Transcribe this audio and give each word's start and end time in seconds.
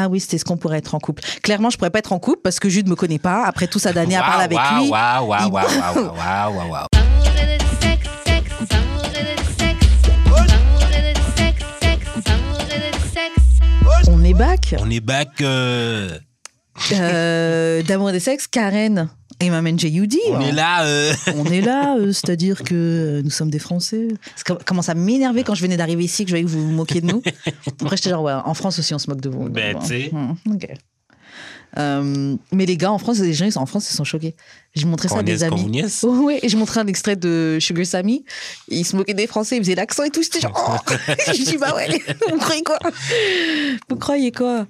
Ah 0.00 0.08
oui, 0.08 0.20
c'était 0.20 0.38
ce 0.38 0.44
qu'on 0.44 0.56
pourrait 0.56 0.78
être 0.78 0.94
en 0.94 1.00
couple. 1.00 1.24
Clairement, 1.42 1.70
je 1.70 1.76
pourrais 1.76 1.90
pas 1.90 1.98
être 1.98 2.12
en 2.12 2.20
couple 2.20 2.40
parce 2.44 2.60
que 2.60 2.68
Jude 2.68 2.88
me 2.88 2.94
connaît 2.94 3.18
pas. 3.18 3.44
Après 3.44 3.66
toute 3.66 3.82
sa 3.82 3.92
d'années 3.92 4.16
à 4.16 4.20
parler 4.22 4.44
avec 4.44 4.58
lui. 4.58 4.90
Waouh, 4.90 5.26
waouh, 5.26 5.50
waouh, 5.50 5.52
waouh, 5.52 6.70
waouh, 6.70 6.86
sexe, 7.80 8.04
sexe, 8.24 8.50
sexe, 8.62 8.64
sexe, 11.80 12.08
sexe, 12.24 12.92
sexe. 13.14 14.08
On 14.08 14.22
est 14.24 14.34
back? 14.34 14.74
On 14.78 14.88
est 14.90 15.00
back. 15.00 15.40
euh, 15.40 16.16
Euh, 16.92 17.82
D'amour 17.82 18.10
et 18.10 18.12
des 18.12 18.20
sexes, 18.20 18.46
Karen 18.46 19.08
et 19.40 19.50
ma 19.50 19.62
J.U.D. 19.76 20.18
on 20.30 20.40
est 20.40 20.52
là. 20.52 20.84
euh, 20.84 21.12
On 21.36 21.44
est 21.44 21.60
là, 21.60 21.96
euh, 21.96 22.12
c'est-à-dire 22.12 22.62
que 22.64 22.74
euh, 22.74 23.22
nous 23.22 23.30
sommes 23.30 23.50
des 23.50 23.58
Français. 23.58 24.08
Ça 24.36 24.42
com- 24.46 24.58
commence 24.64 24.88
à 24.88 24.94
m'énerver 24.94 25.44
quand 25.44 25.54
je 25.54 25.62
venais 25.62 25.76
d'arriver 25.76 26.04
ici, 26.04 26.24
que 26.24 26.30
je 26.30 26.32
voyais 26.34 26.44
que 26.44 26.50
vous 26.50 26.66
vous 26.66 26.72
moquiez 26.74 27.00
de 27.00 27.06
nous. 27.06 27.22
Après, 27.80 27.96
j'étais 27.96 28.10
genre, 28.10 28.22
ouais, 28.22 28.32
en 28.32 28.54
France 28.54 28.78
aussi, 28.78 28.94
on 28.94 28.98
se 28.98 29.08
moque 29.10 29.20
de 29.20 29.28
vous. 29.28 29.48
Ben, 29.48 29.78
tu 29.78 29.86
sais. 29.86 30.10
bon, 30.12 30.36
hmm, 30.46 30.54
ok. 30.54 30.68
Euh, 31.76 32.36
mais 32.52 32.66
les 32.66 32.76
gars 32.76 32.90
en 32.90 32.98
France, 32.98 33.18
les 33.18 33.34
gens 33.34 33.44
ils 33.44 33.52
sont 33.52 33.60
en 33.60 33.66
France, 33.66 33.90
ils 33.90 33.94
sont 33.94 34.04
choqués. 34.04 34.34
J'ai 34.74 34.86
montré 34.86 35.08
ça 35.08 35.18
à 35.18 35.22
des 35.22 35.44
amis. 35.44 35.80
et 36.42 36.48
j'ai 36.48 36.56
montré 36.56 36.80
un 36.80 36.86
extrait 36.86 37.16
de 37.16 37.58
Sugar 37.60 37.84
Sammy. 37.84 38.24
Il 38.68 38.84
se 38.84 38.96
moquait 38.96 39.14
des 39.14 39.26
Français, 39.26 39.56
il 39.56 39.62
faisait 39.62 39.74
l'accent 39.74 40.04
et 40.04 40.10
tout. 40.10 40.22
J'étais 40.22 40.40
genre, 40.40 40.80
oh 40.88 40.92
Je 41.26 41.44
dis, 41.44 41.56
bah 41.58 41.74
ouais, 41.74 41.88
vous 42.30 42.38
croyez 42.38 42.62
quoi? 42.62 42.78
Vous 43.88 43.96
croyez 43.96 44.32
quoi? 44.32 44.66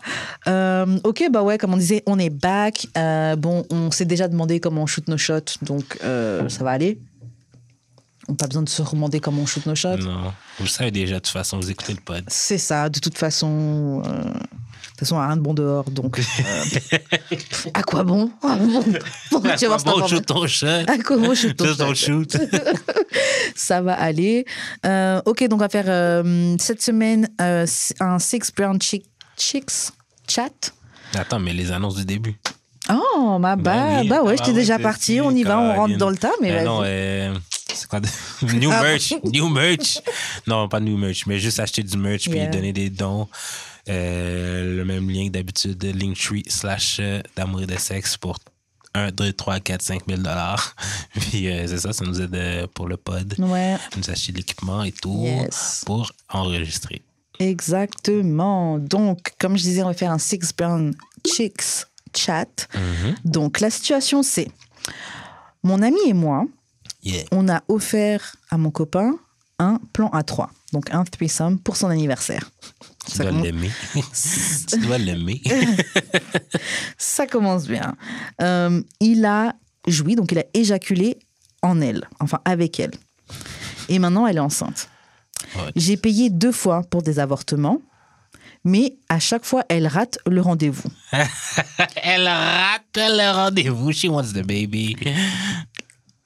Euh, 0.47 0.99
Ok, 1.05 1.25
bah 1.31 1.43
ouais, 1.43 1.59
comme 1.59 1.75
on 1.75 1.77
disait, 1.77 2.03
on 2.07 2.19
est 2.19 2.31
back. 2.31 2.87
Euh, 2.97 3.37
bon, 3.37 3.65
on 3.71 3.91
s'est 3.91 4.05
déjà 4.05 4.29
demandé 4.29 4.61
comment 4.61 4.83
on 4.83 4.87
shoot 4.87 5.07
nos 5.09 5.19
shots, 5.19 5.59
donc 5.63 5.99
ça 6.01 6.65
va 6.65 6.71
aller. 6.71 6.99
On 8.29 8.33
n'a 8.33 8.37
pas 8.37 8.47
besoin 8.47 8.63
de 8.63 8.69
se 8.69 8.83
demander 8.83 9.21
comment 9.21 9.43
on 9.43 9.47
shoot 9.47 9.65
nos 9.65 9.75
shots. 9.75 9.97
Non, 9.97 10.33
vous 10.59 10.65
le 10.65 10.69
savez 10.69 10.91
déjà, 10.91 11.15
de 11.15 11.21
toute 11.21 11.33
façon, 11.33 11.59
vous 11.59 11.71
écoutez 11.71 11.95
le 11.95 12.01
pod. 12.01 12.25
C'est 12.29 12.59
ça, 12.59 12.91
de 12.91 12.99
toute 12.99 13.17
façon. 13.17 14.03
De 14.99 15.07
toute 15.07 15.09
façon, 15.11 15.21
rien 15.21 15.37
de 15.37 15.41
bon 15.43 15.55
dehors, 15.55 15.89
donc. 15.93 16.19
euh, 16.19 16.99
à 17.75 17.83
quoi 17.85 18.03
bon? 18.03 18.33
Bon, 18.43 19.41
tu 19.57 19.67
vas 19.67 19.77
voir, 19.77 19.85
bon, 19.85 20.07
shoot 20.09 20.27
ton 20.27 20.45
shot. 20.49 20.67
À 20.89 20.99
quoi 20.99 21.17
bon 21.19 21.35
shoot 21.37 21.57
ton 21.57 21.95
Shoot 21.95 22.37
ça 23.55 23.81
va 23.81 23.95
aller. 23.95 24.45
Euh, 24.85 25.23
ok, 25.25 25.45
donc 25.49 25.53
on 25.53 25.57
va 25.63 25.69
faire 25.69 25.85
euh, 25.87 26.57
cette 26.59 26.83
semaine 26.83 27.29
un 27.39 28.19
Six 28.19 28.51
Brown 28.57 28.81
Chick, 28.83 29.05
Chicks 29.37 29.93
chat. 30.29 30.73
Attends, 31.15 31.39
mais 31.39 31.53
les 31.53 31.71
annonces 31.71 31.95
du 31.95 32.05
début. 32.05 32.35
Oh, 32.91 33.39
ma 33.39 33.55
bah, 33.55 34.01
oui. 34.01 34.09
bah 34.09 34.23
ouais, 34.23 34.33
Ah 34.33 34.37
j'étais 34.37 34.49
ouais, 34.49 34.55
déjà 34.55 34.79
c'est 34.99 35.21
on 35.21 35.31
y 35.31 35.45
va, 35.45 35.61
on 35.61 35.75
rentre 35.77 35.97
dans 35.99 36.11
le 36.11 36.17
tas, 36.17 36.33
mais 36.41 36.53
vas-y. 36.53 36.65
non, 36.65 36.81
euh, 36.85 37.35
c'est 37.73 37.87
quoi 37.87 38.01
de... 38.01 38.09
New 38.55 38.71
Ah. 38.73 38.83
merch, 38.83 39.15
new 39.25 39.49
merch. 39.49 39.99
Non, 40.47 40.69
pas 40.69 40.81
new 40.81 40.97
merch, 40.97 41.27
mais 41.27 41.39
juste 41.39 41.61
acheter 41.61 41.83
du 41.83 41.97
merch 41.99 42.25
puis 42.31 42.39
Yeah. 42.39 42.47
donner 42.49 42.73
des 42.73 42.89
dons. 42.91 43.29
Euh, 43.89 44.77
le 44.77 44.85
même 44.85 45.09
lien 45.11 45.27
que 45.27 45.33
d'habitude, 45.33 45.83
Linktree 45.85 46.43
slash 46.49 46.99
euh, 47.01 47.21
d'amour 47.37 47.63
et 47.63 47.67
de 47.67 47.77
sexe 47.77 48.17
pour 48.17 48.39
1, 48.95 49.11
2, 49.13 49.33
3, 49.33 49.61
4, 49.61 49.83
5 49.83 50.03
000 50.09 50.21
dollars. 50.23 50.75
Puis 51.15 51.49
euh, 51.49 51.67
c'est 51.67 51.79
ça, 51.79 51.93
ça 51.93 52.05
nous 52.05 52.21
aide 52.21 52.35
euh, 52.35 52.67
pour 52.75 52.87
le 52.89 52.97
pod. 52.97 53.35
Ouais, 53.39 53.77
Nous 53.97 54.11
acheter 54.11 54.33
l'équipement 54.33 54.83
et 54.85 54.93
tout 54.93 55.23
Yes. 55.25 55.83
pour 55.87 56.11
enregistrer. 56.29 57.03
exactement. 57.89 58.79
Donc, 58.79 59.33
comme 59.39 59.57
je 59.57 59.63
disais, 59.63 59.83
on 59.83 59.87
va 59.87 59.95
faire 59.95 60.13
un 60.13 60.19
Six 60.19 60.53
Brown 60.57 60.95
Chicks 61.27 61.87
chat. 62.17 62.69
Mhm. 62.75 63.15
Donc, 63.25 63.61
la 63.61 63.71
situation, 63.71 64.23
c'est 64.23 64.49
mon 65.63 65.83
ami 65.83 65.99
et 66.07 66.15
moi, 66.15 66.45
Yeah. 67.03 67.25
on 67.31 67.49
a 67.49 67.63
offert 67.69 68.35
à 68.51 68.59
mon 68.59 68.71
copain 68.71 69.13
un 69.61 69.79
plan 69.93 70.09
à 70.11 70.23
trois. 70.25 70.51
Donc, 70.73 70.91
un 70.93 71.05
threesome 71.05 71.59
pour 71.59 71.77
son 71.77 71.89
anniversaire. 71.89 72.51
Tu 73.09 73.17
Ça 73.17 73.23
dois 73.25 73.33
commence- 73.33 73.45
l'aimer. 73.47 73.71
tu 74.69 74.79
dois 74.79 74.99
l'aimer. 74.99 75.43
Ça 76.99 77.27
commence 77.27 77.67
bien. 77.67 77.95
Euh, 78.43 78.83
il 79.01 79.25
a 79.25 79.55
joui, 79.87 80.15
donc 80.15 80.33
il 80.33 80.39
a 80.39 80.45
éjaculé 80.55 81.19
en 81.63 81.81
elle, 81.81 82.07
enfin 82.21 82.41
avec 82.45 82.79
elle. 82.81 82.91
Et 83.89 83.99
maintenant, 83.99 84.27
elle 84.27 84.37
est 84.37 84.41
enceinte. 84.41 84.89
J'ai 85.77 85.97
payé 85.97 86.31
deux 86.31 86.53
fois 86.53 86.83
pour 86.91 87.03
des 87.03 87.19
avortements, 87.19 87.81
mais 88.65 88.97
à 89.09 89.19
chaque 89.19 89.45
fois, 89.45 89.65
elle 89.69 89.87
rate 89.87 90.19
le 90.29 90.41
rendez-vous. 90.41 90.89
Elle 92.03 92.27
rate 92.27 92.83
le 92.97 93.33
rendez-vous. 93.35 93.93
She 93.93 94.05
wants 94.07 94.33
the 94.35 94.45
baby. 94.47 94.97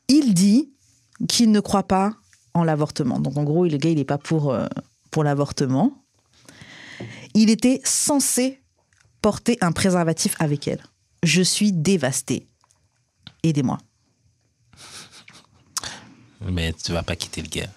Il 0.09 0.35
dit 0.35 0.71
qu'il 1.29 1.51
ne 1.53 1.61
croit 1.61 1.87
pas 1.87 2.13
en 2.55 2.65
l'avortement. 2.65 3.21
Donc 3.21 3.37
en 3.37 3.45
gros, 3.45 3.67
le 3.67 3.77
gars, 3.77 3.91
il 3.91 3.97
n'est 3.97 4.05
pas 4.05 4.19
pour, 4.19 4.53
euh, 4.53 4.67
pour 5.11 5.25
l'avortement. 5.25 6.02
Il 7.35 7.51
était 7.51 7.81
censé 7.85 8.61
porter 9.21 9.59
un 9.61 9.73
préservatif 9.73 10.35
avec 10.39 10.67
elle. 10.69 10.83
Je 11.23 11.43
suis 11.43 11.73
dévastée. 11.73 12.47
Aidez-moi. 13.43 13.79
Mais 16.51 16.73
tu 16.73 16.91
vas 16.91 17.05
pas 17.05 17.15
quitter 17.15 17.41
le 17.41 17.47
gars. 17.47 17.69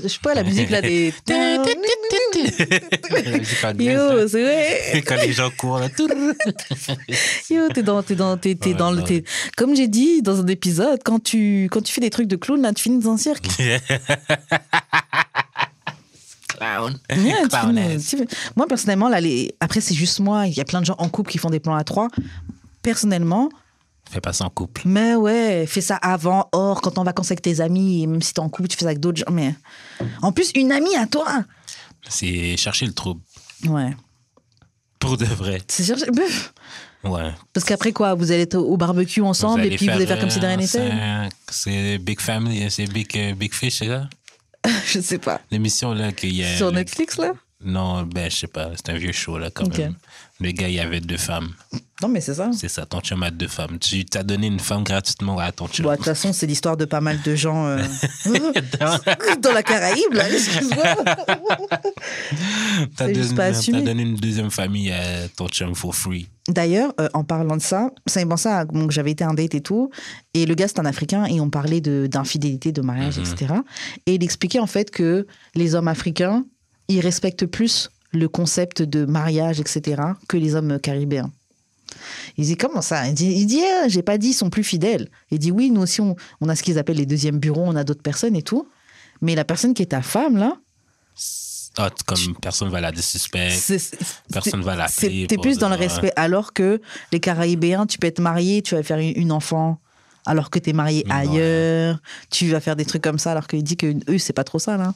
Je 0.00 0.08
sais 0.08 0.18
pas- 0.20 0.34
la 0.34 0.42
musique 0.42 0.70
là 0.70 0.80
des. 0.82 1.14
Yo, 3.78 4.26
c'est 4.26 4.42
vrai. 4.42 5.02
Quand 5.06 5.14
les 5.24 5.32
gens 5.32 5.50
courent, 5.56 5.78
là. 5.78 5.88
Yo, 7.50 7.68
t'es 7.72 7.82
dans, 7.84 8.02
t'es 8.02 8.16
dans, 8.16 8.36
t'es, 8.36 8.56
t'es 8.56 8.74
dans 8.74 8.90
le. 8.90 9.04
t'es- 9.04 9.22
Comme 9.56 9.76
j'ai 9.76 9.86
dit 9.86 10.20
dans 10.22 10.40
un 10.40 10.46
épisode, 10.48 11.00
quand 11.04 11.22
tu, 11.22 11.68
quand 11.70 11.80
tu 11.80 11.92
fais 11.92 12.00
des 12.00 12.10
trucs 12.10 12.26
de 12.26 12.34
clown, 12.34 12.60
là, 12.60 12.72
tu 12.72 12.82
finis 12.82 12.98
dans 12.98 13.12
un 13.12 13.16
cirque. 13.18 13.46
Clown. 16.62 16.98
Tu 18.00 18.16
tu- 18.16 18.26
Moi, 18.56 18.66
personnellement, 18.66 19.08
là, 19.08 19.20
les... 19.20 19.54
après, 19.60 19.80
c'est 19.80 19.94
juste 19.94 20.20
moi. 20.20 20.46
Il 20.46 20.54
y 20.54 20.60
a 20.60 20.64
plein 20.64 20.80
de 20.80 20.86
gens 20.86 20.94
en 20.98 21.08
couple 21.08 21.30
qui 21.30 21.38
font 21.38 21.50
des 21.50 21.60
plans 21.60 21.74
à 21.74 21.84
trois. 21.84 22.08
Personnellement, 22.82 23.48
Fais 24.10 24.20
pas 24.20 24.32
ça 24.32 24.44
en 24.44 24.50
couple. 24.50 24.82
mais 24.84 25.14
ouais, 25.14 25.64
fais 25.66 25.80
ça 25.80 25.96
avant, 25.96 26.48
hors, 26.52 26.80
quand 26.82 26.98
en 26.98 27.04
vacances 27.04 27.30
avec 27.30 27.40
tes 27.42 27.60
amis, 27.60 28.02
et 28.02 28.06
même 28.06 28.20
si 28.20 28.34
t'es 28.34 28.40
en 28.40 28.48
couple, 28.48 28.68
tu 28.68 28.76
fais 28.76 28.82
ça 28.84 28.88
avec 28.88 29.00
d'autres 29.00 29.18
gens. 29.18 29.30
Mais 29.32 29.54
en 30.20 30.32
plus, 30.32 30.50
une 30.54 30.72
amie 30.72 30.94
à 30.96 31.06
toi. 31.06 31.44
C'est 32.08 32.56
chercher 32.56 32.86
le 32.86 32.92
trouble. 32.92 33.20
Ouais. 33.68 33.94
Pour 34.98 35.16
de 35.16 35.24
vrai. 35.24 35.62
C'est 35.68 35.84
chercher. 35.84 36.06
Ouais. 37.04 37.30
Parce 37.52 37.64
qu'après, 37.64 37.92
quoi, 37.92 38.14
vous 38.14 38.30
allez 38.32 38.42
être 38.42 38.56
au 38.56 38.76
barbecue 38.76 39.20
ensemble 39.22 39.64
et 39.64 39.76
puis 39.76 39.86
vous 39.86 39.92
allez 39.92 40.06
faire 40.06 40.18
comme 40.20 40.30
si 40.30 40.38
de 40.40 40.46
rien 40.46 40.56
euh, 40.56 40.60
n'était? 40.60 40.68
c'est- 40.68 41.28
C'est 41.50 41.98
Big 41.98 42.20
Family, 42.20 42.70
c'est 42.70 42.86
Big, 42.86 43.08
euh, 43.16 43.34
Big 43.34 43.52
Fish, 43.54 43.78
c'est 43.78 43.86
ça? 43.86 44.08
Je 44.86 45.00
sais 45.00 45.18
pas. 45.18 45.40
L'émission, 45.50 45.92
là, 45.94 46.12
qu'il 46.12 46.34
y 46.34 46.44
a. 46.44 46.56
Sur 46.56 46.70
le- 46.70 46.76
Netflix, 46.76 47.18
là? 47.18 47.32
Non, 47.64 48.02
ben, 48.02 48.30
je 48.30 48.36
sais 48.36 48.46
pas. 48.48 48.70
C'est 48.74 48.90
un 48.90 48.96
vieux 48.96 49.12
show, 49.12 49.38
là, 49.38 49.50
quand 49.50 49.68
même. 49.78 49.94
Le 50.42 50.50
gars, 50.50 50.68
il 50.68 50.74
y 50.74 50.80
avait 50.80 51.00
deux 51.00 51.16
femmes. 51.16 51.50
Non, 52.02 52.08
mais 52.08 52.20
c'est 52.20 52.34
ça. 52.34 52.50
C'est 52.52 52.68
ça, 52.68 52.84
ton 52.84 53.00
chum 53.00 53.22
a 53.22 53.30
deux 53.30 53.46
femmes. 53.46 53.78
Tu 53.78 54.04
t'as 54.04 54.24
donné 54.24 54.48
une 54.48 54.58
femme 54.58 54.82
gratuitement 54.82 55.38
à 55.38 55.52
ton 55.52 55.68
chum. 55.68 55.84
Bon, 55.84 55.92
de 55.92 55.96
toute 55.96 56.04
façon, 56.06 56.32
c'est 56.32 56.46
l'histoire 56.46 56.76
de 56.76 56.84
pas 56.84 57.00
mal 57.00 57.22
de 57.22 57.36
gens 57.36 57.64
euh, 57.66 57.78
dans 59.40 59.52
la 59.52 59.62
Caraïbe, 59.62 60.12
là, 60.12 60.28
excuse-moi. 60.28 60.96
T'as 62.96 63.52
c'est 63.52 63.72
donné, 63.72 64.02
une 64.02 64.16
deuxième 64.16 64.50
famille 64.50 64.90
à 64.90 65.28
ton 65.28 65.46
chum 65.46 65.76
for 65.76 65.94
free. 65.94 66.26
D'ailleurs, 66.48 66.92
euh, 67.00 67.08
en 67.14 67.22
parlant 67.22 67.56
de 67.56 67.62
ça, 67.62 67.90
ça 68.06 68.24
me 68.24 68.28
pensait 68.28 68.48
à 68.48 68.64
bon, 68.64 68.90
j'avais 68.90 69.12
été 69.12 69.22
un 69.22 69.34
date 69.34 69.54
et 69.54 69.60
tout, 69.60 69.90
et 70.34 70.44
le 70.44 70.56
gars, 70.56 70.66
c'est 70.66 70.80
un 70.80 70.86
Africain, 70.86 71.24
et 71.26 71.40
on 71.40 71.50
parlait 71.50 71.80
d'infidélité, 71.80 72.72
de, 72.72 72.82
mariage, 72.82 73.18
Mhm. 73.18 73.24
etc. 73.32 73.54
Et 74.06 74.14
il 74.14 74.24
expliquait 74.24 74.58
en 74.58 74.66
fait 74.66 74.90
que 74.90 75.24
les 75.54 75.76
hommes 75.76 75.86
africains, 75.88 76.44
ils 76.88 77.00
respectent 77.00 77.46
plus 77.46 77.90
le 78.12 78.28
concept 78.28 78.82
de 78.82 79.04
mariage, 79.04 79.60
etc., 79.60 80.00
que 80.28 80.36
les 80.36 80.54
hommes 80.54 80.78
caribéens. 80.78 81.30
Il 82.38 82.44
dit 82.46 82.56
comment 82.56 82.80
ça? 82.82 83.06
Il 83.08 83.14
dit, 83.14 83.44
dit 83.46 83.60
Ah, 83.62 83.88
j'ai 83.88 84.02
pas 84.02 84.16
dit 84.18 84.28
ils 84.28 84.34
sont 84.34 84.48
plus 84.50 84.64
fidèles. 84.64 85.08
Il 85.30 85.38
dit 85.38 85.50
oui, 85.50 85.70
nous 85.70 85.82
aussi 85.82 86.00
on, 86.00 86.16
on 86.40 86.48
a 86.48 86.56
ce 86.56 86.62
qu'ils 86.62 86.78
appellent 86.78 86.96
les 86.96 87.06
deuxièmes 87.06 87.38
bureaux, 87.38 87.64
on 87.66 87.76
a 87.76 87.84
d'autres 87.84 88.02
personnes 88.02 88.34
et 88.36 88.42
tout. 88.42 88.66
Mais 89.20 89.34
la 89.34 89.44
personne 89.44 89.74
qui 89.74 89.82
est 89.82 89.86
ta 89.86 90.02
femme 90.02 90.36
là, 90.36 90.56
Ah, 91.78 91.90
comme 92.06 92.34
personne 92.40 92.68
va 92.70 92.80
la 92.80 92.92
désuspecte. 92.92 93.52
c'est- 93.54 93.78
c'est- 93.78 93.96
Personne 94.32 94.62
va 94.62 94.88
c'est- 94.88 95.26
T'es 95.28 95.36
plus 95.38 95.58
dans 95.58 95.68
le 95.68 95.76
dire, 95.76 95.88
respect. 95.88 96.12
Alors 96.16 96.52
que 96.52 96.80
les 97.12 97.20
Caraïbéens, 97.20 97.86
tu 97.86 97.98
peux 97.98 98.06
être 98.08 98.20
marié, 98.20 98.62
tu 98.62 98.74
vas 98.74 98.82
faire 98.82 98.98
une, 98.98 99.32
enfant. 99.32 99.78
Alors 100.26 100.50
que 100.50 100.58
t'es 100.58 100.72
marié 100.72 101.04
Ouais. 101.06 101.12
ailleurs, 101.12 102.00
tu 102.30 102.48
vas 102.50 102.60
faire 102.60 102.76
des 102.76 102.84
trucs 102.84 103.02
comme 103.02 103.18
ça. 103.18 103.32
Alors 103.32 103.46
qu'il 103.46 103.62
dit 103.62 103.76
que 103.76 103.92
eux, 104.10 104.18
c'est 104.18 104.32
pas 104.32 104.44
trop 104.44 104.58
ça 104.58 104.76
là. 104.76 104.94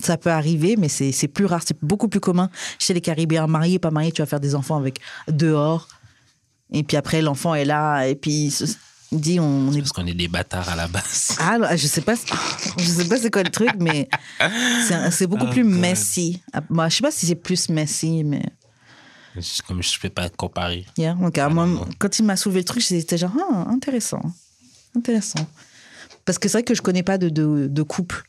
Ça 0.00 0.16
peut 0.16 0.30
arriver, 0.30 0.76
mais 0.76 0.88
c'est 0.88 1.28
plus 1.28 1.44
rare. 1.46 1.62
C'est 1.64 1.78
beaucoup 1.82 2.08
plus 2.08 2.20
commun 2.20 2.50
chez 2.78 2.94
les 2.94 3.00
Caribéens. 3.00 3.46
Marié, 3.46 3.78
pas 3.78 3.90
marié, 3.90 4.10
tu 4.12 4.22
vas 4.22 4.26
faire 4.26 4.40
des 4.40 4.54
enfants 4.54 4.76
avec 4.76 4.98
dehors. 5.28 5.88
Et 6.72 6.82
puis 6.82 6.96
après, 6.96 7.22
l'enfant 7.22 7.54
est 7.54 7.64
là. 7.64 8.04
Et 8.08 8.16
puis, 8.16 8.52
il 9.12 9.20
dit 9.20 9.38
on 9.38 9.70
est 9.72 9.78
Parce 9.78 9.92
qu'on 9.92 10.06
est 10.06 10.14
des 10.14 10.26
bâtards 10.26 10.68
à 10.68 10.74
la 10.74 10.88
base. 10.88 11.36
ah, 11.38 11.76
je 11.76 11.86
sais 11.86 12.00
pas, 12.00 12.14
je 12.76 12.82
sais 12.84 13.04
pas 13.04 13.18
c'est 13.18 13.30
quoi 13.30 13.44
le 13.44 13.50
truc, 13.50 13.70
mais 13.78 14.08
c'est 15.12 15.26
beaucoup 15.28 15.46
Oh, 15.46 15.52
plus 15.52 15.62
God. 15.62 15.72
messy. 15.72 16.42
Ah, 16.52 16.62
Moi, 16.68 16.88
je 16.88 16.96
sais 16.96 17.02
pas 17.02 17.12
si 17.12 17.26
c'est 17.26 17.34
plus 17.36 17.68
messy, 17.68 18.24
mais 18.24 18.42
Comme 19.68 19.80
je 19.82 20.00
peux 20.00 20.08
pas 20.10 20.28
comparer. 20.28 20.86
yeah, 20.98 21.14
donc, 21.14 21.38
ah, 21.38 21.48
moi, 21.48 21.66
non, 21.66 21.74
non. 21.74 21.88
quand 22.00 22.18
il 22.18 22.24
m'a 22.24 22.36
soulevé 22.36 22.60
le 22.60 22.64
truc, 22.64 22.82
j'étais 22.84 23.16
genre 23.18 23.30
ah, 23.52 23.66
intéressant, 23.70 24.22
intéressant. 24.96 25.46
Parce 26.24 26.38
que 26.38 26.48
c'est 26.48 26.58
vrai 26.58 26.62
que 26.64 26.74
je 26.74 26.82
connais 26.82 27.02
pas 27.04 27.18
de, 27.18 27.28
de, 27.28 27.68
de 27.70 27.82
couple 27.82 28.24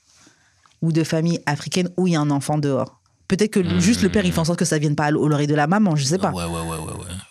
ou 0.81 0.91
de 0.91 1.03
famille 1.03 1.39
africaine 1.45 1.89
où 1.97 2.07
il 2.07 2.13
y 2.13 2.15
a 2.15 2.21
un 2.21 2.29
enfant 2.31 2.57
dehors. 2.57 2.99
Peut-être 3.27 3.51
que 3.53 3.59
le- 3.59 3.79
juste 3.79 4.03
le 4.03 4.09
père, 4.09 4.23
il 4.23 4.31
fait 4.31 4.39
en 4.39 4.45
sorte 4.45 4.59
que 4.59 4.65
ça 4.65 4.77
vienne 4.77 4.95
pas 4.95 5.05
à 5.05 5.11
l'oreille 5.11 5.47
de 5.47 5.55
la 5.55 5.65
maman, 5.65 5.95
je 5.95 6.03
sais 6.03 6.19
pas. 6.19 6.29
Ouais, 6.31 6.43
ouais, 6.43 6.51
ouais, 6.61 6.77
ouais, 6.77 6.77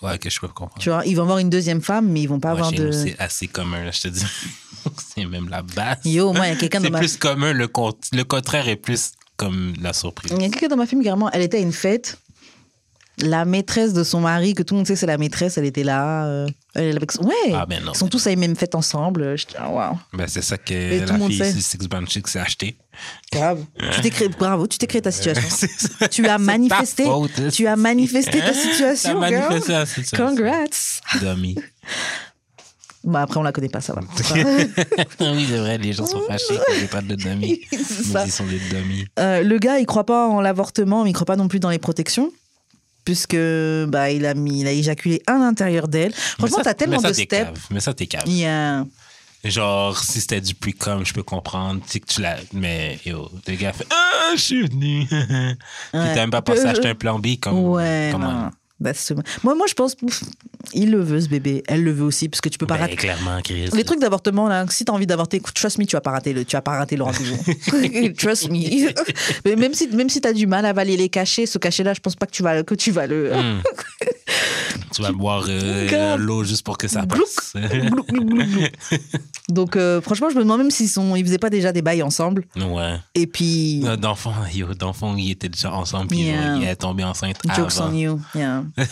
ouais. 0.03 0.09
Ouais, 0.11 0.19
que 0.19 0.29
je 0.29 0.41
peux 0.41 0.49
comprendre. 0.49 0.83
Tu 0.83 0.89
vois, 0.91 1.05
ils 1.07 1.15
vont 1.15 1.23
avoir 1.23 1.39
une 1.39 1.51
deuxième 1.51 1.81
femme, 1.83 2.09
mais 2.09 2.23
ils 2.23 2.27
vont 2.29 2.41
pas 2.41 2.49
Ouais, 2.49 2.55
avoir 2.61 2.73
de. 2.73 2.91
c'est 2.91 3.17
assez 3.21 3.47
commun, 3.47 3.85
là, 3.85 3.91
je 3.93 4.01
te 4.01 4.09
dis. 4.09 4.25
c'est 5.15 5.25
même 5.25 5.49
la 5.49 5.63
base. 5.63 5.99
Yo, 6.05 6.33
moi, 6.33 6.47
il 6.49 6.51
y 6.51 6.53
a 6.53 6.57
quelqu'un 6.57 6.81
dans 6.81 6.87
C'est 6.87 6.91
ma 6.91 6.99
plus 6.99 7.17
commun, 7.17 7.53
le, 7.53 7.69
con- 7.69 7.95
le 8.13 8.23
contraire 8.25 8.69
est 8.69 8.75
plus 8.77 9.13
comme 9.37 9.73
la 9.81 9.93
surprise. 9.93 10.33
Il 10.37 10.43
y 10.43 10.47
a 10.47 10.49
quelqu'un 10.49 10.67
dans 10.69 10.77
ma 10.77 10.87
famille, 10.87 11.05
carrément, 11.05 11.31
elle 11.31 11.43
était 11.43 11.59
à 11.59 11.61
une 11.61 11.73
fête. 11.73 12.19
La 13.19 13.45
maîtresse 13.45 13.93
de 13.93 14.03
son 14.03 14.21
mari, 14.21 14.55
que 14.55 14.63
tout 14.65 14.75
le 14.75 14.79
monde 14.79 14.87
sait 14.89 14.97
c'est 14.97 15.07
la 15.07 15.19
maîtresse, 15.19 15.57
elle 15.57 15.65
était 15.67 15.85
là. 15.85 16.27
euh, 16.27 16.47
elle 16.75 16.87
est 16.89 16.97
avec 16.97 17.13
son- 17.13 17.23
Ouais, 17.25 17.35
Ah, 17.55 17.65
ben 17.65 17.81
non. 17.85 17.93
ils 17.95 17.97
sont 17.97 18.09
tous 18.09 18.27
à 18.27 18.33
une 18.33 18.41
même 18.41 18.57
fête 18.57 18.75
ensemble. 18.75 19.37
Je 19.39 19.47
dis, 19.47 19.55
ah, 19.57 19.71
waouh, 19.71 19.97
Ben, 20.13 20.27
c'est 20.27 20.43
ça 20.43 20.57
Et 20.57 20.59
que 20.59 21.07
tout 21.07 21.13
la 21.13 21.27
fille 21.29 21.41
ici, 21.41 21.63
Six 21.63 21.79
Band 21.89 22.07
Chick 22.07 22.27
s'est 22.27 22.41
acheté. 22.41 22.77
grave. 23.33 23.61
tu 23.93 24.01
t'es 24.01 24.11
créé, 24.11 24.29
bravo, 24.29 24.67
tu 24.67 24.79
t'es 24.79 24.89
créé 24.89 25.01
ta 25.01 25.13
situation. 25.13 25.45
C'est 25.49 25.71
ça. 25.71 26.09
tu 26.09 26.27
as 26.27 26.39
C'est 26.39 26.45
manifesté, 26.45 27.05
ta 27.37 27.51
tu 27.51 27.67
as 27.69 27.77
manifesté 27.77 28.41
ta 28.41 28.53
situation. 28.53 29.21
T'as 29.21 29.29
girl. 29.29 29.41
manifesté 29.43 29.73
la 29.73 29.87
situation. 29.87 30.27
Congrats. 30.27 31.19
Dummy. 31.21 31.57
Bah 33.05 33.21
après, 33.23 33.39
on 33.39 33.43
la 33.43 33.53
connaît 33.53 33.69
pas, 33.69 33.81
ça 33.83 33.93
va. 33.93 34.01
oui, 35.21 35.47
c'est 35.49 35.59
vrai, 35.59 35.77
les 35.79 35.93
gens 35.93 36.07
sont 36.07 36.23
fâchés 36.23 36.57
que 36.67 36.75
j'ai 36.81 36.87
pas 36.87 37.03
de 37.03 37.15
dummy. 37.15 37.61
Mais 37.73 38.25
ils 38.27 38.33
sont 38.33 38.47
des 38.47 38.59
dummies. 38.59 39.07
Euh, 39.19 39.43
le 39.43 39.59
gars, 39.59 39.79
il 39.79 39.85
croit 39.87 40.07
pas 40.07 40.27
en 40.27 40.41
l'avortement, 40.41 41.05
mais 41.05 41.11
il 41.11 41.13
croit 41.13 41.27
pas 41.27 41.37
non 41.37 41.47
plus 41.49 41.61
dans 41.61 41.69
les 41.71 41.79
protections. 41.79 42.33
Puisque 43.05 43.37
bah, 43.89 44.11
il, 44.11 44.25
a 44.25 44.35
mis, 44.35 44.61
il 44.61 44.67
a 44.67 44.73
éjaculé 44.73 45.23
à 45.27 45.35
l'intérieur 45.35 45.89
d'elle. 45.89 46.13
Franchement, 46.13 46.59
t'as 46.63 46.75
tellement 46.75 46.97
mais 46.97 47.03
ça, 47.03 47.11
de 47.11 47.15
t'es 47.17 47.25
steps. 47.25 47.45
cave. 47.45 47.67
Mais 47.71 47.81
ça, 47.81 47.93
t'es 47.93 48.07
cave. 48.07 48.25
Genre, 49.45 49.99
si 49.99 50.23
c'était 50.23 50.41
du 50.41 50.55
comme, 50.55 51.05
je 51.05 51.13
peux 51.13 51.23
comprendre. 51.23 51.83
Tu 51.85 51.91
sais 51.91 52.01
que 52.01 52.07
tu 52.07 52.23
l'as. 52.23 52.39
Mais 52.55 52.99
yo, 53.05 53.31
le 53.47 53.55
gars 53.57 53.75
fait 53.75 53.87
Ah, 53.91 54.33
je 54.35 54.41
suis 54.41 54.67
venu. 54.67 55.07
Puis 55.09 55.19
t'as 55.93 56.15
même 56.15 56.31
pas 56.31 56.41
pensé 56.41 56.61
acheter 56.65 56.89
un 56.89 56.95
plan 56.95 57.19
B 57.19 57.37
comme. 57.39 57.59
Ouais, 57.69 58.13
non. 58.13 58.51
Bah, 58.85 58.93
moi, 59.43 59.55
moi, 59.55 59.67
je 59.67 59.75
pense, 59.75 59.95
pff, 59.95 60.23
il 60.75 60.91
le 60.91 61.01
veut, 61.03 61.21
ce 61.21 61.29
bébé. 61.29 61.63
Elle 61.67 61.83
le 61.83 61.91
veut 61.93 62.05
aussi, 62.05 62.29
parce 62.29 62.41
que 62.41 62.49
tu 62.49 62.59
peux 62.59 62.67
pas 62.67 62.75
Ben, 62.75 62.83
rater. 62.83 62.97
clairement, 62.97 63.41
Chris. 63.43 63.69
Les 63.73 63.83
trucs 63.85 63.99
d'avortement, 64.01 64.47
là, 64.49 64.67
si 64.71 64.85
t'as 64.85 64.93
envie 64.93 65.07
d'avorter, 65.07 65.39
écoute, 65.39 65.55
trust 65.55 65.79
me, 65.79 65.85
tu 65.87 65.97
vas 65.97 66.01
pas 66.01 66.11
rater 66.13 66.33
le, 66.33 66.45
tu 66.45 66.55
vas 66.55 66.63
pas 66.63 66.77
rater 66.79 66.97
le 66.97 67.03
rendez-vous. 67.05 68.13
trust 68.19 68.51
me. 68.51 68.93
Mais 69.45 69.57
même 69.57 69.75
si, 69.75 69.89
même 69.89 70.09
si 70.09 70.21
t'as 70.21 70.33
du 70.33 70.47
mal 70.47 70.67
à 70.67 70.69
avaler 70.69 70.97
les 70.97 71.09
cachets, 71.09 71.47
ce 71.47 71.59
cachet-là, 71.59 71.95
je 71.95 72.01
pense 72.01 72.15
pas 72.17 72.27
que 72.27 72.33
tu 72.33 72.43
vas, 72.43 72.63
que 72.63 72.75
tu 72.75 72.91
vas 72.91 73.07
le. 73.07 73.33
Hmm. 73.35 73.61
tu 74.93 75.03
vas 75.03 75.13
boire 75.13 75.45
euh, 75.49 76.17
l'eau 76.17 76.45
juste 76.45 76.65
pour 76.65 76.79
que 76.79 76.89
ça 76.89 77.05
passe. 77.07 77.55
Donc, 79.49 79.77
euh, 79.77 80.01
franchement, 80.01 80.29
je 80.31 80.37
me 80.37 80.43
demande 80.43 80.59
même 80.59 80.71
s'ils 80.71 80.89
sont, 80.89 81.17
ils 81.17 81.25
faisaient 81.25 81.39
pas 81.39 81.51
déjà 81.51 81.73
des 81.73 81.83
bails 81.83 82.03
ensemble. 82.03 82.45
ouais. 82.57 82.97
Et 83.15 83.27
puis, 83.27 83.83
Euh, 83.85 83.97
D'enfant, 83.97 84.33
yo, 84.55 84.73
d'enfant, 84.75 85.15
ils 85.17 85.33
étaient 85.33 85.49
déjà 85.49 85.73
ensemble, 85.73 86.09
puis 86.09 86.23
Yeah. 86.25 86.57
ils 86.57 86.65
est 86.65 86.77
tombé 86.77 87.05
enceinte 87.05 87.37
jokes 87.57 87.73
avant. 87.79 87.91
on 87.91 87.95
you. 87.95 88.21
Yeah. 88.35 88.65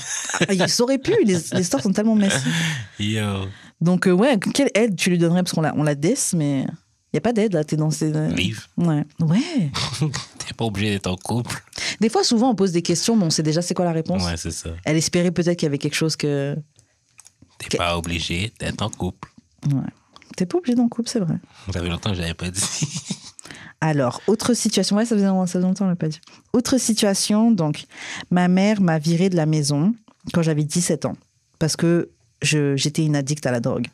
Ah, 0.48 0.52
ils 0.54 0.82
auraient 0.82 0.98
pu, 0.98 1.14
les, 1.24 1.34
les 1.52 1.60
histoires 1.60 1.82
sont 1.82 1.92
tellement 1.92 2.14
messy. 2.16 2.36
Yo, 2.98 3.46
Donc, 3.80 4.06
euh, 4.06 4.12
ouais, 4.12 4.38
quelle 4.54 4.70
aide 4.74 4.96
tu 4.96 5.10
lui 5.10 5.18
donnerais? 5.18 5.42
Parce 5.42 5.52
qu'on 5.54 5.62
la, 5.62 5.74
on 5.76 5.82
la 5.82 5.94
death, 5.94 6.32
mais 6.36 6.60
il 6.60 7.14
n'y 7.14 7.18
a 7.18 7.20
pas 7.20 7.32
d'aide 7.32 7.52
là, 7.54 7.64
t'es 7.64 7.76
dans 7.76 7.90
ces. 7.90 8.10
livre. 8.34 8.62
Ouais. 8.76 9.04
Ouais. 9.20 9.70
T'es 10.46 10.54
pas 10.54 10.64
obligé 10.64 10.90
d'être 10.90 11.06
en 11.06 11.16
couple. 11.16 11.62
Des 12.00 12.08
fois, 12.08 12.24
souvent, 12.24 12.50
on 12.50 12.54
pose 12.54 12.72
des 12.72 12.82
questions, 12.82 13.16
mais 13.16 13.24
on 13.24 13.30
sait 13.30 13.42
déjà 13.42 13.62
c'est 13.62 13.74
quoi 13.74 13.84
la 13.84 13.92
réponse. 13.92 14.24
Ouais, 14.24 14.36
c'est 14.36 14.50
ça. 14.50 14.70
Elle 14.84 14.96
espérait 14.96 15.30
peut-être 15.30 15.58
qu'il 15.58 15.66
y 15.66 15.68
avait 15.68 15.78
quelque 15.78 15.94
chose 15.94 16.16
que. 16.16 16.56
T'es 17.58 17.66
Ok. 17.66 17.76
pas 17.78 17.96
obligé 17.96 18.52
d'être 18.58 18.82
en 18.82 18.88
couple. 18.90 19.28
Ouais. 19.72 19.80
T'es 20.36 20.46
pas 20.46 20.58
obligé 20.58 20.74
d'en 20.74 20.88
couple, 20.88 21.08
c'est 21.08 21.20
vrai. 21.20 21.36
Ça 21.72 21.80
fait 21.80 21.88
longtemps 21.88 22.10
que 22.10 22.16
je 22.16 22.20
l'avais 22.22 22.34
pas 22.34 22.50
dit. 22.50 22.60
Alors, 23.80 24.20
autre 24.26 24.54
situation. 24.54 24.96
Ouais, 24.96 25.04
ça 25.04 25.14
faisait, 25.16 25.26
ça 25.26 25.46
faisait 25.46 25.60
longtemps, 25.60 25.84
on 25.84 25.88
l'a 25.88 25.96
pas 25.96 26.08
dit. 26.08 26.20
Autre 26.52 26.78
situation, 26.78 27.50
donc, 27.50 27.84
ma 28.30 28.48
mère 28.48 28.80
m'a 28.80 28.98
virée 28.98 29.28
de 29.28 29.36
la 29.36 29.46
maison 29.46 29.94
quand 30.32 30.42
j'avais 30.42 30.64
17 30.64 31.04
ans 31.04 31.16
parce 31.58 31.76
que 31.76 32.10
j'étais 32.42 33.04
une 33.04 33.16
addict 33.16 33.44
à 33.46 33.50
la 33.50 33.60
drogue. 33.60 33.86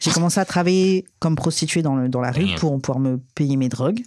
J'ai 0.00 0.10
commencé 0.10 0.38
à 0.38 0.44
travailler 0.44 1.04
comme 1.18 1.34
prostituée 1.34 1.82
dans, 1.82 1.96
le, 1.96 2.08
dans 2.08 2.20
la 2.20 2.30
rue 2.30 2.54
pour 2.56 2.80
pouvoir 2.80 3.00
me 3.00 3.18
payer 3.34 3.56
mes 3.56 3.68
drogues. 3.68 4.02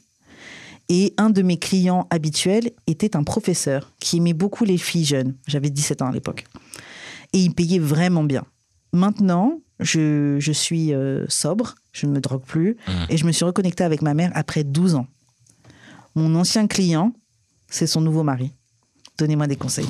Et 0.89 1.13
un 1.17 1.29
de 1.29 1.41
mes 1.43 1.57
clients 1.59 2.07
habituels 2.09 2.71
était 2.87 3.15
un 3.15 3.23
professeur 3.23 3.91
qui 3.99 4.17
aimait 4.17 4.33
beaucoup 4.33 4.65
les 4.65 4.77
filles 4.79 5.05
jeunes. 5.05 5.35
J'avais 5.47 5.69
17 5.69 6.01
ans 6.01 6.07
à 6.07 6.11
l'époque. 6.11 6.45
Et 7.33 7.39
il 7.39 7.53
payait 7.53 7.77
vraiment 7.79 8.23
bien. 8.23 8.43
Maintenant, 8.91 9.59
je, 9.79 10.37
je 10.39 10.51
suis 10.51 10.93
euh, 10.93 11.25
sobre, 11.29 11.75
je 11.93 12.07
ne 12.07 12.11
me 12.13 12.19
drogue 12.19 12.43
plus, 12.43 12.75
Mhm. 12.87 13.05
et 13.09 13.17
je 13.17 13.25
me 13.25 13.31
suis 13.31 13.45
reconnectée 13.45 13.83
avec 13.83 14.01
ma 14.01 14.15
mère 14.15 14.31
après 14.33 14.63
12 14.63 14.95
ans. 14.95 15.05
Mon 16.15 16.33
ancien 16.35 16.65
client, 16.65 17.13
c'est 17.69 17.85
son 17.87 18.01
nouveau 18.01 18.23
mari. 18.23 18.51
Donnez-moi 19.19 19.45
des 19.45 19.57
conseils. 19.57 19.87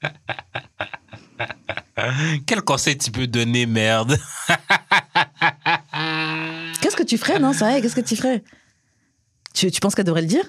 Quel 2.46 2.62
conseil 2.62 2.96
tu 2.96 3.10
peux 3.10 3.26
donner, 3.26 3.66
merde? 3.66 4.16
Qu'est-ce 6.80 6.96
que 6.96 7.02
tu 7.02 7.18
ferais, 7.18 7.38
non? 7.38 7.52
C'est 7.52 7.64
vrai, 7.64 7.82
qu'est-ce 7.82 7.94
que 7.94 8.00
tu 8.00 8.16
ferais? 8.16 8.42
Tu, 9.54 9.70
tu 9.70 9.80
penses 9.80 9.94
qu'elle 9.94 10.04
devrait 10.06 10.22
le 10.22 10.28
dire? 10.28 10.44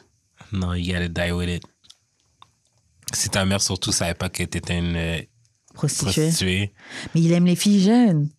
Non, 0.52 0.74
you 0.74 0.94
gotta 0.94 1.08
die 1.08 1.32
with 1.32 1.50
it. 1.50 1.64
Si 3.14 3.30
ta 3.30 3.46
mère 3.46 3.62
surtout 3.62 3.92
savait 3.92 4.14
pas 4.16 4.30
que 4.30 4.44
t'étais 4.44 4.80
une 4.80 4.96
euh, 4.96 5.22
Prostituée. 5.74 6.24
prostituée, 6.24 6.74
Mais 7.14 7.22
il 7.22 7.32
aime 7.32 7.46
les 7.46 7.56
filles 7.56 7.82
jeunes. 7.84 8.30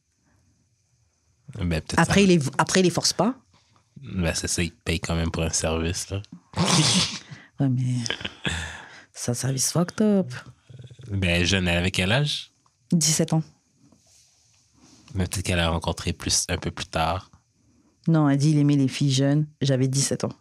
ben 1.59 1.81
Après, 1.97 2.15
ça- 2.15 2.21
il 2.23 2.29
les, 2.29 2.41
après, 2.59 2.81
il 2.81 2.85
les 2.85 2.91
force 2.91 3.13
pas. 3.13 3.35
ben, 4.03 4.35
c'est 4.35 4.49
ça, 4.49 4.63
ils 4.63 4.71
te 4.73 4.81
payent 4.85 5.01
quand 5.01 5.15
même 5.15 5.31
pour 5.31 5.43
un 5.43 5.51
service, 5.51 6.11
là. 6.11 6.23
Ouais, 7.61 7.69
mais. 7.69 7.95
C'est 9.13 9.31
un 9.31 9.35
service 9.35 9.71
fucked 9.71 10.01
up. 10.03 10.33
Ben, 11.09 11.45
jeune, 11.45 11.69
elle 11.69 11.79
avait 11.79 11.93
quel 11.93 12.11
âge? 12.11 12.51
17 12.91 13.33
ans. 13.33 13.45
Mais 15.15 15.27
peut-être 15.29 15.45
qu'elle 15.45 15.61
a 15.61 15.69
rencontré 15.71 16.13
plus, 16.13 16.47
un 16.49 16.57
peu 16.59 16.73
plus 16.73 16.87
tard. 16.87 17.31
Non, 18.09 18.29
elle 18.29 18.39
dit 18.39 18.51
il 18.51 18.59
aimait 18.59 18.75
les 18.75 18.89
filles 18.89 19.13
jeunes. 19.13 19.47
J'avais 19.61 19.87
17 19.87 20.25
ans. 20.25 20.33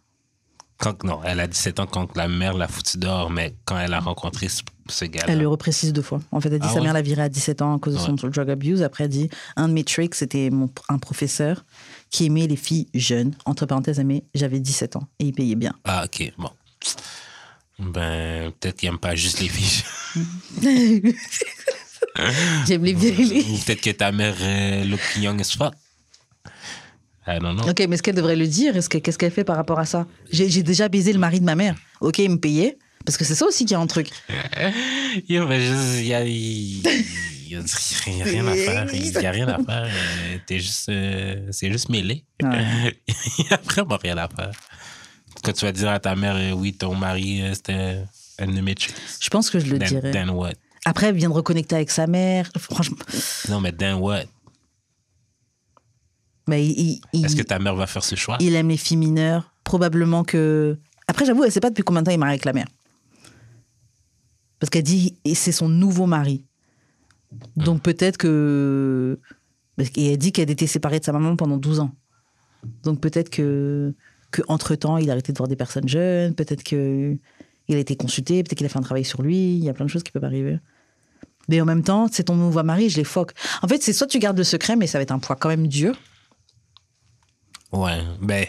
Quand, 0.78 1.04
non, 1.04 1.20
elle 1.24 1.40
a 1.40 1.46
17 1.46 1.80
ans 1.80 1.86
quand 1.86 2.16
la 2.16 2.26
mère 2.28 2.54
l'a 2.54 2.66
foutu 2.68 2.98
dehors, 2.98 3.30
mais 3.30 3.54
quand 3.64 3.78
elle 3.78 3.94
a 3.94 4.00
rencontré 4.00 4.48
ce, 4.48 4.62
ce 4.88 5.04
gars-là. 5.04 5.32
Elle 5.32 5.38
le 5.38 5.48
reprécise 5.48 5.92
deux 5.92 6.02
fois. 6.02 6.20
En 6.32 6.40
fait, 6.40 6.48
elle 6.52 6.58
dit 6.58 6.66
Ah 6.68 6.72
sa 6.72 6.78
ouais? 6.80 6.84
mère 6.84 6.92
l'a 6.94 7.02
virée 7.02 7.22
à 7.22 7.28
17 7.28 7.62
ans 7.62 7.76
à 7.76 7.78
cause 7.78 7.94
de 7.94 7.98
son 7.98 8.14
drug 8.14 8.50
abuse. 8.50 8.82
Après, 8.82 9.04
elle 9.04 9.10
dit 9.10 9.30
un 9.56 9.68
de 9.68 9.72
mes 9.72 9.84
tricks, 9.84 10.14
c'était 10.14 10.50
un 10.88 10.98
professeur 10.98 11.64
qui 12.10 12.26
aimait 12.26 12.46
les 12.46 12.56
filles 12.56 12.88
jeunes. 12.92 13.34
Entre 13.44 13.66
parenthèses, 13.66 14.00
met 14.00 14.24
j'avais 14.34 14.60
17 14.60 14.96
ans 14.96 15.06
et 15.20 15.26
il 15.26 15.32
payait 15.32 15.54
bien. 15.54 15.74
Ah, 15.84 16.04
ok, 16.06 16.32
bon. 16.38 16.50
Ben, 17.78 18.52
peut-être 18.60 18.76
qu'il 18.76 18.88
aime 18.88 18.98
pas 18.98 19.14
juste 19.14 19.40
les 19.40 19.48
filles. 19.48 19.84
J'aime 22.66 22.84
les 22.84 22.92
vieilles. 22.92 23.44
Ou 23.50 23.58
peut-être 23.58 23.80
que 23.80 23.90
ta 23.90 24.12
mère 24.12 24.36
euh, 24.40 24.84
look 24.84 25.00
young 25.16 25.40
as 25.40 25.52
fuck. 25.56 25.74
I 27.26 27.38
don't 27.40 27.56
know. 27.56 27.68
Ok, 27.70 27.78
mais 27.88 27.94
est-ce 27.94 28.02
qu'elle 28.02 28.14
devrait 28.14 28.36
le 28.36 28.46
dire 28.46 28.76
Est-ce 28.76 28.88
que- 28.88 28.98
Qu'est-ce 28.98 29.18
qu'elle 29.18 29.32
fait 29.32 29.44
par 29.44 29.56
rapport 29.56 29.78
à 29.78 29.86
ça? 29.86 30.06
J'ai 30.30 30.62
déjà 30.62 30.88
baisé 30.88 31.12
le 31.12 31.18
mari 31.18 31.40
de 31.40 31.44
ma 31.44 31.54
mère. 31.54 31.74
Ok, 32.00 32.18
il 32.18 32.30
me 32.30 32.38
payait. 32.38 32.78
Parce 33.06 33.18
que 33.18 33.24
c'est 33.24 33.34
ça 33.34 33.44
aussi 33.46 33.66
qui 33.66 33.74
est 33.74 33.76
un 33.76 33.86
truc. 33.86 34.08
Il 35.28 35.34
y 35.34 35.38
a, 35.38 35.44
rien 35.44 35.60
à 38.46 38.54
faire. 38.54 38.94
Il 38.94 39.12
y 39.12 39.26
a 39.26 39.30
rien 39.30 39.48
à 39.48 39.56
faire. 39.62 39.84
Euh, 39.84 40.38
T'es 40.46 40.58
juste, 40.58 40.88
euh, 40.88 41.46
c'est 41.50 41.70
juste 41.70 41.88
mêlé. 41.90 42.24
Ouais. 42.42 42.96
Il 43.38 43.44
y 43.50 43.54
a 43.54 43.60
vraiment 43.62 43.98
rien 44.02 44.16
à 44.18 44.28
faire. 44.28 44.50
Quand 45.42 45.52
tu 45.52 45.64
vas 45.64 45.72
dire 45.72 45.90
à 45.90 45.98
ta 46.00 46.14
mère, 46.16 46.36
euh, 46.36 46.52
oui, 46.52 46.72
ton 46.72 46.94
mari, 46.94 47.42
euh, 47.42 47.52
c'était 47.54 47.98
un 48.38 48.46
de 48.46 48.60
mes 48.60 48.74
tricks. 48.74 48.94
Je 49.20 49.28
pense 49.28 49.50
que 49.50 49.58
je 49.58 49.66
le 49.66 49.78
Then, 49.78 49.88
dirais. 49.88 50.10
then 50.10 50.30
what? 50.30 50.52
Après, 50.86 51.08
elle 51.08 51.16
vient 51.16 51.28
de 51.28 51.34
reconnecter 51.34 51.76
avec 51.76 51.90
sa 51.90 52.06
mère. 52.06 52.50
Franchement, 52.58 52.96
Non, 53.48 53.60
mais 53.60 53.72
then 53.72 53.94
what? 53.96 54.24
Mais 56.46 56.66
il, 56.66 57.00
il- 57.12 57.24
Est-ce 57.24 57.36
que 57.36 57.42
ta 57.42 57.58
mère 57.58 57.74
va 57.74 57.86
faire 57.86 58.04
ce 58.04 58.14
choix? 58.14 58.36
il 58.40 58.54
aime 58.54 58.68
les 58.68 58.76
filles 58.76 58.96
mineures. 58.98 59.52
Probablement 59.64 60.24
que. 60.24 60.76
Après, 61.06 61.24
j'avoue, 61.24 61.44
elle 61.44 61.52
sait 61.52 61.60
pas 61.60 61.70
depuis 61.70 61.82
combien 61.82 62.02
de 62.02 62.06
temps 62.06 62.10
il 62.12 62.14
est 62.14 62.18
marié 62.18 62.32
avec 62.34 62.44
la 62.44 62.52
mère. 62.52 62.66
Parce 64.58 64.70
qu'elle 64.70 64.82
dit 64.82 65.16
c'est 65.34 65.52
son 65.52 65.68
nouveau 65.68 66.06
mari. 66.06 66.44
Donc 67.56 67.82
peut-être 67.82 68.16
que- 68.16 69.18
Et 69.96 70.12
elle 70.12 70.18
dit 70.18 70.32
qu'elle 70.32 70.50
était 70.50 70.66
séparée 70.68 71.00
de 71.00 71.04
sa 71.04 71.12
maman 71.12 71.36
pendant 71.36 71.56
12 71.56 71.80
ans. 71.80 71.94
Donc 72.84 73.00
peut-être 73.00 73.28
que, 73.28 73.92
que 74.30 74.42
entre 74.48 74.74
temps 74.76 74.96
il 74.98 75.10
a 75.10 75.12
arrêté 75.12 75.32
de 75.32 75.38
voir 75.38 75.48
des 75.48 75.56
personnes 75.56 75.88
jeunes. 75.88 76.34
Peut-être 76.34 76.62
que 76.62 77.16
il 77.68 77.76
a 77.76 77.78
été 77.78 77.96
consulté. 77.96 78.42
Peut-être 78.42 78.56
qu'il 78.58 78.66
a 78.66 78.68
fait 78.68 78.78
un 78.78 78.82
travail 78.82 79.04
sur 79.04 79.22
lui. 79.22 79.56
Il 79.56 79.64
y 79.64 79.68
a 79.68 79.74
plein 79.74 79.84
de 79.86 79.90
choses 79.90 80.02
qui 80.02 80.12
peuvent 80.12 80.24
arriver. 80.24 80.58
Mais 81.48 81.60
en 81.60 81.64
même 81.66 81.82
temps, 81.82 82.06
c'est 82.10 82.24
ton 82.24 82.36
nouveau 82.36 82.62
mari, 82.62 82.88
je 82.88 82.96
les 82.96 83.04
foque. 83.04 83.32
En 83.62 83.68
fait, 83.68 83.82
c'est 83.82 83.92
soit 83.92 84.06
tu 84.06 84.18
gardes 84.18 84.38
le 84.38 84.44
secret, 84.44 84.76
mais 84.76 84.86
ça 84.86 84.98
va 84.98 85.02
être 85.02 85.10
un 85.12 85.18
poids 85.18 85.36
quand 85.36 85.48
même 85.50 85.66
dur. 85.66 85.94
Ouais. 87.74 88.02
Ben, 88.20 88.46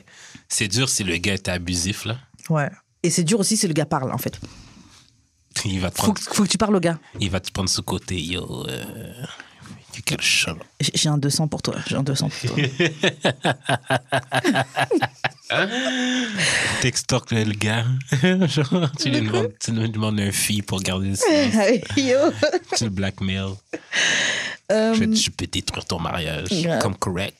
c'est 0.48 0.67
dur 0.67 0.88
si 0.89 1.03
le 1.03 1.17
gars 1.17 1.34
est 1.34 1.48
abusif, 1.50 2.05
là. 2.05 2.17
Ouais. 2.50 2.70
Et 3.03 3.10
c'est 3.10 3.24
dur 3.24 3.39
aussi 3.39 3.58
si 3.58 3.67
le 3.67 3.74
gars 3.74 3.86
parle, 3.86 4.12
en 4.12 4.17
fait. 4.17 4.39
Il 5.65 5.79
va 5.79 5.89
te 5.89 5.96
Faut 5.98 6.03
prendre, 6.03 6.20
que, 6.20 6.36
faut 6.36 6.44
que 6.44 6.50
tu 6.50 6.58
parles 6.58 6.75
au 6.75 6.79
gars. 6.79 7.00
il 7.20 7.29
va 7.29 7.39
te 7.39 7.51
prendre 7.51 7.70
sous 7.70 7.84
côté. 7.84 8.22
Yo, 8.22 8.65
euh, 8.67 8.84
shut 10.20 10.50
up. 10.50 10.58
J'ai 10.94 11.10
un 11.10 11.17
200 11.17 11.48
pour 11.48 11.62
toi. 11.62 11.75
J'ai 11.88 11.96
un 11.96 12.03
200 12.03 12.29
pour 12.29 12.55
toi. 12.55 12.63
T'extorques 16.82 17.32
le 17.32 17.53
gars. 17.53 17.86
Genre, 18.48 18.91
tu 19.00 19.10
lui 19.10 19.22
demandes, 19.22 19.51
tu 19.60 19.72
lui 19.72 19.89
demandes 19.89 20.20
une 20.20 20.32
fille 20.32 20.62
pour 20.62 20.82
garder. 20.82 21.13
Yo. 21.98 22.17
tu 22.75 22.84
le 22.86 22.89
blackmail. 22.89 23.53
Euh, 24.72 24.94
Je, 24.94 25.03
je 25.15 25.29
peux 25.29 25.48
détruire 25.48 25.86
ton 25.86 26.00
mariage. 26.00 26.50
Comme 26.82 26.96
correct. 26.96 27.36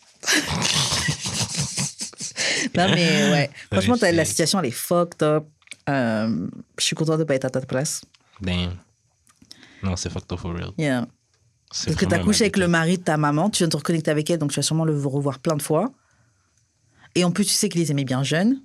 Non, 2.76 2.88
mais 2.90 3.32
ouais. 3.32 3.50
Franchement, 3.72 3.96
la 4.02 4.26
situation, 4.26 4.60
elle 4.60 4.66
est 4.68 4.72
fucked 4.72 5.22
up. 5.24 5.46
Euh, 5.90 6.48
je 6.80 6.84
suis 6.84 6.96
contente 6.96 7.20
de 7.20 7.24
pas 7.24 7.36
être 7.36 7.46
à 7.46 7.50
ta 7.50 7.62
place. 7.62 8.02
Damn. 8.42 8.76
Non, 9.84 9.96
c'est 9.96 10.10
fucked 10.10 10.32
up 10.32 10.40
for 10.40 10.54
real. 10.54 10.72
Yeah. 10.78 11.08
Parce 11.70 11.86
que 11.96 12.06
t'as 12.06 12.08
vraiment 12.16 12.26
couché 12.26 12.44
avec 12.46 12.58
le 12.58 12.68
mari 12.68 12.98
de 12.98 13.04
ta 13.04 13.18
maman, 13.18 13.50
tu 13.50 13.60
viens 13.60 13.68
de 13.68 13.72
te 13.72 13.78
reconnecter 13.78 14.10
avec 14.12 14.30
elle, 14.30 14.38
donc 14.40 14.52
tu 14.52 14.56
vas 14.56 14.62
sûrement 14.64 14.86
le 14.86 14.98
revoir 15.06 15.40
plein 15.40 15.56
de 15.58 15.62
fois. 15.62 15.92
Et 17.16 17.24
en 17.24 17.32
plus, 17.32 17.46
tu 17.46 17.54
sais 17.54 17.70
qu'il 17.70 17.82
les 17.82 17.92
aimait 17.92 18.04
bien 18.06 18.24
jeunes. 18.24 18.62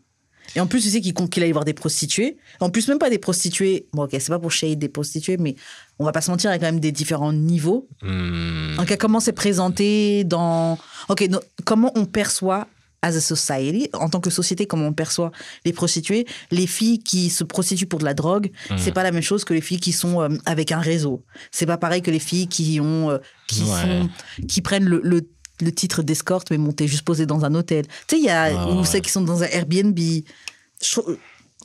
Et 0.57 0.61
en 0.61 0.67
plus, 0.67 0.83
tu 0.83 0.91
sais 0.91 1.01
qu'il 1.01 1.15
compte 1.15 1.31
qu'il 1.31 1.43
allait 1.45 1.53
voir 1.53 1.65
des 1.65 1.75
prostituées. 1.75 2.37
En 2.59 2.71
plus, 2.71 2.89
même 2.89 2.99
pas 2.99 3.11
des 3.11 3.19
prostituées. 3.19 3.87
Bon, 3.93 4.05
ok, 4.05 4.11
c'est 4.13 4.29
pas 4.29 4.39
pour 4.39 4.51
shade 4.51 4.79
des 4.79 4.89
prostituées, 4.89 5.37
mais 5.37 5.55
on 5.99 6.05
va 6.05 6.11
pas 6.13 6.21
se 6.21 6.31
mentir, 6.31 6.51
il 6.51 6.55
y 6.55 6.57
a 6.57 6.59
quand 6.59 6.67
même 6.67 6.81
des 6.81 6.91
différents 6.93 7.33
niveaux. 7.33 7.87
Donc, 8.03 8.97
comment 8.99 9.21
c'est 9.21 9.33
présenté 9.33 10.25
dans. 10.25 10.79
Ok, 11.09 11.27
no- 11.31 11.41
comment 11.65 11.93
on 11.95 12.05
perçoit, 12.05 12.67
as 13.03 13.17
a 13.17 13.21
society, 13.21 13.89
en 13.95 14.09
tant 14.09 14.21
que 14.21 14.31
société, 14.31 14.67
comment 14.67 14.87
on 14.89 14.93
perçoit 14.93 15.31
les 15.65 15.73
prostituées. 15.73 16.27
Les 16.51 16.67
filles 16.67 16.99
qui 16.99 17.31
se 17.31 17.45
prostituent 17.45 17.87
pour 17.87 17.99
de 17.99 18.05
la 18.05 18.15
drogue, 18.15 18.51
c'est 18.77 18.93
pas 18.93 19.03
la 19.03 19.11
même 19.13 19.23
chose 19.23 19.45
que 19.45 19.55
les 19.55 19.61
filles 19.61 19.81
qui 19.81 19.93
sont 19.93 20.21
euh, 20.21 20.29
avec 20.47 20.71
un 20.73 20.81
réseau. 20.81 21.25
C'est 21.51 21.67
pas 21.67 21.79
pareil 21.79 22.03
que 22.03 22.11
les 22.11 22.19
filles 22.19 22.47
qui 22.49 22.79
ont. 22.81 23.11
euh, 23.11 23.19
qui, 23.47 23.63
Ouais. 23.63 23.69
sont, 23.83 24.11
qui 24.49 24.61
prennent 24.63 24.85
le. 24.87 25.01
le 25.05 25.23
le 25.63 25.73
titre 25.73 26.03
d'escorte, 26.03 26.51
mais 26.51 26.57
bon, 26.57 26.73
t'es 26.73 26.87
juste 26.87 27.03
posé 27.03 27.27
dans 27.27 27.45
un 27.45 27.55
hôtel. 27.55 27.87
Tu 27.87 27.93
sais, 28.09 28.19
il 28.19 28.25
y 28.25 28.31
a. 28.31 28.49
Ouais, 28.67 28.73
ou 28.73 28.79
ouais. 28.79 28.85
celles 28.87 29.03
qui 29.03 29.11
sont 29.11 29.21
dans 29.21 29.43
un 29.43 29.47
Airbnb. 29.47 29.99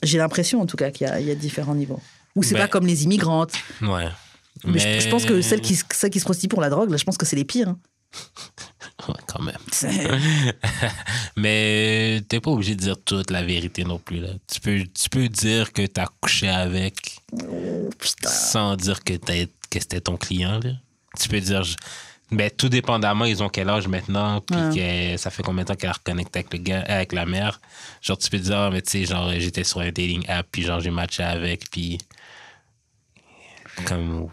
J'ai 0.02 0.18
l'impression, 0.18 0.60
en 0.60 0.66
tout 0.66 0.76
cas, 0.76 0.90
qu'il 0.90 1.06
y 1.06 1.10
a, 1.10 1.18
il 1.18 1.26
y 1.26 1.30
a 1.30 1.34
différents 1.34 1.74
niveaux. 1.74 2.00
Ou 2.34 2.42
c'est 2.42 2.52
Ben- 2.54 2.60
pas 2.60 2.68
comme 2.68 2.86
les 2.86 3.04
immigrantes. 3.04 3.52
Ouais. 3.80 4.06
Mais, 4.66 4.78
je, 4.78 5.00
je 5.04 5.08
pense 5.08 5.24
que 5.24 5.40
celles 5.40 5.62
qui, 5.62 5.78
celles 5.94 6.10
qui 6.10 6.20
se 6.20 6.24
prostituent 6.24 6.48
pour 6.48 6.60
la 6.60 6.68
drogue, 6.68 6.90
là, 6.90 6.98
je 6.98 7.04
pense 7.04 7.16
que 7.16 7.24
c'est 7.24 7.36
les 7.36 7.44
pires. 7.46 7.68
hein. 7.70 7.78
Ouais, 9.08 9.14
quand 9.26 9.42
même. 9.42 9.56
Mais 11.36 12.22
t'es 12.28 12.40
pas 12.40 12.50
obligé 12.50 12.74
de 12.74 12.80
dire 12.80 12.96
toute 13.04 13.30
la 13.30 13.42
vérité 13.42 13.84
non 13.84 13.98
plus. 13.98 14.20
Là. 14.20 14.30
Tu, 14.50 14.60
peux, 14.60 14.84
tu 14.84 15.08
peux 15.10 15.28
dire 15.28 15.72
que 15.72 15.86
t'as 15.86 16.06
couché 16.20 16.48
avec 16.48 17.18
Oh, 17.32 17.90
sans 18.24 18.74
dire 18.76 19.04
que, 19.04 19.14
que 19.14 19.80
c'était 19.80 20.00
ton 20.00 20.16
client. 20.16 20.60
Là. 20.62 20.70
Tu 21.20 21.28
peux 21.28 21.40
dire. 21.40 21.62
Ben, 22.32 22.50
tout 22.50 22.68
dépendamment, 22.68 23.24
ils 23.24 23.40
ont 23.42 23.48
quel 23.48 23.68
âge 23.68 23.86
maintenant, 23.86 24.40
puis 24.40 24.56
que 24.74 25.16
ça 25.16 25.30
fait 25.30 25.44
combien 25.44 25.62
de 25.62 25.68
temps 25.68 25.76
qu'elle 25.76 25.90
a 25.90 25.92
reconnecté 25.92 26.40
avec 26.40 26.52
le 26.52 26.58
gars, 26.58 26.80
avec 26.88 27.12
la 27.12 27.24
mère. 27.24 27.60
Genre, 28.02 28.18
tu 28.18 28.28
peux 28.30 28.38
dire, 28.38 28.58
Ah, 28.58 28.70
mais 28.72 28.82
tu 28.82 28.90
sais, 28.90 29.04
genre, 29.04 29.30
j'étais 29.36 29.62
sur 29.62 29.80
un 29.80 29.86
dating 29.86 30.24
app, 30.28 30.46
puis 30.50 30.62
genre, 30.62 30.80
j'ai 30.80 30.90
matché 30.90 31.22
avec, 31.22 31.70
puis 31.70 31.98
comme 33.84 34.28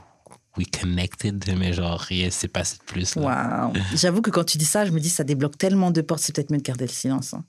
we 0.57 0.65
connected, 0.67 1.43
mais 1.57 1.73
genre, 1.73 1.99
rien 1.99 2.29
s'est 2.29 2.47
passé 2.47 2.77
de 2.77 2.83
plus. 2.83 3.15
Waouh. 3.15 3.73
J'avoue 3.95 4.21
que 4.21 4.29
quand 4.29 4.43
tu 4.43 4.57
dis 4.57 4.65
ça, 4.65 4.85
je 4.85 4.91
me 4.91 4.99
dis 4.99 5.09
ça 5.09 5.23
débloque 5.23 5.57
tellement 5.57 5.91
de 5.91 6.01
portes, 6.01 6.21
c'est 6.21 6.33
peut-être 6.35 6.51
mieux 6.51 6.57
de 6.59 6.63
garder 6.63 6.85
le 6.85 6.91
silence. 6.91 7.33
hein. 7.33 7.43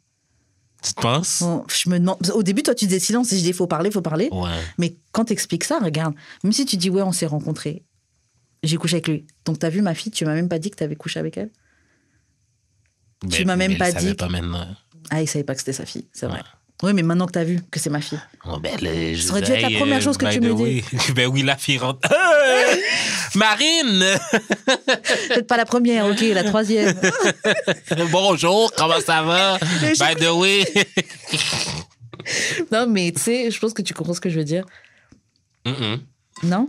Tu 0.83 0.93
te 0.93 1.01
penses? 1.01 1.41
Bon, 1.43 1.65
je 1.69 1.89
me 1.89 1.99
demande. 1.99 2.19
Au 2.35 2.43
début, 2.43 2.63
toi, 2.63 2.75
tu 2.75 2.85
disais 2.87 2.99
silence 3.01 3.33
et 3.33 3.39
je 3.39 3.43
dis 3.43 3.53
faut 3.55 3.67
parler, 3.67 3.91
faut 3.91 4.03
parler. 4.03 4.29
Ouais. 4.33 4.51
Mais 4.79 4.97
quand 5.13 5.25
t'expliques 5.27 5.65
ça, 5.65 5.79
regarde, 5.79 6.15
même 6.43 6.53
si 6.53 6.67
tu 6.67 6.77
dis 6.77 6.91
ouais, 6.91 7.01
on 7.03 7.13
s'est 7.13 7.25
rencontrés, 7.27 7.85
j'ai 8.63 8.77
couché 8.77 8.97
avec 8.97 9.09
lui. 9.09 9.27
Donc 9.47 9.59
t'as 9.59 9.71
vu 9.71 9.81
ma 9.83 9.95
fille, 9.95 10.13
tu 10.13 10.25
m'as 10.27 10.35
même 10.35 10.49
pas 10.49 10.59
dit 10.59 10.71
que 10.71 10.77
t'avais 10.77 10.97
couché 10.97 11.19
avec 11.21 11.39
elle. 11.39 11.51
Tu 13.23 13.29
Ben, 13.29 13.47
m'as 13.47 13.57
même 13.57 13.73
mais 13.73 13.79
pas 13.79 13.89
elle 13.89 13.95
savait 13.95 14.11
dit. 14.11 14.15
pas 14.15 14.29
maintenant. 14.29 14.67
Ah, 15.11 15.23
il 15.23 15.27
savait 15.29 15.45
pas 15.45 15.55
que 15.55 15.61
c'était 15.61 15.73
sa 15.73 15.87
fille, 15.87 16.07
c'est 16.13 16.27
vrai. 16.27 16.43
Oui, 16.83 16.93
mais 16.93 17.03
maintenant 17.03 17.27
que 17.27 17.33
t'as 17.33 17.45
vu 17.45 17.61
que 17.71 17.79
c'est 17.79 17.89
ma 17.89 18.01
fille. 18.01 18.21
Oh, 18.45 18.59
ben, 18.59 18.77
Ça 19.17 19.31
aurait 19.31 19.43
dû 19.43 19.53
être 19.53 19.63
la 19.71 19.79
première 19.79 19.99
euh, 19.99 20.01
chose 20.01 20.17
que 20.19 20.27
by 20.27 20.35
tu 20.35 20.41
me 20.41 20.51
way. 20.53 20.85
ben 21.15 21.29
oui, 21.29 21.43
la 21.43 21.57
fille 21.57 21.79
rentre. 21.79 22.09
Marine! 23.37 24.05
Peut-être 24.67 25.47
pas 25.47 25.57
la 25.57 25.65
première, 25.65 26.07
ok, 26.07 26.21
la 26.21 26.45
troisième. 26.45 26.95
Bonjour, 28.11 28.73
comment 28.77 29.01
ça 29.01 29.23
va? 29.23 29.59
By 29.59 30.17
the 30.17 30.31
way. 30.33 30.65
non, 32.73 32.87
mais 32.89 33.13
tu 33.13 33.21
sais, 33.23 33.51
je 33.51 33.59
pense 33.59 33.73
que 33.73 33.83
tu 33.83 33.95
comprends 33.95 34.15
ce 34.15 34.21
que 34.21 34.29
je 34.29 34.39
veux 34.39 34.45
dire. 34.45 34.65
Non? 36.43 36.69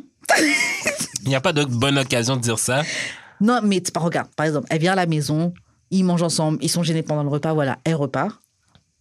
Il 1.24 1.30
n'y 1.30 1.36
a 1.36 1.42
pas 1.42 1.54
de 1.54 1.66
bonne 1.66 1.98
occasion 1.98 2.36
de 2.36 2.42
dire 2.42 2.60
ça. 2.60 2.84
Non, 3.42 3.60
mais 3.64 3.82
tu- 3.82 3.92
regarde, 3.96 4.30
par 4.36 4.46
exemple, 4.46 4.68
elle 4.70 4.80
vient 4.80 4.94
à 4.94 4.96
la 4.96 5.08
maison, 5.08 5.54
ils 5.92 6.04
mangent 6.04 6.24
ensemble, 6.24 6.58
ils 6.62 6.70
sont 6.70 6.84
gênés 6.84 7.04
pendant 7.04 7.24
le 7.24 7.30
repas, 7.30 7.54
voilà, 7.54 7.80
elle 7.84 7.96
repart. 7.96 8.40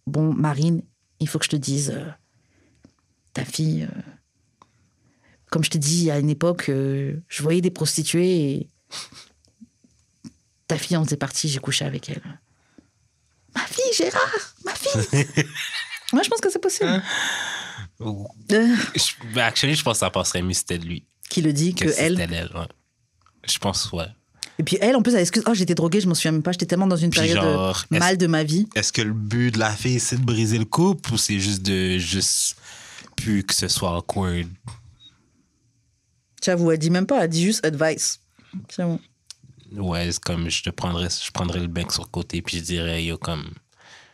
Bon, 0.06 0.32
Marine, 0.34 0.82
il 1.24 1.28
faut 1.28 1.38
que 1.38 1.44
je 1.46 1.50
te 1.50 1.56
dise, 1.56 1.90
euh, 1.90 2.04
ta 3.32 3.44
fille, 3.44 3.84
euh, 3.90 4.00
comme 5.50 5.64
je 5.64 5.70
te 5.70 5.78
dis, 5.78 6.10
à 6.10 6.18
une 6.18 6.30
époque, 6.30 6.68
euh, 6.68 7.16
je 7.28 7.42
voyais 7.42 7.60
des 7.60 7.70
prostituées 7.70 8.50
et 8.52 8.68
ta 10.68 10.76
fille 10.78 10.96
en 10.96 11.04
faisait 11.04 11.16
partie, 11.16 11.48
j'ai 11.48 11.58
couché 11.60 11.84
avec 11.84 12.08
elle. 12.10 12.22
Ma 13.54 13.62
fille, 13.66 13.92
Gérard, 13.96 14.20
ma 14.64 14.74
fille. 14.74 15.24
Moi, 16.12 16.22
je 16.22 16.28
pense 16.28 16.40
que 16.40 16.50
c'est 16.50 16.58
possible. 16.58 17.02
Euh, 18.00 18.76
je- 18.94 19.38
actually, 19.40 19.74
je 19.74 19.82
pense 19.82 19.94
que 19.94 20.00
ça 20.00 20.10
passerait 20.10 20.42
mieux 20.42 20.52
si 20.52 20.60
c'était 20.60 20.78
de 20.78 20.84
lui. 20.86 21.06
qui 21.30 21.40
le 21.42 21.52
dit 21.52 21.74
que, 21.74 21.84
elle. 21.98 22.18
c'était 22.18 22.34
elle, 22.34 22.50
ouais. 22.54 22.68
Je 23.48 23.58
pense, 23.58 23.90
ouais. 23.92 24.06
Et 24.58 24.62
puis 24.62 24.78
elle, 24.80 24.94
en 24.94 25.02
plus, 25.02 25.14
elle 25.14 25.20
excuse. 25.20 25.42
Oh, 25.46 25.54
j'étais 25.54 25.74
droguée, 25.74 26.00
je 26.00 26.08
m'en 26.08 26.14
souviens 26.14 26.32
même 26.32 26.42
pas. 26.42 26.52
J'étais 26.52 26.66
tellement 26.66 26.86
dans 26.86 26.96
une 26.96 27.10
période 27.10 27.36
genre, 27.36 27.84
euh, 27.92 27.98
mal 27.98 28.16
de 28.16 28.26
ma 28.26 28.44
vie. 28.44 28.68
Est-ce 28.74 28.92
que 28.92 29.02
le 29.02 29.12
but 29.12 29.50
de 29.50 29.58
la 29.58 29.70
fille, 29.70 29.98
c'est 29.98 30.16
de 30.16 30.24
briser 30.24 30.58
le 30.58 30.64
couple 30.64 31.14
ou 31.14 31.16
c'est 31.16 31.40
juste 31.40 31.62
de 31.62 31.98
juste 31.98 32.56
plus 33.16 33.42
que 33.42 33.54
ce 33.54 33.68
soit 33.68 33.96
awkward? 33.96 34.46
J'avoue, 36.42 36.70
elle 36.72 36.78
dit 36.78 36.90
même 36.90 37.06
pas, 37.06 37.24
elle 37.24 37.30
dit 37.30 37.42
juste 37.42 37.64
advice. 37.64 38.20
C'est 38.68 38.84
bon. 38.84 39.00
Ouais, 39.72 40.12
c'est 40.12 40.22
comme 40.22 40.48
je 40.48 40.62
te 40.62 40.70
prendrais, 40.70 41.08
je 41.08 41.30
prendrais 41.32 41.58
le 41.58 41.66
bec 41.66 41.90
sur 41.90 42.04
le 42.04 42.08
côté 42.08 42.42
puis 42.42 42.58
je 42.58 42.62
dirais, 42.62 43.04
yo, 43.04 43.18
comme 43.18 43.50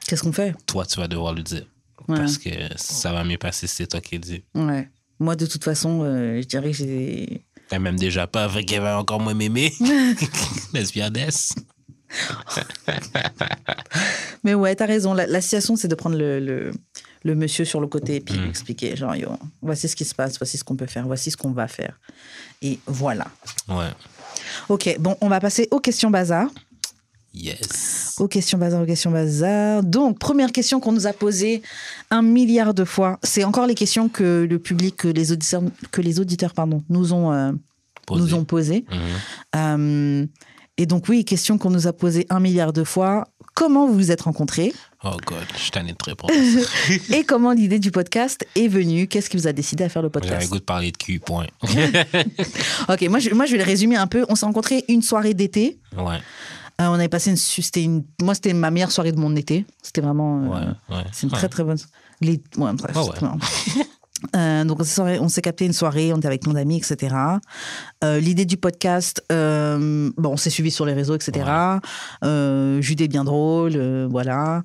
Qu'est-ce 0.06 0.22
qu'on 0.22 0.32
fait? 0.32 0.54
toi, 0.66 0.86
tu 0.86 0.98
vas 0.98 1.08
devoir 1.08 1.34
le 1.34 1.42
dire. 1.42 1.66
Ouais. 2.08 2.16
Parce 2.16 2.38
que 2.38 2.50
ça 2.76 3.12
va 3.12 3.24
mieux 3.24 3.36
passer 3.36 3.66
si 3.66 3.76
c'est 3.76 3.86
toi 3.86 4.00
qui 4.00 4.14
le 4.14 4.20
dis. 4.20 4.44
Ouais. 4.54 4.88
Moi, 5.18 5.36
de 5.36 5.44
toute 5.44 5.62
façon, 5.62 6.02
euh, 6.02 6.40
je 6.40 6.46
dirais 6.46 6.70
que 6.70 6.76
j'ai. 6.76 7.44
T'as 7.70 7.78
même 7.78 7.96
déjà 7.98 8.26
pas, 8.26 8.48
fait 8.48 8.64
qu'elle 8.64 8.82
va 8.82 8.98
encore 8.98 9.20
moins 9.20 9.34
m'aimer. 9.34 9.72
Lesbianesse. 10.74 11.54
Mais 14.44 14.54
ouais, 14.54 14.74
t'as 14.74 14.86
raison. 14.86 15.14
La, 15.14 15.26
la 15.26 15.40
situation, 15.40 15.76
c'est 15.76 15.88
de 15.88 15.94
prendre 15.94 16.16
le, 16.16 16.40
le, 16.40 16.72
le 17.24 17.34
monsieur 17.34 17.64
sur 17.64 17.80
le 17.80 17.86
côté 17.86 18.16
et 18.16 18.20
puis 18.20 18.36
Mm. 18.36 18.40
lui 18.42 18.48
expliquer 18.48 18.96
genre, 18.96 19.14
yo, 19.16 19.30
voici 19.62 19.88
ce 19.88 19.96
qui 19.96 20.04
se 20.04 20.14
passe, 20.14 20.38
voici 20.38 20.58
ce 20.58 20.64
qu'on 20.64 20.76
peut 20.76 20.86
faire, 20.86 21.06
voici 21.06 21.30
ce 21.30 21.36
qu'on 21.36 21.52
va 21.52 21.68
faire. 21.68 21.98
Et 22.62 22.78
voilà. 22.86 23.26
Ouais. 23.68 23.90
Ok, 24.68 24.96
bon, 24.98 25.16
on 25.20 25.28
va 25.28 25.40
passer 25.40 25.68
aux 25.70 25.80
questions 25.80 26.10
bazar. 26.10 26.48
Yes. 27.32 28.16
Aux 28.18 28.28
questions 28.28 28.58
bazar, 28.58 28.82
aux 28.82 28.86
questions 28.86 29.10
bazar. 29.10 29.82
Donc, 29.82 30.18
première 30.18 30.50
question 30.52 30.80
qu'on 30.80 30.92
nous 30.92 31.06
a 31.06 31.12
posée 31.12 31.62
un 32.10 32.22
milliard 32.22 32.74
de 32.74 32.84
fois. 32.84 33.18
C'est 33.22 33.44
encore 33.44 33.66
les 33.66 33.74
questions 33.74 34.08
que 34.08 34.46
le 34.48 34.58
public, 34.58 34.96
que 34.96 35.08
les 35.08 35.30
auditeurs, 35.32 35.62
que 35.92 36.00
les 36.00 36.18
auditeurs 36.18 36.52
pardon, 36.54 36.82
nous 36.88 37.12
ont, 37.12 37.32
euh, 37.32 37.52
Posé. 38.06 38.20
nous 38.22 38.34
ont 38.34 38.44
posées. 38.44 38.84
Mhm. 38.90 38.98
Euh, 39.56 40.26
et 40.76 40.86
donc, 40.86 41.08
oui, 41.08 41.24
question 41.24 41.56
qu'on 41.58 41.70
nous 41.70 41.86
a 41.86 41.92
posée 41.92 42.26
un 42.30 42.40
milliard 42.40 42.72
de 42.72 42.84
fois. 42.84 43.28
Comment 43.54 43.86
vous 43.86 43.94
vous 43.94 44.10
êtes 44.10 44.22
rencontrés? 44.22 44.72
Oh 45.04 45.16
God, 45.26 45.38
je 45.54 45.60
suis 45.60 45.70
tanné 45.70 45.92
de 45.92 45.96
te 45.96 46.04
répondre. 46.06 46.32
Et 47.10 47.24
comment 47.24 47.52
l'idée 47.52 47.78
du 47.78 47.90
podcast 47.90 48.46
est 48.54 48.68
venue? 48.68 49.06
Qu'est-ce 49.06 49.28
qui 49.30 49.36
vous 49.36 49.46
a 49.46 49.52
décidé 49.52 49.84
à 49.84 49.88
faire 49.88 50.02
le 50.02 50.10
J'avais 50.12 50.28
podcast 50.28 50.50
goût 50.50 50.58
de 50.58 50.64
parler 50.64 50.92
de 50.92 50.96
cul, 50.96 51.18
point. 51.20 51.46
Ok, 52.88 53.02
moi 53.08 53.18
je, 53.18 53.30
moi 53.30 53.46
je 53.46 53.52
vais 53.52 53.58
le 53.58 53.64
résumer 53.64 53.96
un 53.96 54.06
peu. 54.06 54.24
On 54.28 54.34
s'est 54.34 54.46
rencontrés 54.46 54.84
une 54.88 55.02
soirée 55.02 55.34
d'été. 55.34 55.78
ouais, 55.96 56.18
Euh, 56.80 56.86
on 56.88 56.94
avait 56.94 57.08
passé 57.08 57.30
une, 57.30 57.36
c'était 57.36 57.82
une, 57.84 58.04
moi 58.22 58.34
c'était 58.34 58.54
ma 58.54 58.70
meilleure 58.70 58.90
soirée 58.92 59.12
de 59.12 59.18
mon 59.20 59.36
été. 59.36 59.66
C'était 59.82 60.00
vraiment, 60.00 60.42
euh, 60.44 60.48
ouais, 60.48 60.96
ouais. 60.96 61.04
c'est 61.12 61.26
une 61.26 61.32
Ouais. 61.32 61.38
très 61.38 61.48
très 61.48 61.62
bonne. 61.64 61.78
Les, 62.22 62.42
ouais, 62.56 62.72
bref, 62.72 62.96
Ah 62.96 63.34
ouais. 64.22 64.40
Euh, 64.40 64.64
donc 64.64 64.80
on 64.80 65.28
s'est, 65.28 65.42
capté 65.42 65.66
une 65.66 65.72
soirée, 65.72 66.12
on 66.12 66.18
était 66.18 66.26
avec 66.26 66.46
mon 66.46 66.54
ami, 66.54 66.76
etc. 66.78 67.14
Euh, 68.04 68.18
l'idée 68.20 68.44
du 68.44 68.56
podcast, 68.56 69.22
euh, 69.32 70.10
bon, 70.16 70.30
on 70.32 70.36
s'est 70.36 70.50
suivi 70.50 70.70
sur 70.70 70.84
les 70.86 70.92
réseaux, 70.92 71.14
etc. 71.14 71.48
Euh, 72.24 72.80
Jude 72.80 73.00
est 73.00 73.08
bien 73.08 73.24
drôle, 73.24 73.76
voilà. 74.10 74.62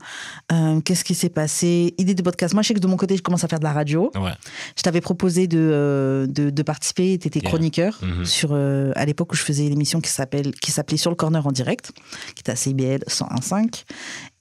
Qu'est-ce 0.84 1.04
qui 1.04 1.16
s'est 1.16 1.30
passé? 1.30 1.94
Idée 1.98 2.14
du 2.14 2.24
podcast. 2.24 2.54
Moi, 2.54 2.64
je 2.64 2.70
sais 2.70 2.74
que 2.74 2.80
de 2.80 2.88
mon 2.88 2.98
côté, 2.98 3.18
je 3.18 3.22
commence 3.22 3.44
à 3.44 3.48
faire 3.48 3.60
de 3.60 3.64
la 3.66 3.74
radio. 3.74 4.12
Ouais. 4.16 4.32
Je 4.78 4.82
t'avais 4.84 5.02
proposé 5.02 5.48
de, 5.48 6.26
de, 6.30 6.50
de 6.50 6.64
participer, 6.64 7.18
tu 7.18 7.28
étais 7.28 7.40
Yeah. 7.40 7.50
chroniqueur 7.50 8.00
Mhm. 8.02 8.26
sur, 8.26 8.54
à 8.54 9.06
l'époque 9.06 9.34
où 9.34 9.36
je 9.36 9.44
faisais 9.44 9.66
une 9.68 9.74
émission 9.74 10.00
qui, 10.02 10.10
s'appelle, 10.10 10.52
qui 10.56 10.72
s'appelait 10.72 10.98
Sur 10.98 11.12
le 11.12 11.16
Corner 11.16 11.46
en 11.46 11.52
direct, 11.52 11.92
qui 12.36 12.40
était 12.42 12.52
à 12.52 12.56
CIBL 12.56 13.04
101.5. 13.08 13.84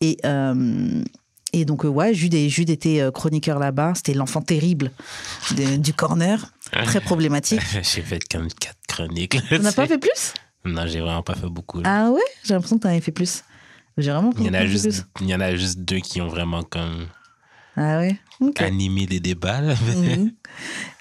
Et, 0.00 0.16
et 1.61 1.64
donc, 1.64 1.84
euh, 1.84 1.88
ouais, 1.88 2.12
Jude, 2.14 2.34
et- 2.34 2.49
Jude 2.49 2.70
était 2.70 3.00
euh, 3.00 3.11
chroniqueur 3.11 3.58
là-bas. 3.58 3.92
C'était 3.96 4.14
l'enfant 4.14 4.42
terrible 4.42 4.90
de- 5.56 5.76
du 5.76 5.92
corner, 5.94 6.52
très 6.84 7.00
problématique. 7.00 7.61
J'ai 7.82 8.02
fait 8.02 8.20
comme 8.30 8.49
quatre 8.49 8.76
chroniques. 8.88 9.38
On 9.52 9.58
n'a 9.61 9.73
pas 9.73 9.87
fait 9.87 9.99
plus? 9.99 10.34
Non, 10.64 10.87
j'ai 10.87 11.00
vraiment 11.00 11.23
pas 11.23 11.34
fait 11.34 11.46
beaucoup. 11.49 11.80
là. 11.80 12.06
Ah 12.06 12.11
ouais? 12.11 12.20
J'ai 12.42 12.54
l'impression 12.54 12.76
que 12.78 12.82
tu 12.82 12.87
en 12.88 12.90
avais 12.90 13.00
fait 13.00 13.12
plus. 13.12 13.42
J'ai 13.99 14.11
vraiment 14.11 14.32
Il 14.38 14.46
y, 14.46 14.49
en 14.50 14.54
a 14.54 14.66
juste, 14.66 14.84
plus. 14.88 15.04
il 15.20 15.28
y 15.28 15.34
en 15.34 15.40
a 15.40 15.54
juste 15.54 15.78
deux 15.80 15.99
qui 16.00 16.20
ont 16.23 16.28
vraiment 16.28 16.62
comme 16.62 17.06
Ah 17.76 17.99
ouais? 17.99 18.16
Animé 18.58 19.06
les 19.06 19.20
débats. 19.20 19.61
là. 19.61 19.75
Mhm. 19.94 20.32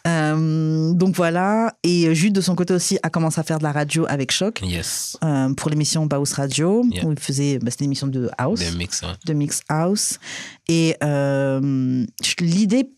Euh, 0.05 0.93
donc 0.93 1.15
voilà. 1.15 1.74
Et 1.83 2.13
Jude, 2.13 2.33
de 2.33 2.41
son 2.41 2.55
côté 2.55 2.74
aussi, 2.74 2.98
a 3.03 3.10
commencé 3.10 3.39
à 3.39 3.43
faire 3.43 3.57
de 3.60 3.63
la 3.63 3.72
radio 3.72 4.05
avec 4.10 4.31
Choc 4.31 4.62
yes. 4.63 5.17
euh, 5.24 5.53
pour 5.53 5.69
l'émission 5.69 6.05
Baus 6.05 6.33
Radio, 6.33 6.83
Yeah. 6.91 7.05
où 7.05 7.12
il 7.12 7.19
faisait. 7.19 7.60
bah, 7.60 7.72
C'était 7.72 7.86
une 7.86 7.89
émission 7.89 8.07
de 8.07 8.29
House. 8.38 8.62
Le 8.69 8.77
mix, 8.77 9.01
ouais. 9.01 9.07
de 9.25 9.33
Mix 9.33 9.62
House. 9.69 10.19
Et 10.67 10.95
euh, 11.03 12.05
l'idée, 12.39 12.89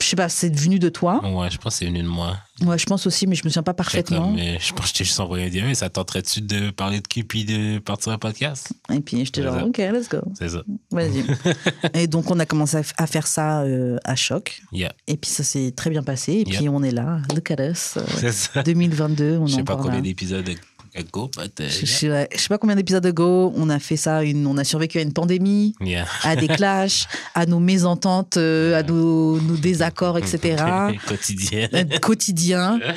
je 0.00 0.06
sais 0.06 0.16
pas, 0.16 0.28
c'est 0.28 0.54
venu 0.54 0.78
de 0.78 0.88
toi. 0.88 1.20
Ouais, 1.24 1.50
je 1.50 1.58
pense 1.58 1.74
que 1.74 1.78
c'est 1.80 1.86
venu 1.86 2.02
de 2.02 2.08
moi. 2.08 2.36
Ouais, 2.64 2.76
je 2.78 2.86
pense 2.86 3.06
aussi, 3.06 3.26
mais 3.26 3.34
je 3.36 3.44
me 3.44 3.50
souviens 3.50 3.62
pas 3.62 3.72
Fait 3.72 3.76
parfaitement. 3.76 4.34
euh, 4.36 4.56
je 4.60 4.72
pense 4.72 4.86
que 4.86 4.88
je 4.88 4.94
t'ai 4.98 5.04
juste 5.04 5.20
envoyé 5.20 5.46
un 5.46 5.48
DM. 5.70 5.74
Ça 5.74 5.88
tenterait-tu 5.88 6.40
de 6.40 6.70
parler 6.70 7.00
de 7.00 7.06
cul 7.06 7.22
puis 7.24 7.44
de 7.44 7.78
partir 7.78 8.12
un 8.12 8.18
podcast? 8.18 8.72
Et 8.92 9.00
puis 9.00 9.24
j'étais 9.24 9.42
genre, 9.42 9.54
ça. 9.54 9.64
ok, 9.64 9.78
let's 9.78 10.08
go. 10.08 10.18
C'est 10.36 10.48
ça. 10.50 10.62
Vas-y. 10.90 11.24
et 11.94 12.06
donc 12.08 12.30
on 12.30 12.38
a 12.40 12.46
commencé 12.46 12.78
à 12.96 13.06
faire 13.06 13.26
ça 13.26 13.62
euh, 13.62 13.98
à 14.04 14.16
choc. 14.16 14.60
Yeah. 14.72 14.92
Et 15.06 15.16
puis 15.16 15.30
ça 15.30 15.44
s'est 15.44 15.72
très 15.76 15.90
bien 15.90 16.02
passé. 16.02 16.32
Et 16.32 16.44
puis 16.44 16.68
on 16.68 16.82
est 16.82 16.90
là. 16.90 17.20
Look 17.34 17.50
at 17.52 17.62
us. 17.70 17.94
euh, 17.96 18.02
C'est 18.16 18.32
ça. 18.32 18.62
2022, 18.62 19.38
on 19.38 19.46
Je 19.46 19.54
sais 19.56 19.62
pas 19.62 19.76
combien 19.76 20.00
d'épisodes 20.00 20.48
ago, 20.98 21.30
but 21.36 21.52
uh, 21.60 21.68
Je, 21.68 21.86
je- 21.86 22.06
ouais, 22.08 22.28
je 22.34 22.38
sais 22.40 22.48
pas 22.48 22.58
combien 22.58 22.76
d'épisodes 22.76 23.02
de 23.02 23.10
Go, 23.10 23.52
on 23.56 23.70
a 23.70 23.78
fait 23.78 23.96
ça, 23.96 24.22
une, 24.24 24.46
on 24.46 24.56
a 24.58 24.64
survécu 24.64 24.98
à 24.98 25.02
une 25.02 25.12
pandémie, 25.12 25.74
yeah. 25.80 26.06
à 26.24 26.36
des 26.36 26.48
clashs, 26.48 27.06
à 27.34 27.46
nos 27.46 27.60
mésententes, 27.60 28.36
euh, 28.36 28.78
à 28.78 28.82
nos, 28.82 29.40
nos 29.40 29.56
désaccords, 29.56 30.18
etc. 30.18 30.62
Quotidien. 31.06 31.68
euh, 31.74 31.84
quotidien. 32.00 32.78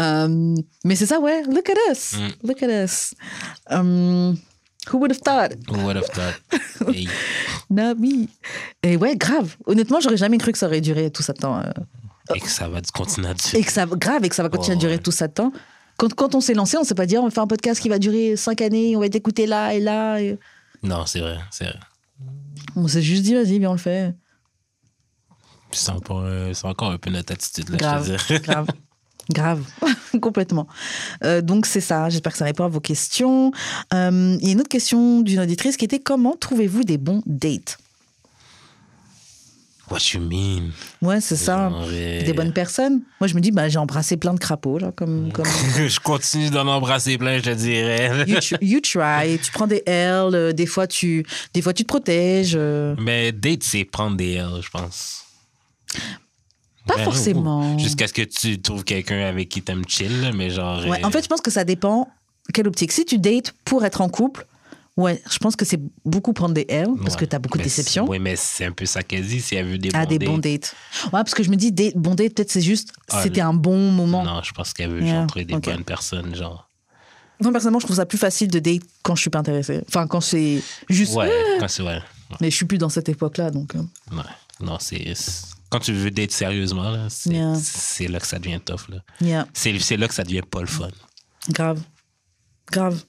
Euh, 0.00 0.54
mais 0.84 0.96
c'est 0.96 1.04
ça, 1.06 1.20
ouais. 1.20 1.42
Look 1.42 1.68
at 1.68 1.92
us. 1.92 2.14
Mm. 2.14 2.48
Look 2.48 2.62
at 2.62 2.84
us. 2.84 3.12
Um, 3.68 4.34
who 4.90 4.98
would 4.98 5.10
have 5.12 5.20
thought? 5.20 5.52
Who 5.68 5.76
would 5.84 5.96
have 5.96 6.08
thought? 6.08 6.40
Hey. 6.94 7.06
Not 7.68 7.96
me. 7.96 8.28
Et 8.82 8.96
ouais, 8.96 9.14
grave. 9.16 9.56
Honnêtement, 9.66 10.00
j'aurais 10.00 10.16
jamais 10.16 10.38
cru 10.38 10.52
que 10.52 10.58
ça 10.58 10.66
aurait 10.66 10.80
duré 10.80 11.10
tout 11.10 11.22
ça 11.22 11.34
temps. 11.34 11.58
euh, 11.58 11.64
Et 12.34 12.40
que 12.40 12.48
ça 12.48 12.68
va 12.68 12.80
continuer 12.94 13.28
à 13.28 13.34
durer. 13.34 13.58
et 13.58 13.62
que 13.64 13.72
ça, 13.72 13.84
grave, 13.84 14.24
et 14.24 14.28
que 14.30 14.34
ça 14.34 14.42
va 14.42 14.48
continuer 14.48 14.76
à 14.76 14.80
durer 14.80 14.98
tout 14.98 15.10
ça 15.12 15.28
temps. 15.28 15.52
Quand, 16.00 16.14
quand 16.14 16.34
on 16.34 16.40
s'est 16.40 16.54
lancé, 16.54 16.78
on 16.78 16.84
s'est 16.84 16.94
pas 16.94 17.04
dit, 17.04 17.18
on 17.18 17.24
va 17.24 17.30
faire 17.30 17.42
un 17.42 17.46
podcast 17.46 17.78
qui 17.78 17.90
va 17.90 17.98
durer 17.98 18.34
cinq 18.34 18.62
années, 18.62 18.96
on 18.96 19.00
va 19.00 19.06
être 19.06 19.16
écouté 19.16 19.46
là 19.46 19.74
et 19.74 19.80
là. 19.80 20.18
et- 20.18 20.38
Non, 20.82 21.04
c'est 21.04 21.20
vrai, 21.20 21.36
c'est 21.50 21.64
vrai. 21.64 21.78
On 22.74 22.88
s'est 22.88 23.02
juste 23.02 23.22
dit, 23.22 23.34
vas-y, 23.34 23.58
viens, 23.58 23.68
on 23.68 23.74
le 23.74 23.78
fait. 23.78 24.14
C'est 25.72 25.90
encore, 25.90 26.22
euh, 26.24 26.54
c'est 26.54 26.66
encore 26.66 26.90
un 26.90 26.96
peu 26.96 27.10
notre 27.10 27.34
attitude, 27.34 27.68
là, 27.68 27.76
Grave, 27.76 28.16
je 28.18 28.26
te 28.26 28.32
dire. 28.32 28.40
grave. 28.42 28.66
Grave, 29.30 29.62
complètement. 30.22 30.66
Euh, 31.22 31.42
donc 31.42 31.66
c'est 31.66 31.82
ça, 31.82 32.08
j'espère 32.08 32.32
que 32.32 32.38
ça 32.38 32.46
répond 32.46 32.64
à 32.64 32.68
vos 32.68 32.80
questions. 32.80 33.52
Euh, 33.92 34.36
Il 34.40 34.46
y 34.46 34.48
a 34.48 34.52
une 34.52 34.60
autre 34.60 34.70
question 34.70 35.20
d'une 35.20 35.38
auditrice 35.40 35.76
qui 35.76 35.84
était 35.84 36.00
comment 36.00 36.34
trouvez-vous 36.34 36.82
des 36.82 36.96
bons 36.98 37.22
dates? 37.26 37.78
What 39.90 39.98
you 40.14 40.20
mean? 40.20 40.70
Ouais, 41.02 41.20
c'est 41.20 41.36
ça. 41.36 41.68
Genre, 41.68 41.84
euh, 41.90 42.22
Des 42.24 42.32
bonnes 42.32 42.52
personnes. 42.52 43.00
Moi, 43.20 43.26
je 43.26 43.34
me 43.34 43.40
dis, 43.40 43.50
bah, 43.50 43.68
j'ai 43.68 43.78
embrassé 43.78 44.16
plein 44.16 44.32
de 44.34 44.38
crapauds, 44.38 44.78
là, 44.78 44.92
comme, 44.92 45.32
comme 45.32 45.44
je 45.76 45.98
continue 46.00 46.48
d'en 46.50 46.66
embrasser 46.68 47.18
plein, 47.18 47.38
je 47.38 47.42
te 47.42 47.54
dirais. 47.54 48.24
you, 48.28 48.36
tr- 48.36 48.58
you 48.62 48.80
try. 48.80 49.38
Tu 49.42 49.50
prends 49.50 49.66
des 49.66 49.82
L, 49.86 50.30
euh, 50.34 50.52
des 50.52 50.66
fois 50.66 50.86
tu, 50.86 51.26
des 51.54 51.60
fois 51.62 51.72
tu 51.72 51.82
te 51.82 51.88
protèges. 51.88 52.52
euh. 52.54 52.94
Mais 52.98 53.32
date, 53.32 53.62
c'est 53.64 53.84
prendre 53.84 54.16
des 54.16 54.34
L, 54.34 54.48
je 54.62 54.70
pense. 54.70 55.24
Pas 56.86 56.96
Ben, 56.96 57.04
forcément. 57.04 57.78
Jusqu'à 57.78 58.06
ce 58.06 58.12
que 58.12 58.22
tu 58.22 58.60
trouves 58.60 58.84
quelqu'un 58.84 59.20
avec 59.26 59.48
qui 59.48 59.60
t'aimes 59.62 59.84
chill, 59.88 60.30
mais 60.34 60.50
genre. 60.50 60.84
Ouais, 60.86 61.02
euh, 61.02 61.06
en 61.06 61.10
fait, 61.10 61.22
je 61.22 61.28
pense 61.28 61.40
que 61.40 61.50
ça 61.50 61.64
dépend 61.64 62.08
quelle 62.54 62.68
optique. 62.68 62.92
Si 62.92 63.04
tu 63.04 63.18
dates 63.18 63.52
pour 63.64 63.84
être 63.84 64.00
en 64.00 64.08
couple, 64.08 64.46
ouais, 64.96 65.22
je 65.30 65.38
pense 65.38 65.56
que 65.56 65.64
c'est 65.64 65.80
beaucoup 66.04 66.32
prendre 66.32 66.54
des 66.54 66.66
L 66.68 66.88
parce 67.02 67.16
que 67.16 67.22
ouais. 67.22 67.26
tu 67.28 67.36
as 67.36 67.38
beaucoup 67.38 67.58
de 67.58 67.62
déceptions. 67.62 68.06
Oui, 68.08 68.18
mais 68.18 68.36
c'est 68.36 68.64
un 68.66 68.72
peu 68.72 68.86
ça 68.86 69.02
qu'elle 69.02 69.26
dit, 69.26 69.40
si 69.40 69.54
elle 69.56 69.66
veut 69.66 69.78
des 69.78 69.90
Ah, 69.94 70.04
bons 70.04 70.08
des 70.10 70.18
bons 70.26 70.38
dates. 70.38 70.42
dates. 70.62 70.74
Ouais, 71.04 71.10
parce 71.12 71.34
que 71.34 71.42
je 71.42 71.50
me 71.50 71.56
dis, 71.56 71.72
date, 71.72 71.96
bon 71.96 72.14
date, 72.14 72.34
peut-être 72.34 72.50
c'est 72.50 72.60
juste, 72.60 72.92
Ah, 73.10 73.22
c'était 73.22 73.40
un 73.40 73.54
bon 73.54 73.90
moment. 73.92 74.24
Non, 74.24 74.42
je 74.42 74.52
pense 74.52 74.72
qu'elle 74.72 74.90
veut 74.90 75.02
Yeah, 75.02 75.14
genre 75.20 75.26
trouver 75.26 75.44
des 75.44 75.54
ok. 75.54 75.64
bonnes 75.64 75.84
personnes, 75.84 76.34
genre. 76.34 76.68
Moi, 77.42 77.52
personnellement, 77.52 77.78
je 77.80 77.86
trouve 77.86 77.96
ça 77.96 78.04
plus 78.06 78.18
facile 78.18 78.48
de 78.48 78.58
date 78.58 78.82
quand 79.02 79.14
je 79.14 79.22
suis 79.22 79.30
pas 79.30 79.38
intéressée. 79.38 79.82
Enfin, 79.88 80.06
quand 80.06 80.20
c'est 80.20 80.62
juste. 80.90 81.14
Ouais, 81.14 81.30
quand 81.58 81.68
c'est 81.68 81.82
ouais. 81.82 82.00
Mais 82.40 82.50
je 82.50 82.56
suis 82.56 82.66
plus 82.66 82.76
dans 82.78 82.90
cette 82.90 83.08
époque-là, 83.08 83.50
donc. 83.50 83.74
euh, 83.76 83.80
Ouais. 84.12 84.22
Non, 84.60 84.76
c'est. 84.78 85.14
Quand 85.70 85.78
tu 85.78 85.92
veux 85.92 86.10
date 86.10 86.32
sérieusement, 86.32 86.90
là, 86.90 87.06
c'est 87.08 87.30
Yeah. 87.30 87.54
là 88.10 88.20
que 88.20 88.26
ça 88.26 88.38
devient 88.38 88.60
tough. 88.62 88.88
Là. 88.90 88.98
yeah. 89.22 89.46
C'est 89.54 89.96
là 89.96 90.06
que 90.08 90.12
ça 90.14 90.22
devient 90.24 90.42
pas 90.42 90.60
le 90.60 90.66
fun. 90.66 90.88
Grave. 91.48 91.80
Grave. 92.70 93.02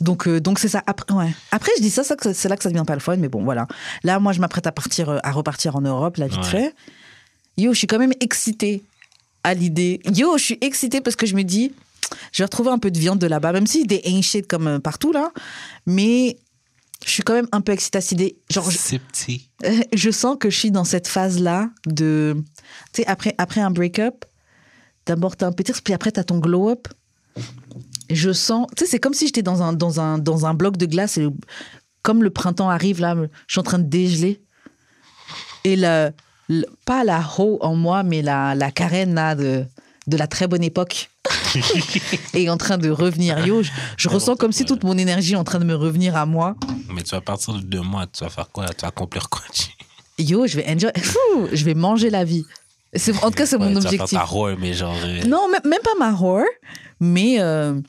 Donc, 0.00 0.26
euh, 0.26 0.40
donc 0.40 0.58
c'est 0.58 0.68
ça. 0.68 0.82
Après, 0.86 1.12
ouais. 1.14 1.32
Après, 1.50 1.70
je 1.76 1.82
dis 1.82 1.90
ça, 1.90 2.02
c'est 2.04 2.48
là 2.48 2.56
que 2.56 2.62
ça 2.62 2.70
devient 2.70 2.84
pas 2.86 2.94
le 2.94 3.00
fun, 3.00 3.16
mais 3.16 3.28
bon, 3.28 3.42
voilà. 3.42 3.66
Là, 4.02 4.18
moi, 4.18 4.32
je 4.32 4.40
m'apprête 4.40 4.66
à 4.66 4.72
partir, 4.72 5.08
euh, 5.08 5.18
à 5.22 5.32
repartir 5.32 5.76
en 5.76 5.80
Europe, 5.80 6.16
là, 6.16 6.26
vite 6.26 6.38
Ouais. 6.38 6.44
fait. 6.44 6.74
Yo, 7.58 7.72
je 7.72 7.78
suis 7.78 7.86
quand 7.86 7.98
même 7.98 8.12
excitée 8.20 8.82
à 9.44 9.54
l'idée. 9.54 10.00
Yo, 10.14 10.38
je 10.38 10.42
suis 10.44 10.58
excitée 10.60 11.00
parce 11.00 11.16
que 11.16 11.26
je 11.26 11.34
me 11.34 11.42
dis, 11.42 11.72
je 12.32 12.38
vais 12.38 12.44
retrouver 12.44 12.70
un 12.70 12.78
peu 12.78 12.90
de 12.90 12.98
viande 12.98 13.18
de 13.18 13.26
là-bas, 13.26 13.52
même 13.52 13.66
si 13.66 13.84
des 13.86 14.00
ain't 14.04 14.22
shit 14.22 14.46
comme 14.46 14.66
euh, 14.66 14.78
partout, 14.78 15.12
là. 15.12 15.32
Mais 15.86 16.36
je 17.04 17.10
suis 17.10 17.22
quand 17.22 17.34
même 17.34 17.48
un 17.52 17.60
peu 17.60 17.72
excitée 17.72 17.98
à 17.98 18.00
cette 18.00 18.12
idée. 18.12 18.36
Genre, 18.50 18.70
C'est 18.70 18.98
petit. 19.00 19.48
je 19.92 20.10
sens 20.10 20.36
que 20.38 20.50
je 20.50 20.58
suis 20.58 20.70
dans 20.70 20.84
cette 20.84 21.08
phase-là 21.08 21.68
de. 21.86 22.36
Tu 22.92 23.02
sais, 23.02 23.06
après, 23.08 23.34
après 23.38 23.60
un 23.60 23.70
break-up, 23.70 24.24
d'abord 25.06 25.36
t'as 25.36 25.46
un 25.46 25.52
pétir, 25.52 25.74
puis 25.82 25.92
après 25.94 26.12
t'as 26.12 26.24
ton 26.24 26.38
glow-up. 26.38 26.88
Je 28.14 28.32
sens. 28.32 28.66
Tu 28.76 28.84
sais, 28.84 28.90
c'est 28.90 28.98
comme 29.00 29.14
si 29.14 29.26
j'étais 29.26 29.42
dans 29.42 29.62
un, 29.62 29.72
dans, 29.72 30.00
un, 30.00 30.18
dans 30.18 30.46
un 30.46 30.54
bloc 30.54 30.76
de 30.76 30.86
glace 30.86 31.18
et 31.18 31.26
comme 32.02 32.22
le 32.22 32.30
printemps 32.30 32.68
arrive, 32.70 33.00
là, 33.00 33.14
je 33.46 33.52
suis 33.54 33.60
en 33.60 33.64
train 33.64 33.78
de 33.78 33.88
dégeler. 33.88 34.40
Et 35.64 35.76
le, 35.76 36.10
le- 36.48 36.66
pas 36.84 37.04
la 37.04 37.22
ho 37.38 37.58
en 37.60 37.76
moi, 37.76 38.02
mais 38.02 38.22
la, 38.22 38.54
la 38.54 38.70
là, 39.06 39.34
de, 39.34 39.64
de 40.06 40.16
la 40.16 40.26
très 40.26 40.48
bonne 40.48 40.64
époque 40.64 41.10
est 42.34 42.48
en 42.48 42.56
train 42.56 42.78
de 42.78 42.90
revenir. 42.90 43.46
Yo, 43.46 43.62
je, 43.62 43.70
je 43.96 44.08
ressens 44.08 44.36
comme 44.36 44.52
si 44.52 44.64
toute 44.64 44.82
mon 44.84 44.98
énergie 44.98 45.34
est 45.34 45.36
en 45.36 45.44
train 45.44 45.60
de 45.60 45.64
me 45.64 45.74
revenir 45.74 46.16
à 46.16 46.26
moi. 46.26 46.56
Mais 46.92 47.02
tu 47.02 47.10
vas 47.14 47.20
partir 47.20 47.54
de 47.54 47.60
deux 47.60 47.80
mois, 47.82 48.06
tu 48.06 48.24
vas 48.24 48.30
faire 48.30 48.48
quoi? 48.50 48.66
Tu 48.68 48.82
vas 48.82 48.88
accomplir 48.88 49.28
quoi? 49.28 49.42
Yo, 50.18 50.46
je 50.46 50.56
vais 50.56 50.66
enjoy. 50.68 50.90
Je 51.52 51.64
vais 51.64 51.74
manger 51.74 52.10
la 52.10 52.24
vie. 52.24 52.44
En 53.22 53.30
tout 53.30 53.36
cas, 53.36 53.46
c'est 53.46 53.56
Ouais, 53.56 53.66
mon 53.68 53.74
tu 53.76 53.80
vas 53.80 53.90
objectif. 53.90 54.18
faire 54.18 54.28
ta 54.28 54.56
mais 54.60 54.74
genre. 54.74 54.94
Non, 55.26 55.48
même, 55.48 55.62
pas 55.82 55.94
ma 55.98 56.12
whore, 56.12 56.44
mais 57.00 57.36
euh, 57.40 57.80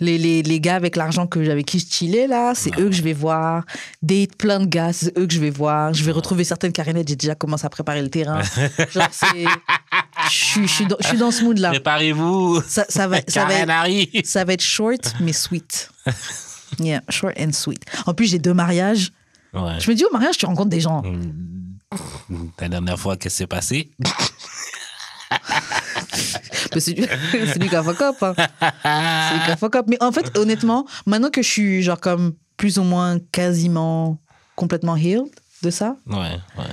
les, 0.00 0.18
les, 0.18 0.42
les 0.42 0.60
gars 0.60 0.76
avec 0.76 0.96
l'argent 0.96 1.26
que 1.26 1.38
avec 1.50 1.66
qui 1.66 1.78
je 1.78 1.86
chillais 1.90 2.26
là, 2.26 2.52
c'est 2.54 2.70
eux 2.78 2.86
que 2.86 2.92
je 2.92 3.02
vais 3.02 3.12
voir. 3.12 3.64
Date 4.02 4.36
plein 4.36 4.60
de 4.60 4.66
gars, 4.66 4.92
c'est 4.92 5.16
eux 5.18 5.26
que 5.26 5.32
je 5.32 5.40
vais 5.40 5.50
voir. 5.50 5.92
Je 5.94 6.04
vais 6.04 6.12
retrouver 6.12 6.44
certaines 6.44 6.72
carinettes, 6.72 7.08
j'ai 7.08 7.16
déjà 7.16 7.34
commencé 7.34 7.66
à 7.66 7.70
préparer 7.70 8.02
le 8.02 8.08
terrain. 8.10 8.40
Genre, 8.92 9.08
c'est. 9.10 9.44
Je 10.26 10.30
suis- 10.30 10.68
je 10.68 10.72
suis 11.06 11.16
dans- 11.18 11.30
ce 11.30 11.44
mood-là. 11.44 11.70
Préparez-vous! 11.70 12.60
Ça, 12.66 12.84
ça, 12.88 13.06
va, 13.08 13.18
ça, 13.28 13.44
va 13.44 13.54
être, 13.54 14.26
ça 14.26 14.44
va 14.44 14.52
être 14.54 14.62
short, 14.62 15.14
mais 15.20 15.32
sweet. 15.32 15.90
Yeah, 16.78 17.00
short 17.08 17.32
and 17.40 17.52
sweet. 17.54 17.82
En 18.06 18.12
plus, 18.12 18.26
j'ai 18.30 18.38
deux 18.38 18.52
mariages. 18.52 19.10
Ouais. 19.54 19.80
Je 19.80 19.90
me 19.90 19.96
dis, 19.96 20.04
au 20.04 20.12
mariage, 20.12 20.36
tu 20.36 20.44
rencontres 20.44 20.68
des 20.68 20.80
gens. 20.80 21.02
La 22.60 22.68
dernière 22.68 22.98
fois, 22.98 23.16
qu'est-ce 23.16 23.34
qui 23.36 23.38
s'est 23.38 23.46
passé? 23.46 23.90
Mais 26.74 26.80
C'est 26.80 26.92
lui, 27.58 27.68
qui 27.68 27.76
a 27.76 27.82
fuck 27.82 28.00
up. 28.02 28.16
hein. 28.22 28.34
C'est 29.28 29.34
lui 29.38 29.44
qui 29.44 29.50
a 29.50 29.56
fuck 29.56 29.76
up. 29.76 29.86
Mais 29.88 30.02
en 30.02 30.12
fait, 30.12 30.36
honnêtement, 30.38 30.86
maintenant 31.06 31.30
que 31.30 31.42
je 31.42 31.48
suis 31.48 31.82
genre 31.82 32.00
comme 32.00 32.34
plus 32.56 32.78
ou 32.78 32.82
moins 32.82 33.18
quasiment 33.32 34.18
complètement 34.56 34.96
healed 34.96 35.26
de 35.62 35.70
ça, 35.70 35.96
Ouais, 36.06 36.16
ouais. 36.56 36.64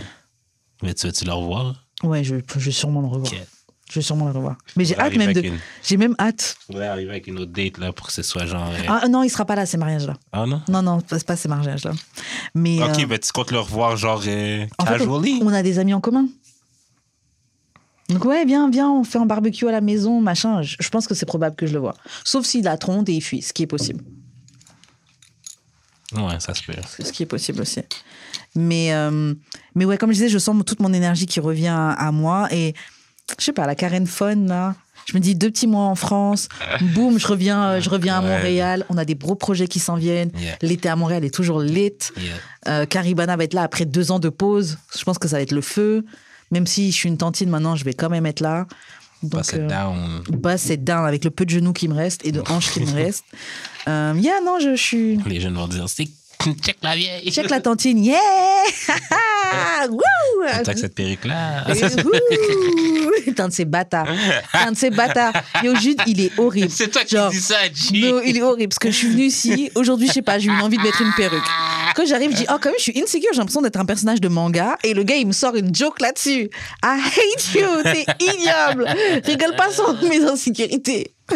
Mais 0.83 0.93
tu 0.93 1.07
veux-tu 1.07 1.25
le 1.25 1.33
revoir? 1.33 1.85
ouais, 2.03 2.23
je, 2.23 2.35
je 2.55 2.59
vais 2.59 2.71
sûrement 2.71 3.01
le 3.01 3.07
revoir. 3.07 3.31
Je 3.91 3.99
vais 3.99 4.01
sûrement 4.01 4.25
le 4.25 4.31
revoir. 4.31 4.57
Mais 4.75 4.83
j'ai 4.83 4.97
hâte 4.97 5.15
même 5.15 5.31
de. 5.31 5.41
une- 5.41 5.59
J'ai 5.83 5.97
même 5.97 6.15
hâte. 6.19 6.55
Faudrait 6.65 6.87
arriver 6.87 7.11
avec 7.11 7.27
une 7.27 7.37
autre 7.37 7.51
date 7.51 7.77
là 7.77 7.93
pour 7.93 8.07
que 8.07 8.13
ce 8.13 8.23
soit 8.23 8.47
genre. 8.47 8.67
euh, 8.71 8.79
Ah 8.87 9.07
non, 9.07 9.21
il 9.21 9.29
sera 9.29 9.45
pas 9.45 9.55
là, 9.55 9.67
ces 9.67 9.77
mariages-là. 9.77 10.15
Ah 10.31 10.47
non? 10.47 10.59
Non, 10.67 10.81
non, 10.81 10.99
c'est 11.07 11.23
pas 11.25 11.35
ces 11.35 11.47
mariages-là. 11.47 11.91
Mais. 12.55 12.81
Ok, 12.81 12.99
euh, 13.03 13.05
ben 13.05 13.19
tu 13.19 13.31
comptes 13.31 13.51
le 13.51 13.59
revoir 13.59 13.95
genre 13.95 14.23
euh, 14.25 14.65
en 14.79 14.85
fait, 14.87 14.97
casually? 14.97 15.39
on 15.43 15.53
a 15.53 15.61
des 15.61 15.77
amis 15.77 15.93
en 15.93 16.01
commun. 16.01 16.25
Donc 18.09 18.23
ouais, 18.25 18.45
viens, 18.45 18.69
viens, 18.69 18.89
on 18.91 19.03
fait 19.03 19.17
un 19.17 19.25
barbecue 19.25 19.67
à 19.67 19.71
la 19.71 19.81
maison, 19.81 20.21
machin. 20.21 20.61
Je, 20.61 20.75
je 20.79 20.89
pense 20.89 21.07
que 21.07 21.15
c'est 21.15 21.25
probable 21.25 21.55
que 21.55 21.65
je 21.65 21.73
le 21.73 21.79
vois. 21.79 21.95
Sauf 22.23 22.45
s'il 22.45 22.67
a 22.67 22.77
tronde 22.77 23.09
et 23.09 23.13
il 23.13 23.21
fuit, 23.21 23.41
ce 23.41 23.51
qui 23.51 23.63
est 23.63 23.67
possible. 23.67 24.03
Ouais, 26.13 26.39
ça 26.39 26.53
se 26.53 26.63
peut. 26.63 26.73
ce 26.99 27.11
qui 27.11 27.23
est 27.23 27.27
possible 27.27 27.61
aussi. 27.61 27.81
Mais, 28.55 28.93
euh, 28.93 29.33
mais 29.73 29.85
ouais, 29.85 29.97
comme 29.97 30.11
je 30.11 30.15
disais, 30.15 30.29
je 30.29 30.37
sens 30.37 30.55
toute 30.65 30.79
mon 30.79 30.93
énergie 30.93 31.25
qui 31.25 31.39
revient 31.39 31.67
à, 31.67 31.89
à 31.91 32.11
moi. 32.11 32.47
Et 32.51 32.73
je 33.39 33.43
sais 33.43 33.53
pas, 33.53 33.65
la 33.65 33.75
Karen 33.75 34.05
Fun, 34.05 34.35
là, 34.45 34.75
je 35.05 35.15
me 35.15 35.19
dis 35.19 35.35
deux 35.35 35.49
petits 35.49 35.67
mois 35.67 35.85
en 35.85 35.95
France, 35.95 36.47
boum, 36.93 37.19
je 37.19 37.27
reviens, 37.27 37.63
euh, 37.65 37.81
je 37.81 37.89
reviens 37.89 38.17
à. 38.17 38.21
Montréal. 38.21 38.85
On 38.89 38.97
a 38.97 39.05
des 39.05 39.15
gros 39.15 39.35
projets 39.35 39.67
qui 39.67 39.79
s'en 39.79 39.95
viennent. 39.95 40.31
Yeah. 40.37 40.57
L'été 40.61 40.89
à 40.89 40.95
Montréal 40.95 41.25
est 41.25 41.33
toujours 41.33 41.59
lit. 41.59 41.91
Yeah. 42.17 42.33
Euh, 42.67 42.85
Caribana 42.85 43.35
va 43.35 43.43
être 43.43 43.53
là 43.53 43.63
après 43.63 43.85
deux 43.85 44.11
ans 44.11 44.19
de 44.19 44.29
pause. 44.29 44.77
Je 44.97 45.03
pense 45.03 45.17
que 45.17 45.27
ça 45.27 45.37
va 45.37 45.41
être 45.41 45.51
le 45.51 45.61
feu. 45.61 46.05
Même 46.51 46.67
si 46.67 46.91
je 46.91 46.95
suis 46.95 47.09
une 47.09 47.17
tantine 47.17 47.49
maintenant, 47.49 47.75
je 47.75 47.83
vais 47.83 47.93
quand 47.93 48.09
même 48.09 48.25
être 48.25 48.39
là. 48.39 48.67
Donc, 49.23 49.47
it 49.47 49.55
euh, 49.55 49.67
down. 49.67 50.57
c'est 50.57 50.83
down 50.83 51.05
avec 51.05 51.23
le 51.23 51.31
peu 51.31 51.45
de 51.45 51.49
genoux 51.49 51.73
qui 51.73 51.87
me 51.87 51.95
reste 51.95 52.25
et 52.25 52.31
de 52.31 52.43
hanches 52.49 52.71
qui 52.71 52.81
me 52.81 52.91
restent. 52.93 53.25
Euh, 53.87 54.13
yeah, 54.17 54.39
non, 54.43 54.59
je, 54.59 54.75
je 54.75 54.81
suis. 54.81 55.17
Les 55.25 55.39
jeunes 55.39 55.55
vont 55.55 55.67
dire, 55.67 55.87
c'est 55.89 56.07
Check 56.53 56.77
la 56.83 56.95
vieille. 56.95 57.31
Check 57.31 57.49
la 57.49 57.59
tantine, 57.59 58.03
yeah! 58.03 58.17
Wouh! 59.89 59.99
T'as 60.63 60.75
cette 60.75 60.93
perruque-là. 60.93 61.65
Ouh! 61.69 63.31
Tant 63.35 63.47
de 63.47 63.53
ces 63.53 63.65
bâtards. 63.65 64.07
Tant 64.51 64.71
de 64.71 64.77
ces 64.77 64.89
bâtards. 64.89 65.33
Yo, 65.63 65.75
Jude, 65.75 66.01
il 66.07 66.21
est 66.21 66.37
horrible. 66.37 66.69
C'est 66.69 66.89
toi 66.89 67.03
qui 67.03 67.15
dis 67.31 67.41
ça, 67.41 67.55
G. 67.73 67.99
Non, 67.99 68.21
il 68.23 68.37
est 68.37 68.41
horrible 68.41 68.69
parce 68.69 68.79
que 68.79 68.91
je 68.91 68.95
suis 68.95 69.09
venue 69.09 69.25
ici. 69.25 69.71
Aujourd'hui, 69.75 70.07
je 70.07 70.13
sais 70.13 70.21
pas, 70.21 70.37
j'ai 70.37 70.49
eu 70.49 70.61
envie 70.61 70.77
de 70.77 70.83
mettre 70.83 71.01
une 71.01 71.13
perruque. 71.17 71.41
Quand 71.95 72.05
j'arrive, 72.05 72.31
je 72.31 72.35
dis, 72.35 72.45
oh, 72.49 72.57
quand 72.61 72.69
même, 72.69 72.75
je 72.77 72.83
suis 72.83 73.01
insecure. 73.01 73.29
J'ai 73.31 73.37
l'impression 73.39 73.61
d'être 73.61 73.79
un 73.79 73.85
personnage 73.85 74.19
de 74.19 74.27
manga. 74.27 74.77
Et 74.83 74.93
le 74.93 75.03
gars, 75.03 75.15
il 75.15 75.27
me 75.27 75.31
sort 75.31 75.55
une 75.55 75.73
joke 75.73 76.01
là-dessus. 76.01 76.49
I 76.83 76.99
hate 76.99 77.55
you. 77.55 77.83
T'es 77.83 78.05
ignoble. 78.19 78.85
Rigole 79.23 79.55
pas 79.55 79.71
sur 79.71 79.97
mes 80.03 80.23
insécurités. 80.23 81.13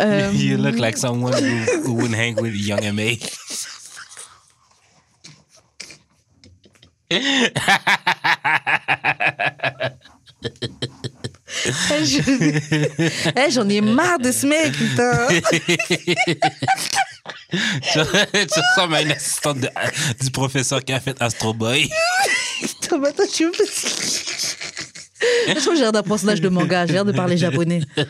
Euh, 0.00 0.30
You 0.32 0.56
look 0.56 0.78
like 0.78 0.96
someone 0.96 1.34
who, 1.34 1.82
who 1.82 1.92
wouldn't 1.92 2.14
hang 2.14 2.36
with 2.36 2.54
young 2.54 2.82
M.A. 2.82 3.18
eh, 7.10 7.52
eh, 13.36 13.50
J'en 13.50 13.68
ai 13.68 13.82
marre 13.82 14.18
de 14.18 14.32
ce 14.32 14.46
mec, 14.46 14.72
putain. 14.72 15.28
Tu 17.50 17.98
ressembles 17.98 18.94
à 18.94 19.02
une 19.02 19.12
assistante 19.12 19.60
de- 19.60 19.70
du 20.22 20.30
professeur 20.30 20.84
qui 20.84 20.92
a 20.92 21.00
fait 21.00 21.16
Astro 21.20 21.54
Boy. 21.54 21.88
Attends, 22.84 22.98
tu 23.32 23.44
veux 23.46 23.52
Je 25.48 25.52
trouve 25.54 25.68
que 25.68 25.74
j'ai 25.76 25.80
l'air 25.82 25.92
d'un 25.92 26.02
personnage 26.02 26.40
de 26.40 26.48
manga. 26.48 26.86
J'ai 26.86 26.92
l'air 26.94 27.04
de 27.04 27.12
parler 27.12 27.36
japonais. 27.36 27.80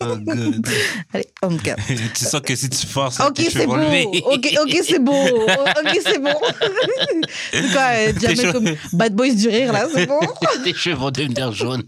Oh, 0.00 0.14
good. 0.16 0.64
Allez, 1.12 1.26
on 1.42 1.50
me 1.50 1.58
calme. 1.58 1.82
tu 2.14 2.24
sens 2.24 2.40
que 2.40 2.54
si 2.54 2.70
tu 2.70 2.86
forces, 2.86 3.18
Ok, 3.18 3.40
c'est 3.52 3.66
bon. 3.66 3.80
Ok, 4.26 4.48
ok, 4.62 4.78
c'est 4.86 5.00
bon. 5.00 5.28
Ok, 5.28 6.00
c'est 6.04 6.20
bon. 6.20 6.32
C'est 7.52 7.72
quoi, 7.72 7.82
euh, 7.94 8.12
jamais 8.20 8.52
comme 8.52 8.76
Bad 8.92 9.14
Boys 9.16 9.32
du 9.34 9.48
rire, 9.48 9.72
là, 9.72 9.88
c'est 9.92 10.06
bon. 10.06 10.20
tes 10.64 10.72
cheveux 10.72 10.94
vont 10.94 11.10
devenir 11.10 11.50
jaunes. 11.52 11.82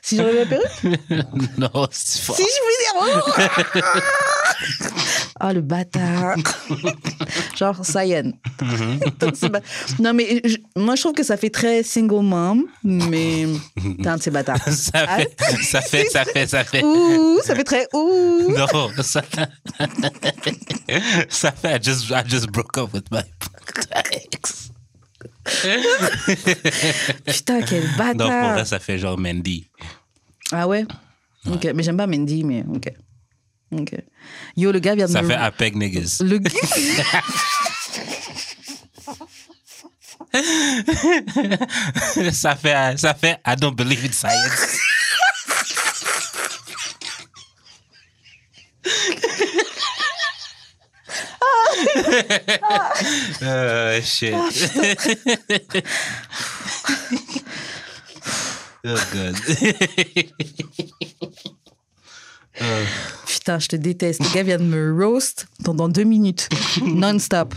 Si 0.00 0.16
j'enlève 0.16 0.48
ma 0.48 0.56
perruque 0.56 1.58
non, 1.58 1.88
c'est 1.90 2.22
fort. 2.22 2.36
Si 2.36 2.42
je 2.42 2.60
voulais 2.62 3.72
dire. 3.74 4.02
Ah, 5.40 5.52
le 5.52 5.60
bâtard. 5.60 6.36
Genre, 7.56 7.80
c'est 7.84 9.48
ba- 9.48 9.60
Non, 9.98 10.14
mais 10.14 10.40
je- 10.44 10.56
moi, 10.76 10.94
je 10.94 11.00
trouve 11.02 11.14
que 11.14 11.22
ça 11.24 11.36
fait 11.36 11.50
très 11.50 11.82
single 11.82 12.22
mom, 12.22 12.64
mais 12.84 13.46
t'es 14.02 14.08
un 14.08 14.16
de 14.16 14.22
ces 14.22 14.30
bâtards. 14.30 14.58
Ça 14.68 15.06
fait, 15.06 15.36
ça 15.62 15.80
fait, 15.80 16.06
ça 16.10 16.24
fait, 16.24 16.46
ça 16.46 16.64
fait. 16.64 16.82
Ouh, 16.84 17.40
ça 17.44 17.54
fait 17.54 17.64
très 17.64 17.86
ouh. 17.92 18.52
Non, 18.56 18.66
ça, 19.02 19.22
ça 21.28 21.52
fait. 21.52 21.76
I 21.76 21.82
just, 21.82 22.10
I 22.10 22.22
just 22.26 22.50
broke 22.50 22.76
up 22.78 22.92
with 22.92 23.10
my 23.10 23.22
ex. 24.12 24.70
Putain, 27.26 27.62
quel 27.62 27.82
Non, 27.82 27.88
pour 27.88 27.96
bâtard. 27.98 28.52
vrai, 28.54 28.64
ça 28.64 28.78
fait 28.78 28.98
genre 28.98 29.18
Mandy. 29.18 29.68
Ah 30.52 30.68
ouais 30.68 30.84
Ok, 31.50 31.66
mais 31.74 31.82
j'aime 31.82 31.96
pas 31.96 32.06
Mandy, 32.06 32.44
mais 32.44 32.64
ok. 32.72 32.92
Ok. 33.72 33.94
Yo, 34.56 34.70
le 34.70 34.78
gars 34.78 34.94
vient 34.94 35.06
de 35.06 35.12
Ça 35.12 35.22
me... 35.22 35.28
fait 35.28 35.34
Apeg 35.34 35.76
Niggas. 35.76 36.22
Le 36.24 36.38
gars... 36.38 36.50
ça 42.32 42.56
fait, 42.56 42.98
ça 42.98 43.14
fait 43.14 43.38
I 43.46 43.54
don't 43.56 43.74
believe 43.74 44.04
in 44.04 44.12
science. 44.12 44.78
oh 53.42 54.00
shit. 54.02 54.34
oh 58.84 59.08
god. 59.12 59.36
Putain, 63.26 63.58
je 63.58 63.68
te 63.68 63.76
déteste. 63.76 64.20
Le 64.20 64.34
gars 64.34 64.42
vient 64.42 64.58
de 64.58 64.64
me 64.64 64.92
roast 64.92 65.46
pendant 65.64 65.88
deux 65.88 66.04
minutes. 66.04 66.48
Non-stop. 66.82 67.54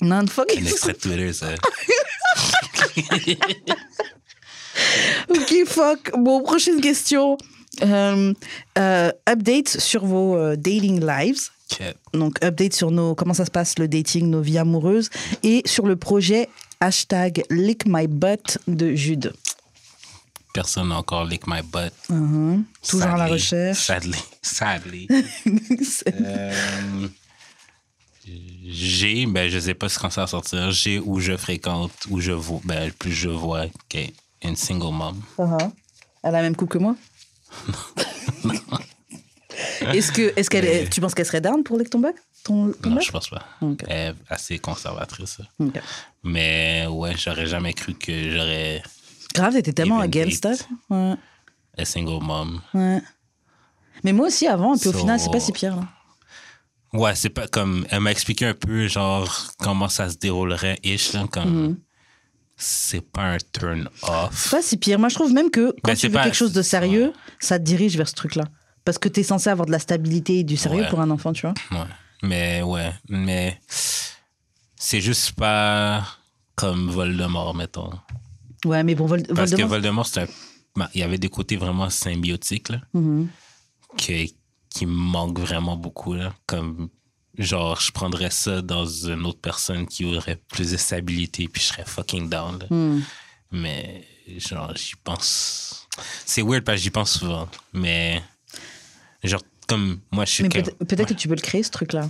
Non-fucking 0.00 0.62
Un 0.62 0.66
extrait 0.66 0.92
de 0.92 0.98
Twitter, 0.98 1.32
ça. 1.32 1.48
Ok, 5.28 5.54
fuck. 5.66 6.12
Bon, 6.18 6.42
prochaine 6.42 6.80
question. 6.80 7.36
Euh, 7.82 8.32
euh, 8.78 9.10
update 9.28 9.68
sur 9.68 10.04
vos 10.04 10.36
euh, 10.36 10.56
dating 10.56 11.04
lives. 11.04 11.50
Donc, 12.14 12.42
update 12.44 12.74
sur 12.74 12.90
nos, 12.90 13.14
comment 13.14 13.34
ça 13.34 13.44
se 13.44 13.50
passe 13.50 13.78
le 13.78 13.88
dating, 13.88 14.30
nos 14.30 14.40
vies 14.40 14.58
amoureuses. 14.58 15.10
Et 15.42 15.62
sur 15.64 15.86
le 15.86 15.96
projet 15.96 16.48
hashtag 16.80 17.42
Lick 17.50 17.86
My 17.86 18.06
Butt 18.06 18.58
de 18.68 18.94
Jude. 18.94 19.32
Personne 20.56 20.88
n'a 20.88 20.96
encore 20.96 21.26
lick 21.26 21.46
my 21.46 21.60
butt. 21.60 21.92
Mhm. 22.08 22.64
Toujours 22.88 23.06
à 23.08 23.18
la 23.18 23.26
recherche. 23.26 23.78
Sadly. 23.78 24.18
Sadly. 24.40 25.06
Euh, 26.08 27.08
j'ai, 28.64 29.26
ben 29.26 29.48
je 29.48 29.58
sais 29.58 29.74
pas 29.74 29.86
quand 29.88 30.10
ça 30.10 30.22
va 30.22 30.26
sortir, 30.26 30.70
j'ai 30.72 30.98
où 30.98 31.20
je 31.20 31.36
fréquente, 31.36 31.92
où 32.10 32.20
je 32.20 32.32
vois, 32.32 32.60
ben 32.64 32.90
plus 32.90 33.12
je 33.12 33.28
vois 33.28 33.66
qu'une 33.88 34.56
single 34.56 34.92
mom. 34.92 35.22
Uh-huh. 35.38 35.70
Elle 36.22 36.30
a 36.30 36.32
la 36.32 36.42
même 36.42 36.56
coupe 36.56 36.70
que 36.70 36.78
moi? 36.78 36.96
Est-ce 39.80 40.10
que, 40.10 40.32
est-ce 40.36 40.50
qu'elle 40.50 40.64
est, 40.64 40.88
tu 40.88 41.00
penses 41.00 41.14
qu'elle 41.14 41.26
serait 41.26 41.40
down 41.40 41.62
pour 41.62 41.78
lick 41.78 41.90
ton 41.90 42.00
bac 42.00 42.16
ton, 42.44 42.72
ton 42.72 42.90
Non, 42.90 42.96
bac 42.96 43.04
je 43.04 43.12
pense 43.12 43.28
pas. 43.28 43.46
Elle 43.88 44.10
est 44.10 44.14
assez 44.28 44.58
conservatrice. 44.58 45.38
Mais 46.24 46.86
ouais, 46.88 47.14
j'aurais 47.16 47.46
jamais 47.46 47.72
cru 47.72 47.94
que 47.94 48.30
j'aurais 48.30 48.82
Grave, 49.36 49.52
t'étais 49.54 49.72
tellement 49.72 50.02
Even 50.02 50.10
against 50.10 50.42
date. 50.42 50.68
Ouais, 50.90 51.14
un 51.78 51.84
single 51.84 52.22
mom. 52.24 52.60
ouais. 52.74 53.00
Mais 54.04 54.12
moi 54.12 54.26
aussi 54.28 54.46
avant, 54.46 54.74
et 54.74 54.78
puis 54.78 54.88
au 54.90 54.92
final, 54.92 55.18
c'est 55.18 55.30
pas 55.30 55.40
si 55.40 55.52
pire. 55.52 55.74
Là. 55.76 55.88
Ouais, 56.92 57.14
c'est 57.14 57.30
pas 57.30 57.46
comme. 57.48 57.86
Elle 57.90 58.00
m'a 58.00 58.10
expliqué 58.10 58.46
un 58.46 58.54
peu, 58.54 58.86
genre, 58.88 59.28
comment 59.58 59.88
ça 59.88 60.08
se 60.10 60.16
déroulerait, 60.16 60.78
ish, 60.84 61.12
là, 61.14 61.24
comme. 61.30 61.68
Mhm. 61.68 61.76
C'est 62.58 63.00
pas 63.02 63.22
un 63.22 63.36
turn 63.52 63.88
off. 64.02 64.30
C'est 64.34 64.50
pas 64.50 64.62
si 64.62 64.76
pire. 64.78 64.98
Moi, 64.98 65.08
je 65.10 65.14
trouve 65.14 65.32
même 65.32 65.50
que 65.50 65.72
quand 65.82 65.92
Ben, 65.92 65.96
tu 65.96 66.06
veux 66.08 66.12
pas- 66.14 66.24
quelque 66.24 66.34
chose 66.36 66.52
de 66.54 66.62
sérieux, 66.62 67.08
ouais. 67.08 67.12
ça 67.40 67.58
te 67.58 67.64
dirige 67.64 67.96
vers 67.96 68.08
ce 68.08 68.14
truc-là. 68.14 68.44
Parce 68.84 68.98
que 68.98 69.08
t'es 69.08 69.22
censé 69.22 69.50
avoir 69.50 69.66
de 69.66 69.72
la 69.72 69.78
stabilité 69.78 70.38
et 70.38 70.44
du 70.44 70.56
sérieux 70.56 70.82
Ouais. 70.82 70.88
pour 70.88 71.00
un 71.00 71.10
enfant, 71.10 71.32
tu 71.32 71.42
vois. 71.42 71.54
Ouais. 71.72 71.86
Mais 72.22 72.62
ouais, 72.62 72.92
mais 73.10 73.60
c'est 74.76 75.00
juste 75.00 75.32
pas 75.32 76.06
comme 76.54 76.90
Voldemort, 76.90 77.54
mettons. 77.54 77.90
Ouais, 78.64 78.82
mais 78.84 78.94
bon, 78.94 79.06
Vol- 79.06 79.22
Parce 79.34 79.50
que 79.52 79.62
Voldemort. 79.62 80.04
Voldemort, 80.06 80.08
un- 80.16 80.26
ben, 80.76 80.88
il 80.94 81.00
y 81.00 81.02
avait 81.04 81.18
des 81.18 81.28
côtés 81.28 81.56
vraiment 81.56 81.90
symbiotiques 81.90 82.68
là, 82.70 82.80
Mhm. 82.94 83.28
que- 83.98 84.26
qui 84.70 84.86
me 84.86 84.92
manquent 84.92 85.38
vraiment 85.40 85.76
beaucoup. 85.76 86.14
Là. 86.14 86.34
Comme, 86.46 86.88
genre, 87.38 87.80
je 87.80 87.90
prendrais 87.92 88.30
ça 88.30 88.60
dans 88.62 88.86
une 88.86 89.24
autre 89.26 89.40
personne 89.40 89.86
qui 89.86 90.04
aurait 90.04 90.40
plus 90.48 90.70
de 90.72 90.76
stabilité, 90.76 91.48
puis 91.48 91.62
je 91.62 91.66
serais 91.68 91.84
fucking 91.86 92.28
down. 92.28 92.58
là. 92.58 92.66
Mhm. 92.70 93.02
Mais, 93.52 94.04
genre, 94.38 94.72
j'y 94.76 94.94
pense. 95.04 95.86
C'est 96.26 96.42
weird 96.42 96.64
parce 96.64 96.76
que 96.78 96.82
j'y 96.82 96.90
pense 96.90 97.12
souvent. 97.18 97.48
Mais, 97.72 98.22
genre, 99.24 99.42
comme 99.66 100.00
moi, 100.12 100.24
je 100.24 100.32
suis. 100.32 100.42
Mais 100.44 100.48
peut-être 100.50 101.06
que 101.08 101.14
tu 101.14 101.28
peux 101.28 101.34
le 101.34 101.40
créer, 101.40 101.62
ce 101.62 101.70
truc-là. 101.70 102.08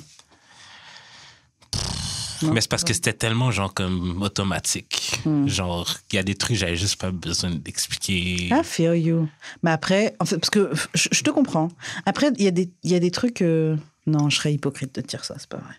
Non? 2.42 2.52
Mais 2.52 2.60
c'est 2.60 2.70
parce 2.70 2.84
que 2.84 2.92
c'était 2.92 3.12
tellement 3.12 3.50
genre 3.50 3.72
comme 3.74 4.22
automatique. 4.22 5.20
Hmm. 5.24 5.46
Genre, 5.48 5.96
il 6.12 6.16
y 6.16 6.18
a 6.18 6.22
des 6.22 6.34
trucs, 6.34 6.56
j'avais 6.56 6.76
juste 6.76 7.00
pas 7.00 7.10
besoin 7.10 7.50
d'expliquer. 7.50 8.48
I 8.48 8.60
feel 8.62 8.94
you. 8.96 9.28
Mais 9.62 9.70
après, 9.70 10.14
en 10.20 10.24
fait, 10.24 10.38
parce 10.38 10.50
que 10.50 10.70
je, 10.94 11.08
je 11.12 11.22
te 11.22 11.30
comprends. 11.30 11.68
Après, 12.04 12.30
il 12.36 12.44
y, 12.44 12.48
a 12.48 12.50
des- 12.50 12.70
y 12.84 12.94
a 12.94 12.98
des 13.00 13.10
trucs. 13.10 13.42
euh, 13.42 13.76
Non, 14.06 14.28
je 14.30 14.36
serais 14.36 14.52
hypocrite 14.54 14.94
de 14.94 15.00
dire 15.00 15.24
ça, 15.24 15.34
c'est 15.38 15.48
pas 15.48 15.58
vrai. 15.58 15.74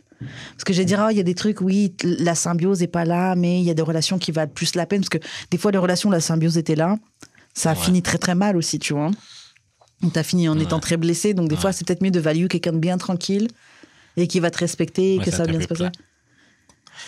Parce 0.54 0.64
que 0.64 0.74
je 0.74 0.80
vais 0.80 0.86
dire, 0.86 1.00
ah, 1.00 1.12
il 1.12 1.18
y 1.18 1.22
a 1.22 1.24
des 1.24 1.36
trucs, 1.36 1.62
oui, 1.62 1.94
la 2.04 2.34
symbiose 2.34 2.82
est 2.82 2.88
pas 2.88 3.06
là, 3.06 3.36
mais 3.36 3.60
il 3.60 3.64
y 3.66 3.70
a 3.70 3.74
des 3.76 3.84
relations 3.84 4.18
qui 4.18 4.32
valent 4.32 4.52
plus 4.52 4.74
la 4.76 4.86
peine. 4.88 5.02
Parce 5.02 5.10
que 5.10 5.20
des 5.52 5.58
fois, 5.60 5.72
les 5.72 5.78
relations, 5.78 6.10
la 6.10 6.20
symbiose 6.20 6.58
était 6.58 6.76
là. 6.76 6.98
Ça 7.54 7.72
a 7.72 7.74
Ouais. 7.76 7.80
fini 7.80 8.02
très 8.02 8.18
très 8.18 8.34
mal 8.36 8.58
aussi, 8.58 8.80
tu 8.80 8.94
vois. 8.94 9.12
Donc, 10.02 10.14
t'as 10.14 10.24
fini 10.24 10.50
en 10.50 10.58
étant 10.60 10.80
très 10.80 10.98
blessé. 10.98 11.34
Donc, 11.34 11.50
des 11.50 11.56
fois, 11.56 11.72
c'est 11.72 11.86
peut-être 11.88 12.02
mieux 12.04 12.12
de 12.12 12.20
value 12.20 12.48
quelqu'un 12.48 12.72
de 12.74 12.78
bien 12.80 12.98
tranquille 12.98 13.48
et 14.16 14.28
qui 14.28 14.40
va 14.40 14.50
te 14.52 14.58
respecter 14.58 15.16
et 15.16 15.20
que 15.20 15.30
ça 15.32 15.38
ça 15.38 15.44
va 15.46 15.52
bien 15.52 15.62
se 15.62 15.68
passer. 15.68 15.86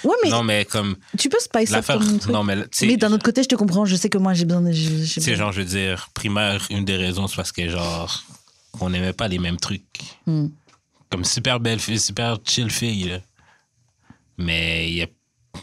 Ouais, 0.03 0.15
mais 0.23 0.29
Non, 0.29 0.43
mais 0.43 0.65
comme 0.65 0.95
tu 1.17 1.29
peux 1.29 1.39
spice 1.39 1.73
up 1.73 1.85
truc. 1.85 2.27
Non, 2.27 2.43
mais 2.43 2.55
Mais 2.81 2.97
d'un 2.97 3.11
autre 3.11 3.23
côté, 3.23 3.43
je 3.43 3.47
te 3.47 3.55
comprends. 3.55 3.85
Je 3.85 3.95
sais 3.95 4.09
que 4.09 4.17
moi, 4.17 4.33
j'ai 4.33 4.45
besoin 4.45 4.61
de. 4.61 4.71
tu 4.71 5.07
sais, 5.21 5.35
genre, 5.35 5.51
je 5.51 5.61
veux 5.61 5.67
dire, 5.67 6.09
primaire, 6.13 6.65
une 6.69 6.85
des 6.85 6.95
raisons, 6.95 7.27
c'est 7.27 7.35
parce 7.35 7.51
que, 7.51 7.67
genre, 7.69 8.23
on 8.79 8.89
n'aimait 8.89 9.13
pas 9.13 9.27
les 9.27 9.39
mêmes 9.39 9.57
trucs. 9.57 9.83
Hmm. 10.25 10.47
Comme 11.09 11.25
super 11.25 11.59
belle 11.59 11.79
fille, 11.79 11.99
super 11.99 12.37
chill 12.45 12.69
fille, 12.69 13.09
là. 13.09 13.19
Mais 14.37 14.89
il 14.89 14.95
y 14.95 15.01
a 15.01 15.07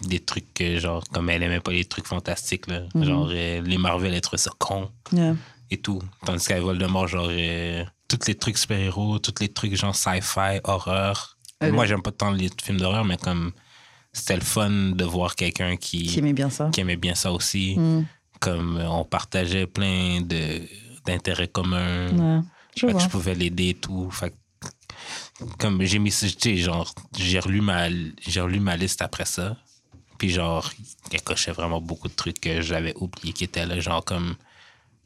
des 0.03 0.21
trucs 0.21 0.53
que, 0.53 0.79
genre, 0.79 1.03
comme 1.13 1.31
elle 1.31 1.43
aimait 1.43 1.61
pas 1.61 1.73
les 1.73 1.85
trucs 1.85 2.07
fantastiques, 2.07 2.67
là. 2.67 2.83
Mhm. 2.95 3.05
Genre, 3.05 3.29
euh, 3.33 3.63
les 3.63 3.79
Marvel, 3.79 4.13
elle 4.13 4.21
trouvait 4.21 4.39
ça 4.39 4.51
con. 4.59 4.91
Yeah. 5.13 5.35
et 5.71 5.79
tout. 5.79 6.01
Tandis 6.25 6.47
qu'à 6.47 6.61
Voldemort, 6.61 7.09
genre, 7.09 7.29
euh, 7.31 7.85
tous 8.07 8.27
les 8.29 8.37
trucs 8.37 8.57
super-héros, 8.57 9.19
tous 9.19 9.35
les 9.41 9.49
trucs 9.49 9.75
genre 9.75 9.97
sci-fi, 9.97 10.61
horreur, 10.63 11.37
Ok. 11.63 11.71
Moi, 11.71 11.87
j'aime 11.87 12.03
pas 12.03 12.13
tant 12.13 12.31
les 12.31 12.51
films 12.63 12.79
d'horreur, 12.79 13.05
mais 13.05 13.17
comme 13.17 13.53
c'était 14.17 14.37
le 14.37 14.41
fun 14.45 14.71
de 14.71 15.05
voir 15.05 15.37
quelqu'un 15.37 15.77
qui, 15.77 16.05
Qui 16.05 16.21
aimait 16.21 16.33
bien 16.33 16.49
ça. 16.49 16.71
qui 16.73 16.81
aimait 16.81 16.97
bien 16.97 17.15
ça 17.15 17.33
aussi. 17.33 17.77
Mm. 17.79 18.07
Comme 18.41 18.79
euh, 18.79 18.89
on 18.89 19.05
partageait 19.05 19.67
plein 19.67 20.21
de 20.23 20.63
d'intérêts 21.05 21.49
communs. 21.49 22.09
Ouais, 22.09 22.43
je 22.77 22.87
Fait 22.87 22.93
que 22.95 22.99
je 22.99 23.09
pouvais 23.09 23.35
l'aider 23.35 23.69
et 23.69 23.75
tout. 23.75 24.11
Fait 24.11 24.35
comme 25.59 25.83
j'ai 25.83 25.99
mis, 25.99 26.13
genre, 26.57 26.95
j'ai 27.17 27.39
relu 27.39 27.61
ma, 27.61 27.89
j'ai 28.27 28.41
relu 28.41 28.59
ma 28.59 28.77
liste 28.77 29.03
après 29.03 29.27
ça. 29.27 29.57
Puis 30.19 30.31
genre, 30.31 30.73
elle 31.13 31.23
cochait 31.23 31.53
vraiment 31.53 31.81
beaucoup 31.81 32.09
de 32.09 32.15
trucs 32.15 32.41
que 32.41 32.63
j'avais 32.63 32.95
oublié 32.97 33.33
qui 33.35 33.45
étaient 33.45 33.67
là, 33.67 33.79
genre 33.81 34.05
comme. 34.05 34.35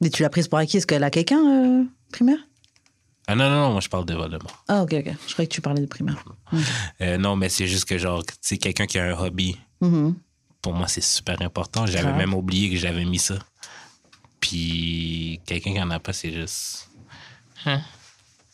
Mais 0.01 0.09
tu 0.09 0.23
l'as 0.23 0.31
prise 0.31 0.47
pour 0.49 0.59
acquis? 0.59 0.79
Est-ce 0.79 0.87
qu'elle 0.87 1.05
a 1.05 1.11
quelqu'un, 1.11 1.45
euh, 1.45 1.85
primaire? 2.13 2.39
Ah 3.33 3.37
non, 3.37 3.49
non, 3.49 3.61
non, 3.61 3.71
moi 3.73 3.81
je 3.81 3.89
parle 3.89 4.07
de 4.07 4.15
Voldemort. 4.15 4.65
Ah, 4.67 4.83
ok, 4.83 4.93
ok. 4.93 5.13
Je 5.29 5.33
croyais 5.35 5.47
que 5.49 5.55
tu 5.55 5.61
parlais 5.61 5.81
de 5.83 5.87
primaire. 5.87 6.17
Euh, 7.01 7.17
non, 7.17 7.37
mais 7.37 7.49
c'est 7.49 7.69
juste 7.69 7.85
que 7.85 7.97
genre, 7.97 8.25
tu 8.27 8.35
sais, 8.41 8.59
quelqu'un 8.59 8.87
qui 8.87 8.99
a 8.99 9.05
un 9.05 9.17
hobby, 9.19 9.57
Mhm. 9.81 10.17
pour 10.61 10.73
moi 10.75 10.89
c'est 10.89 11.01
super 11.01 11.41
important. 11.43 11.87
J'avais 11.87 12.13
même 12.13 12.35
oublié 12.35 12.69
que 12.71 12.77
j'avais 12.77 13.05
mis 13.05 13.19
ça. 13.21 13.39
Puis 14.41 15.41
quelqu'un 15.47 15.73
qui 15.75 15.81
en 15.83 15.91
a 15.91 16.01
pas, 16.01 16.13
c'est 16.13 16.33
juste. 16.33 16.89
Hein? 17.67 17.81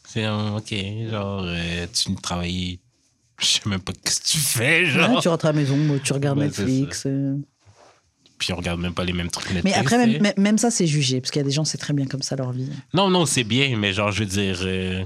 C'est 0.04 0.28
ok, 0.28 0.74
genre, 1.10 1.42
euh, 1.46 1.86
tu 1.92 2.14
travailles. 2.16 2.78
Je 3.38 3.46
sais 3.46 3.60
même 3.66 3.80
pas 3.80 3.92
ce 4.04 4.20
que 4.20 4.26
tu 4.26 4.38
fais, 4.38 4.86
genre. 4.86 5.10
Ouais, 5.14 5.20
tu 5.20 5.28
rentres 5.28 5.46
à 5.46 5.52
la 5.52 5.58
maison, 5.58 5.76
tu 6.02 6.12
regardes 6.12 6.38
Netflix. 6.38 7.06
Puis 8.38 8.52
on 8.52 8.56
regarde 8.56 8.80
même 8.80 8.92
pas 8.94 9.04
les 9.04 9.12
mêmes 9.14 9.30
trucs 9.30 9.50
Netflix. 9.50 9.64
Mais 9.64 9.80
après, 9.80 9.98
même, 9.98 10.20
même- 10.20 10.34
même 10.36 10.58
ça, 10.58 10.70
c'est 10.70 10.86
jugé. 10.86 11.20
Parce 11.20 11.30
qu'il 11.30 11.40
y 11.40 11.44
a 11.44 11.48
des 11.48 11.52
gens, 11.54 11.64
c'est 11.64 11.78
très 11.78 11.92
bien 11.94 12.06
comme 12.06 12.22
ça 12.22 12.36
leur 12.36 12.52
vie. 12.52 12.68
Non, 12.92 13.08
non, 13.08 13.24
c'est 13.26 13.44
bien, 13.44 13.76
mais 13.78 13.92
genre, 13.92 14.12
je 14.12 14.20
veux 14.20 14.26
dire. 14.28 14.58
euh, 14.62 15.04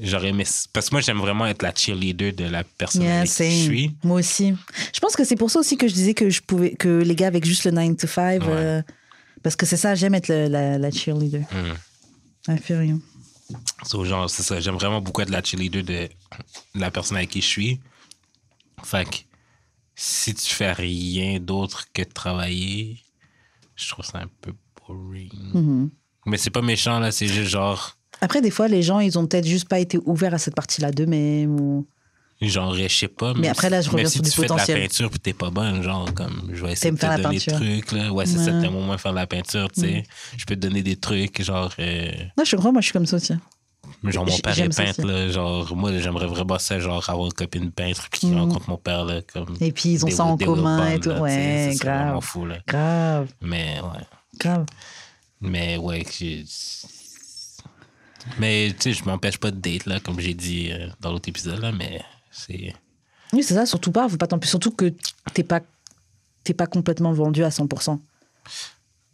J'aurais 0.00 0.28
aimé. 0.30 0.44
Parce 0.72 0.88
que 0.88 0.94
moi, 0.94 1.02
j'aime 1.02 1.18
vraiment 1.18 1.46
être 1.46 1.62
la 1.62 1.74
cheerleader 1.74 2.32
de 2.32 2.44
la 2.44 2.64
personne 2.64 3.02
Yeah, 3.02 3.18
avec 3.18 3.30
qui 3.30 3.44
je 3.44 3.62
suis. 3.64 3.94
Moi 4.02 4.20
aussi. 4.20 4.54
Je 4.94 5.00
pense 5.00 5.14
que 5.14 5.22
c'est 5.22 5.36
pour 5.36 5.50
ça 5.50 5.58
aussi 5.60 5.76
que 5.76 5.86
je 5.86 5.92
disais 5.92 6.14
que 6.14 6.30
je 6.30 6.40
pouvais 6.40 6.70
que 6.74 6.88
les 7.02 7.14
gars 7.14 7.26
avec 7.26 7.44
juste 7.44 7.64
le 7.66 7.72
9 7.72 7.98
to 7.98 8.06
5 8.06 8.40
Ouais. 8.42 8.48
euh, 8.48 8.82
parce 9.42 9.54
que 9.54 9.66
c'est 9.66 9.76
ça, 9.76 9.94
j'aime 9.94 10.14
être 10.14 10.28
le- 10.28 10.48
la, 10.48 10.78
la 10.78 10.90
cheerleader. 10.90 11.42
Mm. 11.52 12.52
I 12.54 12.56
feel 12.58 12.82
you. 12.84 13.02
So, 13.84 14.02
genre, 14.06 14.30
c'est 14.30 14.42
ça. 14.42 14.58
J'aime 14.60 14.76
vraiment 14.76 15.02
beaucoup 15.02 15.20
être 15.20 15.28
la 15.30 15.42
cheerleader 15.44 15.82
de 15.84 16.08
la 16.74 16.90
personne 16.90 17.18
avec 17.18 17.28
qui 17.28 17.42
je 17.42 17.46
suis. 17.46 17.80
Fait 18.82 19.04
que 19.08 19.16
si 19.94 20.34
tu 20.34 20.54
fais 20.54 20.72
rien 20.72 21.38
d'autre 21.40 21.86
que 21.92 22.02
travailler, 22.02 22.98
je 23.76 23.88
trouve 23.90 24.04
ça 24.04 24.18
un 24.18 24.28
peu 24.40 24.52
boring. 24.86 25.30
Mhm. 25.54 25.90
Mais 26.26 26.36
c'est 26.36 26.50
pas 26.50 26.62
méchant, 26.62 26.98
là. 26.98 27.10
C'est 27.10 27.26
juste 27.26 27.50
genre. 27.50 27.96
Après, 28.20 28.40
des 28.40 28.50
fois, 28.50 28.68
les 28.68 28.82
gens, 28.82 29.00
ils 29.00 29.18
ont 29.18 29.26
peut-être 29.26 29.46
juste 29.46 29.68
pas 29.68 29.80
été 29.80 29.98
ouverts 30.04 30.34
à 30.34 30.38
cette 30.38 30.54
partie-là 30.54 30.92
d'eux-mêmes. 30.92 31.58
Ou... 31.60 31.86
Genre, 32.40 32.74
je 32.74 32.88
sais 32.88 33.08
pas. 33.08 33.34
Mais 33.34 33.48
après, 33.48 33.70
là, 33.70 33.80
je 33.80 33.90
reviens 33.90 34.06
si 34.06 34.14
sur 34.14 34.22
du 34.22 34.30
tu 34.30 34.36
fais 34.36 34.42
de 34.42 34.48
potentiel. 34.48 34.76
la 34.78 34.82
peinture 34.84 35.10
puis 35.10 35.20
t'es 35.20 35.32
pas 35.32 35.50
bonne, 35.50 35.82
genre, 35.82 36.12
comme, 36.14 36.50
je 36.52 36.64
vais 36.64 36.72
essayer 36.72 36.90
de 36.90 36.96
te 36.96 37.00
faire 37.06 37.20
donner 37.20 37.38
des 37.38 37.52
trucs, 37.52 37.92
là. 37.92 38.12
Ouais, 38.12 38.26
c'est 38.26 38.38
ça, 38.38 38.52
Ouais. 38.52 38.60
t'aimes 38.62 38.76
au 38.76 38.82
moins 38.82 38.98
faire 38.98 39.12
de 39.12 39.16
la 39.16 39.26
peinture, 39.26 39.70
tu 39.72 39.80
sais. 39.82 40.02
Je 40.36 40.44
peux 40.44 40.54
te 40.56 40.60
donner 40.60 40.82
des 40.82 40.96
trucs, 40.96 41.42
genre, 41.42 41.72
euh, 41.78 42.10
Non, 42.36 42.44
je 42.44 42.56
crois, 42.56 42.72
moi, 42.72 42.80
je 42.80 42.86
suis 42.86 42.92
comme 42.92 43.06
ça 43.06 43.16
aussi. 43.16 43.32
Genre, 44.04 44.26
mon 44.26 44.38
père 44.38 44.58
est 44.58 44.76
peintre, 44.76 45.02
là. 45.06 45.28
Genre, 45.28 45.76
moi, 45.76 45.96
j'aimerais 45.98 46.26
vraiment 46.26 46.58
ça, 46.58 46.78
genre, 46.78 47.08
avoir 47.08 47.26
une 47.26 47.32
copine 47.32 47.70
peintre 47.70 48.08
qui 48.10 48.26
Mhm. 48.26 48.38
rencontre 48.40 48.70
mon 48.70 48.76
père, 48.78 49.04
là, 49.04 49.20
comme. 49.22 49.56
Et 49.60 49.72
puis, 49.72 49.90
ils 49.92 50.04
ont 50.04 50.08
des- 50.08 50.14
ça 50.14 50.24
en 50.24 50.36
commun 50.36 50.90
et 50.92 51.00
tout. 51.00 51.08
là, 51.10 51.20
Ouais, 51.20 51.70
ça 51.72 51.78
serait 51.78 51.88
vraiment 51.90 52.10
grave. 52.12 52.22
fou, 52.24 52.46
là. 52.46 52.58
Grave, 52.66 53.28
Mais, 53.40 53.80
ouais. 53.80 54.04
grave. 54.38 54.66
Mais, 55.40 55.76
ouais, 55.76 56.04
Mais, 58.38 58.72
tu 58.78 58.82
sais, 58.82 58.92
je 58.92 59.04
m'empêche 59.04 59.38
pas 59.38 59.50
de 59.50 59.56
date, 59.58 59.86
là, 59.86 59.98
comme 59.98 60.20
j'ai 60.20 60.34
dit 60.34 60.70
euh, 60.70 60.88
dans 61.00 61.10
l'autre 61.10 61.28
épisode, 61.28 61.58
là, 61.58 61.72
mais 61.72 62.00
c'est. 62.30 62.72
Oui, 63.32 63.42
c'est 63.42 63.54
ça, 63.54 63.66
surtout 63.66 63.90
pas, 63.90 64.08
faut 64.08 64.16
pas 64.16 64.28
Surtout 64.44 64.70
que 64.70 64.92
t'es 65.34 65.42
pas, 65.42 65.60
t'es 66.44 66.54
pas 66.54 66.66
complètement 66.68 67.12
vendu 67.12 67.42
à 67.42 67.50
100%. 67.50 68.00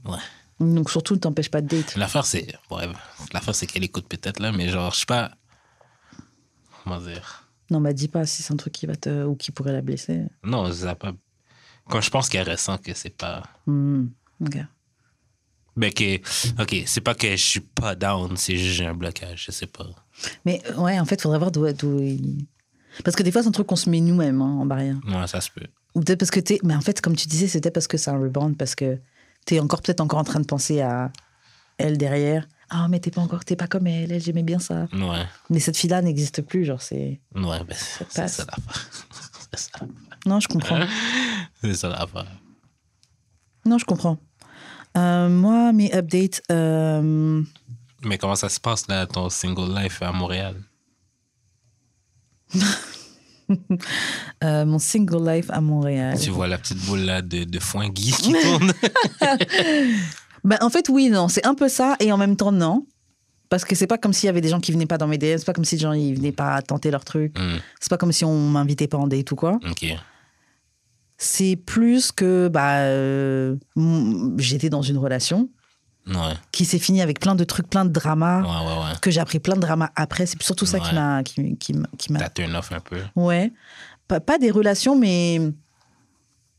Ouais. 0.04 0.18
Donc, 0.60 0.90
surtout, 0.90 1.14
ne 1.14 1.18
t'empêche 1.20 1.50
pas 1.50 1.60
de 1.60 1.68
date. 1.68 1.94
L'affaire, 1.96 2.24
c'est. 2.26 2.46
Ouais, 2.70 2.88
l'affaire, 3.32 3.54
c'est 3.54 3.66
qu'elle 3.66 3.84
écoute 3.84 4.06
peut-être, 4.08 4.40
là, 4.40 4.50
mais 4.52 4.68
genre, 4.68 4.92
je 4.92 5.00
sais 5.00 5.06
pas. 5.06 5.30
Comment 6.84 7.00
dire? 7.00 7.48
Non, 7.70 7.80
bah, 7.80 7.92
dis 7.92 8.08
pas 8.08 8.24
si 8.26 8.42
c'est 8.42 8.52
un 8.52 8.56
truc 8.56 8.72
qui 8.72 8.86
va 8.86 8.96
te. 8.96 9.24
ou 9.24 9.34
qui 9.36 9.50
pourrait 9.52 9.72
la 9.72 9.82
blesser. 9.82 10.22
Non, 10.42 10.70
ça 10.72 10.94
pas. 10.94 11.12
Quand 11.88 12.00
je 12.00 12.10
pense 12.10 12.28
qu'elle 12.28 12.48
ressent 12.48 12.78
que 12.78 12.94
c'est 12.94 13.16
pas. 13.16 13.42
Hmm, 13.66 14.06
Ok. 14.44 14.56
Ben, 15.76 15.92
que. 15.92 16.16
Ok, 16.60 16.82
c'est 16.86 17.00
pas 17.00 17.14
que 17.14 17.30
je 17.30 17.36
suis 17.36 17.60
pas 17.60 17.94
down, 17.94 18.36
c'est 18.36 18.56
juste 18.56 18.74
j'ai 18.76 18.86
un 18.86 18.94
blocage, 18.94 19.44
je 19.46 19.52
sais 19.52 19.66
pas. 19.66 19.86
Mais 20.44 20.60
ouais, 20.76 20.98
en 20.98 21.04
fait, 21.04 21.14
il 21.16 21.20
faudrait 21.22 21.38
voir 21.38 21.52
d'où. 21.52 21.70
d'où 21.72 22.00
il- 22.00 22.46
Parce 23.04 23.14
que 23.16 23.22
des 23.22 23.30
fois, 23.30 23.42
c'est 23.42 23.48
un 23.48 23.52
truc 23.52 23.66
qu'on 23.68 23.76
se 23.76 23.88
met 23.88 24.00
nous-mêmes 24.00 24.42
hein, 24.42 24.58
en 24.60 24.66
barrière. 24.66 24.96
Ouais, 25.06 25.26
ça 25.28 25.40
se 25.40 25.50
peut. 25.50 25.66
Ou 25.94 26.00
peut-être 26.00 26.18
parce 26.18 26.30
que 26.32 26.40
t'es. 26.40 26.58
Mais 26.64 26.74
en 26.74 26.80
fait, 26.80 27.00
comme 27.00 27.14
tu 27.14 27.28
disais, 27.28 27.46
c'était 27.46 27.70
parce 27.70 27.86
que 27.86 27.96
c'est 27.96 28.10
un 28.10 28.18
rebound, 28.18 28.56
parce 28.56 28.74
que 28.74 28.98
t'es 29.48 29.60
encore 29.60 29.80
peut-être 29.80 30.02
encore 30.02 30.18
en 30.18 30.24
train 30.24 30.40
de 30.40 30.46
penser 30.46 30.82
à 30.82 31.10
elle 31.78 31.96
derrière. 31.96 32.46
Ah, 32.68 32.86
mais 32.88 33.00
t'es 33.00 33.10
pas 33.10 33.22
encore. 33.22 33.46
T'es 33.46 33.56
pas 33.56 33.66
comme 33.66 33.86
elle, 33.86 34.12
elle, 34.12 34.20
j'aimais 34.20 34.42
bien 34.42 34.58
ça. 34.58 34.86
Ouais. 34.92 35.24
Mais 35.48 35.58
cette 35.58 35.78
fille-là 35.78 36.02
n'existe 36.02 36.42
plus, 36.42 36.66
genre, 36.66 36.82
c'est. 36.82 37.18
Ouais, 37.34 37.64
ben, 37.64 37.74
c'est 38.10 38.28
ça. 38.28 38.44
Non, 40.26 40.38
je 40.38 40.48
comprends. 40.48 40.80
C'est 41.62 41.74
ça 41.74 41.88
l'affaire. 41.88 42.26
Non, 43.64 43.78
je 43.78 43.84
comprends. 43.86 44.18
Euh, 44.96 45.28
moi, 45.30 45.72
mes 45.72 45.92
updates. 45.94 46.42
euh, 46.52 47.42
Mais 48.04 48.18
comment 48.18 48.36
ça 48.36 48.48
se 48.50 48.60
passe, 48.60 48.86
là, 48.88 49.06
ton 49.06 49.30
single 49.30 49.74
life 49.74 50.02
à 50.02 50.12
Montréal? 50.12 50.56
euh, 54.44 54.64
mon 54.64 54.78
single 54.78 55.28
life 55.28 55.46
à 55.50 55.60
Montréal. 55.60 56.18
Tu 56.20 56.30
vois 56.30 56.46
la 56.48 56.58
petite 56.58 56.78
boule, 56.86 57.00
là, 57.00 57.22
de, 57.22 57.44
de 57.44 57.58
foin 57.58 57.88
Guy 57.88 58.12
qui 58.12 58.32
tourne? 58.32 58.72
Ben, 60.44 60.56
en 60.60 60.70
fait, 60.70 60.88
oui, 60.88 61.10
non, 61.10 61.26
c'est 61.28 61.44
un 61.44 61.54
peu 61.54 61.68
ça, 61.68 61.96
et 61.98 62.12
en 62.12 62.16
même 62.16 62.36
temps, 62.36 62.52
non. 62.52 62.86
Parce 63.48 63.64
que 63.64 63.74
c'est 63.74 63.88
pas 63.88 63.98
comme 63.98 64.12
s'il 64.12 64.26
y 64.26 64.30
avait 64.30 64.40
des 64.40 64.48
gens 64.48 64.60
qui 64.60 64.70
venaient 64.72 64.86
pas 64.86 64.96
dans 64.98 65.08
mes 65.08 65.18
DM, 65.18 65.36
c'est 65.38 65.44
pas 65.44 65.52
comme 65.52 65.64
si 65.64 65.74
les 65.74 65.80
gens 65.80 65.92
ils 65.92 66.14
venaient 66.14 66.32
pas 66.32 66.62
tenter 66.62 66.90
leur 66.90 67.04
truc, 67.04 67.36
Hmm, 67.38 67.56
c'est 67.80 67.90
pas 67.90 67.96
comme 67.96 68.12
si 68.12 68.24
on 68.24 68.48
m'invitait 68.48 68.86
pas 68.86 68.98
en 68.98 69.08
date 69.08 69.30
ou 69.32 69.36
quoi. 69.36 69.58
C'est 71.16 71.56
plus 71.56 72.12
que 72.12 72.48
bah, 72.48 72.78
euh, 72.82 73.56
j'étais 74.38 74.70
dans 74.70 74.82
une 74.82 74.98
relation 74.98 75.48
Ouais, 76.06 76.14
qui 76.52 76.64
s'est 76.64 76.78
finie 76.78 77.02
avec 77.02 77.20
plein 77.20 77.34
de 77.34 77.44
trucs, 77.44 77.68
plein 77.68 77.84
de 77.84 77.90
dramas, 77.90 78.40
ouais, 78.40 78.46
ouais, 78.48 78.78
ouais. 78.92 78.98
que 79.02 79.10
j'ai 79.10 79.20
appris 79.20 79.40
plein 79.40 79.56
de 79.56 79.60
dramas 79.60 79.90
après. 79.94 80.24
C'est 80.24 80.42
surtout 80.42 80.64
ça 80.64 80.80
qui 80.80 80.94
m'a. 80.94 81.22
Qui, 81.22 81.56
qui, 81.58 81.74
qui 81.98 82.12
m'a 82.12 82.18
T'as 82.20 82.30
turn 82.30 82.56
off 82.56 82.72
un 82.72 82.80
peu. 82.80 82.96
Ouais. 83.14 83.52
Pas, 84.08 84.20
pas 84.20 84.38
des 84.38 84.50
relations, 84.50 84.98
mais. 84.98 85.40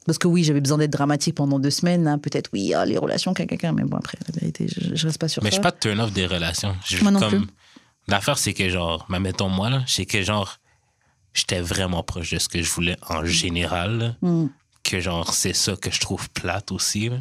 Parce 0.05 0.17
que 0.17 0.27
oui, 0.27 0.43
j'avais 0.43 0.62
besoin 0.62 0.77
d'être 0.77 0.91
dramatique 0.91 1.35
pendant 1.35 1.59
deux 1.59 1.69
semaines. 1.69 2.07
hein. 2.07 2.17
Peut-être, 2.17 2.49
oui, 2.53 2.73
ah, 2.73 2.85
les 2.85 2.97
relations, 2.97 3.33
quelqu'un. 3.33 3.73
Mais 3.73 3.83
bon, 3.83 3.97
après, 3.97 4.17
la 4.27 4.39
vérité, 4.39 4.67
je, 4.67 4.95
je 4.95 5.05
reste 5.07 5.19
pas 5.19 5.27
sur 5.27 5.43
Mais 5.43 5.49
je 5.49 5.55
ça. 5.55 5.62
suis 5.62 5.63
pas 5.63 5.71
de 5.71 5.77
turn 5.79 5.99
off 5.99 6.12
des 6.13 6.25
relations. 6.25 6.75
Je- 6.85 7.01
Moi 7.03 7.12
non 7.12 7.19
comme- 7.19 7.29
plus. 7.45 7.47
L'affaire, 8.07 8.39
c'est 8.39 8.53
que, 8.53 8.69
genre, 8.69 9.05
bah, 9.09 9.19
mettons 9.19 9.49
moi, 9.49 9.69
là, 9.69 9.83
c'est 9.85 10.05
que, 10.07 10.23
genre, 10.23 10.57
j'étais 11.33 11.62
vraiment 11.62 12.01
proche 12.01 12.31
de 12.31 12.39
ce 12.39 12.49
que 12.49 12.62
je 12.63 12.71
voulais 12.71 12.97
en 13.07 13.23
général. 13.25 14.15
Hmm. 14.21 14.47
Que, 14.83 14.99
genre, 14.99 15.31
c'est 15.33 15.53
ça 15.53 15.75
que 15.75 15.91
je 15.91 15.99
trouve 15.99 16.27
plate 16.31 16.71
aussi. 16.71 17.09
là. 17.09 17.17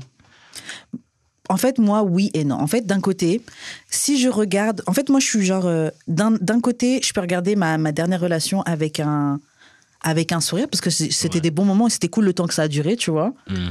En 1.50 1.56
fait, 1.56 1.78
moi, 1.78 2.02
oui 2.02 2.30
et 2.34 2.44
non. 2.44 2.56
En 2.56 2.66
fait, 2.66 2.86
d'un 2.86 3.00
côté, 3.00 3.42
si 3.90 4.20
je 4.20 4.28
regarde. 4.28 4.82
En 4.86 4.92
fait, 4.92 5.08
moi, 5.10 5.18
je 5.20 5.26
suis 5.26 5.44
genre. 5.44 5.66
euh, 5.66 5.90
D'un 6.06 6.30
d'un 6.32 6.60
côté, 6.60 7.00
je 7.02 7.12
peux 7.12 7.20
regarder 7.20 7.56
ma, 7.56 7.76
ma 7.78 7.92
dernière 7.92 8.20
relation 8.20 8.62
avec 8.62 9.00
un, 9.00 9.40
avec 10.00 10.32
un 10.32 10.40
sourire, 10.40 10.68
parce 10.70 10.80
que 10.80 10.90
c'était 10.90 11.36
Ouais. 11.36 11.40
des 11.40 11.50
bons 11.50 11.64
moments 11.64 11.86
et 11.88 11.90
c'était 11.90 12.08
cool 12.08 12.24
le 12.24 12.32
temps 12.32 12.46
que 12.46 12.54
ça 12.54 12.62
a 12.62 12.68
duré, 12.68 12.96
tu 12.96 13.10
vois. 13.10 13.32
Hmm. 13.48 13.68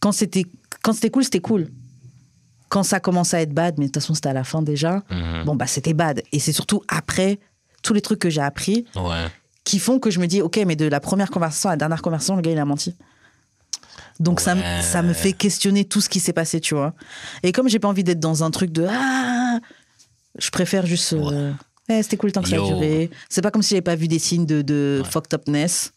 Quand 0.00 0.12
c'était 0.12 0.44
quand 0.82 0.92
c'était 0.92 1.10
cool, 1.10 1.24
c'était 1.24 1.40
cool. 1.40 1.68
Quand 2.68 2.82
ça 2.82 3.00
commençait 3.00 3.38
à 3.38 3.40
être 3.42 3.52
bad, 3.54 3.76
mais 3.78 3.86
de 3.86 3.90
toute 3.90 4.02
façon, 4.02 4.14
c'était 4.14 4.28
à 4.28 4.32
la 4.34 4.44
fin 4.44 4.60
déjà, 4.62 5.02
Mhm. 5.10 5.44
bon, 5.46 5.56
bah, 5.56 5.66
c'était 5.66 5.94
bad. 5.94 6.22
Et 6.32 6.38
c'est 6.38 6.52
surtout 6.52 6.82
après 6.88 7.38
tous 7.82 7.94
les 7.94 8.00
trucs 8.02 8.18
que 8.18 8.28
j'ai 8.30 8.42
appris 8.42 8.84
Ouais. 8.94 9.26
qui 9.64 9.78
font 9.78 9.98
que 9.98 10.10
je 10.10 10.20
me 10.20 10.26
dis, 10.26 10.42
OK, 10.42 10.58
mais 10.66 10.76
de 10.76 10.84
la 10.86 11.00
première 11.00 11.30
conversation 11.30 11.70
à 11.70 11.72
la 11.72 11.76
dernière 11.78 12.02
conversation, 12.02 12.36
le 12.36 12.42
gars, 12.42 12.50
il 12.52 12.58
a 12.58 12.64
menti. 12.66 12.94
Donc 14.20 14.40
ça, 14.40 14.54
ça 14.82 15.02
me 15.02 15.12
fait 15.12 15.32
questionner 15.32 15.84
tout 15.84 16.00
ce 16.00 16.08
qui 16.08 16.20
s'est 16.20 16.32
passé, 16.32 16.60
tu 16.60 16.74
vois. 16.74 16.92
Et 17.42 17.52
comme 17.52 17.68
j'ai 17.68 17.78
pas 17.78 17.88
envie 17.88 18.04
d'être 18.04 18.20
dans 18.20 18.42
un 18.44 18.50
truc 18.50 18.70
de 18.72 18.86
Ah 18.88 19.58
Je 20.38 20.50
préfère 20.50 20.86
juste. 20.86 21.12
euh, 21.14 21.52
Eh, 21.88 22.02
C'était 22.02 22.16
cool 22.16 22.28
le 22.28 22.32
temps 22.32 22.42
que 22.42 22.48
ça 22.48 22.56
a 22.56 22.66
duré. 22.66 23.10
C'est 23.28 23.42
pas 23.42 23.50
comme 23.50 23.62
si 23.62 23.70
j'avais 23.70 23.82
pas 23.82 23.96
vu 23.96 24.08
des 24.08 24.18
signes 24.18 24.46
de, 24.46 24.62
de 24.62 25.00
Ouais. 25.04 25.10
fucked 25.10 25.32
upness. 25.34 25.92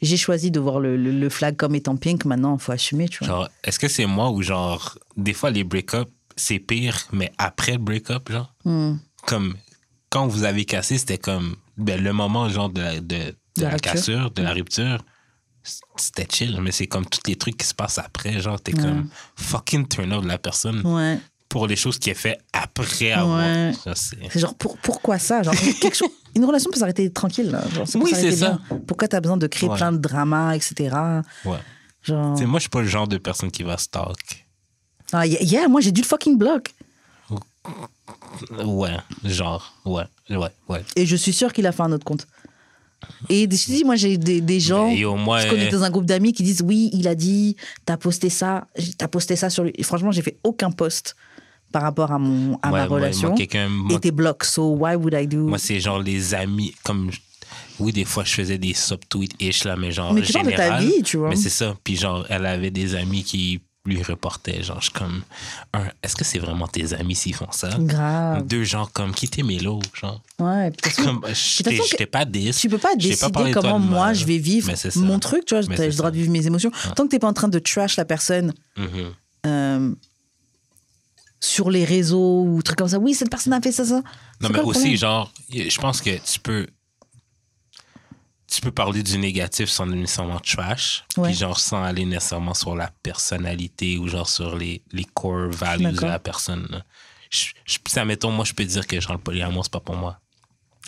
J'ai 0.00 0.16
choisi 0.16 0.50
de 0.50 0.60
voir 0.60 0.78
le, 0.80 0.96
le- 0.96 1.10
le 1.12 1.28
flag 1.28 1.56
comme 1.56 1.74
étant 1.74 1.96
pink. 1.96 2.24
Maintenant, 2.24 2.56
il 2.56 2.60
faut 2.62 2.72
assumer, 2.72 3.08
tu 3.08 3.18
vois. 3.18 3.26
Genre, 3.28 3.48
est-ce 3.64 3.78
que 3.78 3.88
c'est 3.88 4.06
moi 4.06 4.30
ou, 4.30 4.42
genre, 4.42 4.98
des 5.16 5.32
fois, 5.32 5.50
les 5.50 5.64
break-up, 5.64 6.08
c'est 6.36 6.58
pire, 6.60 6.96
mais 7.12 7.32
après 7.38 7.72
le 7.72 7.78
break-up, 7.78 8.30
genre? 8.30 8.52
Hmm. 8.64 8.96
Comme, 9.26 9.56
quand 10.10 10.26
vous 10.28 10.44
avez 10.44 10.64
cassé, 10.64 10.98
c'était 10.98 11.18
comme, 11.18 11.56
ben, 11.76 12.02
le 12.02 12.12
moment, 12.12 12.48
genre, 12.48 12.68
de 12.70 12.80
la, 12.80 13.00
de, 13.00 13.16
de 13.56 13.62
la 13.62 13.78
cassure, 13.78 14.30
de 14.30 14.42
la 14.42 14.52
rupture. 14.52 15.04
C'était 15.96 16.26
chill, 16.32 16.58
mais 16.62 16.70
c'est 16.72 16.86
comme 16.86 17.04
tous 17.04 17.20
les 17.26 17.36
trucs 17.36 17.56
qui 17.58 17.66
se 17.66 17.74
passent 17.74 17.98
après, 17.98 18.40
genre, 18.40 18.60
t'es 18.60 18.72
comme 18.72 19.08
fucking 19.36 19.86
turn 19.88 20.12
off 20.12 20.22
de 20.22 20.28
la 20.28 20.38
personne. 20.38 20.80
Ouais. 20.86 21.18
Pour 21.48 21.66
les 21.66 21.76
choses 21.76 21.98
qu'il 21.98 22.12
a 22.12 22.14
fait 22.14 22.38
après 22.52 23.12
avoir. 23.12 23.38
Ouais. 23.38 23.72
C'est- 23.94 24.38
genre, 24.38 24.54
pour- 24.54 24.76
pourquoi 24.78 25.18
ça? 25.18 25.42
Genre, 25.42 25.54
quelque 25.80 25.96
chose, 25.96 26.08
Une 26.36 26.44
relation 26.44 26.70
peut 26.70 26.78
s'arrêter 26.78 27.10
tranquille. 27.10 27.50
Là. 27.50 27.62
Genre, 27.74 27.86
peut 27.90 27.98
Oui, 28.00 28.12
c'est 28.14 28.30
ça. 28.36 28.58
bien. 28.68 28.78
Pourquoi 28.86 29.08
t'as 29.08 29.20
besoin 29.20 29.36
de 29.38 29.46
créer 29.46 29.68
Ouais. 29.68 29.76
plein 29.76 29.90
de 29.92 29.96
dramas, 29.98 30.54
etc. 30.54 30.94
ouais. 31.46 31.56
Genre... 32.02 32.36
Tu 32.38 32.46
moi, 32.46 32.58
je 32.58 32.62
suis 32.64 32.68
pas 32.70 32.80
le 32.82 32.86
genre 32.86 33.08
de 33.08 33.18
personne 33.18 33.50
qui 33.50 33.62
va 33.64 33.76
stalk. 33.76 34.46
Ah, 35.12 35.26
yeah, 35.26 35.66
moi 35.68 35.80
j'ai 35.80 35.90
dû 35.90 36.02
le 36.02 36.06
fucking 36.06 36.36
bloc. 36.38 36.74
Ouais, 38.64 38.96
genre, 39.24 39.74
ouais, 39.84 40.04
ouais, 40.30 40.48
ouais. 40.68 40.84
Et 40.96 41.06
je 41.06 41.16
suis 41.16 41.32
sûre 41.32 41.52
qu'il 41.52 41.66
a 41.66 41.72
fait 41.72 41.82
un 41.82 41.92
autre 41.92 42.04
compte. 42.04 42.26
Et 43.28 43.42
je 43.42 43.46
dis, 43.66 43.84
moi 43.84 43.96
j'ai 43.96 44.16
des, 44.18 44.40
des 44.40 44.60
gens. 44.60 44.90
Au 44.92 45.16
moins, 45.16 45.40
Je 45.40 45.48
connais 45.48 45.68
dans 45.68 45.82
un 45.84 45.90
groupe 45.90 46.06
d'amis 46.06 46.32
qui 46.32 46.42
disent 46.42 46.62
oui, 46.64 46.90
il 46.92 47.06
a 47.08 47.14
dit, 47.14 47.56
t'as 47.84 47.96
posté 47.96 48.28
ça, 48.30 48.66
t'as 48.96 49.08
posté 49.08 49.36
ça 49.36 49.50
sur 49.50 49.64
lui. 49.64 49.72
Et 49.76 49.82
franchement, 49.82 50.10
j'ai 50.10 50.22
fait 50.22 50.38
aucun 50.44 50.70
post 50.70 51.14
par 51.72 51.82
rapport 51.82 52.12
à 52.12 52.18
mon 52.18 52.58
à 52.62 52.70
ma 52.70 52.86
moi- 52.86 52.96
relation. 52.96 53.34
Moi, 53.34 53.68
moi, 53.68 53.96
et 53.96 54.00
t'es 54.00 54.10
bloqué. 54.10 54.46
So 54.46 54.70
why 54.74 54.94
would 54.96 55.14
I 55.14 55.26
do? 55.26 55.46
moi, 55.46 55.58
c'est 55.58 55.80
genre 55.80 56.00
les 56.00 56.34
amis, 56.34 56.74
comme. 56.82 57.10
Oui, 57.80 57.92
des 57.92 58.04
fois, 58.04 58.24
je 58.24 58.32
faisais 58.34 58.58
des 58.58 58.74
subtweets-ish, 58.74 59.64
là, 59.64 59.76
mais 59.76 59.92
genre. 59.92 60.12
Mais 60.12 60.22
tu 60.22 60.32
parles 60.32 60.46
de 60.46 60.50
ta 60.50 60.64
général. 60.64 60.84
vie, 60.84 61.02
tu 61.04 61.16
vois. 61.18 61.28
Mais 61.28 61.36
c'est 61.36 61.48
ça. 61.48 61.76
Puis 61.84 61.96
genre, 61.96 62.26
elle 62.28 62.44
avait 62.46 62.72
des 62.72 62.94
amis 62.96 63.22
qui 63.22 63.60
lui 63.88 64.02
reportaient. 64.02 64.62
Genre, 64.62 64.78
je 64.78 64.84
suis 64.84 64.92
comme. 64.92 65.22
Un, 65.72 65.86
est-ce 66.02 66.14
que 66.14 66.24
c'est 66.24 66.38
vraiment 66.38 66.66
tes 66.68 66.92
amis 66.94 67.14
s'ils 67.16 67.34
font 67.34 67.50
ça? 67.50 67.70
Grave. 67.78 68.46
Deux 68.46 68.64
gens 68.64 68.86
comme, 68.92 69.12
qui 69.12 69.28
t'es 69.28 69.42
Mélo, 69.42 69.80
genre? 69.94 70.20
Ouais. 70.38 70.70
puis 70.70 70.92
Comme, 71.04 71.22
façon, 71.22 71.82
j'étais 71.90 72.06
pas 72.06 72.24
10. 72.24 72.56
tu 72.58 72.68
peux 72.68 72.78
pas 72.78 72.94
décider 72.94 73.50
comment 73.52 73.78
moi 73.78 74.12
je 74.12 74.24
vais 74.24 74.38
vivre 74.38 74.72
mon 74.96 75.18
truc, 75.18 75.44
tu 75.46 75.54
vois. 75.54 75.62
J'ai 75.76 75.86
le 75.88 75.94
droit 75.94 76.10
de 76.10 76.16
vivre 76.16 76.30
mes 76.30 76.46
émotions. 76.46 76.70
Tant 76.94 77.04
que 77.04 77.08
t'es 77.10 77.18
pas 77.18 77.28
en 77.28 77.32
train 77.32 77.48
de 77.48 77.58
trash 77.58 77.96
la 77.96 78.04
personne 78.04 78.52
Mhm. 78.76 79.12
euh, 79.46 79.94
sur 81.40 81.70
les 81.70 81.84
réseaux 81.84 82.44
ou 82.44 82.62
trucs 82.62 82.78
comme 82.78 82.88
ça. 82.88 82.98
Oui, 82.98 83.14
cette 83.14 83.30
personne 83.30 83.52
a 83.52 83.60
fait 83.60 83.70
ça, 83.72 83.84
ça. 83.84 84.02
Non, 84.40 84.48
mais 84.52 84.60
aussi, 84.60 84.96
genre, 84.96 85.32
je 85.52 85.78
pense 85.80 86.00
que 86.00 86.10
tu 86.10 86.38
peux. 86.40 86.66
Tu 88.50 88.62
peux 88.62 88.70
parler 88.72 89.02
du 89.02 89.18
négatif 89.18 89.68
sans 89.68 89.84
nécessairement 89.86 90.40
trash, 90.40 91.04
puis 91.22 91.34
genre 91.34 91.58
sans 91.60 91.82
aller 91.82 92.06
nécessairement 92.06 92.54
sur 92.54 92.74
la 92.74 92.90
personnalité 93.02 93.98
ou 93.98 94.08
genre 94.08 94.28
sur 94.28 94.56
les, 94.56 94.82
les 94.92 95.04
core 95.04 95.50
values 95.50 95.92
de 95.92 96.00
la 96.00 96.18
personne. 96.18 96.66
là. 96.70 96.82
Je, 97.30 97.48
je, 97.66 97.76
ça, 97.86 98.06
mettons, 98.06 98.30
moi, 98.30 98.46
je 98.46 98.54
peux 98.54 98.64
dire 98.64 98.86
que 98.86 98.98
genre 99.00 99.12
le 99.12 99.18
polyamour, 99.18 99.64
c'est 99.64 99.72
pas 99.72 99.80
pour 99.80 99.96
moi. 99.96 100.18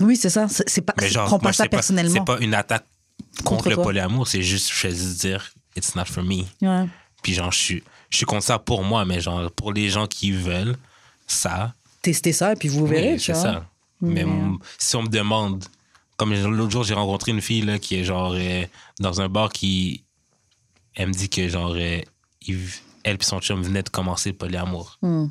Oui, 0.00 0.16
c'est 0.16 0.30
ça. 0.30 0.46
C'est 0.48 0.80
pas. 0.80 0.94
Genre, 1.06 1.26
prends 1.26 1.38
pas 1.38 1.52
ça 1.52 1.68
personnellement. 1.68 2.14
c'est 2.14 2.24
pas 2.24 2.38
une 2.40 2.54
attaque 2.54 2.86
contre, 3.44 3.64
Contre 3.64 3.68
le 3.70 3.76
polyamour, 3.76 4.26
c'est 4.26 4.42
juste, 4.42 4.70
je 4.72 4.88
juste 4.88 5.20
dire, 5.20 5.52
it's 5.76 5.94
not 5.94 6.06
for 6.06 6.24
me. 6.24 6.44
Ouais. 6.62 6.86
Puis 7.22 7.34
genre, 7.34 7.52
je 7.52 7.58
suis, 7.58 7.84
je 8.08 8.16
suis 8.16 8.24
contre 8.26 8.44
ça 8.44 8.58
pour 8.58 8.82
moi, 8.82 9.04
mais 9.04 9.20
genre, 9.20 9.50
pour 9.52 9.74
les 9.74 9.90
gens 9.90 10.06
qui 10.06 10.32
veulent 10.32 10.76
ça, 11.26 11.74
Testez 12.00 12.32
ça 12.32 12.52
et 12.52 12.56
puis 12.56 12.68
vous 12.70 12.86
verrez. 12.86 13.12
oui, 13.12 13.20
c'est 13.20 13.34
ça. 13.34 13.66
Mais 14.00 14.24
si 14.78 14.96
on 14.96 15.02
me 15.02 15.08
demande, 15.08 15.62
comme 16.20 16.34
l'autre 16.34 16.70
jour, 16.70 16.84
j'ai 16.84 16.92
rencontré 16.92 17.32
une 17.32 17.40
fille 17.40 17.62
là, 17.62 17.78
qui 17.78 17.94
est 17.96 18.04
genre 18.04 18.34
euh, 18.36 18.64
dans 18.98 19.22
un 19.22 19.28
bar 19.30 19.50
qui. 19.50 20.04
Elle 20.94 21.08
me 21.08 21.12
dit 21.14 21.30
que 21.30 21.48
genre, 21.48 21.72
euh, 21.74 22.00
il- 22.46 22.68
elle 23.04 23.16
et 23.18 23.24
son 23.24 23.40
chum 23.40 23.62
venaient 23.62 23.82
de 23.82 23.88
commencer 23.88 24.28
le 24.30 24.36
polyamour. 24.36 24.98
Hmm. 25.00 25.28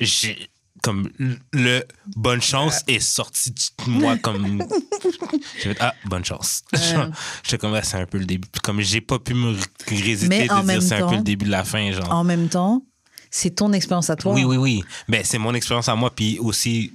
J'ai. 0.00 0.50
Comme 0.82 1.08
le- 1.52 1.82
bonne 2.14 2.42
chance 2.42 2.82
est 2.86 3.00
sorti 3.00 3.52
de 3.52 3.90
moi 3.90 4.18
comme. 4.18 4.62
J'ai 5.62 5.70
fait 5.72 5.76
Ah, 5.80 5.94
bonne 6.04 6.24
chance. 6.24 6.62
Genre, 6.74 7.06
J'étais 7.42 7.56
comme, 7.56 7.74
Ah, 7.74 7.82
c'est 7.82 7.96
un 7.96 8.04
peu 8.04 8.18
le 8.18 8.26
début. 8.26 8.46
Comme 8.62 8.82
j'ai 8.82 9.00
pas 9.00 9.18
pu 9.18 9.32
me 9.32 9.56
résister 9.88 10.28
Mais 10.28 10.46
de 10.46 10.66
dire 10.70 10.82
c'est 10.82 10.96
un 11.00 11.08
peu 11.08 11.16
le 11.16 11.22
début 11.22 11.46
de 11.46 11.50
la 11.50 11.64
fin. 11.64 11.90
Genre. 11.92 12.12
En 12.12 12.24
même 12.24 12.50
temps, 12.50 12.82
c'est 13.30 13.52
ton 13.52 13.72
expérience 13.72 14.10
à 14.10 14.16
toi. 14.16 14.34
Oui, 14.34 14.44
oui, 14.44 14.58
oui. 14.58 14.84
Ben, 15.08 15.22
c'est 15.24 15.38
mon 15.38 15.54
expérience 15.54 15.88
à 15.88 15.94
moi, 15.94 16.10
puis 16.14 16.38
aussi 16.38 16.92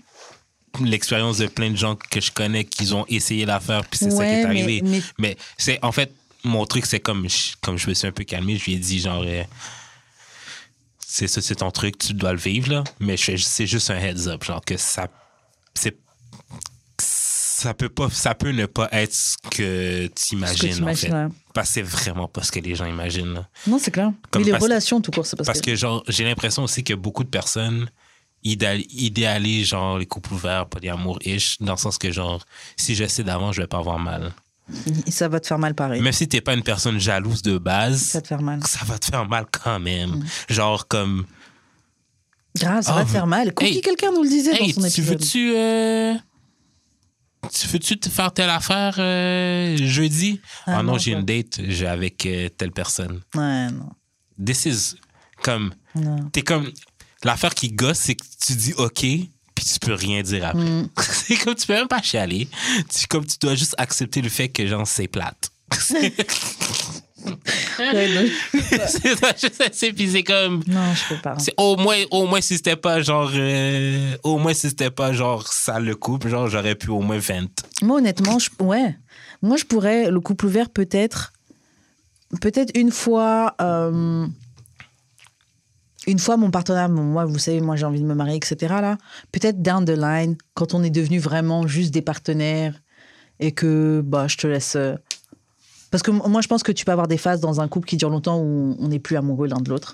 l'expérience 0.81 1.37
de 1.39 1.47
plein 1.47 1.71
de 1.71 1.75
gens 1.77 1.95
que 1.95 2.19
je 2.21 2.31
connais 2.31 2.63
qui 2.65 2.91
ont 2.93 3.05
essayé 3.07 3.45
l'affaire, 3.45 3.83
puis 3.85 3.97
c'est 3.97 4.11
ça 4.11 4.23
qui 4.25 4.31
est 4.31 4.45
arrivé. 4.45 4.81
mais- 4.83 5.01
Mais, 5.17 5.37
c'est 5.57 5.79
en 5.83 5.91
fait, 5.91 6.11
mon 6.43 6.65
truc, 6.65 6.85
c'est 6.85 6.99
comme, 6.99 7.27
je- 7.29 7.53
comme 7.61 7.77
je 7.77 7.87
me 7.89 7.93
suis 7.93 8.07
un 8.07 8.11
peu 8.11 8.23
calmé, 8.23 8.57
je 8.57 8.65
lui 8.65 8.73
ai 8.73 8.77
dit, 8.77 8.99
genre, 8.99 9.23
euh, 9.25 9.43
c'est 11.05 11.27
ça, 11.27 11.41
c'est 11.41 11.55
ton 11.55 11.71
truc, 11.71 11.97
tu 11.97 12.13
dois 12.13 12.33
le 12.33 12.39
vivre, 12.39 12.71
là. 12.71 12.83
Mais 12.99 13.17
c'est 13.17 13.65
juste 13.67 13.89
un 13.89 13.97
heads 13.97 14.27
up, 14.27 14.43
genre, 14.43 14.63
que 14.63 14.77
ça. 14.77 15.07
C'est. 15.73 15.97
Ça 17.01 17.73
peut, 17.73 17.89
pas, 17.89 18.09
ça 18.09 18.35
peut 18.35 18.51
ne 18.51 18.65
pas 18.67 18.87
être 18.93 19.13
ce 19.13 19.35
que 19.51 20.07
tu 20.07 20.29
que 20.29 20.35
imagines, 20.35 20.81
en 20.87 20.95
fait. 20.95 21.11
Parce 21.53 21.67
que 21.69 21.73
c'est 21.73 21.81
vraiment 21.81 22.29
pas 22.29 22.41
ce 22.41 22.53
que 22.53 22.59
les 22.61 22.73
gens 22.73 22.85
imaginent, 22.85 23.33
là. 23.33 23.49
Non, 23.67 23.77
c'est 23.79 23.91
clair. 23.91 24.13
Comme 24.31 24.43
Mais 24.43 24.45
les 24.45 24.51
parce- 24.53 24.63
relations, 24.63 25.01
tout 25.01 25.11
court, 25.11 25.25
c'est 25.25 25.35
parce, 25.35 25.47
Parce 25.47 25.59
que, 25.59 25.75
genre, 25.75 26.01
j'ai 26.07 26.23
l'impression 26.23 26.63
aussi 26.63 26.85
que 26.85 26.93
beaucoup 26.93 27.25
de 27.25 27.29
personnes 27.29 27.89
idéal- 28.43 28.83
idéalisent, 28.91 29.67
genre, 29.69 29.97
les 29.97 30.05
couples 30.05 30.33
ouverts, 30.33 30.67
polyamour-ish, 30.67 31.57
dans 31.61 31.73
le 31.73 31.77
sens 31.77 31.97
que, 31.97 32.11
genre, 32.11 32.43
si 32.77 32.95
j'essaie 32.95 33.23
d'avant, 33.23 33.51
je 33.51 33.61
vais 33.61 33.67
pas 33.67 33.77
avoir 33.79 33.99
mal. 33.99 34.31
ça 35.07 35.27
va 35.27 35.39
te 35.39 35.47
faire 35.47 35.57
mal 35.59 35.73
pareil. 35.73 36.01
Même 36.01 36.13
si 36.13 36.27
t'es 36.27 36.41
pas 36.41 36.53
une 36.53 36.61
personne 36.63 36.99
jalouse 36.99 37.41
de 37.41 37.57
base, 37.57 38.01
Ça 38.03 38.17
va 38.19 38.21
te 38.21 38.27
faire 38.27 38.41
mal. 38.41 38.59
ça 38.65 38.85
va 38.85 38.99
te 38.99 39.05
faire 39.07 39.27
mal 39.27 39.45
quand 39.51 39.79
même. 39.79 40.11
Mm. 40.17 40.25
Genre, 40.53 40.87
comme, 40.87 41.25
Grave, 42.57 42.83
ça 42.83 42.91
Ah, 42.91 42.95
va 42.95 43.01
te 43.01 43.07
vous- 43.07 43.13
faire 43.13 43.27
mal. 43.27 43.53
Cookie, 43.53 43.75
Hey. 43.77 43.81
quelqu'un 43.81 44.11
nous 44.11 44.23
le 44.23 44.29
disait 44.29 44.51
hey, 44.61 44.73
dans 44.73 44.81
son 44.81 44.87
tu 44.89 45.01
épisode. 45.01 45.19
veux-tu. 45.21 45.53
euh, 45.55 46.15
Tu 47.53 47.67
veux-tu 47.67 47.97
te 47.99 48.09
faire 48.09 48.31
telle 48.33 48.49
affaire 48.49 48.95
euh, 48.99 49.77
jeudi? 49.77 50.41
Ah, 50.65 50.79
Ah, 50.79 50.83
non, 50.83 50.91
non, 50.93 50.97
j'ai 50.97 51.11
une 51.13 51.23
date 51.23 51.61
j'ai 51.67 51.87
avec 51.87 52.25
euh, 52.25 52.49
telle 52.49 52.71
personne. 52.71 53.21
Ouais, 53.33 53.69
non. 53.71 53.89
This 54.43 54.65
is 54.65 54.95
comme. 55.41 55.73
T'es 56.33 56.41
comme. 56.41 56.69
L'affaire 57.23 57.53
qui 57.53 57.69
gosse, 57.69 57.99
c'est 57.99 58.15
que 58.15 58.25
tu 58.45 58.53
dis 58.53 58.73
OK, 58.73 59.01
puis 59.01 59.65
tu 59.65 59.79
peux 59.81 59.93
rien 59.93 60.21
dire 60.21 60.45
après. 60.45 60.63
Mm. 60.63 60.89
c'est 60.99 61.35
comme 61.37 61.55
tu 61.55 61.67
peux 61.67 61.73
même 61.73 61.87
pas 61.87 62.01
chialer. 62.01 62.47
Tu, 62.93 63.07
comme 63.07 63.25
tu 63.25 63.37
dois 63.39 63.55
juste 63.55 63.75
accepter 63.77 64.21
le 64.21 64.29
fait 64.29 64.49
que, 64.49 64.65
genre, 64.67 64.87
c'est 64.87 65.07
plate. 65.07 65.51
C'est 69.71 70.23
comme. 70.23 70.63
Non, 70.67 70.93
je 70.93 71.13
peux 71.13 71.21
pas. 71.21 71.35
Au 71.57 71.75
moins, 71.75 71.97
au 72.11 72.25
moins 72.25 72.41
si 72.41 72.57
c'était 72.57 72.75
pas 72.75 73.01
genre. 73.01 73.31
euh, 73.33 74.15
au 74.23 74.37
moins 74.37 74.53
si 74.53 74.69
c'était 74.69 74.91
pas 74.91 75.13
genre 75.13 75.47
ça 75.47 75.79
le 75.79 75.95
couple, 75.95 76.29
genre 76.29 76.47
j'aurais 76.47 76.75
pu 76.75 76.89
au 76.89 77.01
moins 77.01 77.19
20. 77.19 77.47
Moi, 77.81 77.97
honnêtement, 77.97 78.39
je, 78.39 78.49
ouais. 78.63 78.95
Moi, 79.41 79.57
je 79.57 79.65
pourrais, 79.65 80.11
le 80.11 80.19
couple 80.19 80.47
ouvert, 80.47 80.69
peut-être, 80.69 81.33
peut-être 82.41 82.71
une 82.75 82.91
fois, 82.91 83.55
euh, 83.61 84.27
une 86.07 86.19
fois 86.19 86.37
mon 86.37 86.49
partenaire, 86.51 86.89
bon, 86.89 87.03
moi, 87.03 87.25
vous 87.25 87.39
savez, 87.39 87.61
moi, 87.61 87.75
j'ai 87.75 87.85
envie 87.85 87.99
de 88.01 88.05
me 88.05 88.15
marier, 88.15 88.35
etc. 88.35 88.55
Là, 88.81 88.97
peut-être 89.31 89.61
down 89.61 89.85
the 89.85 89.89
line, 89.97 90.37
quand 90.53 90.73
on 90.73 90.83
est 90.83 90.89
devenu 90.89 91.19
vraiment 91.19 91.67
juste 91.67 91.91
des 91.93 92.01
partenaires 92.01 92.79
et 93.39 93.51
que, 93.51 94.01
bah, 94.05 94.27
je 94.27 94.37
te 94.37 94.47
laisse. 94.47 94.75
euh, 94.75 94.95
Parce 95.91 96.03
que 96.03 96.11
moi, 96.11 96.41
je 96.41 96.47
pense 96.47 96.63
que 96.63 96.71
tu 96.71 96.85
peux 96.85 96.91
avoir 96.91 97.07
des 97.07 97.17
phases 97.17 97.41
dans 97.41 97.61
un 97.61 97.67
couple 97.67 97.87
qui 97.87 97.97
durent 97.97 98.09
longtemps 98.11 98.39
où 98.39 98.75
on 98.79 98.87
n'est 98.89 98.99
plus 98.99 99.15
amoureux 99.17 99.47
l'un 99.47 99.59
de 99.61 99.69
l'autre. 99.69 99.93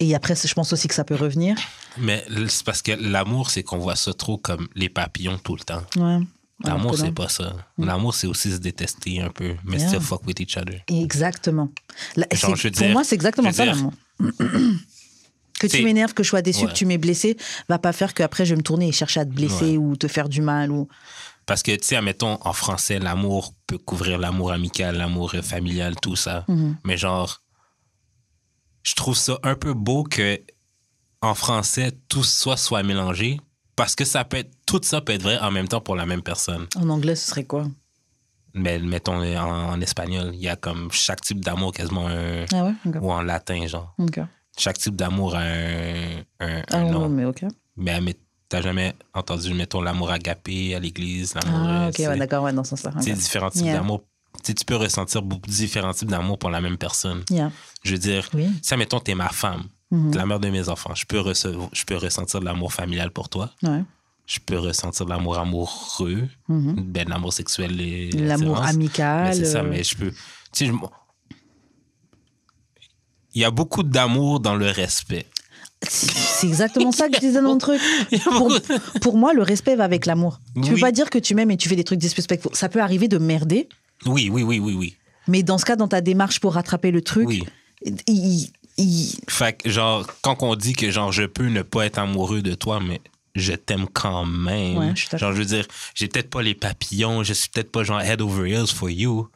Et 0.00 0.14
après, 0.16 0.34
je 0.34 0.54
pense 0.54 0.72
aussi 0.72 0.88
que 0.88 0.94
ça 0.94 1.04
peut 1.04 1.14
revenir. 1.14 1.56
Mais 1.98 2.24
c'est 2.48 2.64
parce 2.64 2.82
que 2.82 2.92
l'amour, 2.92 3.50
c'est 3.50 3.62
qu'on 3.62 3.78
voit 3.78 3.94
ça 3.96 4.12
trop 4.12 4.36
comme 4.36 4.66
les 4.74 4.88
papillons 4.88 5.38
tout 5.38 5.54
le 5.54 5.62
temps. 5.62 5.82
Ouais. 5.96 6.18
L'amour, 6.64 6.96
c'est 6.98 7.12
pas 7.12 7.28
ça. 7.28 7.54
L'amour, 7.78 8.14
c'est 8.14 8.26
aussi 8.26 8.50
se 8.52 8.56
détester 8.58 9.20
un 9.20 9.30
peu, 9.30 9.54
mais 9.64 9.78
Yeah. 9.78 9.88
still 9.88 10.00
fuck 10.00 10.26
with 10.26 10.38
each 10.40 10.56
other. 10.56 10.80
Exactement. 10.88 11.70
Là, 12.16 12.26
Genre, 12.32 12.50
c'est- 12.50 12.56
je 12.62 12.68
veux 12.68 12.72
pour 12.72 12.82
dire- 12.82 12.92
moi, 12.92 13.04
c'est 13.04 13.14
exactement 13.14 13.52
ça 13.52 13.64
l'amour. 13.64 13.92
que 15.60 15.66
tu 15.66 15.82
m'énerves, 15.84 16.14
que 16.14 16.22
je 16.22 16.28
sois 16.28 16.42
déçu, 16.42 16.64
Ouais. 16.64 16.70
que 16.72 16.76
tu 16.76 16.86
m'aies 16.86 16.98
blessé, 16.98 17.36
va 17.68 17.78
pas 17.78 17.92
faire 17.92 18.14
qu'après 18.14 18.44
je 18.44 18.50
vais 18.54 18.58
me 18.58 18.62
tourner 18.62 18.88
et 18.88 18.92
chercher 18.92 19.20
à 19.20 19.24
te 19.24 19.30
blesser 19.32 19.72
Ouais. 19.72 19.76
ou 19.76 19.96
te 19.96 20.08
faire 20.08 20.28
du 20.28 20.40
mal. 20.42 20.70
Ou... 20.70 20.88
Parce 21.46 21.62
que, 21.62 21.72
tu 21.72 21.86
sais, 21.86 21.96
admettons, 21.96 22.38
en 22.42 22.52
français, 22.52 22.98
l'amour 22.98 23.54
peut 23.66 23.78
couvrir 23.78 24.18
l'amour 24.18 24.52
amical, 24.52 24.96
l'amour 24.96 25.34
familial, 25.42 25.94
tout 26.00 26.16
ça. 26.16 26.44
Mhm. 26.48 26.76
Mais 26.84 26.96
genre, 26.96 27.42
je 28.82 28.94
trouve 28.94 29.16
ça 29.16 29.38
un 29.42 29.54
peu 29.54 29.74
beau 29.74 30.02
que 30.04 30.40
en 31.20 31.34
français, 31.34 31.92
tout 32.08 32.24
ça 32.24 32.56
soit 32.56 32.82
mélangé. 32.82 33.40
Parce 33.76 33.94
que 33.94 34.04
ça 34.04 34.24
peut 34.24 34.36
être, 34.38 34.50
tout 34.66 34.80
ça 34.82 35.00
peut 35.00 35.12
être 35.14 35.22
vrai 35.22 35.38
en 35.38 35.50
même 35.50 35.66
temps 35.68 35.80
pour 35.80 35.96
la 35.96 36.04
même 36.04 36.22
personne. 36.22 36.66
En 36.76 36.88
anglais, 36.90 37.14
ce 37.16 37.28
serait 37.30 37.44
quoi? 37.44 37.66
Mais 38.54 38.78
mettons, 38.78 39.14
en, 39.22 39.70
en 39.72 39.80
espagnol, 39.80 40.30
il 40.34 40.40
y 40.40 40.48
a 40.48 40.56
comme 40.56 40.90
chaque 40.92 41.20
type 41.22 41.40
d'amour 41.44 41.72
quasiment 41.72 42.06
un. 42.08 42.44
Ah 42.52 42.64
ouais? 42.64 42.74
Ok. 42.86 42.96
Ou 43.00 43.10
en 43.12 43.22
latin, 43.22 43.66
genre. 43.66 43.94
Ok. 43.98 44.20
Chaque 44.58 44.78
type 44.78 44.94
d'amour 44.96 45.34
a 45.34 45.40
un, 45.40 46.18
un, 46.40 46.62
Ah 46.70 46.76
un 46.78 46.90
nom. 46.90 47.08
mais 47.08 47.24
ok. 47.24 47.44
Mais, 47.76 48.00
mais 48.02 48.14
t'as 48.50 48.60
jamais 48.60 48.94
entendu, 49.14 49.54
mettons, 49.54 49.80
l'amour 49.80 50.10
agapé 50.10 50.74
à 50.74 50.78
l'église, 50.78 51.34
l'amour. 51.34 51.60
Ah 51.64 51.84
euh, 51.86 51.88
ok, 51.88 51.98
ouais, 52.00 52.16
d'accord, 52.18 52.44
ouais, 52.44 52.52
dans 52.52 52.64
ce 52.64 52.76
sens-là. 52.76 52.92
Ok. 52.96 53.04
différents 53.04 53.50
types 53.50 53.64
Yeah. 53.64 53.74
d'amour. 53.78 54.02
Tu 54.36 54.48
sais, 54.48 54.54
tu 54.54 54.64
peux 54.64 54.76
ressentir 54.76 55.22
beaucoup 55.22 55.48
différents 55.48 55.92
types 55.94 56.10
d'amour 56.10 56.38
pour 56.38 56.50
la 56.50 56.60
même 56.60 56.76
personne. 56.78 57.22
Yeah. 57.30 57.50
Je 57.84 57.92
veux 57.92 57.98
dire, 57.98 58.28
Oui. 58.34 58.48
si, 58.62 58.76
mettons, 58.76 59.00
t'es 59.00 59.14
ma 59.14 59.28
femme, 59.28 59.64
Mhm. 59.90 60.10
t'es 60.10 60.18
la 60.18 60.26
mère 60.26 60.40
de 60.40 60.48
mes 60.50 60.68
enfants, 60.68 60.94
je 60.94 61.04
peux, 61.06 61.22
je 61.72 61.84
peux 61.84 61.96
ressentir 61.96 62.40
de 62.40 62.44
l'amour 62.46 62.72
familial 62.72 63.10
pour 63.10 63.28
toi. 63.30 63.50
Ouais. 63.62 63.82
Je 64.32 64.38
peux 64.40 64.58
ressentir 64.58 65.04
l'amour 65.06 65.36
amoureux, 65.38 66.26
Mhm. 66.48 66.74
ben, 66.86 67.06
l'amour 67.08 67.32
sexuel 67.34 67.78
et 67.82 68.10
L'amour 68.12 68.62
amical. 68.62 69.28
Mais 69.28 69.34
c'est 69.34 69.44
ça, 69.44 69.58
euh, 69.58 69.68
mais 69.68 69.84
je 69.84 69.94
peux. 69.94 70.10
Tu 70.10 70.16
sais, 70.52 70.66
je- 70.66 70.72
il 73.34 73.42
y 73.42 73.44
a 73.44 73.50
beaucoup 73.50 73.82
d'amour 73.82 74.40
dans 74.40 74.54
le 74.54 74.70
respect. 74.70 75.26
C'est 75.86 76.46
exactement 76.46 76.92
ça 76.92 77.08
que 77.08 77.16
je 77.16 77.20
disais 77.20 77.42
dans 77.42 77.52
le 77.54 77.58
truc. 77.66 77.80
Pour, 78.24 78.52
pour 79.02 79.16
moi, 79.22 79.34
le 79.34 79.42
respect 79.42 79.76
va 79.76 79.84
avec 79.84 80.06
l'amour. 80.06 80.40
Tu 80.54 80.62
peux 80.62 80.74
Oui. 80.76 80.80
pas 80.80 80.92
dire 80.92 81.10
que 81.10 81.18
tu 81.18 81.34
m'aimes 81.34 81.50
et 81.50 81.56
tu 81.58 81.68
fais 81.68 81.76
des 81.76 81.84
trucs 81.84 81.98
disrespectful. 81.98 82.54
Ça 82.54 82.68
peut 82.70 82.80
arriver 82.80 83.08
de 83.08 83.18
merder, 83.18 83.68
Oui, 84.06 84.30
oui, 84.32 84.42
oui, 84.42 84.58
oui, 84.60 84.74
oui. 84.74 84.96
mais 85.28 85.42
dans 85.42 85.58
ce 85.58 85.64
cas, 85.66 85.76
dans 85.76 85.88
ta 85.88 86.00
démarche 86.00 86.40
pour 86.40 86.54
rattraper 86.54 86.90
le 86.90 87.02
truc, 87.02 87.28
Oui. 87.28 87.44
il- 88.06 88.48
il- 88.78 89.18
Fait 89.28 89.54
que, 89.54 89.68
genre, 89.68 90.06
quand 90.22 90.42
on 90.42 90.54
dit 90.54 90.72
que, 90.72 90.90
genre, 90.90 91.12
je 91.12 91.24
peux 91.24 91.48
ne 91.48 91.60
pas 91.62 91.84
être 91.84 91.98
amoureux 91.98 92.40
de 92.42 92.54
toi, 92.54 92.80
mais 92.80 93.00
je 93.34 93.52
t'aime 93.54 93.86
quand 93.92 94.24
même. 94.26 94.76
Ouais, 94.78 94.92
je 94.94 95.16
genre, 95.16 95.32
je 95.32 95.38
veux 95.38 95.44
dire, 95.44 95.66
j'ai 95.94 96.08
peut-être 96.08 96.30
pas 96.30 96.42
les 96.42 96.54
papillons, 96.54 97.22
je 97.22 97.32
suis 97.32 97.48
peut-être 97.48 97.70
pas, 97.72 97.82
genre, 97.84 98.00
head 98.00 98.20
over 98.20 98.48
heels 98.50 98.66
for 98.74 98.90
you. 98.90 99.28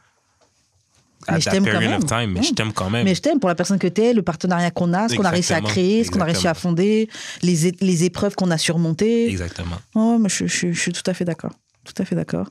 Mais 1.29 1.41
je 1.41 1.51
t'aime 1.51 1.65
quand 1.65 1.81
même. 1.81 2.33
mais 2.33 2.43
je 2.43 2.53
t'aime 2.55 2.73
quand 2.73 2.89
même. 2.91 3.05
mais 3.05 3.15
je 3.17 3.21
t'aime 3.21 3.41
pour 3.41 3.49
la 3.49 3.57
personne 3.57 3.79
que 3.81 3.89
t'es, 3.89 4.13
le 4.13 4.23
partenariat 4.23 4.71
qu'on 4.71 4.93
a, 4.93 5.09
ce 5.09 5.17
qu'on 5.17 5.25
a 5.25 5.31
réussi 5.31 5.53
à 5.55 5.61
créer, 5.61 6.05
ce 6.05 6.11
qu'on 6.11 6.21
a 6.21 6.25
réussi 6.25 6.47
à 6.47 6.55
fonder, 6.55 7.09
les, 7.43 7.73
les 7.81 8.05
épreuves 8.05 8.37
qu'on 8.37 8.51
a 8.53 8.59
surmontées. 8.59 9.29
Exactement. 9.29 9.77
Ouais, 9.97 10.19
moi, 10.19 10.29
je, 10.29 10.47
je- 10.47 10.71
je 10.71 10.81
suis 10.81 10.93
tout 10.93 11.03
à 11.07 11.15
fait 11.15 11.25
d'accord. 11.25 11.53
Tout 11.85 12.01
à 12.01 12.05
fait 12.05 12.15
d'accord. 12.17 12.49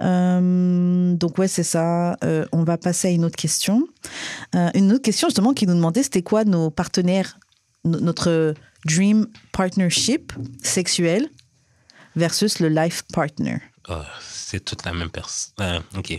Euh, 0.00 1.12
donc, 1.14 1.38
ouais, 1.38 1.48
c'est 1.48 1.62
ça. 1.62 2.16
Euh, 2.24 2.46
on 2.52 2.64
va 2.64 2.78
passer 2.78 3.08
à 3.08 3.10
une 3.10 3.24
autre 3.24 3.36
question. 3.36 3.86
Euh, 4.54 4.70
une 4.74 4.92
autre 4.92 5.02
question, 5.02 5.28
justement, 5.28 5.52
qui 5.54 5.66
nous 5.66 5.74
demandait 5.74 6.02
c'était 6.02 6.22
quoi 6.22 6.44
nos 6.44 6.70
partenaires, 6.70 7.38
no- 7.84 8.00
notre 8.00 8.54
dream 8.84 9.26
partnership 9.52 10.32
sexuel 10.62 11.28
versus 12.16 12.60
le 12.60 12.68
life 12.68 13.02
partner. 13.12 13.58
Ah, 13.88 14.04
c'est 14.20 14.64
toute 14.64 14.84
la 14.84 14.92
même 14.92 15.10
personne. 15.10 15.54
Ah, 15.58 15.78
ok. 15.96 16.18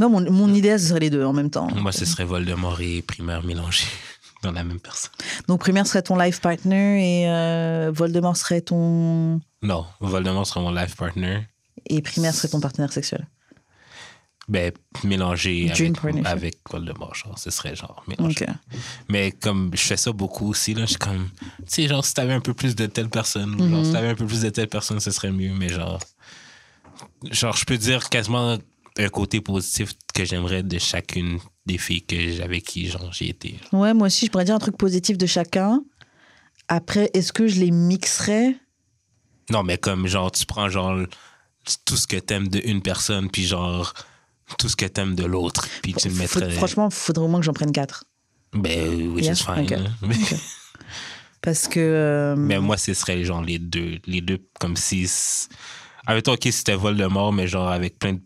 Non, 0.00 0.08
mon, 0.08 0.30
mon 0.30 0.52
idée, 0.52 0.78
ce 0.78 0.88
serait 0.88 1.00
les 1.00 1.10
deux 1.10 1.24
en 1.24 1.32
même 1.32 1.50
temps. 1.50 1.68
Moi, 1.74 1.92
ce 1.92 2.04
serait 2.04 2.24
Voldemort 2.24 2.80
et 2.80 3.02
Primaire 3.02 3.42
mélangés 3.44 3.86
dans 4.42 4.52
la 4.52 4.64
même 4.64 4.80
personne. 4.80 5.12
Donc, 5.48 5.60
primaire 5.60 5.86
serait 5.86 6.02
ton 6.02 6.16
life 6.16 6.40
partner 6.40 7.22
et 7.22 7.30
euh, 7.30 7.90
Voldemort 7.94 8.36
serait 8.36 8.62
ton. 8.62 9.40
Non, 9.62 9.86
Voldemort 10.00 10.46
serait 10.46 10.60
mon 10.60 10.72
life 10.72 10.96
partner. 10.96 11.46
Et 11.86 12.00
primaire 12.00 12.34
serait 12.34 12.48
ton 12.48 12.60
partenaire 12.60 12.92
sexuel. 12.92 13.26
Ben, 14.52 14.70
mélangé 15.02 15.70
Dream 15.70 15.94
avec, 16.04 16.26
avec 16.26 16.54
Voldemort, 16.70 17.14
genre, 17.14 17.38
ce 17.38 17.50
serait 17.50 17.74
genre 17.74 18.04
mélangé. 18.06 18.44
Ok. 18.46 18.54
Mais 19.08 19.32
comme 19.32 19.70
je 19.72 19.80
fais 19.80 19.96
ça 19.96 20.12
beaucoup 20.12 20.50
aussi, 20.50 20.74
là, 20.74 20.82
je 20.82 20.90
suis 20.90 20.98
comme, 20.98 21.30
tu 21.40 21.46
sais, 21.68 21.88
genre, 21.88 22.04
si 22.04 22.12
t'avais 22.12 22.34
un 22.34 22.40
peu 22.40 22.52
plus 22.52 22.74
de 22.76 22.84
telle 22.84 23.08
personne, 23.08 23.54
ou 23.54 23.62
Mhm. 23.64 23.70
genre, 23.70 23.86
si 23.86 23.92
t'avais 23.92 24.08
un 24.08 24.14
peu 24.14 24.26
plus 24.26 24.42
de 24.42 24.50
telle 24.50 24.68
personne, 24.68 25.00
ce 25.00 25.10
serait 25.10 25.32
mieux, 25.32 25.54
mais 25.54 25.70
genre, 25.70 25.98
genre, 27.30 27.56
je 27.56 27.64
peux 27.64 27.78
dire 27.78 28.08
quasiment 28.10 28.58
un 28.98 29.08
côté 29.08 29.40
positif 29.40 29.92
que 30.14 30.24
j'aimerais 30.24 30.62
de 30.62 30.78
chacune 30.78 31.38
des 31.64 31.78
filles 31.78 32.02
que 32.02 32.32
j'avais 32.32 32.60
qui, 32.60 32.88
genre, 32.88 33.10
j'ai 33.12 33.30
été. 33.30 33.58
Ouais, 33.72 33.94
moi 33.94 34.08
aussi, 34.08 34.26
je 34.26 34.30
pourrais 34.30 34.44
dire 34.44 34.54
un 34.54 34.58
truc 34.58 34.76
positif 34.76 35.16
de 35.16 35.26
chacun. 35.26 35.82
Après, 36.68 37.10
est-ce 37.14 37.32
que 37.32 37.46
je 37.46 37.60
les 37.60 37.70
mixerais? 37.70 38.54
Non, 39.50 39.62
mais 39.62 39.78
comme, 39.78 40.06
genre, 40.06 40.30
tu 40.30 40.44
prends, 40.44 40.68
genre, 40.68 40.98
tout 41.86 41.96
ce 41.96 42.06
que 42.06 42.16
t'aimes 42.16 42.48
de 42.48 42.60
une 42.64 42.82
personne, 42.82 43.30
puis 43.30 43.46
genre, 43.46 43.94
tout 44.58 44.68
ce 44.68 44.76
que 44.76 44.86
t'aimes 44.86 45.14
de 45.14 45.24
l'autre, 45.24 45.66
puis 45.82 45.94
tu 45.94 46.08
le 46.08 46.14
mettrais. 46.14 46.50
Franchement, 46.52 46.88
il 46.90 46.94
faudrait 46.94 47.24
au 47.24 47.28
moins 47.28 47.40
que 47.40 47.46
j'en 47.46 47.52
prenne 47.52 47.72
quatre. 47.72 48.04
Ben, 48.52 49.08
which 49.14 49.24
Yeah, 49.24 49.32
is 49.34 49.36
fine. 49.44 49.64
ok. 49.64 49.70
là. 49.70 49.90
Mais, 50.02 50.14
Parce 51.40 51.66
que. 51.68 51.80
euh, 51.80 52.36
mais 52.36 52.60
moi, 52.60 52.76
ce 52.76 52.94
serait 52.94 53.24
genre 53.24 53.42
les 53.42 53.58
deux. 53.58 53.98
Les 54.06 54.20
deux, 54.20 54.38
comme 54.60 54.76
si. 54.76 55.08
Avec 56.06 56.24
toi, 56.24 56.34
ok, 56.34 56.48
c'était 56.52 56.74
Voldemort, 56.74 57.32
mais 57.32 57.46
genre 57.48 57.68
avec 57.68 57.98
plein 57.98 58.12
de. 58.14 58.20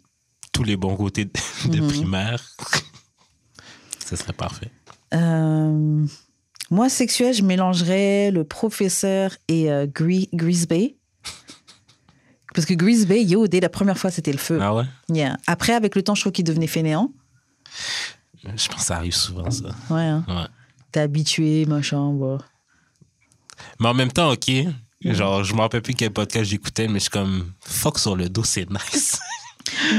tous 0.52 0.64
les 0.64 0.76
bons 0.76 0.96
côtés 0.96 1.24
de, 1.26 1.30
de 1.70 1.80
Mhm. 1.80 1.88
primaire. 1.88 2.42
Ce 4.08 4.16
serait 4.16 4.32
parfait. 4.32 4.70
euh, 5.14 6.06
moi, 6.70 6.88
sexuel, 6.88 7.32
je 7.34 7.42
mélangerais 7.42 8.30
le 8.30 8.44
professeur 8.44 9.36
et 9.48 9.70
euh, 9.70 9.86
Gre- 9.86 10.28
Grease 10.32 10.66
Bay. 10.66 10.96
Parce 12.56 12.66
que 12.66 12.74
Grease 12.74 13.06
Bay, 13.06 13.22
yo, 13.22 13.46
dès 13.46 13.60
la 13.60 13.68
première 13.68 13.96
fois, 13.98 14.10
c'était 14.10 14.32
le 14.32 14.38
feu. 14.38 14.58
Ah 14.60 14.74
ouais? 14.74 14.84
Yeah. 15.08 15.36
Après, 15.46 15.74
avec 15.74 15.94
le 15.94 16.02
temps, 16.02 16.14
je 16.16 16.22
trouve 16.22 16.32
qu'il 16.32 16.44
devenait 16.44 16.66
fainéant. 16.66 17.12
Je 18.42 18.48
pense 18.48 18.66
que 18.66 18.80
ça 18.80 18.96
arrive 18.96 19.14
souvent, 19.14 19.50
ça. 19.50 19.66
Ouais. 19.90 20.00
hein. 20.02 20.24
Ouais. 20.26 20.46
T'es 20.90 21.00
habitué, 21.00 21.66
machin. 21.66 22.12
Bon. 22.12 22.38
Mais 23.78 23.88
en 23.88 23.94
même 23.94 24.10
temps, 24.10 24.32
ok. 24.32 24.50
Genre, 25.04 25.44
je 25.44 25.54
me 25.54 25.60
rappelle 25.60 25.82
plus 25.82 25.94
quel 25.94 26.10
podcast 26.12 26.50
j'écoutais, 26.50 26.88
mais 26.88 26.94
je 26.94 27.02
suis 27.04 27.10
comme, 27.10 27.52
fuck 27.60 27.98
sur 27.98 28.16
le 28.16 28.28
dos, 28.28 28.42
c'est 28.44 28.68
nice. 28.70 29.18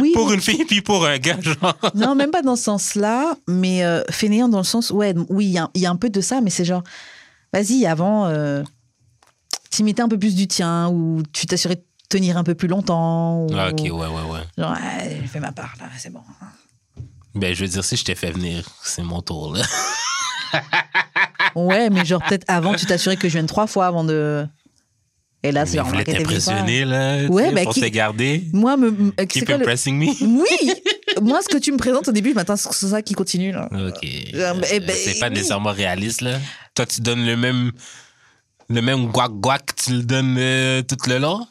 Oui, 0.01 0.11
pour 0.13 0.31
une 0.31 0.39
fille, 0.39 0.63
puis 0.63 0.81
pour 0.81 1.05
un 1.05 1.17
gars, 1.17 1.39
genre. 1.41 1.75
Non, 1.93 2.15
même 2.15 2.31
pas 2.31 2.41
dans 2.41 2.55
ce 2.55 2.63
sens-là, 2.63 3.35
mais 3.49 3.83
euh, 3.83 4.01
fainéant 4.09 4.47
dans 4.47 4.59
le 4.59 4.63
sens, 4.63 4.91
ouais, 4.91 5.13
oui, 5.29 5.45
il 5.45 5.51
y, 5.51 5.57
a- 5.57 5.69
il 5.73 5.81
y 5.81 5.85
a 5.85 5.91
un 5.91 5.97
peu 5.97 6.09
de 6.09 6.21
ça, 6.21 6.39
mais 6.39 6.49
c'est 6.49 6.63
genre, 6.63 6.83
vas-y, 7.51 7.85
avant, 7.85 8.27
euh, 8.27 8.63
tu 9.69 9.83
mettais 9.83 10.01
un 10.01 10.07
peu 10.07 10.17
plus 10.17 10.35
du 10.35 10.47
tien, 10.47 10.87
ou 10.87 11.21
tu 11.33 11.45
t'assurais 11.47 11.83
tenir 12.09 12.37
un 12.37 12.43
peu 12.43 12.55
plus 12.55 12.67
longtemps. 12.67 13.41
Ou, 13.45 13.49
Ah, 13.55 13.69
ok, 13.69 13.79
ouais, 13.81 13.91
ouais, 13.91 14.07
ouais. 14.31 14.41
Genre, 14.57 14.71
ouais, 14.71 15.17
j'ai 15.21 15.27
fait 15.27 15.39
ma 15.39 15.51
part, 15.51 15.73
là, 15.79 15.85
c'est 15.97 16.11
bon. 16.11 16.21
Ben, 17.35 17.53
je 17.53 17.63
veux 17.63 17.69
dire, 17.69 17.83
si 17.83 17.95
je 17.97 18.03
t'ai 18.03 18.15
fait 18.15 18.31
venir, 18.31 18.67
c'est 18.81 19.03
mon 19.03 19.21
tour, 19.21 19.53
là. 19.53 19.63
Ouais, 21.55 21.89
mais 21.89 22.05
genre, 22.05 22.21
peut-être 22.27 22.45
avant, 22.47 22.73
tu 22.75 22.85
t'assurais 22.85 23.17
que 23.17 23.27
je 23.27 23.33
vienne 23.33 23.47
trois 23.47 23.67
fois 23.67 23.87
avant 23.87 24.03
de. 24.03 24.45
Et 25.43 25.51
là, 25.51 25.65
c'est 25.65 25.77
pas. 25.77 26.03
t'impressionner, 26.03 26.85
là. 26.85 27.25
Ouais, 27.27 27.51
bah, 27.51 27.63
pour 27.63 27.73
qui- 27.73 27.81
te 27.81 27.85
garder. 27.87 28.43
Moi, 28.53 28.75
me, 28.77 29.11
Keep 29.25 29.45
quoi 29.45 29.49
le- 29.57 29.61
impressing 29.61 29.97
me. 29.97 30.05
Oui 30.41 30.71
Moi, 31.21 31.39
ce 31.41 31.47
que 31.49 31.57
tu 31.57 31.71
me 31.71 31.77
présentes 31.77 32.07
au 32.07 32.11
début, 32.11 32.33
que 32.67 32.75
c'est 32.75 32.87
ça 32.89 33.01
qui 33.01 33.13
continue, 33.13 33.51
là. 33.51 33.67
Ok. 33.71 34.03
Euh, 34.33 34.53
ben, 34.53 34.95
c'est 34.95 35.19
pas 35.19 35.29
nécessairement 35.29 35.71
réaliste, 35.71 36.21
là. 36.21 36.39
Toi, 36.75 36.85
tu 36.85 37.01
donnes 37.01 37.25
le 37.25 37.35
même. 37.37 37.71
Le 38.69 38.81
même 38.81 39.07
guac-guac, 39.11 39.75
tu 39.77 39.91
le 39.93 40.03
donnes 40.03 40.35
euh, 40.37 40.81
tout 40.81 40.97
le 41.07 41.19
long? 41.19 41.47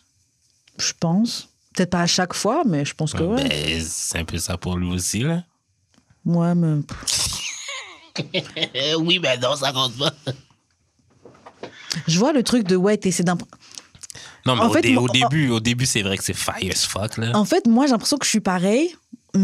Je 0.79 0.93
pense. 0.99 1.49
Peut-être 1.75 1.91
pas 1.91 2.01
à 2.03 2.07
chaque 2.07 2.33
fois, 2.35 2.63
mais 2.67 2.85
je 2.85 2.95
pense 2.95 3.13
que 3.13 3.23
ouais. 3.23 3.49
Ben, 3.49 3.83
c'est 3.87 4.19
un 4.19 4.25
peu 4.25 4.39
ça 4.39 4.57
pour 4.57 4.77
lui 4.77 4.89
aussi, 4.91 5.21
là. 5.21 5.43
Moi, 6.25 6.55
me... 6.55 6.83
oui, 8.99 9.19
mais 9.23 9.37
non, 9.39 9.57
ça 9.57 9.73
compte 9.73 9.97
pas. 9.97 10.13
je 12.07 12.19
vois 12.19 12.33
le 12.33 12.43
truc 12.43 12.67
de 12.67 12.77
ouais, 12.77 12.97
t'essaies 12.97 13.23
d'imp... 13.25 13.43
Non, 14.47 14.55
mais 14.55 14.63
En 14.63 14.69
au, 14.69 14.73
fait, 14.73 14.83
dé- 14.83 14.93
moi- 14.95 15.03
au 15.05 15.09
début, 15.09 15.51
au 15.51 15.61
début, 15.61 15.87
c'est 15.87 16.03
vrai 16.03 16.17
que 16.17 16.25
c'est 16.25 16.33
fire 16.35 16.71
as 16.73 16.87
fuck, 16.87 17.17
là. 17.19 17.33
En 17.35 17.45
fait, 17.45 17.67
moi, 17.67 17.87
j'ai 17.87 17.93
l'impression 17.93 18.17
que 18.17 18.25
je 18.25 18.31
suis 18.31 18.41
pareil 18.41 18.95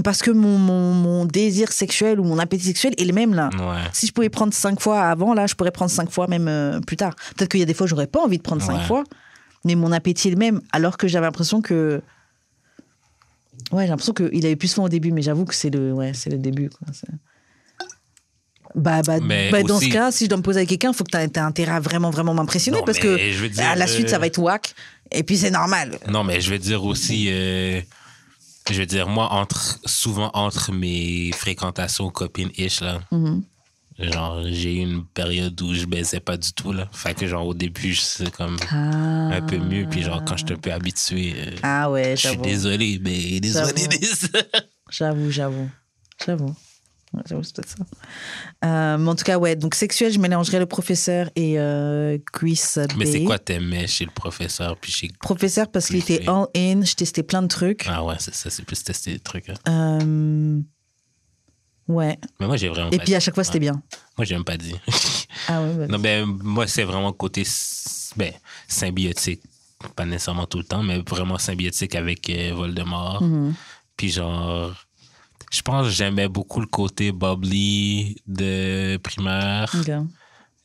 parce 0.04 0.22
que 0.22 0.30
mon, 0.30 0.56
mon, 0.58 0.94
mon 0.94 1.24
désir 1.26 1.70
sexuel 1.72 2.18
ou 2.20 2.24
mon 2.24 2.38
appétit 2.38 2.64
sexuel 2.66 2.94
est 2.96 3.04
le 3.04 3.12
même 3.12 3.34
là. 3.34 3.50
Ouais. 3.58 3.82
Si 3.92 4.06
je 4.06 4.12
pouvais 4.12 4.30
prendre 4.30 4.54
cinq 4.54 4.80
fois 4.80 5.02
avant, 5.02 5.34
là, 5.34 5.46
je 5.46 5.54
pourrais 5.54 5.72
prendre 5.72 5.90
cinq 5.90 6.10
fois 6.10 6.28
même 6.28 6.48
euh, 6.48 6.80
plus 6.80 6.96
tard. 6.96 7.14
Peut-être 7.36 7.50
qu'il 7.50 7.60
y 7.60 7.62
a 7.62 7.66
des 7.66 7.74
fois, 7.74 7.86
j'aurais 7.86 8.06
pas 8.06 8.20
envie 8.20 8.38
de 8.38 8.42
prendre 8.42 8.62
cinq 8.62 8.76
Ouais. 8.78 8.86
fois, 8.86 9.04
mais 9.64 9.74
mon 9.74 9.92
appétit 9.92 10.28
est 10.28 10.32
le 10.32 10.36
même. 10.36 10.60
Alors 10.72 10.96
que 10.96 11.08
j'avais 11.08 11.26
l'impression 11.26 11.60
que. 11.60 12.02
Ouais, 13.70 13.84
j'ai 13.84 13.88
l'impression 13.88 14.12
qu'il 14.12 14.44
avait 14.44 14.56
plus 14.56 14.72
faim 14.72 14.82
au 14.82 14.88
début, 14.88 15.12
mais 15.12 15.22
j'avoue 15.22 15.44
que 15.44 15.54
c'est 15.54 15.70
le, 15.70 15.92
ouais, 15.92 16.12
c'est 16.14 16.30
le 16.30 16.38
début. 16.38 16.68
Quoi. 16.68 16.88
Bah, 18.74 19.02
bah, 19.02 19.20
Mais 19.20 19.50
bah, 19.50 19.62
dans 19.62 19.78
ce 19.78 19.88
cas, 19.88 20.10
si 20.10 20.24
je 20.24 20.28
dois 20.30 20.38
me 20.38 20.42
poser 20.42 20.58
avec 20.60 20.68
quelqu'un, 20.68 20.90
il 20.92 20.94
faut 20.94 21.04
que 21.04 21.10
tu 21.10 21.18
aies 21.18 21.38
intérêt 21.38 21.72
à 21.72 21.80
vraiment, 21.80 22.10
vraiment 22.10 22.34
m'impressionner 22.34 22.80
parce 22.84 22.98
que 22.98 23.18
je 23.18 23.38
veux 23.42 23.48
dire, 23.48 23.66
à 23.66 23.76
la 23.76 23.86
suite, 23.86 24.06
euh, 24.06 24.10
ça 24.10 24.18
va 24.18 24.26
être 24.26 24.38
whack. 24.38 24.74
Et 25.10 25.22
puis, 25.22 25.36
c'est 25.36 25.50
normal. 25.50 25.98
Non, 26.08 26.24
mais 26.24 26.40
je 26.40 26.50
veux 26.50 26.58
dire 26.58 26.84
aussi, 26.84 27.26
euh, 27.30 27.80
je 28.70 28.80
veux 28.80 28.86
dire, 28.86 29.08
moi, 29.08 29.30
entre, 29.30 29.78
souvent 29.84 30.30
entre 30.32 30.72
mes 30.72 31.30
fréquentations 31.32 32.08
copines-ish, 32.10 32.80
là, 32.80 33.00
Mhm. 33.10 33.42
Genre, 34.10 34.42
j'ai 34.44 34.74
eu 34.76 34.78
une 34.80 35.04
période 35.04 35.60
où 35.62 35.74
je 35.74 35.84
baisais 35.86 36.20
pas 36.20 36.36
du 36.36 36.52
tout, 36.52 36.72
là. 36.72 36.88
Fait 36.92 37.14
que, 37.14 37.26
genre, 37.26 37.46
au 37.46 37.54
début, 37.54 37.94
c'est 37.94 38.30
comme 38.30 38.56
Ah. 38.70 39.28
un 39.36 39.42
peu 39.42 39.58
mieux, 39.58 39.86
puis 39.88 40.02
genre, 40.02 40.22
quand 40.24 40.36
je 40.36 40.44
suis 40.46 40.54
un 40.54 40.58
peu 40.58 40.72
habitué, 40.72 41.34
euh, 41.36 41.50
Ah 41.62 41.90
ouais, 41.90 42.16
je 42.16 42.28
suis 42.28 42.36
désolé, 42.38 42.98
mais 43.02 43.38
désolé. 43.40 43.72
J'avoue. 43.90 44.46
J'avoue, 44.90 45.30
j'avoue. 45.30 45.70
J'avoue. 46.24 46.54
Ouais, 47.14 47.20
j'avoue, 47.28 47.42
c'est 47.42 47.54
peut-être 47.56 47.68
ça. 47.68 47.84
Euh, 48.64 48.96
mais 48.98 49.10
en 49.10 49.14
tout 49.14 49.24
cas, 49.24 49.36
ouais. 49.38 49.54
Donc, 49.54 49.74
sexuel, 49.74 50.10
je 50.12 50.18
mélangerais 50.18 50.58
le 50.58 50.64
professeur 50.66 51.28
et 51.36 51.58
euh, 51.58 52.16
Chris 52.32 52.58
mais 52.96 53.04
c'est 53.04 53.24
quoi 53.24 53.38
t'aimais 53.38 53.86
chez 53.86 54.06
le 54.06 54.10
professeur, 54.10 54.78
puis 54.78 54.90
chez... 54.92 55.10
Professeur, 55.20 55.70
parce 55.70 55.88
qu'il 55.88 55.96
était 55.96 56.20
Bay. 56.20 56.28
all 56.28 56.46
in. 56.56 56.82
Je 56.84 56.94
testais 56.94 57.22
plein 57.22 57.42
de 57.42 57.48
trucs. 57.48 57.84
Ah 57.86 58.02
ouais, 58.02 58.14
c'est 58.18 58.34
ça, 58.34 58.48
c'est 58.48 58.64
plus 58.64 58.82
tester 58.82 59.12
des 59.12 59.18
trucs. 59.20 59.50
hein. 59.50 59.54
Euh, 60.00 60.58
Ouais. 61.88 62.18
Mais 62.40 62.46
moi, 62.46 62.56
j'ai 62.56 62.68
vraiment 62.68 62.90
Et 62.90 62.98
pas 62.98 63.04
puis, 63.04 63.14
à 63.14 63.20
chaque 63.20 63.34
fois, 63.34 63.44
c'était 63.44 63.58
bien. 63.58 63.82
Moi, 64.16 64.24
j'ai 64.24 64.34
même 64.34 64.44
pas 64.44 64.56
dit. 64.56 64.74
Ah 65.48 65.60
ouais, 65.62 65.74
bah, 65.74 65.86
Non, 65.88 65.98
ben, 65.98 66.26
moi, 66.26 66.66
c'est 66.66 66.84
vraiment 66.84 67.12
côté 67.12 67.42
ben, 68.16 68.32
symbiotique. 68.68 69.40
Pas 69.96 70.04
nécessairement 70.04 70.46
tout 70.46 70.58
le 70.58 70.64
temps, 70.64 70.82
mais 70.82 70.98
vraiment 71.08 71.38
symbiotique 71.38 71.94
avec 71.96 72.28
euh, 72.30 72.52
Voldemort. 72.54 73.22
mhm. 73.22 73.54
Puis 73.96 74.10
genre, 74.10 74.72
je 75.50 75.62
pense 75.62 75.86
que 75.86 75.92
j'aimais 75.92 76.28
beaucoup 76.28 76.60
le 76.60 76.66
côté 76.66 77.12
bubbly 77.12 78.16
de 78.26 78.98
primaire. 79.02 79.74
Ok. 79.78 79.90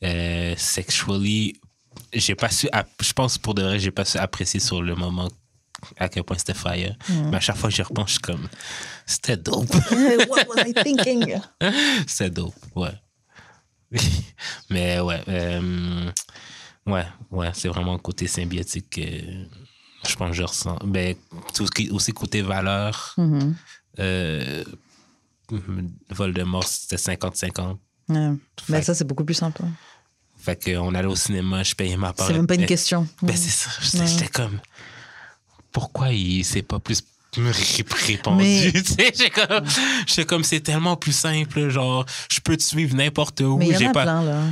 Euh, 0.04 0.54
sexually, 0.56 1.60
j'ai 2.12 2.34
pas 2.34 2.50
su, 2.50 2.68
je 3.00 3.12
pense 3.12 3.38
pour 3.38 3.54
de 3.54 3.62
vrai, 3.62 3.78
j'ai 3.78 3.90
pas 3.90 4.04
su 4.04 4.18
apprécier 4.18 4.60
sur 4.60 4.80
le 4.82 4.94
moment 4.94 5.28
à 5.96 6.08
quel 6.08 6.24
point 6.24 6.36
c'était 6.38 6.54
fire. 6.54 6.96
Mais 7.30 7.36
à 7.36 7.40
chaque 7.40 7.56
fois 7.56 7.70
que 7.70 7.76
j'y 7.76 7.82
repense, 7.82 8.08
je 8.08 8.12
suis 8.12 8.20
comme, 8.20 8.48
c'était 9.06 9.36
dope. 9.36 9.72
What 10.28 10.46
was 10.48 10.62
I 10.66 10.74
thinking? 10.74 11.34
C'est 12.06 12.30
dope, 12.30 12.54
ouais. 12.76 12.94
Mais 14.70 15.00
ouais. 15.00 15.22
euh, 15.28 16.10
Ouais, 16.86 17.04
ouais, 17.30 17.50
c'est 17.52 17.68
vraiment 17.68 17.92
le 17.92 17.98
côté 17.98 18.26
symbiotique 18.26 18.88
que 18.90 19.00
je 19.02 20.16
pense 20.16 20.30
que 20.30 20.36
je 20.36 20.42
ressens. 20.42 20.78
Ben, 20.84 21.14
tout 21.52 21.66
ce 21.66 21.70
qui 21.70 21.90
aussi 21.90 22.12
côté 22.12 22.40
valeur. 22.40 23.12
Mhm. 23.18 23.54
Euh, 23.98 24.64
Voldemort, 26.10 26.64
c'était 26.66 26.96
50-50. 26.96 27.76
Ouais. 28.08 28.30
Fait 28.62 28.72
Ben, 28.72 28.82
ça, 28.82 28.94
c'est 28.94 29.04
beaucoup 29.04 29.24
plus 29.24 29.34
simple. 29.34 29.62
hein. 29.64 29.72
Fait 30.38 30.62
qu'on 30.62 30.94
allait 30.94 31.08
au 31.08 31.16
cinéma, 31.16 31.62
je 31.62 31.74
payais 31.74 31.96
ma 31.96 32.12
part. 32.12 32.26
C'est 32.28 32.32
même 32.34 32.46
pas 32.46 32.54
une 32.54 32.60
Ben, 32.62 32.66
question. 32.66 33.06
Ben, 33.22 33.36
c'est 33.36 33.50
ça. 33.50 33.70
J'étais 33.80 33.98
Ouais. 34.00 34.06
j'étais 34.06 34.28
comme. 34.28 34.60
Pourquoi 35.78 36.10
il 36.12 36.44
s'est 36.44 36.62
pas 36.62 36.80
plus 36.80 37.02
ré- 37.36 37.84
répondu? 38.06 38.42
Mais- 38.42 38.72
Tu 38.72 38.84
sais, 38.84 39.12
J'étais 39.14 39.30
comme, 39.30 40.26
comme, 40.26 40.44
c'est 40.44 40.60
tellement 40.60 40.96
plus 40.96 41.12
simple. 41.12 41.68
Genre, 41.68 42.04
je 42.32 42.40
peux 42.40 42.56
te 42.56 42.62
suivre 42.64 42.96
n'importe 42.96 43.40
où. 43.42 43.56
Mais 43.58 43.68
y 43.68 43.76
en 43.76 43.78
J'ai 43.78 43.86
a 43.86 43.92
pas 43.92 44.02
plein, 44.02 44.22
là. 44.24 44.42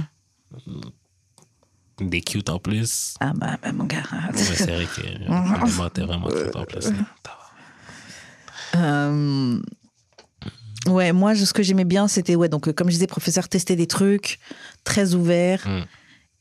des 2.01 2.21
cute 2.21 2.49
en 2.49 2.61
plus. 2.61 3.15
Ah 3.19 3.33
bah, 3.35 3.57
bah, 3.61 3.73
mon 3.73 3.85
gars. 3.85 4.03
Ouais, 4.35 4.39
c'est 4.43 4.67
vrai 4.71 4.87
que 4.87 5.01
Voldemort 5.29 5.87
était 5.89 6.03
vraiment 6.03 6.29
cute 6.29 6.55
en 6.55 6.65
plus. 6.65 6.87
hein. 6.87 7.07
Euh, 8.77 9.61
Ouais, 10.87 11.13
moi, 11.13 11.35
ce 11.35 11.53
que 11.53 11.65
j'aimais 11.65 11.85
bien, 11.85 12.07
c'était, 12.07 12.37
ouais, 12.37 12.49
donc, 12.49 12.69
euh, 12.69 12.73
comme 12.73 12.87
je 12.89 12.93
disais, 12.93 13.09
professeur 13.09 13.49
testait 13.49 13.75
des 13.75 13.89
trucs, 13.89 14.39
très 14.85 15.15
ouvert. 15.15 15.67
Mm. 15.67 15.85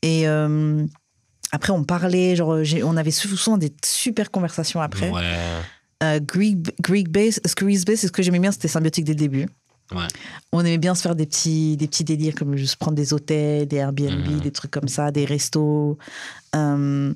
Et 0.02 0.28
euh, 0.28 0.86
après, 1.52 1.72
on 1.72 1.84
parlait, 1.84 2.36
genre, 2.36 2.58
on 2.84 2.96
avait 2.96 3.10
sou- 3.10 3.36
souvent 3.36 3.56
des 3.58 3.72
super 3.84 4.30
conversations 4.30 4.80
après. 4.80 5.10
Ouais. 5.10 5.22
Euh, 6.02 6.20
Greek, 6.20 6.74
Greek 6.80 7.08
Base, 7.10 7.40
Greek 7.56 7.84
Base, 7.86 8.00
ce 8.00 8.08
que 8.08 8.22
j'aimais 8.22 8.38
bien, 8.40 8.52
c'était 8.52 8.68
symbiotique 8.68 9.04
dès 9.04 9.12
le 9.12 9.18
début. 9.18 9.46
Ouais. 9.92 10.06
On 10.52 10.60
aimait 10.60 10.78
bien 10.78 10.94
se 10.96 11.02
faire 11.02 11.14
des 11.14 11.26
petits, 11.26 11.76
des 11.76 11.86
petits 11.86 12.02
délires, 12.04 12.34
comme 12.34 12.56
juste 12.56 12.76
prendre 12.76 12.96
des 12.96 13.12
hôtels, 13.12 13.66
des 13.68 13.76
Airbnb, 13.76 14.26
Mhm. 14.28 14.40
des 14.40 14.50
trucs 14.50 14.70
comme 14.72 14.88
ça, 14.88 15.10
des 15.10 15.24
restos. 15.24 15.96
Euh, 16.54 17.14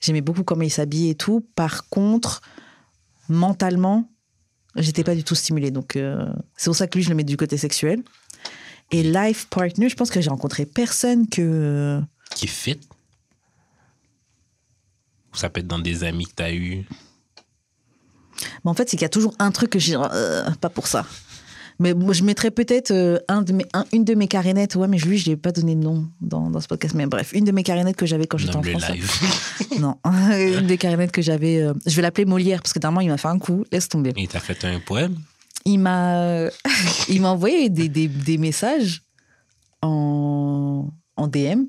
J'aimais 0.00 0.20
beaucoup 0.20 0.42
comment 0.42 0.62
il 0.62 0.70
s'habillait 0.70 1.10
et 1.10 1.14
tout. 1.14 1.46
Par 1.54 1.88
contre, 1.88 2.40
mentalement, 3.28 4.08
j'étais 4.76 5.04
pas 5.04 5.14
du 5.14 5.24
tout 5.24 5.34
stimulée. 5.34 5.70
Donc, 5.70 5.96
euh, 5.96 6.26
c'est 6.56 6.66
pour 6.70 6.76
ça 6.76 6.86
que 6.86 6.98
lui, 6.98 7.04
je 7.04 7.08
le 7.10 7.14
mets 7.14 7.24
du 7.24 7.36
côté 7.36 7.56
sexuel. 7.56 8.02
Et 8.90 9.02
life 9.02 9.46
partner, 9.48 9.88
je 9.88 9.94
pense 9.96 10.10
que 10.10 10.20
j'ai 10.20 10.30
rencontré 10.30 10.66
personne 10.66 11.28
que. 11.28 12.00
Qui 12.34 12.46
fit. 12.46 12.80
Ou 15.32 15.36
ça 15.36 15.48
peut 15.50 15.60
être 15.60 15.66
dans 15.66 15.78
des 15.78 16.04
amis 16.04 16.26
que 16.26 16.32
t'as 16.34 16.52
eu. 16.52 16.86
Mais 18.64 18.70
en 18.70 18.74
fait, 18.74 18.88
c'est 18.88 18.96
qu'il 18.96 19.02
y 19.02 19.06
a 19.06 19.10
toujours 19.10 19.34
un 19.38 19.50
truc 19.50 19.70
que 19.70 19.78
j'ai. 19.78 19.96
euh, 19.96 20.50
pas 20.60 20.68
pour 20.70 20.86
ça. 20.86 21.06
Mais 21.78 21.94
moi, 21.94 22.12
je 22.12 22.22
mettrais 22.22 22.50
peut-être 22.50 22.90
euh, 22.90 23.18
un 23.28 23.42
de 23.42 23.52
mes, 23.52 23.64
un- 23.72 23.86
une 23.92 24.04
de 24.04 24.14
mes 24.14 24.28
carénettes. 24.28 24.74
Ouais, 24.76 24.88
mais 24.88 24.98
lui, 24.98 25.16
je 25.18 25.30
n'ai 25.30 25.36
pas 25.36 25.52
donné 25.52 25.74
de 25.74 25.80
nom 25.82 26.06
dans, 26.20 26.50
dans 26.50 26.60
ce 26.60 26.68
podcast. 26.68 26.94
Mais 26.94 27.06
bref, 27.06 27.32
une 27.32 27.44
de 27.44 27.52
mes 27.52 27.62
carénettes 27.62 27.96
que 27.96 28.06
j'avais 28.06 28.26
quand 28.26 28.36
j'étais 28.38 28.56
en 28.56 28.62
France. 28.62 28.88
live. 28.90 29.10
Non, 29.80 29.96
une 30.04 30.66
des 30.66 30.76
carénettes 30.76 31.12
que 31.12 31.22
j'avais. 31.22 31.62
euh, 31.62 31.72
je 31.86 31.96
vais 31.96 32.02
l'appeler 32.02 32.26
Molière 32.26 32.60
parce 32.62 32.72
que 32.74 32.78
dernièrement, 32.78 33.00
il 33.00 33.08
m'a 33.08 33.16
fait 33.16 33.28
un 33.28 33.38
coup. 33.38 33.64
Laisse 33.72 33.88
tomber. 33.88 34.12
Il 34.16 34.28
t'a 34.28 34.38
fait 34.40 34.64
un 34.66 34.80
poème? 34.80 35.16
Il 35.64 35.78
m'a, 35.78 36.48
il 37.08 37.20
m'a 37.22 37.30
envoyé 37.30 37.68
des, 37.70 37.88
des, 37.88 38.06
des 38.08 38.36
messages 38.38 39.02
en, 39.80 40.88
en 41.16 41.26
DM. 41.28 41.64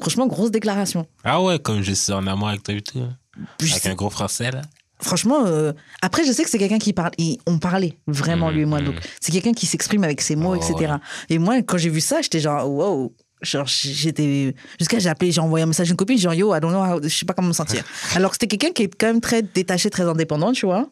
Franchement, 0.00 0.26
grosse 0.26 0.50
déclaration. 0.50 1.06
Ah 1.24 1.40
ouais, 1.42 1.58
comme 1.58 1.82
je 1.82 1.92
suis 1.92 2.12
en 2.12 2.26
amour 2.26 2.48
avec 2.48 2.62
toi 2.62 2.74
et 2.74 2.80
tout. 2.80 2.98
hein. 3.00 3.16
Je 3.60 3.70
Avec 3.70 3.82
sais- 3.82 3.88
un 3.90 3.94
gros 3.94 4.10
français, 4.10 4.50
là. 4.50 4.62
Franchement, 5.02 5.46
euh, 5.46 5.72
après, 6.02 6.26
je 6.26 6.32
sais 6.32 6.44
que 6.44 6.50
c'est 6.50 6.58
quelqu'un 6.58 6.78
qui 6.78 6.92
parle. 6.92 7.12
et 7.16 7.38
on 7.46 7.58
parlait 7.58 7.96
vraiment, 8.06 8.48
Mhm, 8.48 8.54
lui 8.54 8.62
et 8.62 8.66
moi. 8.66 8.80
mhm. 8.80 8.86
Donc, 8.86 8.94
c'est 9.20 9.32
quelqu'un 9.32 9.52
qui 9.54 9.64
s'exprime 9.66 10.04
avec 10.04 10.20
ses 10.20 10.36
mots, 10.36 10.54
Oh, 10.54 10.56
etc. 10.56 10.74
ouais. 10.92 10.98
Et 11.30 11.38
moi, 11.38 11.62
quand 11.62 11.78
j'ai 11.78 11.88
vu 11.88 12.00
ça, 12.02 12.20
j'étais 12.20 12.40
genre, 12.40 12.68
wow. 12.70 13.14
Genre, 13.42 13.66
j'étais. 13.66 14.54
Jusqu'à 14.78 14.98
j'ai 14.98 15.08
appelé, 15.08 15.32
j'ai 15.32 15.40
envoyé 15.40 15.62
un 15.62 15.66
message 15.66 15.88
à 15.88 15.90
une 15.92 15.96
copine, 15.96 16.18
genre, 16.18 16.34
yo, 16.34 16.54
I 16.54 16.60
don't 16.60 16.70
know, 16.72 16.82
how- 16.84 17.02
je 17.02 17.08
sais 17.08 17.24
pas 17.24 17.32
comment 17.32 17.48
me 17.48 17.52
sentir. 17.54 17.82
Alors 18.14 18.30
que 18.32 18.36
c'était 18.38 18.54
quelqu'un 18.58 18.74
qui 18.74 18.82
est 18.82 18.94
quand 18.94 19.06
même 19.06 19.22
très 19.22 19.40
détaché, 19.42 19.88
très 19.88 20.02
indépendant, 20.02 20.52
tu 20.52 20.66
vois. 20.66 20.90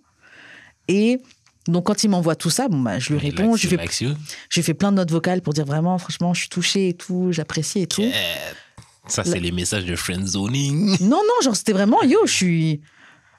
Et 0.89 1.19
donc, 1.67 1.85
quand 1.85 2.03
il 2.05 2.09
m'envoie 2.09 2.35
tout 2.37 2.49
ça, 2.49 2.69
bon, 2.69 2.81
bah, 2.81 2.99
je 2.99 3.13
lui 3.13 3.19
réponds. 3.19 3.55
Je 3.57 3.69
fais, 3.69 3.77
je 4.49 4.63
fais 4.63 4.73
plein 4.73 4.91
de 4.93 4.97
notes 4.97 5.11
vocales 5.11 5.43
pour 5.43 5.53
dire 5.53 5.67
vraiment, 5.67 5.99
franchement, 5.99 6.33
je 6.33 6.41
suis 6.41 6.49
touchée 6.49 6.89
et 6.89 6.95
tout, 6.95 7.29
j'apprécie 7.33 7.81
et 7.81 7.87
tout. 7.87 8.01
Yeah. 8.01 8.15
Ça, 9.09 9.25
c'est 9.25 9.41
les 9.41 9.53
messages 9.53 9.85
de 9.87 9.97
friendzoning. 9.97 10.97
Non, 11.01 11.23
non, 11.27 11.43
genre, 11.43 11.57
c'était 11.57 11.73
vraiment, 11.73 12.03
yo, 12.03 12.19
je 12.27 12.33
suis. 12.33 12.81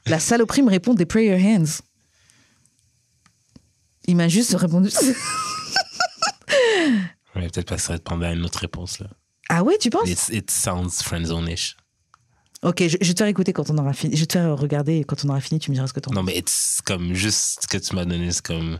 La 0.05 0.19
saloperie 0.19 0.61
me 0.63 0.69
répond 0.69 0.93
des 0.93 1.05
prayer 1.05 1.35
hands. 1.35 1.81
Il 4.07 4.15
m'a 4.15 4.27
juste 4.27 4.53
répondu. 4.55 4.89
Ouais, 7.35 7.47
peut-être 7.49 7.67
pas 7.69 7.75
que 7.75 7.81
ça 7.81 7.93
va 7.93 7.99
te 7.99 8.03
prendre 8.03 8.25
une 8.25 8.43
autre 8.43 8.59
réponse, 8.59 8.99
là. 8.99 9.07
ah 9.49 9.63
ouais, 9.63 9.77
tu 9.77 9.89
penses? 9.89 10.09
It's- 10.09 10.29
it 10.29 10.49
sounds 10.49 11.01
friendzone-ish. 11.03 11.77
Ok, 12.63 12.79
je, 12.87 12.97
je 12.99 13.07
vais 13.07 13.13
te 13.13 13.19
faire 13.19 13.27
écouter 13.27 13.53
quand 13.53 13.69
on 13.69 13.77
aura 13.77 13.93
fini. 13.93 14.15
Je 14.15 14.21
vais 14.21 14.25
te 14.25 14.33
faire 14.33 14.57
regarder 14.57 14.97
et 14.97 15.03
quand 15.05 15.23
on 15.23 15.29
aura 15.29 15.39
fini, 15.39 15.59
tu 15.59 15.69
me 15.71 15.75
diras 15.75 15.87
ce 15.87 15.93
que 15.93 15.99
t'en 16.01 16.11
Non, 16.11 16.23
mais 16.23 16.37
it's 16.37 16.79
comme 16.83 17.13
juste 17.13 17.59
ce 17.61 17.67
que 17.67 17.77
tu 17.77 17.95
m'as 17.95 18.03
donné, 18.05 18.31
c'est 18.31 18.45
comme. 18.45 18.79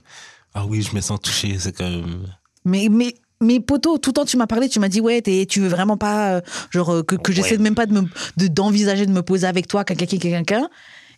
Ah 0.54 0.66
oui, 0.66 0.82
je 0.82 0.94
me 0.96 1.00
sens 1.00 1.22
touché, 1.22 1.58
c'est 1.60 1.72
comme. 1.78 2.28
Mais, 2.66 2.88
mais, 2.90 3.16
mais 3.42 3.60
poto, 3.60 3.98
tout 3.98 4.10
le 4.10 4.14
temps 4.14 4.26
tu 4.26 4.38
m'as 4.38 4.48
parlé, 4.48 4.68
tu 4.70 4.80
m'as 4.80 4.90
dit 4.90 5.02
ouais, 5.02 5.22
tu 5.48 5.60
veux 5.62 5.68
vraiment 5.70 5.98
pas, 5.98 6.36
euh, 6.36 6.42
genre 6.72 6.94
euh, 6.94 7.04
que, 7.04 7.16
que 7.16 7.32
Ouais. 7.32 7.36
j'essaie 7.36 7.58
même 7.58 7.76
pas 7.76 7.86
de 7.86 8.04
d'envisager 8.48 9.06
de 9.06 9.12
me 9.12 9.22
poser 9.24 9.48
avec 9.48 9.68
toi, 9.68 9.84
quelqu'un, 9.84 10.06
quelqu'un, 10.06 10.30
quelqu'un. 10.44 10.70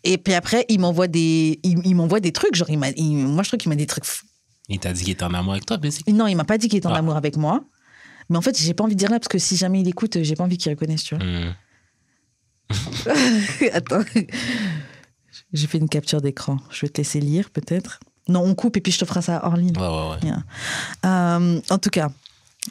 Et 0.04 0.18
puis 0.18 0.34
après, 0.34 0.66
il 0.70 0.80
m'envoie 0.80 1.08
des, 1.08 1.60
il, 1.64 1.80
il 1.86 1.96
m'envoie 1.96 2.20
des 2.20 2.32
trucs, 2.32 2.56
genre 2.56 2.70
il 2.70 2.78
m'a, 2.80 2.88
moi 2.98 3.44
je 3.44 3.50
trouve 3.50 3.60
qu'il 3.60 3.70
m'a 3.70 3.76
des 3.76 3.86
trucs. 3.88 4.06
Il 4.70 4.80
t'a 4.80 4.94
dit 4.94 5.04
qu'il 5.04 5.14
était 5.14 5.24
en 5.24 5.34
amour 5.34 5.54
avec 5.54 5.66
toi, 5.66 5.78
basically. 5.78 6.14
Non, 6.14 6.28
il 6.28 6.36
m'a 6.36 6.44
pas 6.46 6.58
dit 6.58 6.70
qu'il 6.70 6.78
était 6.78 6.88
en 6.88 6.94
Ah. 6.94 7.00
amour 7.00 7.16
avec 7.16 7.36
moi. 7.38 7.64
Mais 8.30 8.38
en 8.38 8.42
fait, 8.42 8.58
j'ai 8.58 8.74
pas 8.74 8.84
envie 8.86 8.96
de 8.96 9.00
dire 9.00 9.10
là 9.12 9.20
parce 9.20 9.28
que 9.28 9.38
si 9.38 9.58
jamais 9.58 9.82
il 9.82 9.88
écoute, 9.90 10.22
j'ai 10.24 10.36
pas 10.36 10.44
envie 10.46 10.58
qu'il 10.58 10.72
reconnaisse, 10.72 11.04
tu 11.04 11.16
vois. 11.16 11.24
Hmm. 11.26 11.54
Attends. 13.74 14.04
J'ai 15.54 15.68
fait 15.68 15.78
une 15.78 15.90
capture 15.90 16.22
d'écran. 16.22 16.58
Je 16.72 16.82
vais 16.86 16.90
te 16.90 16.98
laisser 17.00 17.20
lire 17.20 17.50
peut-être. 17.50 18.00
Non, 18.28 18.42
on 18.44 18.56
coupe 18.56 18.78
et 18.78 18.82
puis 18.82 18.92
je 18.92 19.00
te 19.00 19.06
ferai 19.06 19.22
ça 19.22 19.42
hors 19.44 19.56
ligne. 19.58 19.76
Ouais, 19.78 19.88
ouais, 19.88 20.10
ouais. 20.12 20.18
Bien. 20.22 20.44
Euh, 21.06 21.60
en 21.70 21.78
tout 21.78 21.90
cas, 21.90 22.10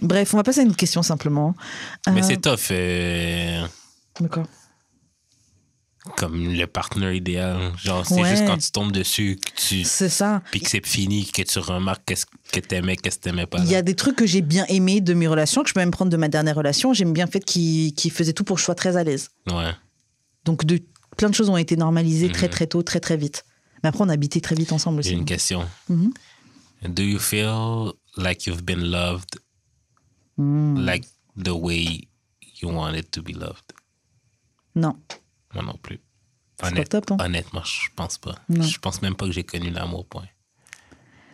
bref, 0.00 0.32
on 0.32 0.36
va 0.36 0.42
passer 0.42 0.60
à 0.60 0.62
une 0.62 0.76
question 0.76 1.02
simplement. 1.02 1.54
Mais 2.12 2.20
Euh, 2.22 2.26
c'est 2.26 2.40
tough. 2.40 2.70
euh, 2.70 3.66
mais 4.20 4.28
quoi? 4.28 4.44
Comme 6.16 6.54
le 6.54 6.66
partenaire 6.66 7.12
idéal. 7.12 7.72
Genre, 7.76 8.06
c'est 8.06 8.14
Ouais. 8.22 8.30
juste 8.30 8.46
quand 8.46 8.56
tu 8.56 8.70
tombes 8.70 8.90
dessus, 8.90 9.36
que 9.44 9.50
tu. 9.60 9.84
C'est 9.84 10.08
ça. 10.08 10.40
Puis 10.50 10.60
que 10.60 10.70
c'est 10.70 10.84
fini, 10.86 11.26
que 11.26 11.42
tu 11.42 11.58
remarques 11.58 12.02
qu'est-ce 12.06 12.24
que 12.52 12.60
t'aimais, 12.60 12.96
qu'est-ce 12.96 13.18
que 13.18 13.24
t'aimais 13.24 13.46
pas. 13.46 13.58
Il 13.58 13.70
y 13.70 13.74
a 13.76 13.82
des 13.82 13.94
trucs 13.94 14.16
que 14.16 14.24
j'ai 14.26 14.40
bien 14.40 14.64
aimés 14.68 15.02
de 15.02 15.12
mes 15.12 15.28
relations, 15.28 15.62
que 15.62 15.68
je 15.68 15.74
peux 15.74 15.80
même 15.80 15.90
prendre 15.90 16.10
de 16.10 16.16
ma 16.16 16.28
dernière 16.28 16.56
relation. 16.56 16.94
J'aime 16.94 17.12
bien 17.12 17.26
le 17.26 17.30
fait 17.30 17.44
qu'il 17.44 17.92
qu'il 17.94 18.10
faisait 18.12 18.32
tout 18.32 18.44
pour 18.44 18.56
que 18.56 18.60
je 18.60 18.64
sois 18.64 18.74
très 18.74 18.96
à 18.96 19.04
l'aise. 19.04 19.28
Ouais. 19.48 19.72
Donc, 20.46 20.64
de, 20.64 20.80
plein 21.18 21.28
de 21.28 21.34
choses 21.34 21.50
ont 21.50 21.58
été 21.58 21.76
normalisées 21.76 22.32
très, 22.32 22.46
Mhm. 22.46 22.52
très 22.52 22.66
tôt, 22.66 22.82
très, 22.82 22.98
très 23.00 23.18
vite. 23.18 23.44
Mais 23.82 23.88
après, 23.88 24.02
on 24.04 24.08
habitait 24.08 24.40
très 24.40 24.54
vite 24.54 24.72
ensemble 24.72 25.02
J'ai 25.02 25.10
aussi. 25.10 25.18
une 25.18 25.24
question. 25.24 25.68
Mhm. 25.88 26.12
Do 26.88 27.02
you 27.02 27.18
feel 27.18 27.92
like 28.16 28.46
you've 28.46 28.62
been 28.62 28.80
loved? 28.90 29.38
Mm. 30.38 30.78
like 30.86 31.06
the 31.36 31.50
way 31.50 32.08
you 32.62 32.70
wanted 32.70 33.10
to 33.10 33.22
be 33.22 33.32
loved? 33.34 33.64
Non, 34.74 34.96
Moi 35.54 35.62
non 35.64 35.76
plus. 35.82 35.98
c'est 36.56 36.62
pas 36.62 36.68
Honnête- 36.68 36.88
top. 36.88 37.10
hein. 37.10 37.16
honnêtement, 37.20 37.62
je 37.64 37.88
pense 37.94 38.16
pas. 38.18 38.36
Non. 38.48 38.62
Je 38.62 38.78
pense 38.78 39.02
même 39.02 39.14
pas 39.16 39.26
que 39.26 39.32
j'ai 39.32 39.44
connu 39.44 39.70
l'amour, 39.70 40.06
point. 40.06 40.26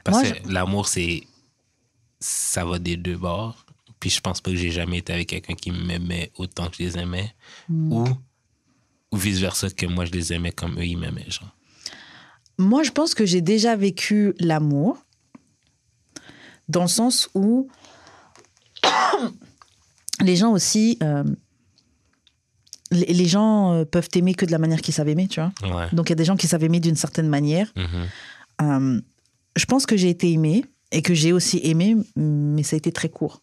Parce 0.02 0.18
Moi, 0.22 0.30
que 0.32 0.48
l'amour, 0.48 0.88
c'est. 0.88 1.24
Ça 2.18 2.64
va 2.64 2.78
des 2.78 2.96
deux 2.96 3.16
bords. 3.16 3.66
Puis 4.00 4.10
je 4.10 4.20
pense 4.20 4.40
pas 4.40 4.50
que 4.50 4.56
j'ai 4.56 4.70
jamais 4.70 4.98
été 4.98 5.12
avec 5.12 5.28
quelqu'un 5.28 5.54
qui 5.54 5.70
m'aimait 5.70 6.30
autant 6.36 6.68
que 6.68 6.76
je 6.76 6.82
les 6.82 6.98
aimais. 6.98 7.34
Mm. 7.68 7.92
Ou, 7.92 8.08
ou 9.12 9.16
vice-versa, 9.16 9.70
que 9.70 9.86
moi 9.86 10.04
je 10.04 10.12
les 10.12 10.32
aimais 10.32 10.52
comme 10.52 10.78
eux, 10.78 10.84
ils 10.86 10.96
m'aimaient. 10.98 11.30
Genre. 11.30 11.54
Moi, 12.58 12.82
je 12.82 12.90
pense 12.90 13.14
que 13.14 13.26
j'ai 13.26 13.40
déjà 13.40 13.76
vécu 13.76 14.34
l'amour 14.38 14.98
dans 16.68 16.82
le 16.82 16.88
sens 16.88 17.28
où 17.34 17.68
les 20.20 20.36
gens 20.36 20.52
aussi, 20.52 20.98
euh, 21.02 21.24
les, 22.90 23.26
gens 23.26 23.72
euh, 23.72 23.84
peuvent 23.84 24.08
t'aimer 24.08 24.34
que 24.34 24.46
de 24.46 24.52
la 24.52 24.58
manière 24.58 24.80
qu'ils 24.80 24.94
savent 24.94 25.08
aimer, 25.08 25.28
tu 25.28 25.40
vois. 25.40 25.52
Ouais. 25.62 25.88
Donc, 25.92 26.08
il 26.08 26.10
y 26.10 26.14
a 26.14 26.16
des 26.16 26.24
gens 26.24 26.36
qui 26.36 26.46
savent 26.46 26.64
aimer 26.64 26.80
d'une 26.80 26.96
certaine 26.96 27.28
manière. 27.28 27.72
Mhm. 27.76 28.08
Euh, 28.62 29.00
je 29.56 29.64
pense 29.66 29.86
que 29.86 29.96
j'ai 29.96 30.08
été 30.08 30.32
aimée 30.32 30.64
et 30.92 31.02
que 31.02 31.14
j'ai 31.14 31.32
aussi 31.32 31.60
aimé, 31.62 31.96
mais 32.16 32.62
ça 32.62 32.76
a 32.76 32.78
été 32.78 32.92
très 32.92 33.08
court. 33.08 33.40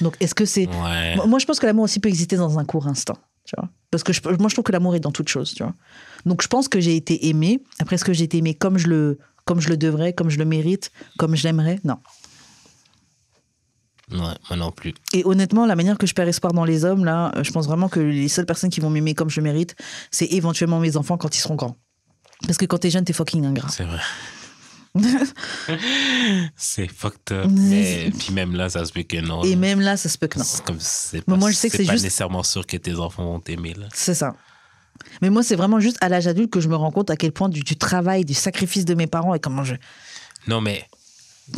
Donc, 0.00 0.16
est-ce 0.20 0.34
que 0.34 0.44
c'est... 0.44 0.66
Ouais. 0.66 1.16
Moi, 1.26 1.38
je 1.38 1.46
pense 1.46 1.60
que 1.60 1.66
l'amour 1.66 1.84
aussi 1.84 2.00
peut 2.00 2.08
exister 2.08 2.36
dans 2.36 2.58
un 2.58 2.64
court 2.64 2.88
instant, 2.88 3.18
tu 3.44 3.54
vois. 3.56 3.68
Parce 3.92 4.02
que 4.02 4.12
je- 4.14 4.20
moi, 4.40 4.48
je 4.48 4.54
trouve 4.54 4.64
que 4.64 4.72
l'amour 4.72 4.96
est 4.96 5.00
dans 5.00 5.12
toute 5.12 5.28
chose, 5.28 5.52
tu 5.54 5.62
vois. 5.62 5.74
Donc, 6.24 6.42
je 6.42 6.48
pense 6.48 6.66
que 6.66 6.80
j'ai 6.80 6.96
été 6.96 7.28
aimée. 7.28 7.62
Après, 7.78 7.94
est-ce 7.96 8.04
que 8.06 8.14
j'ai 8.14 8.24
été 8.24 8.38
aimée 8.38 8.54
comme 8.54 8.78
je 8.78 8.88
le, 8.88 9.18
comme 9.44 9.60
je 9.60 9.68
le 9.68 9.76
devrais, 9.76 10.14
comme 10.14 10.30
je 10.30 10.38
le 10.38 10.46
mérite, 10.46 10.90
comme 11.18 11.36
je 11.36 11.44
l'aimerais? 11.44 11.78
Non. 11.84 11.98
Ouais, 14.10 14.18
moi 14.18 14.56
non 14.56 14.72
plus. 14.72 14.94
Et 15.12 15.22
honnêtement, 15.26 15.66
la 15.66 15.76
manière 15.76 15.98
que 15.98 16.06
je 16.06 16.14
perds 16.14 16.26
espoir 16.28 16.54
dans 16.54 16.64
les 16.64 16.84
hommes, 16.86 17.04
là, 17.04 17.32
euh, 17.36 17.44
je 17.44 17.52
pense 17.52 17.66
vraiment 17.66 17.88
que 17.90 18.00
les 18.00 18.28
seules 18.28 18.46
personnes 18.46 18.70
qui 18.70 18.80
vont 18.80 18.90
m'aimer 18.90 19.14
comme 19.14 19.28
je 19.30 19.40
le 19.40 19.44
mérite, 19.44 19.76
c'est 20.10 20.26
éventuellement 20.26 20.80
mes 20.80 20.96
enfants 20.96 21.18
quand 21.18 21.34
ils 21.36 21.40
seront 21.40 21.54
grands. 21.54 21.76
Parce 22.46 22.56
que 22.58 22.64
quand 22.64 22.78
t'es 22.78 22.90
jeune, 22.90 23.04
t'es 23.04 23.12
fucking 23.12 23.44
ingrat. 23.44 23.68
C'est 23.68 23.84
vrai. 23.84 24.00
C'est 26.56 26.88
fucked 26.88 27.32
up. 27.32 27.46
Mais, 27.50 28.10
puis 28.18 28.32
même 28.32 28.54
là, 28.54 28.68
ça 28.68 28.84
se 28.84 28.92
peut 28.92 29.02
que 29.02 29.16
non. 29.18 29.42
Et 29.44 29.56
même 29.56 29.80
là, 29.80 29.96
ça 29.96 30.08
se 30.08 30.18
peut 30.18 30.26
que 30.28 30.38
non. 30.38 30.44
C'est 30.44 30.64
comme 30.64 30.80
c'est 30.80 31.18
Mais 31.26 31.34
pas, 31.34 31.36
moi, 31.36 31.50
je 31.50 31.56
sais 31.56 31.70
que 31.70 31.76
c'est 31.76 31.84
pas 31.86 31.92
juste- 31.92 32.04
nécessairement 32.04 32.42
sûr 32.42 32.66
que 32.66 32.76
tes 32.76 32.94
enfants 32.96 33.24
vont 33.24 33.40
t'aimer 33.40 33.74
là. 33.74 33.86
C'est 33.94 34.14
ça. 34.14 34.34
Mais 35.20 35.30
moi, 35.30 35.42
c'est 35.42 35.56
vraiment 35.56 35.80
juste 35.80 35.96
à 36.00 36.08
l'âge 36.08 36.26
adulte 36.26 36.50
que 36.50 36.60
je 36.60 36.68
me 36.68 36.76
rends 36.76 36.90
compte 36.90 37.10
à 37.10 37.16
quel 37.16 37.32
point 37.32 37.48
du, 37.48 37.60
du 37.62 37.76
travail, 37.76 38.24
du 38.24 38.34
sacrifice 38.34 38.84
de 38.84 38.94
mes 38.94 39.06
parents 39.06 39.34
et 39.34 39.40
comment 39.40 39.64
je, 39.64 39.74
Non, 40.46 40.60
mais 40.60 40.86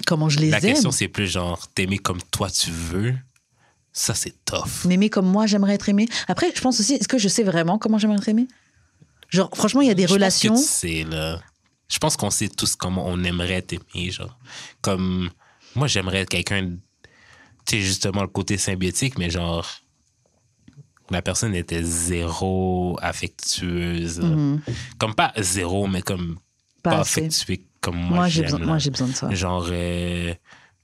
comment 0.07 0.29
je 0.29 0.39
les 0.39 0.51
la 0.51 0.59
aime. 0.59 0.63
question 0.63 0.91
c'est 0.93 1.09
plus 1.09 1.27
genre 1.31 1.67
t'aimer 1.75 1.99
comme 1.99 2.21
toi 2.31 2.49
tu 2.51 2.71
veux. 2.71 3.15
Ça 3.93 4.15
c'est 4.15 4.35
tough. 4.45 4.85
M'aimer 4.87 5.11
comme 5.11 5.27
moi, 5.27 5.47
j'aimerais 5.47 5.75
être 5.75 5.89
aimé. 5.89 6.09
Après, 6.29 6.53
je 6.55 6.61
pense 6.61 6.81
aussi, 6.81 6.95
est-ce 6.95 7.09
que 7.09 7.19
je 7.19 7.29
sais 7.29 7.43
vraiment 7.45 7.79
comment 7.79 7.99
j'aimerais 7.99 8.19
être 8.19 8.29
aimé 8.29 8.47
Genre, 9.31 9.51
franchement, 9.55 9.81
il 9.81 9.89
y 9.89 9.91
a 9.91 9.95
des 9.95 10.03
Je 10.03 10.09
pense 10.09 10.15
relations. 10.15 10.55
que 10.55 10.61
tu 10.61 10.65
sais, 10.67 11.05
là. 11.05 11.41
Je 11.95 12.01
pense 12.01 12.17
qu'on 12.17 12.31
sait 12.31 12.49
tous 12.49 12.75
comment 12.75 13.07
on 13.07 13.23
aimerait 13.23 13.63
t'aimer, 13.63 14.11
genre. 14.11 14.37
Comme, 14.81 15.31
moi, 15.77 15.87
j'aimerais 15.87 16.23
être 16.23 16.29
quelqu'un, 16.31 16.71
tu 17.65 17.77
sais, 17.77 17.81
justement, 17.81 18.23
le 18.23 18.27
côté 18.29 18.59
symbiotique, 18.59 19.17
mais 19.17 19.31
genre, 19.31 19.65
la 21.11 21.23
personne 21.23 21.55
était 21.55 21.85
zéro 21.85 22.99
affectueuse. 23.01 24.19
Mhm. 24.19 24.61
Comme 24.99 25.15
pas 25.15 25.33
zéro, 25.39 25.87
mais 25.87 26.03
comme 26.03 26.39
Pas 26.83 27.05
pas, 27.05 27.05
comme 27.81 27.97
moi, 27.97 28.17
Moi, 28.17 28.29
j'ai 28.29 28.43
besoin, 28.43 28.59
là. 28.59 28.67
moi, 28.67 28.79
j'ai 28.79 28.91
besoin 28.91 29.07
de 29.09 29.13
ça. 29.13 29.31
Genre, 29.33 29.69
euh, 29.71 30.35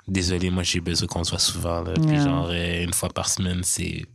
désolé, 0.06 0.48
moi, 0.50 0.62
j'ai 0.62 0.80
besoin 0.80 1.08
qu'on 1.08 1.24
se 1.24 1.30
voit 1.30 1.40
souvent, 1.40 1.82
là. 1.82 1.94
Puis 1.94 2.20
genre, 2.20 2.50
euh, 2.50 2.84
une 2.84 2.92
fois 2.92 3.08
par 3.08 3.28
semaine, 3.28 3.62
c'est 3.64 4.06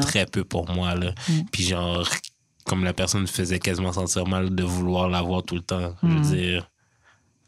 très 0.00 0.26
peu 0.26 0.42
pour 0.42 0.68
moi. 0.72 0.96
Là. 0.96 1.14
Mm. 1.28 1.40
Puis 1.52 1.62
genre, 1.62 2.08
comme 2.64 2.84
la 2.84 2.92
personne 2.92 3.26
faisait 3.26 3.58
quasiment 3.58 3.92
sentir 3.92 4.26
mal 4.26 4.54
de 4.54 4.62
vouloir 4.62 5.08
la 5.08 5.22
voir 5.22 5.42
tout 5.42 5.54
le 5.56 5.62
temps. 5.62 5.94
Je 6.02 6.08
veux 6.08 6.20
dire, 6.36 6.68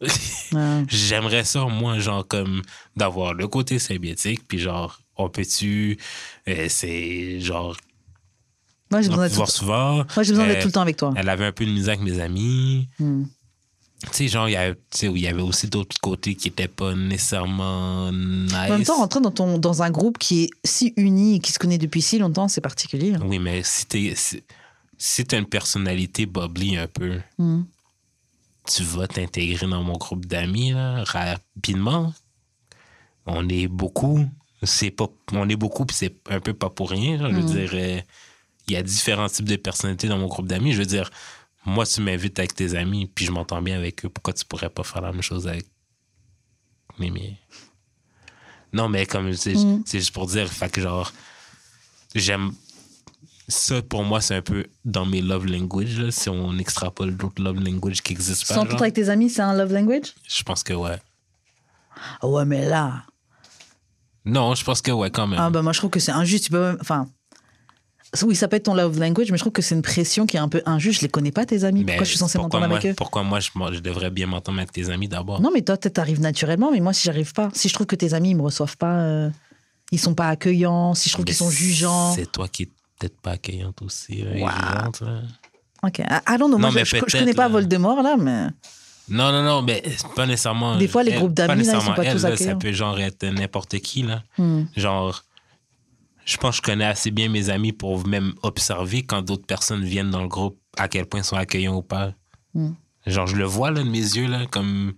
Ouais. 0.01 0.85
j'aimerais 0.89 1.45
ça, 1.45 1.65
moi, 1.67 1.99
genre, 1.99 2.27
comme 2.27 2.63
d'avoir 2.97 3.33
le 3.33 3.47
côté 3.49 3.79
symbiotique. 3.79 4.47
Puis 4.47 4.59
genre, 4.59 5.01
on 5.17 5.31
peut-tu. 5.31 5.99
euh, 6.49 6.67
c'est 6.69 7.41
genre. 7.41 7.77
Moi, 8.91 9.01
j'ai 9.03 9.09
besoin 9.09 9.29
tout, 9.29 9.47
souvent. 9.47 9.95
moi, 10.15 10.23
j'ai 10.23 10.33
besoin 10.33 10.47
d'être 10.47 10.59
Euh, 10.59 10.63
tout 10.63 10.69
le 10.69 10.73
temps 10.73 10.83
avec 10.83 10.97
toi. 10.97 11.15
Elle 11.17 11.29
avait 11.29 11.47
un 11.47 11.53
peu 11.53 11.65
de 11.65 11.71
misère 11.71 11.95
avec 11.99 12.05
mes 12.05 12.21
amis. 12.21 12.89
Mm. 12.99 13.23
Tu 14.03 14.09
sais, 14.13 14.29
genre, 14.29 14.49
il 14.49 14.53
y 14.53 14.57
avait, 14.57 14.75
tu 14.75 14.99
sais, 14.99 15.07
il 15.07 15.19
y 15.19 15.27
avait 15.27 15.41
aussi 15.41 15.69
d'autres 15.69 15.97
côtés 16.03 16.35
qui 16.35 16.49
n'étaient 16.49 16.69
pas 16.69 16.95
nécessairement 16.95 18.13
nice. 18.13 18.53
En 18.53 18.69
même 18.69 18.85
temps, 18.85 18.97
rentrer 18.97 19.21
dans, 19.21 19.31
ton, 19.31 19.57
dans 19.59 19.83
un 19.83 19.91
groupe 19.91 20.19
qui 20.19 20.43
est 20.45 20.51
si 20.65 20.93
uni 20.99 21.37
et 21.37 21.39
qui 21.39 21.53
se 21.53 21.59
connaît 21.59 21.79
depuis 21.79 22.03
si 22.03 22.19
longtemps, 22.19 22.49
c'est 22.49 22.61
particulier. 22.61 23.15
Oui, 23.25 23.39
mais 23.39 23.63
si 23.63 23.87
t'es. 23.87 24.13
Si, 24.17 24.43
si 25.07 25.23
t'as 25.27 25.39
une 25.39 25.47
personnalité 25.47 26.25
bubbly 26.25 26.79
un 26.79 26.87
peu, 26.89 27.21
Mm. 27.39 27.63
tu 28.67 28.83
vas 28.85 29.07
t'intégrer 29.07 29.67
dans 29.67 29.83
mon 29.83 29.99
groupe 29.99 30.25
d'amis 30.25 30.73
là, 30.73 31.05
rapidement. 31.05 32.15
On 33.27 33.47
est 33.51 33.69
beaucoup. 33.69 34.27
C'est 34.63 34.91
pas, 34.91 35.09
on 35.33 35.47
est 35.51 35.57
beaucoup, 35.57 35.85
puis 35.85 35.95
c'est 35.95 36.17
un 36.31 36.41
peu 36.41 36.55
pas 36.55 36.71
pour 36.71 36.89
rien. 36.91 37.19
Je 37.19 37.35
veux 37.35 37.43
Mm. 37.43 37.47
dire, 37.47 37.71
euh, 37.75 38.01
il 38.67 38.73
y 38.73 38.77
a 38.77 38.83
différents 38.83 39.29
types 39.29 39.45
de 39.45 39.57
personnalités 39.57 40.09
dans 40.09 40.17
mon 40.19 40.27
groupe 40.27 40.49
d'amis. 40.49 40.73
Je 40.73 40.79
veux 40.79 40.87
dire, 40.87 41.11
moi, 41.67 41.85
tu 41.85 42.01
m'invites 42.01 42.39
avec 42.39 42.55
tes 42.55 42.75
amis, 42.75 43.05
puis 43.07 43.27
je 43.27 43.31
m'entends 43.31 43.61
bien 43.61 43.77
avec 43.77 44.05
eux. 44.07 44.09
Pourquoi 44.09 44.33
tu 44.33 44.45
pourrais 44.47 44.71
pas 44.71 44.85
faire 44.85 45.03
la 45.03 45.13
même 45.13 45.21
chose 45.23 45.47
avec 45.47 45.67
les 46.99 47.11
miens? 47.11 47.35
Non, 48.73 48.89
mais 48.89 49.05
comme 49.05 49.35
c'est 49.35 49.55
Mm. 49.55 49.83
c'est 49.85 49.99
juste 49.99 50.15
pour 50.15 50.27
dire, 50.27 50.51
fait 50.51 50.71
que 50.71 50.81
genre, 50.81 51.13
j'aime. 52.15 52.53
Ça, 53.49 53.83
pour 53.83 54.05
moi, 54.05 54.21
c'est 54.21 54.35
un 54.35 54.43
peu 54.43 54.65
dans 54.85 55.05
mes 55.05 55.21
love 55.21 55.47
language, 55.47 55.99
là, 55.99 56.11
si 56.11 56.31
on 56.31 56.57
extrapole 56.59 57.17
d'autres 57.17 57.43
love 57.43 57.61
language 57.61 58.03
qui 58.03 58.13
existent 58.13 58.47
pas. 58.49 58.55
S'entendre 58.55 58.71
genre. 58.73 58.83
avec 58.83 58.95
tes 58.95 59.09
amis, 59.11 59.29
c'est 59.29 59.43
un 59.43 59.55
love 59.55 59.73
language? 59.73 60.15
Je 60.27 60.43
pense 60.43 60.63
que 60.63 60.73
ouais. 60.73 60.99
Ah 62.23 62.27
Ouais, 62.27 62.45
mais 62.45 62.67
là. 62.67 63.05
Non, 64.25 64.55
je 64.55 64.65
pense 64.65 64.81
que 64.81 64.91
ouais, 64.91 65.11
quand 65.11 65.27
même. 65.27 65.39
Ah 65.39 65.51
bah 65.51 65.61
moi 65.61 65.73
je 65.73 65.79
trouve 65.79 65.91
que 65.91 66.01
c'est 66.01 66.13
injuste. 66.13 66.45
Tu 66.45 66.51
peux 66.51 66.61
même- 66.61 66.79
Enfin, 66.81 67.09
oui, 68.23 68.35
ça 68.35 68.49
peut 68.49 68.57
être 68.57 68.65
ton 68.65 68.75
love 68.75 68.99
language, 68.99 69.31
mais 69.31 69.37
je 69.37 69.43
trouve 69.43 69.53
que 69.53 69.61
c'est 69.63 69.75
une 69.75 69.83
pression 69.83 70.25
qui 70.27 70.37
est 70.37 70.41
un 70.41 70.49
peu 70.49 70.63
injuste. 70.67 71.01
Je 71.01 71.05
les 71.05 71.11
connais 71.11 71.33
pas 71.33 71.45
tes 71.45 71.65
amis. 71.65 71.85
Mais 71.85 71.93
Pourquoi 71.93 72.05
je 72.05 72.11
suis 72.11 72.19
pourquoi 72.19 72.61
m'entendre 72.61 72.65
avec 72.65 72.87
eux? 72.87 72.95
Pourquoi 72.95 73.23
moi, 73.23 73.41
je, 73.41 73.81
devrais 73.81 74.11
bien 74.11 74.27
m'entendre 74.27 74.59
avec 74.59 74.73
tes 74.73 74.89
amis 74.89 75.09
d'abord? 75.09 75.41
Non, 75.41 75.51
mais 75.53 75.63
toi, 75.63 75.77
peut-être 75.77 75.95
t'arrives 75.95 76.21
naturellement, 76.21 76.71
mais 76.73 76.81
moi 76.81 76.93
si 76.93 77.05
j'arrive 77.05 77.33
pas, 77.33 77.51
si 77.53 77.69
je 77.69 77.75
trouve 77.75 77.87
que 77.87 77.97
tes 77.97 78.15
amis 78.15 78.31
ils 78.31 78.37
me 78.37 78.43
reçoivent 78.43 78.77
pas, 78.77 79.01
euh, 79.01 79.31
ils 79.93 79.99
sont 79.99 80.15
pas 80.15 80.29
accueillants, 80.29 80.95
si 80.95 81.09
je 81.09 81.15
trouve 81.15 81.25
qu'ils 81.25 81.35
sont 81.35 81.51
jugeants. 81.51 82.15
C'est 82.15 82.31
toi 82.31 82.49
qui 82.49 82.71
peut-être 82.99 83.21
pas 83.21 83.33
accueillante 83.33 83.83
aussi. 83.83 84.23
là, 84.23 84.31
Wow. 84.33 85.07
là. 85.07 85.21
Ok. 85.83 86.01
Ah, 86.09 86.23
I 86.29 86.39
don't 86.39 86.49
know. 86.49 86.59
Moi, 86.59 86.69
Non, 86.69 86.71
je, 86.71 86.75
mais 86.79 86.85
je, 86.85 86.99
connais 87.19 87.35
pas 87.35 87.43
là. 87.43 87.49
Voldemort 87.49 88.03
là, 88.03 88.17
mais 88.17 88.47
Non, 89.09 89.31
non, 89.33 89.43
non, 89.43 89.63
mais 89.63 89.83
pas 90.17 90.27
nécessairement. 90.27 90.77
Des 90.77 90.89
fois, 90.89 91.03
les 91.03 91.13
elle- 91.13 91.19
groupes 91.19 91.35
d'amis, 91.35 91.65
ils 91.67 91.71
sont 91.71 91.93
pas 91.95 92.05
elle, 92.05 92.13
tous 92.17 92.23
là. 92.23 92.37
Ça 92.37 92.55
peut 92.57 92.73
genre 92.73 92.99
être 92.99 93.25
n'importe 93.27 93.79
qui, 93.81 94.03
là. 94.03 94.23
Hmm. 94.39 94.65
Genre, 94.77 95.23
je 96.25 96.37
pense 96.39 96.53
que 96.61 96.67
je 96.67 96.73
connais 96.73 96.87
assez 96.87 97.11
bien 97.11 97.29
mes 97.29 97.51
amis 97.51 97.73
pour 97.73 98.07
même 98.07 98.33
observer 98.43 99.03
quand 99.03 99.21
d'autres 99.23 99.45
personnes 99.47 99.85
viennent 99.85 100.11
dans 100.11 100.23
le 100.23 100.29
groupe, 100.29 100.59
à 100.79 100.89
quel 100.89 101.05
point 101.07 101.21
ils 101.21 101.25
sont 101.25 101.37
accueillants 101.37 101.77
ou 101.77 101.83
pas. 101.83 102.13
Mm. 102.55 102.71
Genre, 103.07 103.27
je 103.27 103.37
le 103.37 103.45
vois, 103.45 103.71
là, 103.71 103.83
de 103.83 103.89
mes 103.89 103.99
yeux, 103.99 104.27
là, 104.27 104.47
comme. 104.51 104.95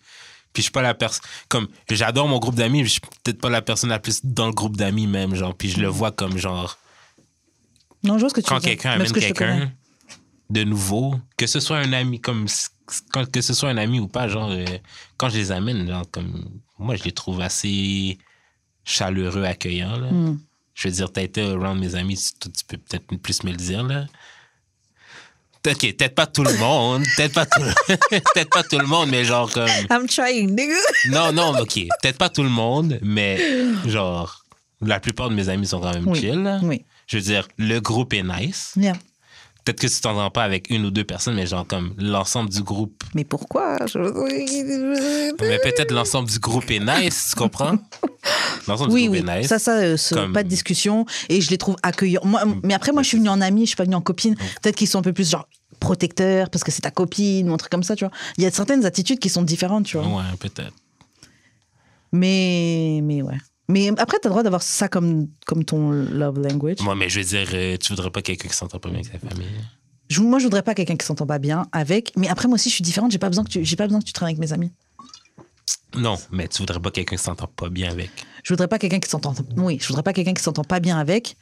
Puis 0.52 0.62
je 0.62 0.66
suis 0.66 0.70
pas 0.72 0.82
la 0.82 0.94
personne. 0.94 1.22
Comme, 1.48 1.66
j'adore 1.90 2.28
mon 2.28 2.38
groupe 2.38 2.54
d'amis, 2.54 2.78
mais 2.82 2.86
je 2.86 2.92
suis 2.92 3.00
peut-être 3.24 3.40
pas 3.40 3.50
la 3.50 3.60
personne 3.60 3.90
la 3.90 3.98
plus 3.98 4.24
dans 4.24 4.46
le 4.46 4.52
groupe 4.52 4.76
d'amis, 4.76 5.08
même, 5.08 5.34
genre. 5.34 5.52
Puis 5.54 5.68
je 5.70 5.80
le 5.80 5.88
vois 5.88 6.12
comme, 6.12 6.38
genre, 6.38 6.78
non, 8.06 8.14
je 8.14 8.20
vois 8.20 8.30
ce 8.30 8.34
que 8.34 8.40
tu 8.40 8.48
quand 8.48 8.60
quelqu'un 8.60 8.92
amène 8.92 9.12
quelqu'un 9.12 9.72
de 10.50 10.64
nouveau, 10.64 11.14
que 11.36 11.46
ce 11.46 11.60
soit 11.60 11.78
un 11.78 11.92
ami, 11.92 12.20
comme. 12.20 12.46
que 13.32 13.40
ce 13.40 13.52
soit 13.54 13.68
un 13.70 13.76
ami 13.76 14.00
ou 14.00 14.08
pas, 14.08 14.28
genre, 14.28 14.50
euh, 14.50 14.64
quand 15.16 15.28
je 15.28 15.36
les 15.38 15.52
amène, 15.52 15.88
genre, 15.88 16.08
comme. 16.10 16.48
Moi, 16.78 16.96
je 16.96 17.04
les 17.04 17.12
trouve 17.12 17.40
assez 17.40 18.18
chaleureux, 18.84 19.44
accueillants, 19.44 19.98
là. 19.98 20.10
Hmm. 20.10 20.38
Je 20.74 20.88
veux 20.88 20.94
dire, 20.94 21.10
t'as 21.10 21.22
été 21.22 21.42
around 21.42 21.80
mes 21.80 21.94
amis, 21.94 22.16
tu, 22.40 22.50
tu 22.52 22.64
peux 22.66 22.76
peut-être 22.76 23.06
plus 23.20 23.42
me 23.44 23.50
le 23.50 23.56
dire, 23.56 23.82
là. 23.82 24.06
Ok, 25.66 25.80
peut-être 25.80 26.14
pas 26.14 26.26
tout 26.26 26.44
le 26.44 26.56
monde, 26.58 27.02
peut-être 27.16 27.34
pas 27.34 27.46
tout, 27.46 27.60
peut-être 27.88 28.50
pas 28.50 28.62
tout 28.62 28.78
le 28.78 28.86
monde, 28.86 29.08
mais 29.10 29.24
genre 29.24 29.50
comme, 29.50 29.68
I'm 29.90 30.06
trying, 30.06 30.54
nigga. 30.54 30.76
non, 31.08 31.32
non, 31.32 31.58
ok, 31.58 31.74
peut-être 32.02 32.18
pas 32.18 32.28
tout 32.28 32.44
le 32.44 32.50
monde, 32.50 33.00
mais 33.02 33.40
genre, 33.86 34.44
la 34.80 35.00
plupart 35.00 35.28
de 35.28 35.34
mes 35.34 35.48
amis 35.48 35.66
sont 35.66 35.80
quand 35.80 35.92
même 35.92 36.06
Oui. 36.06 36.20
chill. 36.20 36.40
là. 36.42 36.60
Oui. 36.62 36.84
Je 37.06 37.16
veux 37.18 37.22
dire, 37.22 37.46
le 37.58 37.78
groupe 37.80 38.12
est 38.14 38.22
nice. 38.22 38.72
Bien. 38.76 38.94
Peut-être 39.64 39.80
que 39.80 39.86
tu 39.88 40.00
t'entends 40.00 40.30
pas 40.30 40.44
avec 40.44 40.70
une 40.70 40.84
ou 40.84 40.90
deux 40.92 41.02
personnes, 41.02 41.34
mais 41.34 41.44
genre 41.46 41.66
comme 41.66 41.92
l'ensemble 41.98 42.50
du 42.50 42.62
groupe. 42.62 43.02
Mais 43.16 43.24
pourquoi? 43.24 43.78
Mais 43.96 45.58
peut-être 45.58 45.90
l'ensemble 45.92 46.28
du 46.30 46.38
groupe 46.38 46.70
est 46.70 46.78
nice, 46.78 47.28
tu 47.30 47.36
comprends? 47.36 47.76
L'ensemble 48.68 48.92
Oui, 48.92 49.02
du 49.04 49.08
oui. 49.08 49.18
groupe 49.22 49.30
est 49.30 49.38
nice. 49.40 49.48
Ça, 49.48 49.58
ça, 49.58 49.72
euh, 49.78 49.96
Comme- 50.12 50.32
pas 50.32 50.44
de 50.44 50.48
discussion. 50.48 51.04
Et 51.28 51.40
je 51.40 51.50
les 51.50 51.58
trouve 51.58 51.74
accueillants. 51.82 52.20
Moi, 52.24 52.42
mais 52.62 52.74
après, 52.74 52.92
moi, 52.92 53.02
je 53.02 53.08
suis 53.08 53.18
venue 53.18 53.28
en 53.28 53.40
amie, 53.40 53.62
je 53.62 53.70
suis 53.70 53.76
pas 53.76 53.82
venue 53.84 53.96
en 53.96 54.00
copine. 54.00 54.36
Peut-être 54.62 54.76
qu'ils 54.76 54.86
sont 54.88 55.00
un 55.00 55.02
peu 55.02 55.12
plus 55.12 55.28
genre 55.30 55.48
protecteurs 55.80 56.48
parce 56.48 56.62
que 56.62 56.70
c'est 56.70 56.82
ta 56.82 56.90
copine 56.92 57.50
ou 57.50 57.54
un 57.54 57.56
truc 57.56 57.70
comme 57.72 57.82
ça, 57.82 57.96
tu 57.96 58.04
vois. 58.04 58.12
Il 58.38 58.44
y 58.44 58.46
a 58.46 58.50
certaines 58.52 58.84
attitudes 58.86 59.18
qui 59.18 59.28
sont 59.28 59.42
différentes, 59.42 59.86
tu 59.86 59.96
vois. 59.98 60.06
Ouais, 60.06 60.22
peut-être. 60.38 60.72
Mais, 62.12 63.00
mais 63.02 63.22
ouais. 63.22 63.36
Mais 63.68 63.88
après, 63.98 64.18
t'as 64.20 64.28
le 64.28 64.32
droit 64.32 64.42
d'avoir 64.42 64.62
ça 64.62 64.88
comme, 64.88 65.26
comme 65.46 65.64
ton 65.64 65.90
love 65.90 66.38
language. 66.40 66.80
Moi, 66.82 66.94
mais 66.94 67.08
je 67.08 67.18
veux 67.20 67.24
dire, 67.26 67.48
euh, 67.52 67.76
tu 67.76 67.92
voudrais 67.92 68.10
pas 68.10 68.22
quelqu'un 68.22 68.48
qui 68.48 68.54
s'entend 68.54 68.78
pas 68.78 68.88
bien 68.88 69.00
avec 69.00 69.10
sa 69.12 69.18
famille. 69.18 69.48
Je- 70.08 70.20
moi, 70.20 70.38
je 70.38 70.44
voudrais 70.44 70.62
pas 70.62 70.74
quelqu'un 70.74 70.96
qui 70.96 71.04
s'entend 71.04 71.26
pas 71.26 71.38
bien 71.38 71.66
avec. 71.72 72.12
Mais 72.16 72.28
après, 72.28 72.46
moi 72.46 72.54
aussi, 72.54 72.68
je 72.70 72.74
suis 72.74 72.84
différente. 72.84 73.10
J'ai 73.10 73.18
pas 73.18 73.28
besoin 73.28 73.42
que 73.44 73.50
tu, 73.50 73.64
j'ai 73.64 73.74
pas 73.76 73.86
besoin 73.86 73.98
que 74.00 74.04
tu 74.04 74.12
traînes 74.12 74.28
avec 74.28 74.38
mes 74.38 74.52
amis. 74.52 74.70
Non, 75.96 76.16
mais 76.30 76.46
tu 76.48 76.58
voudrais 76.58 76.78
pas 76.80 76.90
quelqu'un 76.90 77.16
qui 77.16 77.22
s'entend 77.22 77.46
pas 77.48 77.68
bien 77.70 77.90
avec. 77.90 78.10
Je 78.44 78.52
voudrais 78.52 78.68
pas 78.68 78.78
quelqu'un 78.78 79.00
qui 79.00 79.08
s'entend. 79.08 79.34
Oui, 79.56 79.78
je 79.80 79.88
voudrais 79.88 80.02
pas 80.02 80.12
quelqu'un 80.12 80.34
qui 80.34 80.42
s'entend 80.42 80.62
pas 80.64 80.78
bien 80.78 80.98
avec. 80.98 81.36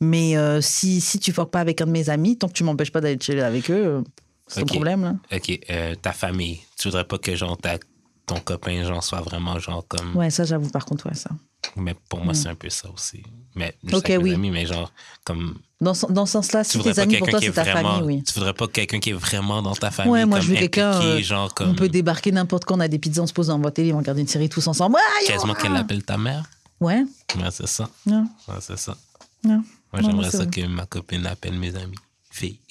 Mais 0.00 0.36
euh, 0.36 0.60
si, 0.60 1.00
si 1.00 1.18
tu 1.18 1.32
fuck 1.32 1.50
pas 1.50 1.60
avec 1.60 1.80
un 1.80 1.86
de 1.86 1.90
mes 1.90 2.08
amis, 2.08 2.38
tant 2.38 2.48
que 2.48 2.52
tu 2.52 2.64
m'empêches 2.64 2.92
pas 2.92 3.00
d'aller 3.00 3.18
chiller 3.20 3.42
avec 3.42 3.70
eux, 3.70 3.84
euh, 3.86 4.02
c'est 4.46 4.60
Ok. 4.62 4.68
ton 4.68 4.74
problème, 4.74 5.02
là. 5.02 5.14
Ok, 5.34 5.58
euh, 5.70 5.94
ta 5.96 6.12
famille, 6.12 6.60
tu 6.78 6.88
voudrais 6.88 7.04
pas 7.04 7.18
que 7.18 7.34
genre 7.34 7.56
ta- 7.56 7.78
ton 8.26 8.36
copain 8.40 8.84
genre 8.84 9.02
soit 9.02 9.20
vraiment 9.22 9.58
genre 9.58 9.84
comme. 9.88 10.14
Ouais, 10.16 10.30
ça, 10.30 10.44
j'avoue, 10.44 10.68
par 10.70 10.84
contre, 10.84 11.06
ouais, 11.08 11.14
ça. 11.14 11.30
Mais 11.74 11.94
pour 12.08 12.20
moi, 12.20 12.32
Mm. 12.32 12.36
c'est 12.36 12.48
un 12.48 12.54
peu 12.54 12.70
ça 12.70 12.88
aussi. 12.90 13.22
Mais 13.54 13.74
juste 13.82 13.96
Ok, 13.96 14.10
avec 14.10 14.18
mes 14.22 14.30
oui. 14.30 14.34
amis, 14.34 14.50
mais 14.50 14.66
genre 14.66 14.92
comme. 15.24 15.58
Dans, 15.80 15.92
ce- 15.94 16.06
dans 16.06 16.24
ce 16.24 16.32
sens-là, 16.32 16.64
si 16.64 16.78
tes 16.78 16.98
amis 16.98 17.16
pour 17.18 17.28
toi, 17.28 17.40
c'est 17.40 17.52
ta 17.52 17.64
vraiment. 17.64 17.96
famille, 17.96 18.16
oui. 18.18 18.22
Tu 18.24 18.32
voudrais 18.34 18.54
pas 18.54 18.66
quelqu'un 18.68 18.98
qui 19.00 19.10
est 19.10 19.14
vraiment 19.14 19.60
dans 19.62 19.74
ta 19.74 19.90
famille. 19.90 20.12
Ouais, 20.12 20.24
moi, 20.24 20.38
comme 20.38 20.46
je 20.46 20.52
veux 20.52 20.58
quelqu'un. 20.58 20.92
euh, 21.02 21.20
comme. 21.54 21.70
On 21.70 21.74
peut 21.74 21.88
débarquer 21.88 22.32
n'importe 22.32 22.64
quand, 22.64 22.76
on 22.76 22.80
a 22.80 22.88
des 22.88 22.98
pizzas, 22.98 23.22
on 23.22 23.26
se 23.26 23.32
pose 23.32 23.48
devant 23.48 23.58
la 23.58 23.70
télé, 23.70 23.92
on 23.92 23.98
regarde 23.98 24.18
une 24.18 24.28
série 24.28 24.48
tous 24.48 24.66
ensemble. 24.66 24.96
Quasiment 25.26 25.54
qu'elle 25.54 25.72
l'appelle 25.72 26.02
ta 26.04 26.16
mère. 26.16 26.44
Ouais, 26.80 27.04
Ouais, 27.36 27.50
c'est 27.50 27.66
ça. 27.66 27.88
non, 28.06 28.26
Ouais, 28.48 28.54
c'est 28.60 28.78
ça. 28.78 28.96
non. 29.44 29.62
Moi, 29.92 30.02
j'aimerais 30.02 30.30
ça 30.30 30.38
vrai. 30.44 30.46
que 30.48 30.66
ma 30.66 30.84
copine 30.86 31.24
appelle 31.26 31.58
mes 31.58 31.74
amis. 31.76 31.96
Filles. 32.30 32.58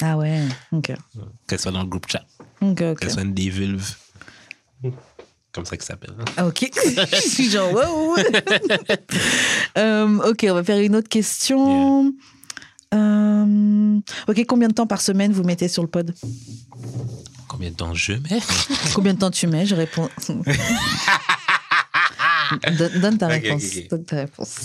Ah 0.00 0.16
ouais, 0.16 0.44
ok. 0.70 0.92
Qu'elle 1.48 1.58
soit 1.58 1.72
dans 1.72 1.80
le 1.82 1.88
groupe 1.88 2.06
chat. 2.08 2.24
Ok, 2.60 2.80
ok. 2.82 3.00
Qu'elle 3.00 3.10
soit 3.10 3.22
une 3.22 3.34
des 3.34 3.50
vulves. 3.50 3.96
Comme 5.52 5.64
ça 5.64 5.76
que 5.76 5.82
ça 5.84 5.94
s'appelle. 5.94 6.14
Ah, 6.36 6.46
Ok. 6.46 6.70
Je 7.12 7.16
suis 7.28 7.50
genre, 7.50 7.72
wow. 7.72 8.16
Euh, 9.78 10.18
ok, 10.30 10.46
on 10.50 10.54
va 10.54 10.64
faire 10.64 10.80
une 10.80 10.96
autre 10.96 11.08
question. 11.08 12.12
Euh, 12.94 13.98
ok, 14.26 14.44
combien 14.46 14.68
de 14.68 14.72
temps 14.74 14.86
par 14.86 15.00
semaine 15.00 15.32
vous 15.32 15.44
mettez 15.44 15.68
sur 15.68 15.82
le 15.82 15.88
pod? 15.88 16.14
Combien 17.46 17.70
de 17.70 17.76
temps 17.76 17.94
je 17.94 18.12
mets? 18.12 18.40
Combien 18.94 19.14
de 19.14 19.18
temps 19.18 19.30
tu 19.30 19.46
mets? 19.46 19.66
Je 19.66 19.74
réponds. 19.74 20.08
donne, 22.76 23.00
donne 23.00 23.18
ta 23.18 23.28
réponse. 23.28 23.62
Donne 23.90 24.04
ta 24.04 24.16
réponse. 24.16 24.56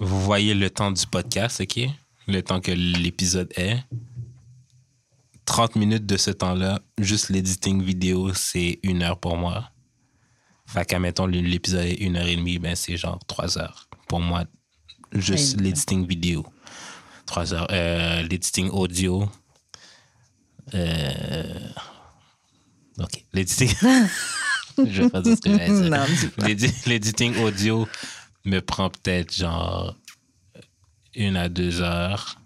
Vous 0.00 0.20
voyez 0.22 0.54
le 0.54 0.70
temps 0.70 0.90
du 0.92 1.06
podcast, 1.06 1.60
OK? 1.60 1.80
Le 2.28 2.40
temps 2.42 2.60
que 2.60 2.70
l'épisode 2.72 3.52
est. 3.56 3.78
30 5.48 5.76
minutes 5.76 6.04
de 6.04 6.18
ce 6.18 6.30
temps-là, 6.30 6.78
juste 6.98 7.30
l'editing 7.30 7.82
vidéo, 7.82 8.34
c'est 8.34 8.78
une 8.82 9.02
heure 9.02 9.18
pour 9.18 9.38
moi. 9.38 9.70
Fait 10.66 10.84
qu'à 10.84 10.98
mettons 10.98 11.24
l'épisode 11.26 11.86
est 11.86 11.94
une 11.94 12.16
heure 12.16 12.26
et 12.26 12.36
demie, 12.36 12.58
ben 12.58 12.76
c'est 12.76 12.98
genre 12.98 13.18
trois 13.26 13.56
heures. 13.56 13.88
Pour 14.08 14.20
moi, 14.20 14.44
juste 15.12 15.56
Ouais. 15.56 15.62
l'editing 15.64 16.06
vidéo. 16.06 16.44
Trois 17.24 17.54
heures. 17.54 17.66
Euh, 17.70 18.20
l'editing 18.24 18.68
audio. 18.68 19.26
Euh... 20.74 21.68
OK. 22.98 23.24
L'editing. 23.32 23.72
Je 24.76 25.02
vais 25.02 25.08
pas 25.08 25.22
dire 25.22 25.34
ce 25.34 25.40
que 25.40 25.56
j'allais 25.56 26.54
dire. 26.54 26.72
L'editing 26.86 27.38
audio 27.38 27.88
me 28.44 28.60
prend 28.60 28.90
peut-être 28.90 29.34
genre 29.34 29.96
une 31.14 31.36
à 31.38 31.48
deux 31.48 31.80
heures 31.80 32.38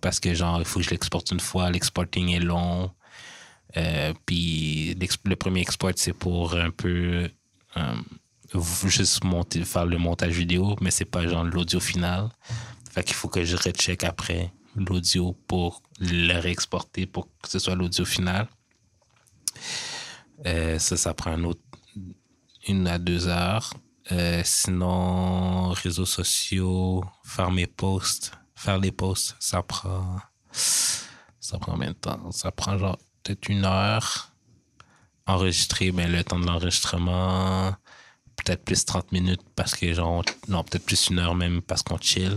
parce 0.00 0.20
que 0.20 0.34
genre 0.34 0.58
il 0.60 0.64
faut 0.64 0.80
que 0.80 0.84
je 0.84 0.90
l'exporte 0.90 1.30
une 1.30 1.40
fois. 1.40 1.70
L'exporting 1.70 2.30
est 2.30 2.40
long. 2.40 2.90
Euh, 3.76 4.12
puis 4.26 4.96
le 5.24 5.36
premier 5.36 5.60
export 5.60 5.92
c'est 5.94 6.12
pour 6.12 6.54
un 6.54 6.70
peu 6.70 7.30
euh, 7.76 7.94
juste 8.86 9.22
monter, 9.22 9.64
faire 9.64 9.86
le 9.86 9.96
montage 9.96 10.32
vidéo, 10.32 10.76
mais 10.80 10.90
c'est 10.90 11.04
pas 11.04 11.26
genre 11.26 11.44
l'audio 11.44 11.78
final. 11.78 12.30
Fait 12.90 13.04
qu'il 13.04 13.14
faut 13.14 13.28
que 13.28 13.44
je 13.44 13.56
recheck 13.56 14.02
après 14.02 14.52
l'audio 14.74 15.36
pour 15.46 15.82
le 16.00 16.38
réexporter 16.40 17.06
pour 17.06 17.28
que 17.42 17.48
ce 17.48 17.58
soit 17.58 17.76
l'audio 17.76 18.04
final. 18.04 18.48
Euh, 20.46 20.78
ça, 20.78 20.96
ça 20.96 21.14
prend 21.14 21.36
une 22.66 22.86
à 22.88 22.98
deux 22.98 23.28
heures. 23.28 23.72
Sinon, 24.42 25.70
réseaux 25.70 26.04
sociaux, 26.04 27.04
faire 27.22 27.52
mes 27.52 27.68
posts, 27.68 28.32
faire 28.60 28.78
les 28.78 28.92
posts, 28.92 29.36
ça 29.40 29.62
prend. 29.62 30.18
Ça 30.52 31.58
prend 31.58 31.72
combien 31.72 31.88
de 31.90 31.94
temps? 31.96 32.30
Ça 32.32 32.50
prend 32.52 32.76
genre 32.78 32.98
peut-être 33.22 33.48
une 33.48 33.64
heure. 33.64 34.30
Enregistrer, 35.26 35.92
ben, 35.92 36.10
le 36.10 36.24
temps 36.24 36.38
de 36.40 36.46
l'enregistrement, 36.46 37.74
peut-être 38.36 38.64
plus 38.64 38.84
30 38.84 39.12
minutes 39.12 39.42
parce 39.56 39.74
que 39.74 39.92
genre. 39.94 40.10
on- 40.48 40.50
Non, 40.52 40.64
peut-être 40.64 40.84
plus 40.84 41.08
une 41.10 41.18
heure 41.18 41.34
même 41.34 41.62
parce 41.62 41.82
qu'on 41.82 41.98
chill. 41.98 42.36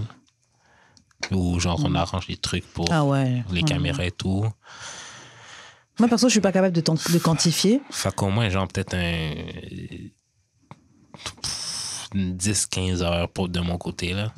Ou 1.32 1.60
genre 1.60 1.80
on 1.84 1.96
arrange 1.96 2.28
les 2.28 2.38
trucs 2.38 2.66
pour 2.74 2.92
Ah 2.92 3.04
ouais. 3.06 3.44
les 3.52 3.64
caméras 3.64 4.06
et 4.06 4.12
tout. 4.12 4.46
Moi, 6.00 6.10
perso, 6.10 6.28
je 6.28 6.34
suis 6.34 6.42
pas 6.42 6.52
capable 6.52 6.76
de, 6.76 6.82
de 6.82 7.20
quantifier. 7.20 7.82
Fait 7.92 8.14
qu'au 8.14 8.30
moins, 8.30 8.50
genre, 8.50 8.68
peut-être 8.68 8.96
un. 8.96 9.34
10-15 12.16 13.02
heures 13.02 13.30
pour, 13.30 13.50
de 13.50 13.60
mon 13.60 13.78
côté, 13.78 14.14
là. 14.14 14.32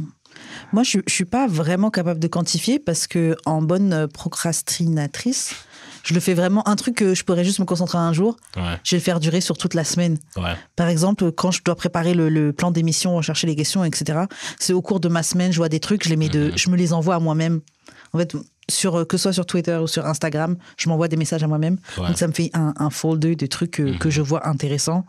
Moi, 0.73 0.83
je, 0.83 0.99
je 1.07 1.13
suis 1.13 1.25
pas 1.25 1.47
vraiment 1.47 1.89
capable 1.89 2.19
de 2.19 2.27
quantifier 2.27 2.79
parce 2.79 3.07
que 3.07 3.35
en 3.45 3.61
bonne 3.61 4.07
procrastinatrice, 4.13 5.53
je 6.03 6.13
le 6.13 6.19
fais 6.19 6.33
vraiment 6.33 6.67
un 6.67 6.75
truc 6.75 6.95
que 6.95 7.15
je 7.15 7.23
pourrais 7.23 7.43
juste 7.43 7.59
me 7.59 7.65
concentrer 7.65 7.97
un 7.97 8.13
jour. 8.13 8.37
Ouais, 8.55 8.63
Je 8.83 8.91
vais 8.91 8.97
le 8.97 9.03
faire 9.03 9.19
durer 9.19 9.41
sur 9.41 9.57
toute 9.57 9.73
la 9.73 9.83
semaine. 9.83 10.17
ouais. 10.37 10.53
Par 10.75 10.87
exemple, 10.87 11.31
quand 11.31 11.51
je 11.51 11.63
dois 11.63 11.75
préparer 11.75 12.13
le, 12.13 12.29
le 12.29 12.53
plan 12.53 12.71
d'émission, 12.71 13.15
rechercher 13.15 13.47
les 13.47 13.55
questions, 13.55 13.83
etc. 13.83 14.19
C'est 14.59 14.73
au 14.73 14.81
cours 14.81 14.99
de 14.99 15.07
ma 15.07 15.23
semaine, 15.23 15.51
je 15.51 15.57
vois 15.57 15.69
des 15.69 15.79
trucs, 15.79 16.03
je 16.03 16.09
les 16.09 16.15
mets 16.17 16.29
de, 16.29 16.49
Mhm. 16.51 16.57
je 16.57 16.69
me 16.69 16.75
les 16.77 16.93
envoie 16.93 17.15
à 17.15 17.19
moi-même. 17.19 17.61
En 18.13 18.17
fait, 18.19 18.35
sur, 18.70 18.95
euh, 18.95 19.05
que 19.05 19.18
ce 19.18 19.24
soit 19.24 19.34
sur 19.34 19.45
Twitter 19.45 19.78
ou 19.78 19.88
sur 19.88 20.05
Instagram, 20.05 20.55
je 20.78 20.89
m'envoie 20.89 21.07
des 21.07 21.18
messages 21.18 21.43
à 21.43 21.47
moi-même. 21.47 21.78
Ouais. 21.97 22.07
Donc 22.07 22.18
ça 22.18 22.28
me 22.28 22.34
fait 22.34 22.49
un, 22.53 22.74
un 22.78 22.89
folder 22.89 23.36
de 23.36 23.45
trucs 23.45 23.72
que, 23.72 23.84
Mhm. 23.84 23.97
que 23.99 24.09
je 24.09 24.22
vois 24.22 24.47
intéressants. 24.47 25.05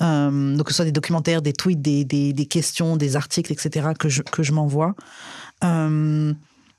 Euh, 0.00 0.56
donc 0.56 0.66
que 0.66 0.72
ce 0.72 0.76
soit 0.76 0.84
des 0.84 0.92
documentaires, 0.92 1.42
des 1.42 1.52
tweets, 1.52 1.82
des, 1.82 2.04
des, 2.04 2.32
des 2.32 2.46
questions, 2.46 2.96
des 2.96 3.16
articles, 3.16 3.52
etc. 3.52 3.88
que 3.98 4.08
je, 4.08 4.22
que 4.22 4.42
je 4.42 4.52
m'envoie. 4.52 4.94
Euh, 5.64 6.32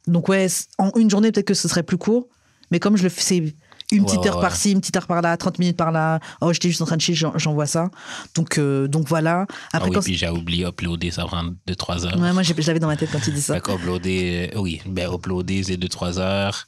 donc 0.08 0.30
ouais, 0.30 0.48
en 0.78 0.92
une 0.98 1.10
journée 1.10 1.32
peut-être 1.32 1.48
que 1.48 1.54
ce 1.54 1.68
serait 1.68 1.84
plus 1.84 1.98
court, 1.98 2.28
mais 2.72 2.80
comme 2.80 2.98
je 2.98 3.04
le 3.04 3.10
fais, 3.10 3.54
une 3.98 4.06
petite 4.06 4.20
Ouais, 4.20 4.28
heure 4.30 4.36
ouais, 4.38 4.42
par-ci, 4.42 4.72
une 4.72 4.80
petite 4.80 4.96
heure 4.98 5.08
par-là, 5.08 5.36
30 5.38 5.60
minutes 5.60 5.78
par-là. 5.78 6.20
Oh, 6.42 6.52
j'étais 6.54 6.68
juste 6.70 6.82
en 6.82 6.86
train 6.86 6.98
de 6.98 7.02
chier, 7.02 7.16
j'en- 7.16 7.38
j'envoie 7.38 7.66
ça. 7.68 7.90
Donc, 8.36 8.58
euh, 8.58 8.88
donc 8.88 9.08
voilà. 9.08 9.46
Ah 9.50 9.78
Après, 9.78 9.90
oui, 9.90 9.96
quand 9.96 10.02
puis 10.02 10.16
j'ai 10.16 10.30
oublié 10.30 10.66
uploader, 10.66 11.12
ça 11.12 11.26
prend 11.26 11.44
2-3 11.68 12.06
heures. 12.06 12.20
Ouais, 12.20 12.34
moi, 12.34 12.44
l'avais 12.68 12.80
dans 12.80 12.88
ma 12.88 12.98
tête 12.98 13.10
quand 13.12 13.20
tu 13.22 13.32
dis 13.32 13.42
ça. 13.42 13.56
Fait 13.56 13.62
qu'uploader, 13.62 14.52
euh, 14.56 14.60
oui, 14.60 14.82
ben 14.86 15.12
uploader, 15.14 15.64
c'est 15.64 15.78
2-3 15.78 16.20
heures. 16.20 16.68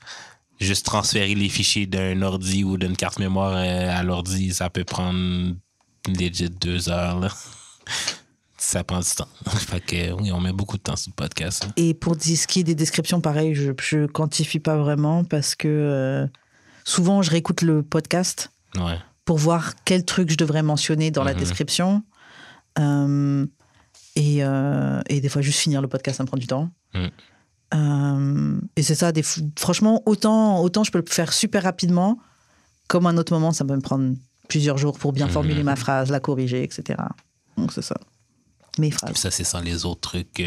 Juste 0.59 0.85
transférer 0.85 1.35
les 1.35 1.49
fichiers 1.49 1.85
d'un 1.85 2.21
ordi 2.21 2.63
ou 2.63 2.77
d'une 2.77 2.95
carte 2.95 3.19
mémoire 3.19 3.53
euh, 3.55 3.93
à 3.99 4.03
l'ordi, 4.03 4.53
ça 4.53 4.69
peut 4.69 4.85
prendre 4.85 5.53
legit 6.07 6.49
2 6.49 6.89
heures, 6.89 7.19
là. 7.19 7.29
Ça 8.57 8.83
prend 8.83 8.99
du 8.99 9.09
temps. 9.15 9.27
Fait 9.47 9.79
que, 9.81 10.11
oui, 10.13 10.31
on 10.31 10.39
met 10.39 10.53
beaucoup 10.53 10.77
de 10.77 10.81
temps 10.81 10.95
sur 10.95 11.11
le 11.11 11.15
podcast. 11.15 11.65
là. 11.65 11.71
Et 11.75 11.93
pour 11.93 12.15
ce 12.37 12.47
qui 12.47 12.61
est 12.61 12.63
des 12.63 12.73
descriptions, 12.73 13.21
pareil, 13.21 13.53
je, 13.53 13.71
je 13.79 14.05
quantifie 14.07 14.59
pas 14.59 14.77
vraiment 14.77 15.23
parce 15.23 15.55
que 15.55 15.67
euh, 15.67 16.25
souvent, 16.85 17.21
je 17.21 17.31
réécoute 17.31 17.61
le 17.61 17.83
podcast 17.83 18.51
Ouais. 18.77 18.97
pour 19.25 19.37
voir 19.37 19.73
quel 19.83 20.05
truc 20.05 20.29
je 20.31 20.37
devrais 20.37 20.63
mentionner 20.63 21.11
dans 21.11 21.23
la 21.25 21.33
Mhm. 21.33 21.39
description. 21.39 22.03
Euh, 22.79 23.45
et, 24.15 24.43
euh, 24.43 25.01
et 25.09 25.19
des 25.19 25.27
fois, 25.29 25.41
juste 25.41 25.59
finir 25.59 25.81
le 25.81 25.87
podcast, 25.89 26.17
ça 26.17 26.23
me 26.23 26.27
prend 26.27 26.37
du 26.37 26.47
temps. 26.47 26.69
Mhm. 26.93 27.09
Euh, 27.73 28.59
et 28.75 28.83
c'est 28.83 28.95
ça, 28.95 29.11
des, 29.11 29.23
franchement, 29.57 30.01
autant, 30.05 30.61
autant 30.61 30.83
je 30.83 30.91
peux 30.91 30.99
le 30.99 31.05
faire 31.11 31.33
super 31.33 31.63
rapidement, 31.63 32.19
comme 32.87 33.05
à 33.07 33.09
un 33.09 33.17
autre 33.17 33.33
moment, 33.33 33.51
ça 33.51 33.65
peut 33.65 33.75
me 33.75 33.81
prendre 33.81 34.15
plusieurs 34.47 34.77
jours 34.77 34.97
pour 34.99 35.11
bien 35.11 35.27
formuler 35.27 35.63
ma 35.63 35.75
phrase, 35.75 36.11
la 36.11 36.19
corriger, 36.19 36.63
etc. 36.63 36.99
Donc 37.57 37.73
c'est 37.73 37.81
ça. 37.81 37.95
Mes 38.77 38.89
Puis 38.89 38.97
phrases. 38.99 39.15
ça, 39.15 39.31
c'est 39.31 39.43
sans 39.43 39.61
les 39.61 39.85
autres 39.85 40.01
trucs. 40.01 40.43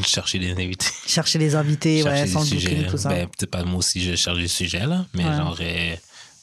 chercher 0.04 0.38
des 0.38 0.52
invités. 0.52 0.86
Chercher 1.06 1.38
les 1.38 1.54
invités, 1.54 2.02
chercher 2.02 2.20
ouais, 2.20 2.24
des 2.26 2.30
sans 2.32 2.44
sujets. 2.44 2.70
booking, 2.74 2.90
tout 2.90 2.98
ça. 2.98 3.08
Ben, 3.10 3.28
peut-être 3.28 3.50
pas 3.50 3.64
moi 3.64 3.78
aussi, 3.78 4.00
je 4.02 4.14
cherche 4.16 4.38
des 4.38 4.48
sujets, 4.48 4.86
là. 4.86 5.06
Mais 5.14 5.24
Ouais. 5.24 5.36
genre, 5.36 5.56
euh, 5.60 5.96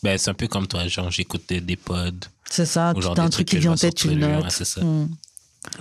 ben, 0.04 0.18
c'est 0.18 0.30
un 0.30 0.34
peu 0.34 0.48
comme 0.48 0.68
toi, 0.68 0.88
genre, 0.88 1.10
j'écoute 1.12 1.44
des, 1.50 1.62
des 1.62 1.76
pods. 1.76 2.12
c'est 2.50 2.66
ça, 2.66 2.92
ou 2.92 2.96
tu 2.96 3.02
genre 3.04 3.20
as 3.20 3.24
un 3.24 3.26
des 3.26 3.32
truc 3.32 3.48
qui 3.48 3.58
vient 3.58 3.72
en 3.74 3.76
tête, 3.76 3.96
tu 3.96 4.08
le 4.10 4.16
notes. 4.16 4.44
ouais, 4.44 4.50
c'est 4.50 4.66
ça. 4.66 4.82
Mm. 4.82 5.10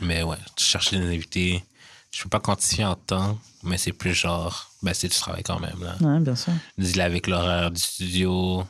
Mais 0.03 0.23
ouais, 0.23 0.37
chercher 0.57 0.99
des 0.99 1.07
invités. 1.07 1.65
Je 2.11 2.23
peux 2.23 2.29
pas 2.31 2.41
quantifier 2.41 2.85
en 2.87 2.95
temps, 2.95 3.39
mais 3.63 3.77
c'est 3.79 3.93
plus 3.93 4.15
genre, 4.15 4.71
ben, 4.83 4.93
c'est 4.95 5.09
du 5.09 5.15
travail 5.17 5.43
quand 5.43 5.61
même, 5.61 5.79
là. 5.83 5.97
Ouais, 6.01 6.21
bien 6.21 6.35
sûr. 6.37 6.53
Dealer 6.79 7.05
avec 7.05 7.27
l'horaire 7.27 7.71
du 7.71 7.81
studio 7.81 8.65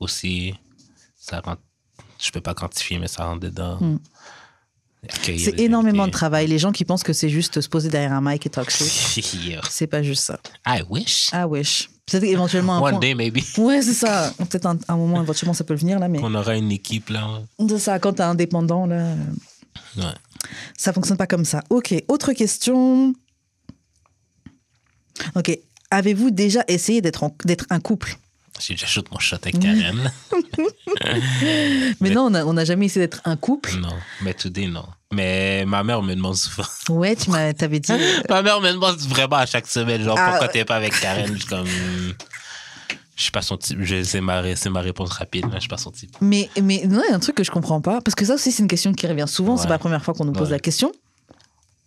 aussi. 0.00 0.54
Ça 1.18 1.40
rentre, 1.40 1.62
je 2.20 2.30
peux 2.30 2.40
pas 2.40 2.54
quantifier, 2.54 2.98
mais 2.98 3.08
ça 3.08 3.24
rentre 3.24 3.40
dedans. 3.40 3.78
Mm. 3.80 3.98
C'est 5.22 5.60
énormément 5.60 6.06
de 6.06 6.12
travail. 6.12 6.46
Les 6.48 6.58
gens 6.58 6.72
qui 6.72 6.84
pensent 6.84 7.02
que 7.04 7.12
c'est 7.12 7.28
juste 7.28 7.60
se 7.60 7.68
poser 7.68 7.88
derrière 7.90 8.12
un 8.12 8.20
mic 8.20 8.44
et 8.46 8.50
talk 8.50 8.70
shit, 8.70 9.34
Yeah. 9.46 9.60
c'est 9.70 9.86
pas 9.86 10.02
juste 10.02 10.24
ça. 10.24 10.40
I 10.66 10.82
wish. 10.88 11.28
Ah 11.32 11.46
wesh. 11.46 11.88
Peut-être 12.06 12.24
éventuellement 12.24 12.74
un 12.76 12.80
One 12.80 12.90
point- 12.92 13.00
day, 13.00 13.14
maybe. 13.14 13.38
Ouais, 13.58 13.82
c'est 13.82 13.92
ça. 13.94 14.32
Peut-être 14.38 14.66
un, 14.66 14.78
un 14.88 14.96
moment, 14.96 15.22
éventuellement, 15.22 15.54
ça 15.54 15.64
peut 15.64 15.74
venir 15.74 15.98
là, 15.98 16.08
mais 16.08 16.18
On 16.22 16.34
aura 16.34 16.56
une 16.56 16.70
équipe, 16.72 17.08
là. 17.10 17.42
c'est 17.68 17.78
ça, 17.78 17.98
quand 17.98 18.14
t'es 18.14 18.22
indépendant, 18.22 18.86
là, 18.86 19.14
Ouais. 19.96 20.04
ça 20.76 20.92
fonctionne 20.92 21.16
pas 21.16 21.26
comme 21.26 21.44
ça. 21.44 21.62
Ok, 21.70 21.94
autre 22.08 22.32
question. 22.32 23.12
Ok, 25.34 25.58
avez-vous 25.90 26.30
déjà 26.30 26.64
essayé 26.68 27.00
d'être 27.00 27.24
un 27.70 27.80
couple? 27.80 28.16
J'ai 28.60 28.74
déjà 28.74 28.86
shoot 28.86 29.06
mon 29.12 29.18
shot 29.18 29.36
avec 29.42 29.58
Karen. 29.58 30.10
Mais, 31.04 31.94
Mais- 32.00 32.10
non, 32.10 32.30
on 32.34 32.52
n'a 32.52 32.64
jamais 32.64 32.86
essayé 32.86 33.06
d'être 33.06 33.20
un 33.24 33.36
couple. 33.36 33.76
non. 33.78 33.94
Mais 34.22 34.34
today, 34.34 34.66
non. 34.66 34.84
Mais 35.12 35.64
ma 35.66 35.84
mère 35.84 36.02
me 36.02 36.14
demande 36.14 36.36
souvent. 36.36 36.66
Ouais, 36.88 37.14
tu 37.16 37.30
t'avais 37.56 37.80
dit. 37.80 37.92
euh, 37.92 38.20
ma 38.28 38.42
mère 38.42 38.60
me 38.60 38.72
demande 38.72 38.98
vraiment 39.00 39.36
à 39.36 39.46
chaque 39.46 39.66
semaine, 39.66 40.02
genre, 40.02 40.16
Ah, 40.18 40.30
pourquoi 40.30 40.48
t'es 40.48 40.64
pas 40.64 40.76
avec 40.76 40.98
Karen? 40.98 41.26
Je 41.32 41.38
suis 41.38 41.46
comme. 41.46 41.66
Je 43.16 43.22
suis 43.22 43.30
pas 43.30 43.40
son 43.42 43.56
type. 43.56 43.78
C'est 44.04 44.20
ma, 44.20 44.54
c'est 44.56 44.68
ma 44.68 44.80
réponse 44.80 45.10
rapide. 45.10 45.46
Je 45.54 45.60
suis 45.60 45.68
pas 45.68 45.78
son 45.78 45.90
type. 45.90 46.14
Mais, 46.20 46.50
mais 46.62 46.82
non, 46.86 47.00
il 47.06 47.10
y 47.10 47.12
a 47.12 47.16
un 47.16 47.20
truc 47.20 47.34
que 47.36 47.44
je 47.44 47.50
comprends 47.50 47.80
pas. 47.80 48.00
Parce 48.02 48.14
que 48.14 48.24
ça 48.26 48.34
aussi, 48.34 48.52
c'est 48.52 48.62
une 48.62 48.68
question 48.68 48.92
qui 48.92 49.06
revient 49.06 49.24
souvent. 49.28 49.56
C'est 49.56 49.62
Ouais. 49.62 49.68
pas 49.68 49.74
la 49.74 49.78
première 49.78 50.04
fois 50.04 50.12
qu'on 50.12 50.24
nous 50.26 50.32
pose 50.32 50.48
Ouais. 50.48 50.54
la 50.56 50.58
question. 50.58 50.92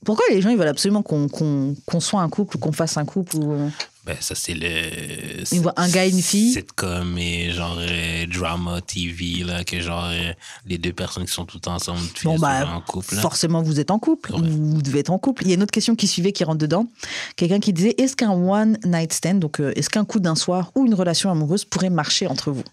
Pourquoi 0.05 0.25
les 0.31 0.41
gens 0.41 0.49
ils 0.49 0.57
veulent 0.57 0.67
absolument 0.69 1.03
qu'on 1.03 1.27
qu'on 1.27 1.75
qu'on 1.85 1.99
soit 1.99 2.21
un 2.21 2.29
couple 2.29 2.55
ou 2.55 2.59
qu'on 2.59 2.71
fasse 2.71 2.95
un 2.97 3.03
couple 3.05 3.35
ou... 3.35 3.69
Ben, 4.09 4.17
ça, 4.21 4.33
c'est 4.33 4.55
le. 4.55 5.69
Un 5.75 5.89
gars 5.89 6.07
et 6.07 6.09
une 6.09 6.21
fille. 6.23 6.51
Sitcom 6.53 7.15
et 7.19 7.51
genre 7.51 7.77
euh, 7.79 8.25
drama 8.25 8.81
TV, 8.81 9.43
là, 9.43 9.63
que 9.63 9.79
genre 9.81 10.05
euh, 10.09 10.33
les 10.65 10.79
deux 10.79 10.93
personnes 10.93 11.25
qui 11.25 11.31
sont 11.31 11.45
toutes 11.45 11.67
ensemble, 11.67 11.99
puis 12.15 12.23
Bon, 12.25 12.39
bah, 12.39 12.67
en 12.67 12.81
couple. 12.81 13.13
là. 13.13 13.21
Forcément, 13.21 13.61
vous 13.61 13.79
êtes 13.79 13.91
en 13.91 13.99
couple. 13.99 14.33
Ouais. 14.33 14.39
ou 14.39 14.73
Vous 14.73 14.81
devez 14.81 14.99
être 15.01 15.11
en 15.11 15.19
couple. 15.19 15.43
Il 15.43 15.49
y 15.49 15.51
a 15.51 15.55
une 15.55 15.61
autre 15.61 15.71
question 15.71 15.95
qui 15.95 16.07
suivait 16.07 16.31
qui 16.31 16.43
rentre 16.43 16.57
dedans. 16.57 16.87
Quelqu'un 17.35 17.59
qui 17.59 17.71
disait 17.71 17.93
est-ce 17.99 18.15
qu'un 18.15 18.31
one 18.31 18.79
night 18.83 19.13
stand, 19.13 19.37
donc 19.39 19.59
euh, 19.59 19.73
est-ce 19.75 19.91
qu'un 19.91 20.05
coup 20.05 20.19
d'un 20.19 20.33
soir 20.35 20.71
ou 20.73 20.87
une 20.87 20.95
relation 20.95 21.29
amoureuse 21.29 21.65
pourrait 21.65 21.91
marcher 21.91 22.25
entre 22.25 22.49
vous? 22.49 22.63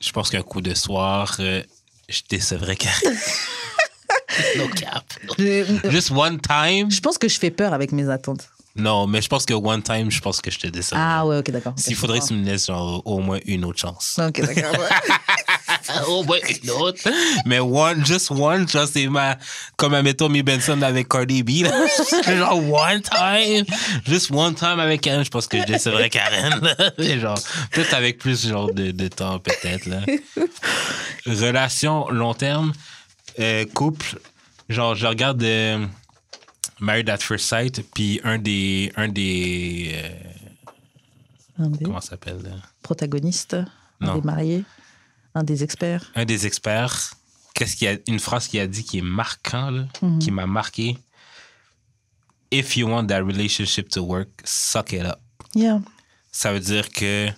Je 0.00 0.12
pense 0.12 0.30
qu'un 0.30 0.40
coup 0.42 0.62
de 0.62 0.72
soir, 0.72 1.36
euh, 1.40 1.62
je 2.08 2.22
décevrais 2.30 2.76
Karen. 2.76 2.96
no 4.56 4.68
cap. 4.68 5.04
Just 5.90 6.10
one 6.10 6.40
time? 6.40 6.90
je 6.90 7.00
pense 7.00 7.18
que 7.18 7.28
je 7.28 7.38
fais 7.38 7.50
peur 7.50 7.74
avec 7.74 7.92
mes 7.92 8.08
attentes. 8.08 8.48
Non, 8.76 9.06
mais 9.06 9.22
je 9.22 9.28
pense 9.28 9.44
que 9.44 9.54
one 9.54 9.82
time, 9.82 10.10
je 10.10 10.20
pense 10.20 10.40
que 10.40 10.50
je 10.50 10.58
te 10.58 10.66
décevrais. 10.66 11.02
Ah 11.04 11.26
ouais, 11.26 11.38
ok, 11.38 11.50
d'accord. 11.50 11.74
S'il 11.76 11.96
faudrait 11.96 12.20
que 12.20 12.26
tu 12.26 12.34
me 12.34 12.44
laisses 12.44 12.66
genre, 12.66 13.02
au 13.04 13.18
moins 13.20 13.38
une 13.46 13.64
autre 13.64 13.78
chance. 13.78 14.18
Ok, 14.18 14.40
d'accord. 14.40 14.84
au 16.08 16.22
moins 16.24 16.38
une 16.62 16.70
autre. 16.70 17.00
Mais 17.44 17.58
one, 17.58 18.04
just 18.04 18.30
one, 18.30 18.68
genre, 18.68 18.86
c'est 18.86 19.06
ma. 19.08 19.36
Comme, 19.76 19.94
admettons, 19.94 20.28
Mi 20.28 20.42
Benson 20.42 20.80
avec 20.82 21.08
Cardi 21.08 21.42
B, 21.42 21.62
là. 21.62 21.72
genre, 22.36 22.58
one 22.58 23.02
time. 23.02 23.64
Just 24.04 24.30
one 24.30 24.54
time 24.54 24.80
avec 24.80 25.06
elle, 25.06 25.24
je 25.24 25.30
pense 25.30 25.46
que 25.46 25.58
je 25.58 25.64
décevrais 25.64 26.10
Karen, 26.10 26.60
là. 26.60 26.74
Genre, 27.18 27.38
peut-être 27.70 27.94
avec 27.94 28.18
plus, 28.18 28.46
genre, 28.48 28.72
de, 28.72 28.90
de 28.90 29.08
temps, 29.08 29.38
peut-être, 29.38 29.86
là. 29.86 30.00
Relation 31.26 32.08
long 32.10 32.34
terme, 32.34 32.72
euh, 33.40 33.64
couple, 33.74 34.18
genre, 34.68 34.94
je 34.94 35.06
regarde 35.06 35.42
euh, 35.42 35.84
Married 36.80 37.08
at 37.08 37.18
First 37.18 37.46
Sight, 37.46 37.82
puis 37.94 38.20
un 38.24 38.38
des. 38.38 38.92
Un 38.96 39.08
des 39.08 39.92
euh, 39.94 40.08
Un 41.58 41.70
des 41.70 41.84
comment 41.84 42.00
ça 42.00 42.10
s'appelle, 42.10 42.42
là? 42.42 42.50
protagonistes, 42.82 43.56
un 44.00 44.14
des 44.14 44.20
mariés, 44.20 44.64
un 45.34 45.42
des 45.42 45.64
experts. 45.64 46.10
un 46.14 46.24
des 46.24 46.46
experts, 46.46 47.14
qu'est-ce 47.54 47.76
qu'il 47.76 47.88
a, 47.88 47.96
une 48.06 48.20
phrase 48.20 48.46
qu'il 48.46 48.60
a 48.60 48.66
dit 48.66 48.84
qui 48.84 48.98
est 48.98 49.02
marquant, 49.02 49.70
là, 49.70 49.86
Mhm. 50.02 50.18
qui 50.18 50.30
m'a 50.30 50.46
marqué. 50.46 50.98
If 52.52 52.76
you 52.76 52.86
want 52.88 53.06
that 53.06 53.22
relationship 53.22 53.88
to 53.88 54.02
work, 54.02 54.28
suck 54.44 54.92
it 54.92 55.04
up. 55.04 55.18
Yeah. 55.54 55.80
Ça 56.30 56.52
veut 56.52 56.60
dire 56.60 56.90
que, 56.90 57.28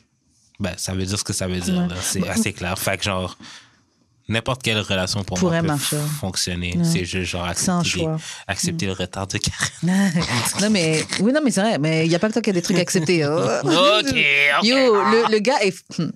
ben, 0.60 0.74
ça 0.76 0.92
veut 0.92 1.06
dire 1.06 1.18
ce 1.18 1.24
que 1.24 1.32
ça 1.32 1.46
veut 1.46 1.60
dire. 1.60 1.78
Ouais. 1.88 1.94
C'est 2.02 2.28
assez 2.28 2.52
clair. 2.52 2.76
Fait 2.78 2.98
que 2.98 3.04
genre, 3.04 3.38
n'importe 4.28 4.62
quelle 4.62 4.78
relation 4.80 5.24
pour 5.24 5.38
Pourrait 5.38 5.62
moi 5.62 5.74
peut 5.76 5.96
marcher. 5.96 6.10
fonctionner. 6.20 6.74
Ouais. 6.76 6.84
C'est 6.84 7.04
juste 7.04 7.30
genre 7.30 7.44
accepter. 7.44 8.06
Mm. 8.06 8.16
accepter 8.46 8.86
le 8.86 8.92
retard 8.92 9.26
de 9.26 9.38
Karen. 9.38 10.12
non 10.60 10.70
mais 10.70 11.02
oui 11.20 11.32
non 11.32 11.40
mais 11.44 11.50
c'est 11.50 11.60
vrai 11.62 11.78
mais 11.78 12.04
il 12.06 12.12
y 12.12 12.14
a 12.14 12.18
pas 12.18 12.28
que 12.28 12.34
toi 12.34 12.42
qui 12.42 12.50
a 12.50 12.52
des 12.52 12.62
trucs 12.62 12.78
à 12.78 12.80
accepter. 12.82 13.22
hein. 13.22 13.36
Ok, 13.64 14.06
ok. 14.06 14.14
Yo 14.66 14.76
le, 14.76 15.32
le 15.32 15.38
gars 15.38 15.60
est 15.62 15.74
Hmm. 15.98 16.10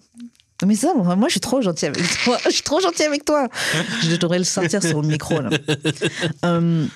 mais 0.67 0.77
ça 0.77 0.93
moi 0.95 1.17
moi, 1.17 1.27
je 1.29 1.33
suis 1.33 1.41
trop 1.41 1.61
gentil 1.61 1.87
avec 1.87 2.03
toi. 2.25 2.39
Je 2.45 2.51
suis 2.51 2.63
trop 2.63 2.81
gentil 2.81 3.03
avec 3.03 3.25
toi. 3.25 3.49
Je 4.03 4.15
devrais 4.17 4.39
le 4.39 4.45
sortir 4.45 4.81
sur 4.83 5.03
le 5.03 5.09
micro 5.09 5.41
là. 5.41 5.51
Euh, 6.45 6.87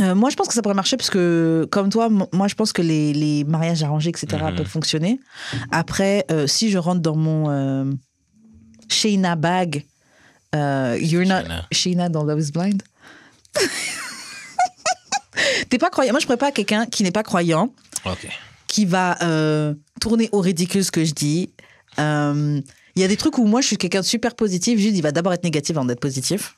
euh, 0.00 0.14
moi, 0.16 0.28
je 0.28 0.34
pense 0.36 0.48
que 0.48 0.54
ça 0.54 0.60
pourrait 0.60 0.74
marcher 0.74 0.96
parce 0.96 1.08
que, 1.08 1.68
comme 1.70 1.88
toi, 1.88 2.08
moi, 2.10 2.48
je 2.48 2.54
pense 2.56 2.72
que 2.72 2.82
les, 2.82 3.12
les 3.12 3.44
mariages 3.44 3.82
arrangés, 3.84 4.10
etc., 4.10 4.26
Mhm. 4.50 4.56
peuvent 4.56 4.66
fonctionner. 4.66 5.20
Après, 5.70 6.24
euh, 6.32 6.48
si 6.48 6.68
je 6.72 6.78
rentre 6.78 7.00
dans 7.00 7.14
mon 7.14 7.48
euh, 7.48 7.84
Shayna 8.88 9.36
bag, 9.36 9.84
euh, 10.54 10.98
you're 11.00 11.26
not. 11.26 11.42
Shayna 11.72 12.08
dans 12.08 12.24
Love 12.24 12.40
is 12.40 12.50
Blind. 12.52 12.82
T'es 15.68 15.78
pas 15.78 15.90
croyant. 15.90 16.12
Moi, 16.12 16.20
je 16.20 16.26
prépare 16.26 16.52
quelqu'un 16.52 16.86
qui 16.86 17.02
n'est 17.02 17.10
pas 17.10 17.22
croyant, 17.22 17.72
Ok. 18.04 18.28
qui 18.66 18.84
va 18.84 19.20
euh, 19.22 19.74
tourner 20.00 20.28
au 20.32 20.40
ridicule 20.40 20.84
ce 20.84 20.90
que 20.92 21.04
je 21.04 21.12
dis. 21.12 21.50
Euh, 21.98 22.60
Il 22.96 23.00
y 23.02 23.04
a 23.04 23.08
des 23.08 23.16
trucs 23.16 23.38
où 23.38 23.44
moi, 23.44 23.60
je 23.60 23.66
suis 23.66 23.76
quelqu'un 23.76 24.00
de 24.00 24.04
super 24.06 24.34
positif. 24.36 24.78
Juste, 24.78 24.96
il 24.96 25.02
va 25.02 25.10
d'abord 25.10 25.32
être 25.32 25.42
négatif 25.44 25.76
avant 25.76 25.84
d'être 25.84 26.00
positif. 26.00 26.54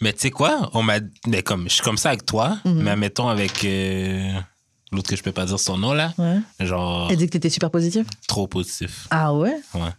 Mais 0.00 0.12
tu 0.12 0.20
sais 0.20 0.30
quoi? 0.30 0.70
On 0.74 0.82
m'a. 0.82 0.98
Mais 1.28 1.42
comme, 1.42 1.68
je 1.68 1.74
suis 1.74 1.82
comme 1.82 1.96
ça 1.96 2.08
avec 2.10 2.26
toi, 2.26 2.58
Mhm. 2.64 2.82
mais 2.82 2.96
mettons 2.96 3.28
avec 3.28 3.64
euh, 3.64 4.32
l'autre 4.92 5.08
que 5.08 5.16
je 5.16 5.22
peux 5.22 5.32
pas 5.32 5.46
dire 5.46 5.58
son 5.60 5.78
nom, 5.78 5.92
là. 5.94 6.12
Ouais. 6.18 6.38
Genre, 6.66 7.08
Elle 7.10 7.16
dit 7.16 7.26
que 7.26 7.30
t'étais 7.32 7.48
super 7.50 7.70
positif? 7.70 8.06
trop 8.26 8.46
positif. 8.48 9.06
Ah 9.10 9.32
ouais? 9.32 9.56
Ouais. 9.74 9.90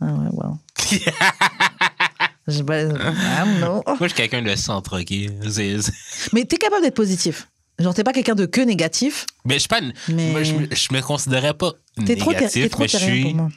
Ah 0.00 0.12
ouais, 0.12 0.28
wow. 0.32 0.58
je, 2.48 2.62
bah, 2.62 2.82
I 2.82 2.86
don't 2.86 3.58
know. 3.58 3.82
Moi, 3.86 3.96
je 4.02 4.06
suis 4.08 4.14
quelqu'un 4.14 4.42
de 4.42 4.54
centre, 4.56 5.00
OK? 5.00 5.08
C'est- 5.08 5.82
c'est- 5.82 6.32
Mais 6.32 6.44
t'es 6.44 6.56
capable 6.58 6.82
d'être 6.82 6.94
positif. 6.94 7.48
Genre, 7.78 7.92
t'es 7.94 8.04
pas 8.04 8.12
quelqu'un 8.12 8.34
de 8.34 8.46
que 8.46 8.60
négatif. 8.60 9.26
Mais 9.44 9.54
je 9.54 9.58
suis 9.60 9.68
pas. 9.68 9.80
Mais- 10.08 10.30
Moi, 10.30 10.42
je, 10.42 10.52
me- 10.54 10.68
je 10.74 10.94
me 10.94 11.00
considérais 11.02 11.54
pas 11.54 11.72
T'es 12.06 12.16
trop, 12.16 12.30
ter- 12.32 12.40
négatif, 12.40 12.62
t'es 12.62 12.68
trop 12.68 12.82
mais 12.82 12.88
je 12.88 12.98
terrien 12.98 13.22
pour 13.22 13.30
suis 13.30 13.34
moi. 13.34 13.48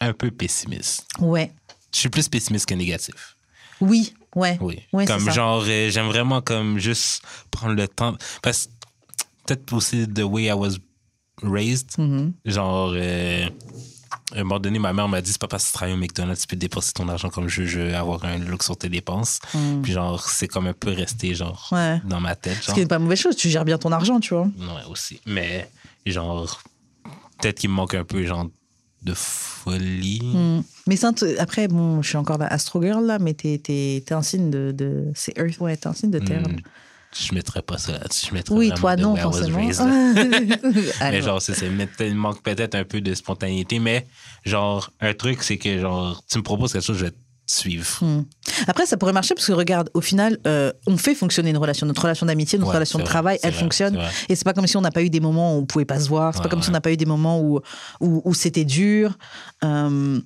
un 0.00 0.12
peu 0.12 0.30
pessimiste. 0.30 1.06
Ouais. 1.18 1.52
Je 1.94 1.98
suis 2.00 2.08
plus 2.08 2.28
pessimiste 2.28 2.66
que 2.66 2.74
négatif. 2.74 3.36
Oui, 3.80 4.14
ouais. 4.36 4.58
Oui. 4.60 4.80
Ouais, 4.92 5.06
c'est 5.06 5.12
comme 5.12 5.24
ça. 5.24 5.30
genre, 5.32 5.64
euh, 5.66 5.90
j'aime 5.90 6.06
vraiment 6.06 6.40
comme 6.42 6.78
juste 6.78 7.22
prendre 7.50 7.74
le 7.74 7.88
temps. 7.88 8.16
Parce 8.42 8.66
que 8.66 8.70
peut-être 9.46 9.72
aussi 9.72 10.06
the 10.06 10.20
way 10.22 10.44
I 10.44 10.52
was 10.52 10.76
raised. 11.42 11.90
Mhm. 11.98 12.32
Genre, 12.44 12.92
euh, 12.94 13.48
à 14.34 14.40
un 14.40 14.44
moment 14.44 14.60
donné, 14.60 14.78
ma 14.78 14.92
mère 14.92 15.08
m'a 15.08 15.20
dit 15.20 15.32
c'est 15.32 15.40
pas 15.40 15.48
parce 15.48 15.64
que 15.64 15.68
tu 15.70 15.74
travailles 15.74 15.94
au 15.94 15.98
McDonald's, 15.98 16.40
tu 16.42 16.46
peux 16.46 16.56
dépenser 16.56 16.92
ton 16.92 17.08
argent 17.08 17.30
comme 17.30 17.48
je 17.48 17.62
veux, 17.62 17.94
avoir 17.94 18.24
un 18.24 18.38
look 18.38 18.62
sur 18.62 18.76
tes 18.76 18.88
dépenses. 18.88 19.40
Puis 19.82 19.92
genre, 19.92 20.26
c'est 20.28 20.48
comme 20.48 20.66
un 20.66 20.72
peu 20.72 20.90
resté 20.90 21.34
genre 21.34 21.68
Mm. 21.72 21.74
Ouais. 21.74 22.00
dans 22.04 22.20
ma 22.20 22.34
tête. 22.36 22.58
Ce 22.60 22.66
Genre. 22.66 22.74
qui 22.74 22.80
n'est 22.80 22.86
pas 22.86 22.96
une 22.96 23.02
mauvaise 23.04 23.18
chose. 23.20 23.36
Tu 23.36 23.48
gères 23.50 23.64
bien 23.64 23.78
ton 23.78 23.92
argent, 23.92 24.20
tu 24.20 24.34
vois. 24.34 24.44
Ouais, 24.44 24.84
aussi. 24.90 25.20
Mais 25.26 25.68
genre, 26.06 26.60
peut-être 27.40 27.58
qu'il 27.58 27.70
me 27.70 27.74
manque 27.74 27.94
un 27.94 28.04
peu 28.04 28.24
genre 28.24 28.46
de 29.02 29.14
folie. 29.14 30.20
Mm. 30.22 30.62
Mais 30.86 30.96
ça, 30.96 31.10
après, 31.38 31.68
bon, 31.68 32.02
je 32.02 32.08
suis 32.08 32.16
encore 32.18 32.38
la 32.38 32.46
Astro 32.46 32.82
Girl, 32.82 33.04
là, 33.06 33.18
mais 33.18 33.34
t'es, 33.34 33.58
t'es 33.64 34.12
un 34.12 34.22
signe 34.22 34.50
de. 34.50 34.72
de... 34.76 35.06
C'est 35.14 35.36
Earth, 35.38 35.58
ouais, 35.60 35.76
t'es 35.76 35.86
un 35.86 35.94
signe 35.94 36.10
de 36.10 36.18
terre. 36.18 36.42
là. 36.42 36.54
Je 37.18 37.34
mettrais 37.34 37.62
pas 37.62 37.76
ça 37.78 37.92
là-dessus. 37.92 38.26
Je 38.30 38.34
mettrais 38.34 38.54
Oui, 38.54 38.70
toi, 38.74 38.94
non, 38.96 39.16
forcément. 39.16 39.58
là. 39.68 40.24
Mais 41.10 41.22
genre, 41.22 41.42
c'est 41.42 41.54
ça. 41.54 41.66
Il 41.66 42.14
manque 42.14 42.42
peut-être 42.42 42.74
un 42.76 42.84
peu 42.84 43.00
de 43.00 43.14
spontanéité. 43.14 43.78
Mais 43.80 44.06
genre, 44.44 44.90
un 45.00 45.12
truc, 45.14 45.42
c'est 45.42 45.58
que 45.58 45.80
genre, 45.80 46.22
tu 46.30 46.38
me 46.38 46.42
proposes 46.44 46.72
quelque 46.72 46.84
chose, 46.86 46.98
je 46.98 47.06
vais 47.06 47.10
te 47.10 47.16
suivre. 47.46 47.84
Hmm. 48.00 48.22
Après, 48.68 48.86
ça 48.86 48.96
pourrait 48.96 49.12
marcher 49.12 49.34
parce 49.34 49.46
que 49.48 49.52
regarde, 49.52 49.90
au 49.94 50.00
final, 50.00 50.38
euh, 50.46 50.72
on 50.86 50.96
fait 50.96 51.16
fonctionner 51.16 51.50
une 51.50 51.56
relation. 51.58 51.84
Notre 51.84 52.02
relation 52.02 52.26
d'amitié, 52.26 52.58
notre 52.58 52.70
Ouais, 52.70 52.76
relation 52.76 52.98
de 53.00 53.02
vrai, 53.02 53.10
travail, 53.10 53.38
elle 53.42 53.50
vrai, 53.50 53.60
fonctionne. 53.60 53.98
Et 54.28 54.36
c'est 54.36 54.44
pas 54.44 54.52
comme 54.52 54.68
si 54.68 54.76
on 54.76 54.80
n'a 54.80 54.92
pas 54.92 55.02
eu 55.02 55.10
des 55.10 55.18
moments 55.20 55.56
où 55.56 55.62
on 55.62 55.66
pouvait 55.66 55.84
pas 55.84 55.98
se 55.98 56.08
voir. 56.08 56.32
C'est 56.32 56.38
pas 56.38 56.44
Ouais, 56.44 56.50
comme 56.50 56.62
si 56.62 56.68
on 56.68 56.72
n'a 56.72 56.80
pas 56.80 56.92
eu 56.92 56.96
des 56.96 57.06
moments 57.06 57.40
où, 57.40 57.58
où, 58.00 58.22
où 58.24 58.34
c'était 58.34 58.64
dur. 58.64 59.18
Euh, 59.64 60.20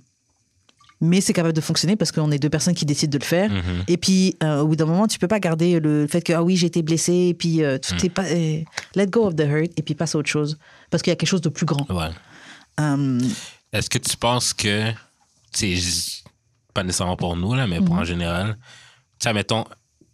mais 1.05 1.20
c'est 1.20 1.32
capable 1.32 1.55
de 1.55 1.61
fonctionner 1.61 1.96
parce 1.96 2.11
qu'on 2.12 2.30
est 2.30 2.38
deux 2.38 2.48
personnes 2.50 2.74
qui 2.74 2.84
décident 2.86 3.12
de 3.12 3.18
le 3.18 3.24
faire. 3.24 3.50
Mhm. 3.50 3.84
Et 3.88 3.96
puis, 3.96 4.36
euh, 4.42 4.61
au 4.61 4.66
bout 4.68 4.76
d'un 4.76 4.86
moment, 4.86 5.07
tu 5.07 5.18
peux 5.18 5.28
pas 5.28 5.38
garder 5.40 5.78
le 5.80 6.07
fait 6.07 6.22
que, 6.22 6.32
ah 6.32 6.42
oui, 6.42 6.57
j'ai 6.57 6.66
été 6.66 6.82
blessé, 6.82 7.12
et 7.30 7.34
puis 7.34 7.62
euh, 7.62 7.78
tout 7.78 7.94
Mm. 7.94 8.07
est 8.07 8.09
pas. 8.11 8.24
let 8.96 9.07
go 9.09 9.26
of 9.26 9.36
the 9.36 9.40
hurt, 9.42 9.70
et 9.76 9.82
puis 9.82 9.94
passe 9.94 10.14
à 10.14 10.18
autre 10.18 10.28
chose. 10.30 10.59
Parce 10.90 11.02
qu'il 11.02 11.11
y 11.11 11.12
a 11.12 11.16
quelque 11.16 11.28
chose 11.28 11.40
de 11.42 11.48
plus 11.50 11.66
grand. 11.66 11.88
Ouais. 11.90 12.11
Euh, 12.80 13.20
Est-ce 13.72 13.88
que 13.90 13.98
tu 13.98 14.16
penses 14.16 14.52
que, 14.52 14.90
tu 15.52 15.76
pas 16.72 16.82
nécessairement 16.82 17.16
pour 17.16 17.36
nous, 17.36 17.55
là, 17.55 17.66
mais 17.68 17.78
pour 17.80 17.94
Mhm. 17.94 18.00
en 18.00 18.05
général, 18.05 18.57
tu 19.20 19.28
sais, 19.28 19.32
mettons, 19.32 19.64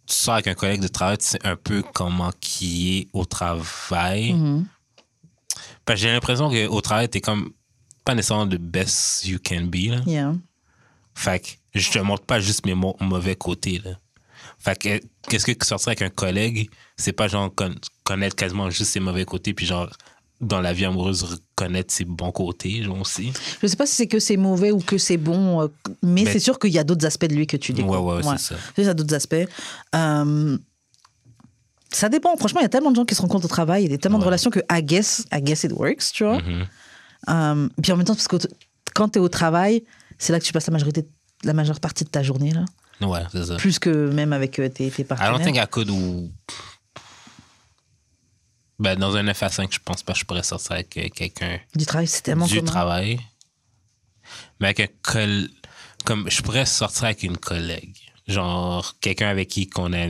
tu 0.07 0.15
sors 0.15 0.35
avec 0.35 0.47
un 0.49 0.55
collègue 0.55 0.81
de 0.83 0.89
travail, 0.89 1.17
tu 1.19 1.25
sais 1.27 1.39
un 1.45 1.57
peu 1.57 1.83
comment 1.95 2.31
qui 2.41 2.99
est 2.99 3.09
au 3.13 3.25
travail. 3.25 4.33
mhm. 4.35 4.67
J'ai 5.95 6.09
l'impression 6.13 6.51
qu'au 6.51 6.81
travail, 6.81 7.09
t'es 7.09 7.21
comme 7.21 7.51
pas 8.05 8.15
nécessairement 8.15 8.47
the 8.47 8.59
best 8.61 9.25
you 9.27 9.39
can 9.45 9.63
be. 9.63 9.89
Là. 9.91 10.01
Yeah. 10.07 10.35
Fait 11.21 11.41
que 11.41 11.49
je 11.79 11.91
te 11.91 11.99
montre 11.99 12.25
pas 12.25 12.41
juste 12.41 12.65
mes 12.65 12.75
mauvais 12.75 13.37
côtés. 13.37 13.81
Là. 13.85 13.91
Fait 14.59 14.79
que 14.79 15.01
qu'est-ce 15.29 15.45
que 15.45 15.67
sortir 15.67 15.89
avec 15.89 16.03
un 16.03 16.09
collègue, 16.09 16.71
c'est 16.97 17.13
pas 17.13 17.29
genre 17.29 17.55
con- 17.55 17.75
connaître 18.05 18.37
quasiment 18.37 18.71
juste 18.71 18.93
ses 18.93 19.01
mauvais 19.01 19.25
côtés, 19.27 19.53
puis 19.53 19.67
genre 19.67 19.91
dans 20.41 20.63
la 20.63 20.73
vie 20.73 20.87
amoureuse 20.87 21.23
reconnaître 21.25 21.93
ses 21.93 22.07
bons 22.07 22.33
côtés, 22.33 22.83
genre 22.83 22.99
aussi. 23.01 23.33
Je 23.61 23.67
sais 23.67 23.77
pas 23.77 23.85
si 23.85 23.95
c'est 23.97 24.07
que 24.07 24.19
c'est 24.19 24.39
mauvais 24.39 24.71
ou 24.73 24.79
que 24.79 24.97
c'est 24.97 25.19
bon, 25.19 25.61
euh, 25.61 25.69
mais, 26.03 26.23
Mais- 26.25 26.33
c'est 26.33 26.39
sûr 26.39 26.59
qu'il 26.59 26.71
y 26.73 26.79
a 26.79 26.85
d'autres 26.85 27.05
aspects 27.05 27.27
de 27.27 27.35
lui 27.35 27.47
que 27.47 27.59
tu 27.59 27.75
découvres. 27.75 28.03
ouais, 28.03 28.27
Ouais. 28.27 28.39
c'est 28.39 28.55
ça. 28.55 28.61
Il 28.79 28.85
y 28.85 28.89
a 28.89 28.95
d'autres 28.95 29.15
aspects. 29.15 29.47
Euh, 29.95 30.57
ça 31.93 32.09
dépend. 32.09 32.35
Franchement, 32.39 32.61
il 32.61 32.65
y 32.65 32.67
a 32.67 32.71
tellement 32.71 32.91
de 32.93 32.97
gens 32.97 33.05
qui 33.05 33.15
se 33.15 33.21
rencontrent 33.21 33.45
au 33.45 33.49
travail, 33.49 33.85
il 33.85 33.91
y 33.91 33.95
a 33.95 33.99
tellement 33.99 34.19
de 34.19 34.25
relations 34.25 34.51
que 34.51 34.61
I 34.73 34.83
guess, 34.83 35.25
I 35.33 35.43
guess 35.43 35.65
it 35.65 35.73
works, 35.73 36.13
tu 36.15 36.25
vois. 36.25 36.41
Mhm. 36.41 36.67
Euh, 37.29 37.69
puis 37.83 37.93
en 37.93 37.97
même 37.99 38.07
temps, 38.07 38.15
parce 38.15 38.29
que 38.29 38.37
quand 38.95 39.11
tu 39.11 39.19
es 39.19 39.23
au 39.23 39.29
travail, 39.29 39.85
c'est 40.21 40.33
là 40.33 40.39
que 40.39 40.45
tu 40.45 40.53
passes 40.53 40.67
la 40.69 40.73
majorité, 40.73 41.05
la 41.43 41.53
majeure 41.53 41.81
partie 41.81 42.05
de 42.05 42.11
ta 42.11 42.23
journée, 42.23 42.53
là. 42.53 42.65
Ouais, 43.01 43.23
c'est 43.33 43.45
ça. 43.47 43.57
Plus 43.57 43.79
que 43.79 44.11
même 44.11 44.33
avec 44.33 44.59
euh, 44.59 44.69
tes, 44.69 44.91
tes 44.91 45.03
I 45.03 45.05
partenaires. 45.05 45.33
don't 45.37 45.43
think 45.45 45.57
I 45.57 45.67
could 45.69 45.89
ou. 45.91 46.31
Ben, 48.79 48.99
dans 48.99 49.15
un 49.17 49.23
9 49.23 49.43
à 49.43 49.49
5, 49.49 49.73
je 49.73 49.79
pense 49.85 50.03
pas 50.03 50.13
que 50.15 50.19
je 50.19 50.25
pourrais 50.25 50.43
sortir 50.43 50.73
avec 50.73 50.97
euh, 50.97 51.09
quelqu'un 51.09 51.59
Du 51.75 51.85
travail, 51.87 52.07
c'est 52.07 52.23
tellement 52.23 52.47
du 52.47 52.57
commun. 52.57 52.71
travail. 52.71 53.21
Mais 54.61 54.69
avec 54.69 54.81
un 54.81 54.87
coll... 55.03 55.49
Comme 56.05 56.31
je 56.31 56.41
pourrais 56.41 56.65
sortir 56.65 57.05
avec 57.05 57.23
une 57.23 57.37
collègue. 57.37 57.97
Genre 58.27 58.97
quelqu'un 59.01 59.29
avec 59.29 59.49
qui 59.49 59.69
qu'on 59.69 59.93
a, 59.93 60.07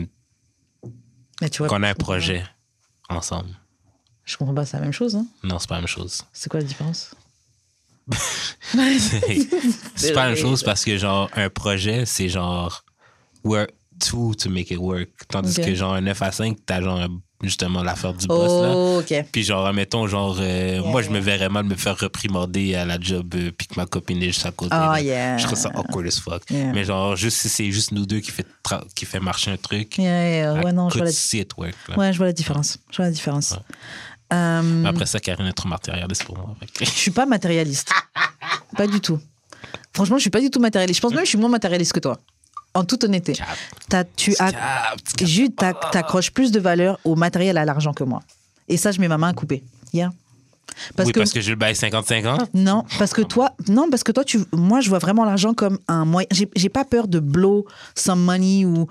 Mais 1.40 1.50
tu 1.50 1.58
vois, 1.58 1.68
qu'on 1.68 1.82
a 1.82 1.88
un 1.88 1.94
projet 1.94 2.44
ensemble. 3.08 3.50
Je 4.24 4.36
comprends 4.36 4.54
pas, 4.54 4.64
c'est 4.66 4.76
la 4.76 4.84
même 4.84 4.92
chose. 4.92 5.16
Hein. 5.16 5.26
Non, 5.42 5.58
c'est 5.58 5.68
pas 5.68 5.74
la 5.76 5.80
même 5.80 5.88
chose. 5.88 6.22
C'est 6.32 6.48
quoi 6.48 6.60
la 6.60 6.66
différence? 6.66 7.10
c'est 9.96 10.12
pas 10.12 10.24
la 10.24 10.28
même 10.30 10.36
chose 10.36 10.62
parce 10.62 10.84
que 10.84 10.96
genre 10.96 11.30
un 11.34 11.48
projet, 11.48 12.06
c'est 12.06 12.28
genre 12.28 12.84
we're 13.44 13.66
two 14.00 14.34
to 14.34 14.50
make 14.50 14.70
it 14.70 14.78
work. 14.78 15.08
Tandis 15.28 15.58
Ok. 15.58 15.66
que 15.66 15.74
genre 15.74 15.94
un 15.94 16.00
9 16.00 16.22
à 16.22 16.32
5, 16.32 16.56
t'as 16.66 16.80
genre 16.80 17.08
justement 17.42 17.82
l'affaire 17.82 18.12
du 18.12 18.26
boss, 18.26 18.62
là. 18.62 18.72
Oh, 18.74 19.00
ok. 19.00 19.24
Puis 19.32 19.44
genre, 19.44 19.72
mettons, 19.72 20.06
genre, 20.06 20.36
euh, 20.40 20.82
moi, 20.82 21.00
je 21.02 21.08
me 21.10 21.18
verrais 21.18 21.48
mal 21.48 21.64
me 21.64 21.74
faire 21.74 21.96
reprimander 21.98 22.74
à 22.74 22.84
la 22.84 23.00
job, 23.00 23.34
euh, 23.34 23.50
puis 23.56 23.66
que 23.66 23.74
ma 23.76 23.86
copine 23.86 24.22
est 24.22 24.26
juste 24.26 24.44
à 24.44 24.50
côté. 24.50 24.74
Oh, 24.74 24.92
là. 24.92 25.00
yeah. 25.00 25.38
Je 25.38 25.46
trouve 25.46 25.58
ça 25.58 25.70
awkward 25.74 26.06
as 26.06 26.20
fuck. 26.20 26.42
Yeah. 26.50 26.72
Mais 26.72 26.84
genre, 26.84 27.16
juste 27.16 27.38
si 27.38 27.48
c'est 27.48 27.70
juste 27.70 27.92
nous 27.92 28.04
deux 28.04 28.20
qui 28.20 28.30
fait, 28.30 28.46
qui 28.94 29.06
fait 29.06 29.20
marcher 29.20 29.50
un 29.50 29.56
truc, 29.56 29.96
Yeah, 29.96 30.30
yeah, 30.30 30.54
ouais, 30.62 30.72
non, 30.72 30.90
je 30.90 30.98
vois 30.98 31.06
la, 31.06 31.10
it 31.38 31.52
work, 31.56 31.74
là. 31.88 31.96
ouais, 31.98 32.12
je 32.12 32.18
vois 32.18 32.26
la 32.26 32.32
différence. 32.32 32.78
Je 32.90 32.96
vois 32.96 33.06
la 33.06 33.12
différence. 33.12 33.54
Euh, 34.32 34.84
Après 34.84 35.06
ça, 35.06 35.18
Karine 35.20 35.46
est 35.46 35.52
trop 35.52 35.68
matérialiste 35.68 36.24
pour 36.24 36.36
moi. 36.38 36.54
Je 36.80 36.84
suis 36.84 37.10
pas 37.10 37.26
matérialiste. 37.26 37.90
pas 38.76 38.86
du 38.86 39.00
tout. 39.00 39.18
Franchement, 39.92 40.16
je 40.16 40.22
suis 40.22 40.30
pas 40.30 40.40
du 40.40 40.50
tout 40.50 40.60
matérialiste. 40.60 40.98
Je 40.98 41.02
pense 41.02 41.10
même 41.12 41.20
que 41.20 41.26
je 41.26 41.30
suis 41.30 41.38
moins 41.38 41.48
matérialiste 41.50 41.92
que 41.92 42.00
toi. 42.00 42.18
En 42.74 42.84
toute 42.84 43.02
honnêteté. 43.04 43.32
Tu 44.16 44.34
as, 44.38 44.52
t'ac- 45.56 45.90
t'accroches 45.90 46.30
plus 46.30 46.52
de 46.52 46.60
valeur 46.60 46.98
au 47.04 47.16
matériel 47.16 47.58
à 47.58 47.64
l'argent 47.64 47.92
que 47.92 48.04
moi. 48.04 48.20
Et 48.68 48.76
ça, 48.76 48.92
je 48.92 49.00
mets 49.00 49.08
ma 49.08 49.18
main 49.18 49.28
à 49.30 49.32
couper. 49.34 49.64
Yeah. 49.92 50.12
Parce 50.94 51.08
oui, 51.08 51.12
que, 51.12 51.18
parce 51.18 51.32
que 51.32 51.40
je 51.40 51.50
le 51.50 51.56
baille 51.56 51.74
50-50. 51.74 52.46
non, 52.54 52.84
parce 52.98 53.12
que 53.12 53.22
toi, 53.22 53.50
non, 53.68 53.90
parce 53.90 54.04
que 54.04 54.12
toi, 54.12 54.22
tu, 54.22 54.38
moi, 54.52 54.80
je 54.80 54.88
vois 54.88 55.00
vraiment 55.00 55.24
l'argent 55.24 55.52
comme 55.52 55.78
un 55.88 56.04
moyen. 56.04 56.28
J'ai 56.30 56.68
pas 56.68 56.84
peur 56.84 57.08
de 57.08 57.18
blow 57.18 57.66
some 57.96 58.20
money 58.22 58.64
ou 58.64 58.86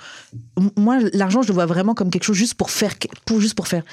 moi, 0.75 0.97
l'argent, 1.13 1.41
je 1.41 1.47
le 1.47 1.53
vois 1.53 1.65
vraiment 1.65 1.93
comme 1.93 2.09
quelque 2.09 2.25
chose 2.25 2.35
juste 2.35 2.55
pour 2.55 2.69
faire, 2.69 2.95
pour 3.25 3.39
juste 3.39 3.55
pour 3.55 3.69
faire. 3.69 3.83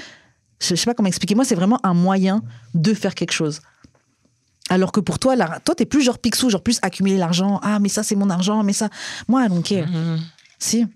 Je, 0.60 0.74
sais 0.74 0.84
pas 0.86 0.94
comment 0.94 1.08
expliquer. 1.08 1.34
Moi, 1.34 1.44
c'est 1.44 1.54
vraiment 1.54 1.78
un 1.84 1.94
moyen 1.94 2.42
de 2.74 2.94
faire 2.94 3.14
quelque 3.14 3.32
chose. 3.32 3.60
Alors 4.68 4.90
que 4.90 5.00
pour 5.00 5.18
toi, 5.18 5.36
la- 5.36 5.60
toi, 5.60 5.74
t'es 5.74 5.86
plus 5.86 6.02
genre 6.02 6.18
pixou, 6.18 6.50
genre 6.50 6.62
plus 6.62 6.78
accumuler 6.82 7.18
l'argent. 7.18 7.60
Ah, 7.62 7.78
mais 7.78 7.88
ça, 7.88 8.02
c'est 8.02 8.16
mon 8.16 8.30
argent, 8.30 8.62
mais 8.62 8.72
ça. 8.72 8.88
Moi, 9.28 9.44
I 9.44 9.48
don't 9.48 9.62
care. 9.62 9.86
Mm-hmm. 9.88 10.18
Si. 10.58 10.86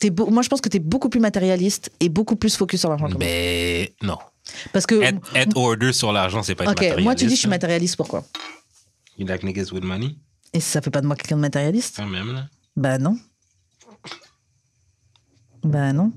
T'es 0.00 0.10
beau- 0.10 0.26
moi, 0.30 0.42
je 0.42 0.48
pense 0.48 0.60
que 0.60 0.68
t'es 0.68 0.78
beaucoup 0.78 1.08
plus 1.08 1.18
matérialiste 1.20 1.90
et 1.98 2.08
beaucoup 2.08 2.36
plus 2.36 2.54
focus 2.56 2.80
sur 2.80 2.88
l'argent. 2.90 3.06
que 3.06 3.12
moi. 3.14 3.18
Ben, 3.20 3.88
non. 4.02 4.18
Parce 4.72 4.86
que. 4.86 4.94
Être, 5.02 5.20
être 5.34 5.56
order 5.56 5.92
sur 5.92 6.12
l'argent, 6.12 6.42
c'est 6.42 6.54
pas 6.54 6.64
être 6.64 6.70
Ok, 6.70 6.76
matérialiste. 6.76 7.04
moi, 7.04 7.14
tu 7.16 7.24
dis, 7.26 7.34
je 7.34 7.38
suis 7.40 7.46
hein. 7.46 7.50
matérialiste, 7.50 7.96
pourquoi? 7.96 8.24
You 9.18 9.26
like 9.26 9.42
niggas 9.42 9.72
with 9.72 9.82
money? 9.82 10.16
Et 10.52 10.60
ça 10.60 10.80
fait 10.80 10.90
pas 10.90 11.00
de 11.00 11.06
moi 11.06 11.16
quelqu'un 11.16 11.36
de 11.36 11.40
matérialiste? 11.40 11.96
Quand 11.96 12.06
même, 12.06 12.32
là. 12.32 12.46
Bah 12.76 12.98
non. 12.98 13.18
Bah 15.64 15.92
non. 15.92 16.12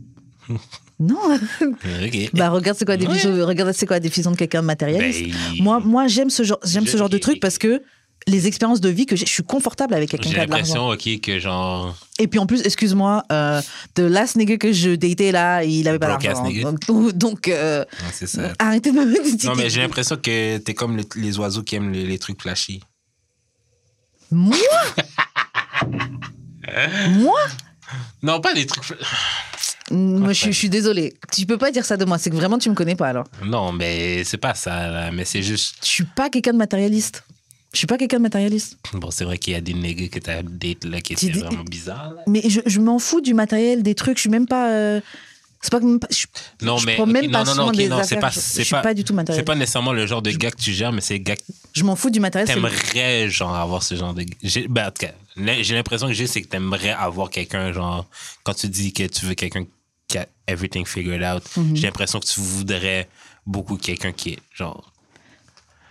non. 1.02 1.40
Bah 2.34 2.50
regarde 2.50 2.78
c'est 2.78 2.86
quoi 2.86 2.96
la 2.96 3.10
Ouais. 3.10 3.44
regarde 3.44 3.72
c'est 3.74 3.86
quoi 3.86 3.98
la 3.98 4.02
définition 4.02 4.32
de 4.32 4.38
quelqu'un 4.38 4.62
de 4.62 4.68
matérialiste. 4.68 5.24
Ben, 5.24 5.64
moi 5.64 5.80
moi 5.84 6.08
j'aime 6.08 6.30
ce 6.30 6.44
genre 6.44 6.60
j'aime 6.64 6.86
ce 6.88 6.98
genre 6.98 7.10
de 7.10 7.18
truc 7.18 7.40
parce 7.40 7.58
que 7.58 7.82
les 8.28 8.46
expériences 8.46 8.82
de 8.82 8.90
vie 8.90 9.08
que 9.08 9.16
je 9.16 9.26
suis 9.26 9.42
confortable 9.42 9.96
avec 9.96 10.12
quelqu'un 10.12 10.30
J'ai 10.30 10.36
qui 10.36 10.42
a 10.42 10.46
de 10.46 10.52
l'argent. 10.52 10.90
l'impression, 10.90 11.14
OK, 11.16 11.22
que 11.22 11.40
genre. 11.40 11.98
Et 12.20 12.28
puis 12.28 12.38
en 12.38 12.46
plus, 12.46 12.62
excuse-moi, 12.62 13.24
euh, 13.32 13.60
the 13.96 14.02
last 14.02 14.36
nigga 14.36 14.58
que 14.58 14.72
je 14.72 14.92
datais 14.92 15.32
là, 15.32 15.64
il 15.64 15.88
avait 15.88 15.98
pas 15.98 16.18
d'argent. 16.20 16.44
Donc, 16.88 17.14
donc, 17.18 17.48
euh, 17.48 17.84
c'est 18.14 18.28
ça. 18.28 18.54
arrêtez 18.60 18.92
de 18.92 18.98
me 18.98 19.46
Non, 19.48 19.56
mais 19.56 19.72
j'ai 19.72 19.82
l'impression 19.82 20.18
que 20.18 20.58
t'es 20.60 20.76
comme 20.76 20.98
le- 20.98 21.04
les 21.16 21.40
oiseaux 21.40 21.64
qui 21.64 21.78
aiment 21.78 21.92
les, 21.92 22.06
les 22.06 22.20
trucs 22.20 22.40
flashy. 22.40 22.82
Moi? 24.30 24.56
Moi? 27.18 27.40
Non, 28.22 28.40
pas 28.40 28.54
les 28.54 28.68
trucs. 28.68 28.84
Moi, 29.92 30.34
je, 30.34 30.40
suis- 30.40 30.54
je 30.54 30.58
suis 30.58 30.70
désolée. 30.70 31.14
Tu 31.34 31.46
peux 31.46 31.58
pas 31.58 31.72
dire 31.72 31.86
ça 31.86 31.98
de 31.98 32.06
moi. 32.06 32.18
C'est 32.18 32.30
que 32.30 32.36
vraiment, 32.36 32.58
tu 32.58 32.70
me 32.70 32.76
connais 32.76 32.96
pas 32.96 33.10
alors. 33.10 33.26
Non, 33.46 33.72
mais 33.72 34.24
c'est 34.24 34.38
pas 34.38 34.54
ça, 34.54 34.88
là. 34.90 35.12
Mais 35.12 35.26
c'est 35.26 35.42
juste. 35.44 35.76
Je 35.84 35.88
suis 35.90 36.04
pas 36.06 36.30
quelqu'un 36.30 36.54
de 36.54 36.58
matérialiste. 36.58 37.24
Je 37.74 37.78
suis 37.78 37.88
pas 37.88 37.98
quelqu'un 37.98 38.18
de 38.18 38.24
matérialiste. 38.24 38.78
Bon, 38.94 39.12
c'est 39.12 39.24
vrai 39.24 39.38
qu'il 39.38 39.54
y 39.54 39.56
a 39.56 39.62
des 39.62 39.74
niggas 39.74 40.08
que 40.10 40.20
t'as 40.20 40.42
date 40.44 40.84
là 40.84 41.00
qui 41.00 41.14
étaient 41.14 41.30
vraiment 41.32 41.64
bizarres. 41.64 42.14
là. 42.16 42.22
Mais 42.28 42.42
je, 42.50 42.60
je 42.66 42.80
m'en 42.82 43.00
fous 43.00 43.22
du 43.22 43.34
matériel, 43.34 43.82
des 43.82 43.96
trucs. 43.96 44.18
Je 44.18 44.22
suis 44.22 44.30
même 44.30 44.46
pas. 44.48 44.72
euh, 44.72 45.00
c'est 45.62 45.72
pas 45.72 45.80
que 45.80 45.86
je, 46.10 46.26
Non, 46.66 46.78
je 46.78 46.86
mais. 46.88 46.96
prends 46.96 47.06
même 47.06 47.26
non, 47.28 47.32
pas 47.32 47.44
non, 47.46 47.56
non, 47.56 47.72
des 47.72 47.88
non, 47.88 48.02
c'est 48.04 48.18
pas. 48.18 48.30
Je- 48.30 48.40
C'est 48.40 48.70
pas 48.70 48.94
du 48.94 49.04
tout 49.04 49.14
C'est 49.14 49.16
matériel. 49.16 49.46
pas 49.46 49.56
nécessairement 49.56 49.94
le 49.94 50.06
genre 50.08 50.22
de 50.22 50.32
gars 50.32 50.52
que 50.52 50.60
tu 50.62 50.74
gères, 50.74 50.92
mais 50.92 51.00
c'est 51.02 51.20
gars 51.20 51.36
que 51.38 51.44
Je 51.74 51.84
m'en 51.84 51.96
fous 51.96 52.10
du 52.10 52.20
matériel. 52.20 52.48
c'est- 52.48 52.56
t'aimerais, 52.56 53.30
genre, 53.30 53.56
avoir 53.56 53.84
ce 53.84 53.96
genre 53.96 54.14
de. 54.14 54.26
J'ai, 54.44 54.68
ben, 54.68 54.88
en 54.88 54.92
tout 54.92 55.06
cas, 55.06 55.14
j'ai 55.62 55.76
l'impression 55.76 56.08
que 56.08 56.14
j'ai, 56.14 56.28
c'est 56.28 56.42
que 56.42 56.48
t'aimerais 56.48 56.90
avoir 56.90 57.30
quelqu'un, 57.30 57.72
genre, 57.72 58.06
quand 58.44 58.54
tu 58.56 58.68
dis 58.68 58.92
que 58.92 59.04
tu 59.04 59.26
veux 59.28 59.36
quelqu'un 59.36 59.64
qui 60.12 60.18
a 60.18 60.28
everything 60.48 60.86
figured 60.86 61.24
out, 61.24 61.44
Mhm. 61.58 61.76
j'ai 61.76 61.88
l'impression 61.88 62.20
que 62.20 62.26
tu 62.28 62.40
voudrais 62.42 63.08
beaucoup 63.46 63.78
quelqu'un 63.78 64.12
qui 64.12 64.32
est, 64.34 64.40
genre, 64.54 64.88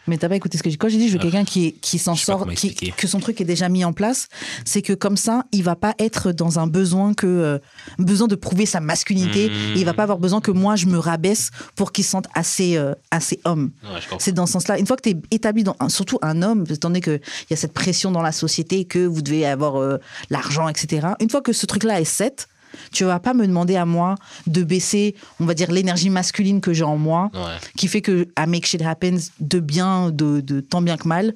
Mais 0.07 0.16
t'as 0.18 0.29
pas 0.29 0.35
écouté 0.35 0.59
ce 0.59 0.62
que 0.64 0.71
j'ai. 0.71 0.77
Quand 0.77 0.89
j'ai 0.89 0.99
dit 0.99 1.09
je 1.09 1.12
veux 1.12 1.18
quelqu'un 1.23 1.45
qui, 1.45 1.75
qui 1.75 1.99
s'en 1.99 2.14
Ah. 2.14 2.16
Sort, 2.16 2.49
qui, 2.57 2.75
que 2.75 3.07
son 3.07 3.21
truc 3.21 3.41
est 3.41 3.45
déjà 3.45 3.68
mis 3.68 3.85
en 3.85 3.93
place, 3.93 4.27
c'est 4.64 4.83
que 4.83 4.93
comme 4.95 5.16
ça, 5.16 5.45
il 5.53 5.62
va 5.62 5.77
pas 5.77 5.95
être 6.01 6.33
dans 6.33 6.59
un 6.59 6.66
besoin 6.66 7.14
que 7.14 7.27
euh, 7.29 7.59
besoin 7.99 8.27
de 8.27 8.35
prouver 8.35 8.66
sa 8.66 8.81
masculinité. 8.81 9.45
Et 9.47 9.79
il 9.79 9.85
va 9.85 9.93
pas 9.95 10.03
avoir 10.05 10.18
besoin 10.18 10.41
que 10.41 10.51
moi 10.51 10.75
je 10.75 10.87
me 10.87 10.99
rabaisse 10.99 11.51
pour 11.77 11.93
qu'il 11.93 12.03
se 12.03 12.11
sente 12.11 12.27
assez 12.35 12.77
euh, 12.77 12.95
assez 13.12 13.41
homme. 13.45 13.71
Ouais. 13.85 14.01
C'est 14.18 14.33
dans 14.33 14.47
ce 14.47 14.55
sens-là. 14.55 14.79
Une 14.81 14.87
fois 14.87 14.97
que 14.97 15.03
tu 15.09 15.11
es 15.11 15.21
établi, 15.31 15.62
dans, 15.62 15.77
surtout 15.89 16.18
un 16.23 16.43
homme, 16.43 16.64
étant 16.68 16.89
donné 16.89 17.03
qu'il 17.03 17.21
y 17.51 17.55
a 17.55 17.57
cette 17.57 17.75
pression 17.75 18.11
dans 18.11 18.23
la 18.23 18.33
société 18.33 18.87
que 18.87 19.07
vous 19.07 19.23
devez 19.23 19.47
avoir 19.47 19.77
euh, 19.77 19.99
l'argent, 20.31 20.66
etc. 20.68 21.09
Une 21.21 21.31
fois 21.31 21.43
que 21.43 21.53
ce 21.53 21.66
truc-là 21.66 22.01
est 22.01 22.05
set, 22.05 22.49
tu 22.93 23.05
vas 23.05 23.18
pas 23.21 23.35
me 23.35 23.47
demander 23.47 23.77
à 23.77 23.85
moi 23.85 24.14
de 24.47 24.62
baisser, 24.62 25.14
on 25.41 25.45
va 25.45 25.55
dire, 25.55 25.71
l'énergie 25.71 26.11
masculine 26.11 26.61
que 26.61 26.73
j'ai 26.73 26.85
en 26.85 26.97
moi, 26.97 27.31
Ouais. 27.35 27.41
qui 27.77 27.89
fait 27.89 28.01
que 28.01 28.29
I 28.39 28.47
make 28.47 28.66
shit 28.66 28.83
happen 28.83 29.16
de 29.41 29.61
bien, 29.61 30.11
de, 30.11 30.41
de 30.41 30.61
tant 30.61 30.83
bien 30.83 30.97
que 30.97 31.07
mal. 31.09 31.35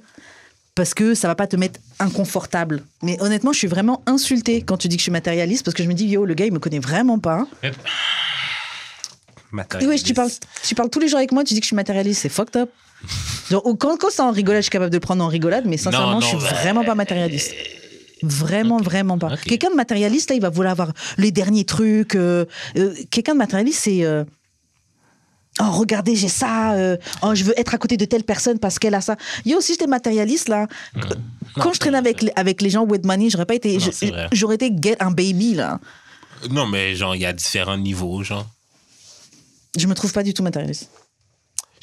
Parce 0.77 0.93
que 0.93 1.15
ça 1.15 1.29
va 1.29 1.37
pas 1.37 1.47
te 1.47 1.55
mettre 1.55 1.79
inconfortable. 2.01 2.83
Mais 3.01 3.17
honnêtement, 3.23 3.53
je 3.53 3.59
suis 3.59 3.69
vraiment 3.69 4.03
insultée 4.07 4.63
quand 4.63 4.77
tu 4.77 4.89
dis 4.89 4.97
que 4.97 5.01
je 5.01 5.05
suis 5.05 5.13
matérialiste 5.13 5.65
parce 5.65 5.75
que 5.77 5.85
je 5.85 5.89
me 5.89 5.95
dis, 5.95 6.07
yo, 6.07 6.25
le 6.25 6.35
gars, 6.35 6.47
il 6.47 6.53
me 6.53 6.59
connaît 6.59 6.81
vraiment 6.81 7.21
pas. 7.21 7.47
Et 9.81 9.87
ouais, 9.87 9.99
tu 9.99 10.15
parles, 10.15 10.31
tu 10.65 10.75
parles 10.75 10.91
tous 10.91 10.99
les 10.99 11.07
jours 11.09 11.19
avec 11.19 11.31
moi, 11.31 11.45
tu 11.45 11.55
dis 11.55 11.61
que 11.61 11.65
je 11.65 11.69
suis 11.69 11.77
matérialiste, 11.77 12.23
c'est 12.23 12.29
fucked 12.29 12.57
up. 12.57 12.71
Genre, 13.51 13.63
quand, 13.79 13.97
quand 13.99 14.09
c'est 14.11 14.23
en 14.23 14.33
rigolade, 14.33 14.63
je 14.63 14.65
suis 14.65 14.71
capable 14.71 14.91
de 14.91 14.97
le 14.97 15.01
prendre 15.01 15.23
en 15.23 15.29
rigolade, 15.29 15.65
mais 15.67 15.77
sincèrement, 15.77 16.15
Non, 16.15 16.21
je 16.21 16.27
suis 16.27 16.37
non, 16.39 16.43
bah, 16.43 16.55
vraiment 16.63 16.85
pas 16.85 16.95
matérialiste. 16.97 17.53
Vraiment, 18.29 18.79
vraiment 18.79 19.19
pas. 19.19 19.37
Quelqu'un 19.37 19.71
de 19.71 19.75
matérialiste, 19.77 20.31
là, 20.31 20.37
il 20.37 20.43
va 20.43 20.51
vouloir 20.51 20.73
avoir 20.73 20.93
les 21.19 21.31
derniers 21.31 21.65
trucs. 21.65 22.15
euh, 22.17 22.45
euh, 22.77 22.95
Quelqu'un 23.11 23.33
de 23.35 23.39
matérialiste, 23.39 23.81
c'est. 23.83 24.05
euh, 24.05 24.25
Oh, 25.61 25.71
regardez, 25.71 26.17
j'ai 26.17 26.27
ça. 26.29 26.75
oh, 27.23 27.33
je 27.35 27.45
veux 27.45 27.55
être 27.59 27.75
à 27.75 27.79
côté 27.79 27.97
de 27.97 28.05
telle 28.05 28.25
personne 28.25 28.59
parce 28.59 28.81
qu'elle 28.81 28.95
a 28.95 29.01
ça. 29.01 29.17
Yo, 29.45 29.61
si 29.61 29.75
j'étais 29.75 29.87
matérialiste, 29.87 30.49
là, 30.49 30.67
quand 31.55 31.73
je 31.73 31.79
traînais 31.79 31.99
avec, 31.99 32.23
les- 32.23 32.33
avec 32.35 32.61
les 32.61 32.71
gens 32.71 32.83
with 32.85 33.05
money, 33.07 33.31
j'aurais 33.31 33.47
pas 33.47 33.55
été. 33.55 33.79
J'aurais 34.33 34.57
été 34.57 34.73
get 34.83 34.97
un 35.01 35.13
baby, 35.13 35.55
là. 35.55 35.79
Non, 36.51 36.67
mais 36.67 36.97
genre, 36.97 37.15
il 37.15 37.23
y 37.23 37.27
a 37.27 37.33
différents 37.33 37.77
niveaux, 37.79 38.25
genre. 38.25 38.47
Je 39.79 39.87
me 39.87 39.95
trouve 39.95 40.13
pas 40.13 40.25
du 40.25 40.35
tout 40.35 40.43
matérialiste. 40.43 40.91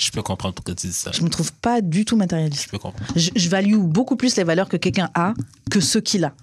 Je 0.01 0.11
peux 0.11 0.21
comprendre 0.23 0.55
pourquoi 0.55 0.73
tu 0.73 0.87
dis 0.87 0.93
ça. 0.93 1.11
Je 1.11 1.21
me 1.21 1.29
trouve 1.29 1.53
pas 1.53 1.79
du 1.81 2.05
tout 2.05 2.15
matérialiste. 2.17 2.63
Je 2.63 2.69
peux 2.69 2.79
comprendre. 2.79 3.11
Je, 3.15 3.29
je 3.35 3.49
value 3.49 3.75
beaucoup 3.77 4.15
plus 4.15 4.35
les 4.35 4.43
valeurs 4.43 4.67
que 4.67 4.77
quelqu'un 4.77 5.09
a 5.13 5.33
que 5.69 5.79
ceux 5.79 6.01
qu'il 6.01 6.23
a. 6.25 6.33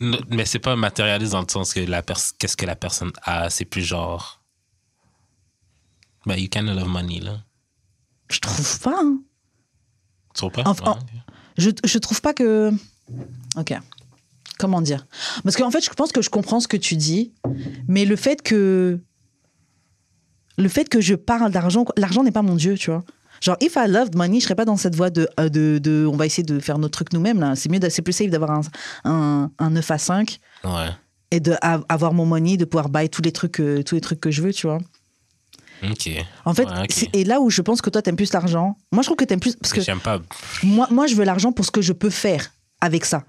Non, 0.00 0.18
mais 0.28 0.44
c'est 0.44 0.58
pas 0.58 0.74
matérialiste 0.76 1.32
dans 1.32 1.40
le 1.42 1.48
sens 1.48 1.72
que 1.74 1.80
la 1.80 2.02
qu'est-ce 2.02 2.56
que 2.56 2.66
la 2.66 2.76
personne 2.76 3.12
a, 3.22 3.48
c'est 3.50 3.64
plus 3.64 3.82
genre. 3.82 4.42
Ben, 6.26 6.36
you 6.36 6.48
kind 6.48 6.68
of 6.68 6.76
love 6.76 6.88
money, 6.88 7.20
là. 7.20 7.38
Je 8.30 8.38
trouve 8.40 8.80
pas. 8.80 8.98
hein. 9.02 9.18
Tu 10.34 10.38
trouves 10.40 10.50
pas? 10.52 10.62
Enfin, 10.66 10.92
Ouais. 10.92 11.20
Je, 11.56 11.70
je 11.84 11.98
trouve 11.98 12.20
pas 12.20 12.34
que. 12.34 12.72
Ok. 13.56 13.72
Comment 14.58 14.80
dire? 14.80 15.06
Parce 15.44 15.56
qu'en 15.56 15.70
fait, 15.70 15.84
je 15.84 15.90
pense 15.90 16.10
que 16.12 16.22
je 16.22 16.30
comprends 16.30 16.60
ce 16.60 16.68
que 16.68 16.76
tu 16.76 16.96
dis, 16.96 17.32
mais 17.86 18.04
le 18.04 18.16
fait 18.16 18.42
que. 18.42 19.00
Le 20.58 20.68
fait 20.68 20.88
que 20.88 21.00
je 21.00 21.14
parle 21.14 21.50
d'argent, 21.50 21.84
l'argent 21.96 22.22
n'est 22.24 22.30
pas 22.32 22.42
mon 22.42 22.54
Dieu, 22.56 22.74
tu 22.76 22.90
vois. 22.90 23.04
Genre, 23.40 23.56
if 23.60 23.76
I 23.76 23.86
loved 23.88 24.16
money, 24.16 24.40
je 24.40 24.44
serais 24.44 24.56
pas 24.56 24.64
dans 24.64 24.76
cette 24.76 24.96
voie 24.96 25.10
de, 25.10 25.28
euh, 25.38 25.48
de, 25.48 25.78
de 25.78 26.06
on 26.12 26.16
va 26.16 26.26
essayer 26.26 26.42
de 26.42 26.58
faire 26.58 26.78
notre 26.78 26.92
truc 26.98 27.12
nous-mêmes, 27.12 27.38
là. 27.38 27.54
C'est 27.54 27.68
mieux, 27.70 27.78
de- 27.78 27.88
c'est 27.88 28.02
plus 28.02 28.12
safe 28.12 28.30
d'avoir 28.30 28.50
un, 28.50 28.60
un, 29.04 29.50
un 29.58 29.70
9 29.70 29.90
à 29.92 29.98
5 29.98 30.40
Ouais. 30.64 30.88
et 31.30 31.38
d'avoir 31.38 32.12
mon 32.12 32.26
money, 32.26 32.56
de 32.56 32.64
pouvoir 32.64 32.88
buy 32.88 33.08
tous 33.08 33.22
les 33.22 33.30
trucs, 33.30 33.60
euh, 33.60 33.82
tous 33.84 33.94
les 33.94 34.00
trucs 34.00 34.18
que 34.18 34.32
je 34.32 34.42
veux, 34.42 34.52
tu 34.52 34.66
vois. 34.66 34.78
Ok. 35.88 36.10
En 36.44 36.52
fait, 36.54 36.64
Ouais, 36.66 36.86
et 37.12 37.22
là 37.22 37.40
où 37.40 37.50
je 37.50 37.62
pense 37.62 37.80
que 37.80 37.88
toi, 37.90 38.02
t'aimes 38.02 38.16
plus 38.16 38.32
l'argent, 38.32 38.76
moi, 38.90 39.02
je 39.02 39.06
trouve 39.06 39.16
que 39.16 39.24
t'aimes 39.24 39.38
plus. 39.38 39.54
Parce 39.54 39.72
que 39.72 39.80
J'aime 39.80 40.00
pas. 40.00 40.18
moi, 40.64 40.88
moi, 40.90 41.06
je 41.06 41.14
veux 41.14 41.24
l'argent 41.24 41.52
pour 41.52 41.64
ce 41.64 41.70
que 41.70 41.80
je 41.82 41.92
peux 41.92 42.10
faire 42.10 42.50
avec 42.80 43.04
ça. 43.04 43.22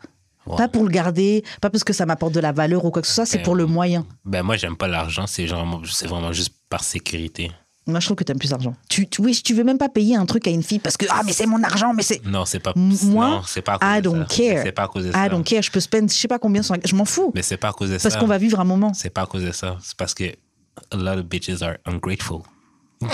Ouais. 0.50 0.58
Pas 0.58 0.68
pour 0.68 0.84
le 0.84 0.90
garder, 0.90 1.44
pas 1.62 1.70
parce 1.70 1.84
que 1.84 1.94
ça 1.94 2.06
m'apporte 2.06 2.34
de 2.34 2.40
la 2.40 2.52
valeur 2.52 2.84
ou 2.84 2.92
quoi 2.92 3.02
que 3.02 3.08
ce 3.08 3.14
soit, 3.14 3.26
c'est 3.26 3.38
Ben, 3.38 3.44
pour 3.44 3.56
le 3.56 3.66
moyen. 3.68 4.06
Ben, 4.26 4.44
moi, 4.44 4.58
j'aime 4.58 4.76
pas 4.76 4.88
l'argent, 4.88 5.28
c'est 5.28 5.48
c'est 5.86 6.08
vraiment 6.08 6.34
juste 6.34 6.54
par 6.70 6.84
sécurité. 6.84 7.52
Moi, 7.88 8.00
je 8.00 8.06
trouve 8.06 8.18
que 8.18 8.24
t'aimes 8.24 8.38
plus 8.38 8.52
l'argent. 8.52 8.76
Tu, 8.88 9.08
tu, 9.08 9.22
oui, 9.22 9.40
tu 9.44 9.54
veux 9.56 9.64
même 9.64 9.78
pas 9.80 9.90
payer 9.90 10.16
un 10.16 10.26
truc 10.28 10.48
à 10.48 10.52
une 10.52 10.62
fille 10.62 10.78
parce 10.80 10.96
que, 10.98 11.06
ah, 11.10 11.22
mais 11.26 11.34
c'est 11.34 11.48
mon 11.48 11.64
argent, 11.64 11.94
mais 11.94 12.04
c'est. 12.04 12.24
Non, 12.26 12.46
c'est 12.46 12.60
pas. 12.60 12.74
Moi, 12.76 13.42
c'est 13.48 13.62
pas 13.64 13.74
à 13.74 13.78
cause 13.80 13.90
I 13.90 13.98
de 13.98 14.02
don't 14.04 14.26
ça. 14.30 14.36
care. 14.36 14.64
C'est 14.64 14.72
pas 14.72 14.84
à 14.84 14.88
cause 14.88 15.06
de 15.06 15.12
ça. 15.12 15.26
I 15.26 15.30
don't 15.30 15.44
care, 15.44 15.62
je 15.64 15.72
peux 15.72 15.80
spend, 15.80 16.08
je 16.10 16.14
sais 16.16 16.28
pas 16.28 16.38
combien 16.40 16.62
sur 16.62 16.76
Je 16.84 16.96
m'en 16.96 17.06
fous. 17.06 17.32
Mais 17.34 17.42
c'est 17.42 17.58
pas 17.58 17.70
à 17.70 17.74
cause 17.74 17.90
de 17.90 17.98
Parce 17.98 18.14
ça. 18.14 18.20
qu'on 18.20 18.28
va 18.28 18.38
vivre 18.38 18.60
un 18.60 18.64
moment. 18.64 18.94
C'est 18.94 19.10
pas 19.10 19.22
à 19.22 19.26
cause 19.26 19.44
de 19.44 19.52
ça. 19.52 19.78
C'est 19.82 19.98
parce 19.98 20.14
que 20.14 20.26
a 20.92 20.98
lot 20.98 21.20
of 21.20 21.26
bitches 21.26 21.62
are 21.64 21.76
ungrateful. 21.86 22.42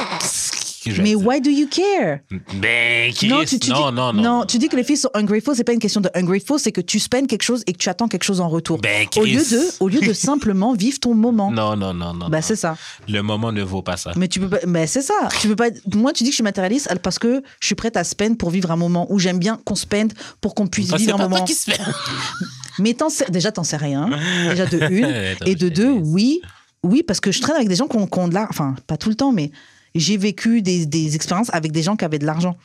Mais 1.02 1.16
why 1.16 1.42
do 1.42 1.50
you 1.50 1.68
care? 1.68 2.20
Ben, 2.56 3.12
Chris, 3.14 3.28
non, 3.28 3.44
tu, 3.46 3.60
tu 3.60 3.70
non, 3.72 3.90
dis, 3.90 3.96
non, 3.96 4.14
non, 4.14 4.46
tu 4.46 4.58
dis 4.58 4.68
que 4.70 4.76
les 4.76 4.84
filles 4.84 4.98
sont 4.98 5.10
ungrateful, 5.14 5.56
c'est 5.56 5.64
pas 5.64 5.74
une 5.74 5.80
question 5.80 6.02
de 6.02 6.10
ungrateful, 6.14 6.60
c'est 6.60 6.72
que 6.72 6.82
tu 6.82 7.00
spends 7.00 7.26
quelque 7.26 7.44
chose 7.44 7.64
et 7.68 7.74
que 7.74 7.78
tu 7.78 7.90
attends 7.90 8.08
quelque 8.08 8.24
chose 8.24 8.42
en 8.42 8.50
retour. 8.50 8.78
Ben, 8.80 9.06
au 9.18 9.24
lieu 9.26 9.42
Chris. 9.42 9.56
de, 9.56 9.62
au 9.80 9.88
lieu 9.88 10.00
de 10.02 10.14
simplement 10.14 10.74
vivre 10.74 11.00
ton 11.00 11.14
moment. 11.14 11.52
Non, 11.52 11.76
non, 11.76 11.94
non, 11.94 12.14
non. 12.14 12.30
Non. 12.30 12.40
c'est 12.42 12.56
ça. 12.56 12.78
Le 13.08 13.22
moment 13.22 13.52
ne 13.52 13.62
vaut 13.64 13.82
pas 13.82 13.98
ça. 13.98 14.12
Mais 14.16 14.28
tu 14.28 14.40
peux 14.40 14.50
pas. 14.50 14.60
Mais 14.68 14.88
c'est 14.88 15.02
ça. 15.02 15.14
Tu 15.42 15.48
peux 15.48 15.56
pas. 15.56 15.70
Moi, 15.94 16.14
tu 16.14 16.24
dis 16.24 16.30
que 16.30 16.34
je 16.34 16.38
suis 16.38 16.44
matérialiste 16.44 16.90
parce 17.02 17.20
que 17.20 17.42
je 17.60 17.66
suis 17.66 17.76
prête 17.76 17.98
à 17.98 18.04
spend 18.04 18.38
pour 18.38 18.50
vivre 18.50 18.72
un 18.72 18.76
moment 18.76 19.08
où 19.10 19.20
j'aime 19.20 19.40
bien 19.40 19.60
qu'on 19.66 19.76
spend 19.76 20.14
pour 20.42 20.56
qu'on 20.56 20.68
puisse 20.68 20.94
vivre 20.94 21.16
un 21.16 21.18
pas 21.18 21.28
moment. 21.28 21.44
qui 21.46 21.54
se 21.56 21.70
fait. 21.72 21.80
Mais 22.80 22.94
t'en 22.94 23.10
sais- 23.10 23.30
déjà, 23.30 23.52
t'en 23.52 23.64
sais 23.64 23.78
rien. 23.78 24.10
Déjà 24.50 24.66
de 24.66 24.80
une. 24.92 25.36
Et 25.46 25.56
de 25.56 25.70
deux, 25.70 25.92
oui. 25.92 26.42
Oui, 26.84 27.02
parce 27.02 27.20
que 27.20 27.32
je 27.32 27.42
traîne 27.42 27.56
avec 27.56 27.68
des 27.68 27.76
gens 27.76 27.88
qui 27.88 27.98
ont, 27.98 28.06
qui 28.06 28.20
ont 28.20 28.28
de 28.28 28.34
l'argent. 28.34 28.50
Enfin, 28.52 28.76
pas 28.86 28.98
tout 28.98 29.10
le 29.10 29.16
temps, 29.16 29.32
mais 29.32 29.50
j'ai 29.96 30.18
vécu 30.18 30.62
des, 30.62 30.86
des 30.86 31.16
expériences 31.16 31.50
avec 31.54 31.72
des 31.72 31.82
gens 31.84 31.96
qui 31.96 32.06
avaient 32.06 32.20
de 32.20 32.26
l'argent. 32.26 32.58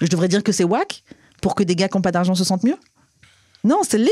Je 0.00 0.06
devrais 0.08 0.28
dire 0.28 0.42
que 0.42 0.52
c'est 0.52 0.64
whack 0.64 1.02
pour 1.40 1.54
que 1.54 1.62
des 1.62 1.74
gars 1.74 1.88
qui 1.88 1.96
n'ont 1.96 2.02
pas 2.02 2.12
d'argent 2.12 2.34
se 2.34 2.44
sentent 2.44 2.64
mieux 2.64 2.76
Non, 3.64 3.80
c'est 3.88 3.98
lit. 3.98 4.08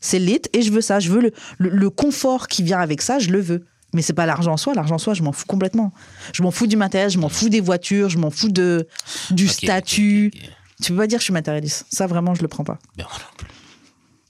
C'est 0.00 0.18
lit 0.18 0.40
et 0.52 0.62
je 0.62 0.72
veux 0.72 0.80
ça. 0.80 0.98
Je 1.00 1.10
veux 1.10 1.20
le, 1.20 1.32
le, 1.58 1.68
le 1.70 1.90
confort 1.90 2.48
qui 2.48 2.62
vient 2.62 2.80
avec 2.80 3.02
ça, 3.02 3.18
je 3.18 3.30
le 3.30 3.40
veux. 3.40 3.64
Mais 3.94 4.02
c'est 4.02 4.14
pas 4.14 4.26
l'argent 4.26 4.52
en 4.52 4.56
soi. 4.56 4.74
L'argent 4.74 4.94
en 4.96 4.98
soi, 4.98 5.14
je 5.14 5.22
m'en 5.22 5.32
fous 5.32 5.44
complètement. 5.46 5.92
Je 6.32 6.42
m'en 6.42 6.50
fous 6.50 6.66
du 6.66 6.76
matériel, 6.76 7.10
je 7.10 7.18
m'en 7.18 7.28
fous 7.28 7.48
des 7.50 7.60
voitures, 7.60 8.08
je 8.08 8.18
m'en 8.18 8.30
fous 8.30 8.48
de, 8.48 8.88
du 9.30 9.46
statut. 9.48 10.32
ok, 10.34 10.40
ok. 10.42 10.50
Tu 10.82 10.92
peux 10.92 10.98
pas 10.98 11.06
dire 11.06 11.18
que 11.18 11.20
je 11.20 11.26
suis 11.26 11.32
matérialiste. 11.32 11.86
Ça, 11.92 12.06
vraiment, 12.08 12.34
je 12.34 12.42
le 12.42 12.48
prends 12.48 12.64
pas. 12.64 12.78
Ben, 12.96 13.04
moi 13.04 13.12
non 13.18 13.36
plus. 13.36 13.46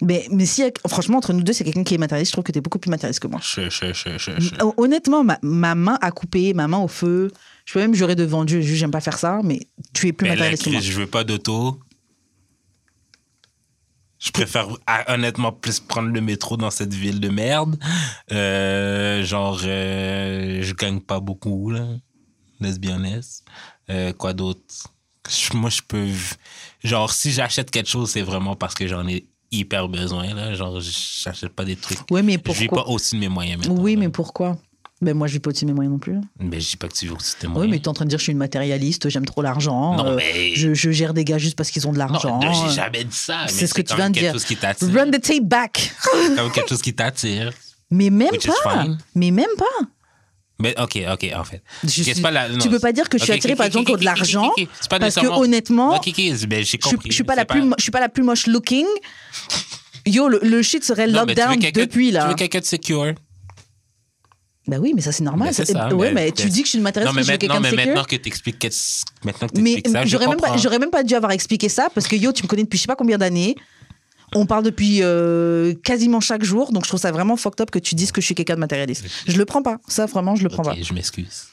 Mais, 0.03 0.27
mais 0.33 0.45
si, 0.47 0.65
franchement, 0.89 1.19
entre 1.19 1.33
nous 1.33 1.43
deux, 1.43 1.53
c'est 1.53 1.63
quelqu'un 1.65 1.85
qui 1.85 1.95
est 1.95 1.99
matérialiste, 1.99 2.31
je 2.31 2.35
trouve 2.35 2.45
que 2.45 2.51
tu 2.53 2.59
es 2.59 2.61
beaucoup 2.61 2.81
plus 2.81 2.91
matérialiste 2.91 3.21
que 3.21 3.29
moi. 3.29 3.41
Je, 3.43 3.71
je, 3.71 3.93
je, 3.95 4.19
je, 4.19 4.33
je. 4.41 4.55
Hon- 4.63 4.75
Honnêtement, 4.77 5.23
ma, 5.23 5.39
ma 5.43 5.75
main 5.77 5.97
à 6.03 6.11
couper, 6.11 6.53
ma 6.55 6.67
main 6.67 6.79
au 6.79 6.89
feu, 6.89 7.31
je 7.65 7.73
peux 7.73 7.81
même 7.81 7.95
jurer 7.95 8.15
devant 8.15 8.45
Dieu, 8.45 8.61
j'aime 8.61 8.91
pas 8.91 9.01
faire 9.01 9.19
ça, 9.19 9.41
mais 9.45 9.61
tu 9.93 10.09
es 10.09 10.13
plus 10.13 10.25
Mais 10.25 10.31
matérialiste 10.31 10.65
que 10.65 10.71
moi. 10.71 10.81
je 10.81 10.93
veux 10.93 11.07
pas 11.07 11.25
d'auto. 11.25 11.79
Je 14.19 14.31
préfère 14.31 14.69
ah, 14.87 15.15
honnêtement 15.15 15.51
plus 15.51 15.81
prendre 15.81 16.09
le 16.11 16.21
métro 16.21 16.57
dans 16.57 16.71
cette 16.71 16.95
ville 16.95 17.19
de 17.19 17.29
merde. 17.29 17.77
Euh, 18.31 19.25
genre, 19.25 19.61
euh, 19.65 20.63
je 20.63 20.75
gagne 20.75 21.01
pas 21.01 21.19
beaucoup, 21.19 21.71
là. 21.71 21.87
Honest. 22.61 23.45
Euh, 23.91 24.13
quoi 24.13 24.33
d'autre? 24.33 24.61
Moi, 25.55 25.71
je 25.71 25.81
peux. 25.87 26.07
Genre, 26.85 27.13
si 27.13 27.33
j'achète 27.33 27.73
quelque 27.73 27.89
chose, 27.89 28.11
c'est 28.11 28.23
vraiment 28.23 28.55
parce 28.55 28.75
que 28.75 28.87
j'en 28.87 29.09
ai 29.09 29.27
hyper 29.51 29.89
besoin, 29.89 30.33
là. 30.35 30.55
Genre, 30.55 30.81
j'achète 30.81 31.53
pas 31.53 31.65
des 31.65 31.75
trucs. 31.75 31.99
Ouais, 32.09 32.23
mais 32.23 32.39
pourquoi? 32.39 32.85
pas 32.85 32.91
au-dessus 32.91 33.17
de 33.17 33.21
mes 33.21 33.29
moyens 33.29 33.59
maintenant. 33.59 33.83
Oui, 33.83 33.95
là. 33.95 34.01
mais 34.03 34.09
pourquoi? 34.09 34.57
Ben 35.03 35.15
moi, 35.17 35.27
je 35.27 35.33
vis 35.35 35.41
pas 35.41 35.51
au-dessus 35.51 35.65
de 35.65 35.71
mes 35.71 35.75
moyens 35.75 35.93
non 35.93 35.99
plus. 35.99 36.17
Mais 36.39 36.61
je 36.61 36.71
dis 36.71 36.77
pas 36.77 36.89
que 36.89 36.95
tu 36.95 37.07
vis 37.07 37.11
au-dessus 37.13 37.35
de 37.35 37.41
tes 37.41 37.47
Oui, 37.49 37.69
mais 37.69 37.79
tu 37.79 37.85
es 37.85 37.89
en 37.89 37.93
train 37.93 38.05
de 38.05 38.11
dire 38.11 38.17
que 38.17 38.21
je 38.21 38.25
suis 38.25 38.33
une 38.33 38.39
matérialiste, 38.39 39.09
j'aime 39.09 39.25
trop 39.27 39.43
l'argent. 39.43 39.97
Non, 39.97 40.07
euh, 40.07 40.17
mais- 40.17 40.55
je, 40.55 40.73
je 40.75 40.91
gère 40.93 41.13
des 41.13 41.25
gars 41.25 41.39
juste 41.39 41.57
parce 41.57 41.71
qu'ils 41.71 41.87
ont 41.89 41.93
de 41.93 41.99
l'argent. 41.99 42.39
Non, 42.41 42.49
euh, 42.51 42.69
j'ai 42.69 42.75
jamais 42.77 43.05
dit 43.05 43.17
ça. 43.17 43.47
c'est 43.49 43.67
ce 43.67 43.75
que 43.75 43.83
tu 43.83 43.95
viens 43.97 44.11
de 44.11 44.15
quelque 44.15 44.25
dire. 44.27 44.33
chose 44.33 44.45
qui 44.45 44.57
t'attire. 44.57 44.89
Run 44.95 45.11
the 45.11 45.21
tape 45.21 45.43
back. 45.45 45.93
C'est 46.01 46.29
même 46.37 46.51
quelque 46.53 46.69
chose 46.69 46.83
qui 46.83 46.95
t'attire. 46.95 47.53
Mais 47.91 48.09
même 48.11 48.31
Which 48.33 48.47
pas. 48.65 48.87
Mais 49.15 49.31
même 49.31 49.47
pas. 49.59 49.65
Mais 50.59 50.75
ok, 50.81 50.99
ok, 51.13 51.27
en 51.37 51.45
fait. 51.45 51.61
Je 51.83 51.89
suis- 51.89 52.15
pas 52.23 52.31
la- 52.31 52.49
tu 52.57 52.69
peux 52.71 52.79
pas 52.79 52.93
dire 52.93 53.09
que 53.09 53.19
je 53.19 53.25
suis 53.25 53.33
attirée 53.33 53.57
par 53.57 53.67
des 53.67 53.73
gens 53.73 53.83
qui 53.83 53.93
ont 53.93 53.97
de 53.97 54.05
l'argent. 54.05 54.47
ok, 54.47 54.53
ok. 54.63 54.69
C'est 54.81 54.89
pas 54.89 54.99
Parce 55.01 55.15
que 55.17 55.21
nécessairement- 55.21 55.41
honnêtement, 55.41 55.91
ben, 55.99 56.01
j'ai 56.05 56.79
je, 56.79 56.97
je 57.09 57.13
suis 57.13 57.25
pas 57.25 57.35
la 57.35 57.45
plus, 57.45 57.63
je 57.79 57.83
suis 57.83 57.91
pas 57.91 57.99
la 58.01 58.09
plus 58.09 58.23
moche 58.23 58.47
looking. 58.47 58.87
Yo, 60.07 60.29
le, 60.29 60.39
le 60.43 60.63
shit 60.63 60.85
serait 60.85 61.07
Non, 61.09 61.23
tu 61.27 61.35
lockdown 61.35 61.59
depuis 61.73 62.07
Tu 62.09 62.13
là. 62.13 62.29
veux 62.29 62.35
quelqu'un 62.35 62.61
de 62.61 62.65
secure. 62.65 63.13
Bah 64.69 64.77
oui, 64.81 64.93
mais 64.95 65.01
ça 65.03 65.11
c'est 65.11 65.25
normal. 65.25 65.49
Ben, 65.49 65.55
Ça- 65.55 65.65
ça, 65.65 65.89
ouais, 65.95 66.09
mais- 66.13 66.27
mais 66.27 66.31
tu 66.33 66.45
ben, 66.45 66.51
dis 66.53 66.61
que 66.61 66.67
je 66.67 66.71
suis 66.71 66.79
une 66.79 66.83
Non, 66.85 66.89
matérialiste, 66.89 67.17
mais 67.17 67.23
je 67.23 67.27
veux 67.27 67.33
maintenant, 67.33 67.49
quelqu'un 67.49 67.57
de 67.57 67.63
mais 67.63 67.71
sécure. 67.71 67.87
maintenant 67.95 68.05
que 68.05 68.17
t'expliques 68.17 68.67
maintenant 69.25 69.49
que 69.49 69.59
Mais 69.61 69.71
t'expliques 69.75 69.89
ça, 69.93 70.05
je 70.05 70.09
j'aurais 70.11 70.27
même, 70.29 70.37
pas, 70.37 70.57
j'aurais 70.57 70.79
même 70.79 70.91
pas 70.91 71.03
dû 71.03 71.15
avoir 71.15 71.33
expliqué 71.33 71.69
ça 71.69 71.89
parce 71.95 72.07
que 72.07 72.15
yo, 72.15 72.31
tu 72.33 72.45
me 72.45 72.49
connais 72.49 72.63
depuis 72.63 72.77
je 72.79 72.83
sais 72.83 72.87
pas 72.87 72.95
combien 72.97 73.19
d'années. 73.19 73.57
On 74.35 74.47
parle 74.47 74.63
depuis 74.65 75.01
euh, 75.03 75.75
quasiment 75.85 76.21
chaque 76.21 76.43
jour, 76.45 76.73
donc 76.73 76.85
je 76.85 76.89
trouve 76.89 77.01
ça 77.01 77.11
vraiment 77.13 77.37
fucked 77.37 77.61
up 77.61 77.71
que 77.71 77.79
tu 77.79 77.95
dises 77.97 78.13
que 78.13 78.21
je 78.21 78.27
suis 78.27 78.35
quelqu'un 78.35 78.55
de 78.55 78.61
matérialiste. 78.61 79.05
Je 79.27 79.37
le 79.37 79.45
prends 79.45 79.63
pas. 79.63 79.79
Ça, 79.89 80.07
vraiment, 80.07 80.37
je 80.37 80.43
le 80.45 80.49
prends 80.49 80.63
Ok, 80.63 80.77
pas. 80.77 80.81
je 80.83 80.95
m'excuse. 80.95 81.47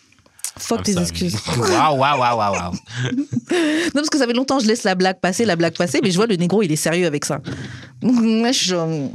Fuck 0.57 0.79
I'm 0.79 0.83
tes 0.83 0.93
sorry. 0.93 1.05
excuses. 1.09 1.35
Waouh, 1.57 1.97
waouh, 1.97 2.19
waouh, 2.19 2.37
waouh. 2.37 2.73
Non, 3.11 3.91
parce 3.95 4.09
que 4.09 4.17
ça 4.17 4.27
fait 4.27 4.33
longtemps 4.33 4.57
que 4.57 4.63
je 4.63 4.67
laisse 4.69 4.83
la 4.83 4.93
blague 4.95 5.19
passer, 5.19 5.43
la 5.45 5.55
blague 5.55 5.75
passer, 5.75 5.99
mais 6.03 6.11
je 6.11 6.15
vois 6.15 6.27
le 6.27 6.35
négro, 6.35 6.61
il 6.61 6.71
est 6.71 6.75
sérieux 6.77 7.07
avec 7.07 7.25
ça. 7.25 7.41
Je- 8.03 9.09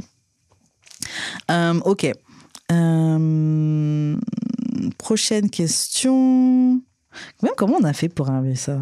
Euh, 1.51 1.79
ok. 1.85 2.11
Euh, 2.71 4.15
prochaine 4.97 5.49
question. 5.49 6.81
Même 7.41 7.53
comment 7.57 7.77
on 7.79 7.83
a 7.83 7.93
fait 7.93 8.09
pour 8.09 8.29
arriver 8.29 8.55
ça? 8.55 8.79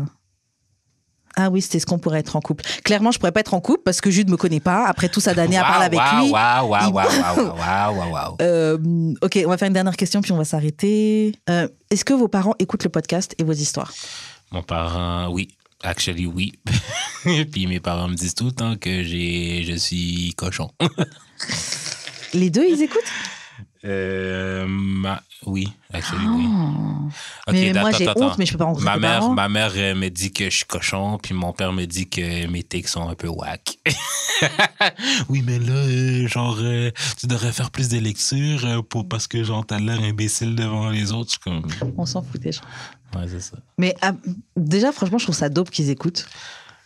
Ah 1.35 1.49
oui, 1.49 1.61
c'était 1.61 1.79
ce 1.79 1.87
qu'on 1.87 1.97
pourrait 1.97 2.19
être 2.19 2.35
en 2.35 2.41
couple. 2.41 2.63
Clairement, 2.83 3.11
je 3.11 3.17
pourrais 3.17 3.31
pas 3.31 3.39
être 3.39 3.55
en 3.55 3.59
couple 3.59 3.81
parce 3.83 4.01
que 4.01 4.11
Jude 4.11 4.29
me 4.29 4.37
connaît 4.37 4.59
pas. 4.59 4.85
Après 4.85 5.09
tout 5.09 5.19
ça 5.19 5.33
d'années 5.33 5.57
à 5.57 5.63
parler 5.63 5.85
avec 5.85 5.99
Waouh, 5.99 6.23
lui. 6.25 6.31
Waouh, 6.31 6.69
waouh, 6.69 6.93
waouh, 6.93 7.97
waouh, 7.97 8.11
waouh. 8.11 8.35
Euh, 8.41 9.13
ok, 9.21 9.39
on 9.43 9.49
va 9.49 9.57
faire 9.57 9.67
une 9.67 9.73
dernière 9.73 9.97
question 9.97 10.21
puis 10.21 10.31
on 10.31 10.37
va 10.37 10.45
s'arrêter. 10.45 11.33
Euh, 11.49 11.67
Est-ce 11.89 12.05
que 12.05 12.13
vos 12.13 12.27
parents 12.27 12.53
écoutent 12.59 12.83
le 12.83 12.91
podcast 12.91 13.33
et 13.39 13.43
vos 13.43 13.53
histoires? 13.53 13.91
Mon 14.51 14.61
parent, 14.61 15.29
oui. 15.31 15.47
Actually, 15.81 16.27
oui. 16.27 16.53
Puis 17.51 17.67
mes 17.67 17.79
parents 17.79 18.07
me 18.07 18.15
disent 18.15 18.35
tout 18.35 18.45
le 18.45 18.51
temps 18.51 18.77
que 18.77 19.03
j'ai, 19.03 19.63
je 19.67 19.75
suis 19.75 20.33
cochon. 20.37 20.69
Les 22.33 22.49
deux, 22.49 22.65
ils 22.65 22.81
écoutent? 22.83 23.01
Euh, 23.85 24.65
ma- 24.67 25.21
oui, 25.45 25.67
actually, 25.91 26.25
oui. 26.25 26.45
Oh. 26.47 27.09
Ok, 27.47 27.53
Mais 27.53 27.73
moi, 27.73 27.91
j'ai 27.91 28.07
honte, 28.15 28.37
mais 28.37 28.45
je 28.45 28.53
peux 28.53 28.57
pas 28.57 28.63
rencontrer 28.65 28.85
Ma 28.85 28.97
mère, 28.97 29.19
parents. 29.19 29.33
ma 29.33 29.49
mère 29.49 29.71
euh, 29.75 29.93
me 29.93 30.07
dit 30.09 30.31
que 30.31 30.45
je 30.45 30.55
suis 30.57 30.65
cochon, 30.65 31.17
puis 31.21 31.33
mon 31.33 31.51
père 31.51 31.73
me 31.73 31.83
dit 31.85 32.07
que 32.09 32.47
mes 32.47 32.63
tics 32.63 32.87
sont 32.87 33.09
un 33.09 33.15
peu 33.15 33.27
whack. 33.27 33.77
oui, 35.29 35.43
mais 35.45 35.59
là, 35.59 35.73
euh, 35.73 36.27
genre, 36.27 36.57
tu 37.19 37.27
devrais 37.27 37.51
faire 37.51 37.71
plus 37.71 37.89
de 37.89 37.97
lectures 37.99 38.85
pour, 38.89 39.07
parce 39.07 39.27
que, 39.27 39.43
genre, 39.43 39.65
t'as 39.65 39.79
l'air 39.79 39.99
imbécile 40.01 40.55
devant 40.55 40.89
les 40.89 41.11
autres. 41.11 41.37
Comme, 41.43 41.63
On 41.97 42.05
s'en 42.05 42.21
fout 42.21 42.39
déjà. 42.39 42.61
ouais, 43.15 43.25
c'est 43.27 43.41
ça. 43.41 43.57
Mais 43.77 43.95
ah, 44.01 44.13
déjà, 44.55 44.91
franchement, 44.93 45.17
je 45.17 45.25
trouve 45.25 45.35
ça 45.35 45.49
dope 45.49 45.69
qu'ils 45.69 45.89
écoutent. 45.89 46.25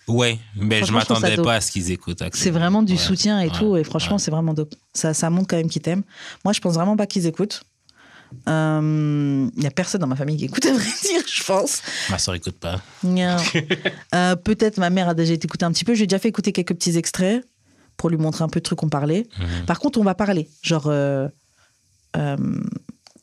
Ouais, 0.08 0.39
mais 0.55 0.84
je 0.86 0.93
m'attendais 0.93 1.36
pas 1.36 1.55
à 1.55 1.62
ce 1.62 1.72
qu'ils 1.72 1.91
écoutent. 1.91 2.24
C'est 2.34 2.49
vraiment 2.49 2.82
du 2.82 2.93
Ouais, 2.93 2.97
soutien 2.99 3.41
et 3.41 3.47
ouais, 3.47 3.51
tout. 3.58 3.76
Et 3.76 3.84
franchement, 3.84 4.16
ouais. 4.16 4.22
c'est 4.22 4.32
vraiment 4.32 4.53
dope. 4.53 4.74
Ça, 4.93 5.14
ça 5.14 5.30
montre 5.30 5.47
quand 5.47 5.58
même 5.58 5.70
qu'ils 5.70 5.82
t'aiment. 5.82 6.03
Moi, 6.45 6.53
je 6.53 6.62
pense 6.62 6.76
vraiment 6.76 6.95
pas 6.95 7.08
qu'ils 7.08 7.26
écoutent. 7.26 7.64
Il 8.45 9.51
n'y 9.58 9.66
a 9.68 9.72
personne 9.74 10.01
dans 10.01 10.08
ma 10.08 10.16
famille 10.16 10.38
qui 10.38 10.45
écoute, 10.45 10.66
à 10.66 10.74
vrai 10.74 10.84
dire, 11.01 11.22
je 11.28 11.43
pense. 11.43 11.82
Ma 12.10 12.18
soeur 12.20 12.36
écoute 12.36 12.58
pas. 12.60 12.82
Euh, 13.05 14.36
Peut-être 14.36 14.78
ma 14.78 14.89
mère 14.89 15.10
a 15.10 15.14
déjà 15.14 15.34
été 15.34 15.45
écoutée 15.45 15.66
un 15.66 15.72
petit 15.72 15.86
peu. 15.86 15.93
J'ai 15.93 16.08
déjà 16.08 16.20
fait 16.20 16.30
écouter 16.30 16.51
quelques 16.51 16.74
petits 16.74 16.97
extraits 16.97 17.45
pour 17.97 18.10
lui 18.10 18.18
montrer 18.18 18.43
un 18.43 18.49
peu 18.49 18.60
de 18.60 18.64
trucs 18.64 18.80
qu'on 18.80 18.89
parlait. 18.89 19.28
Mhm. 19.39 19.66
Par 19.66 19.80
contre, 19.80 19.99
on 19.99 20.03
va 20.03 20.16
parler. 20.16 20.49
Genre, 20.62 20.88
euh, 20.88 21.28
euh, 22.16 22.38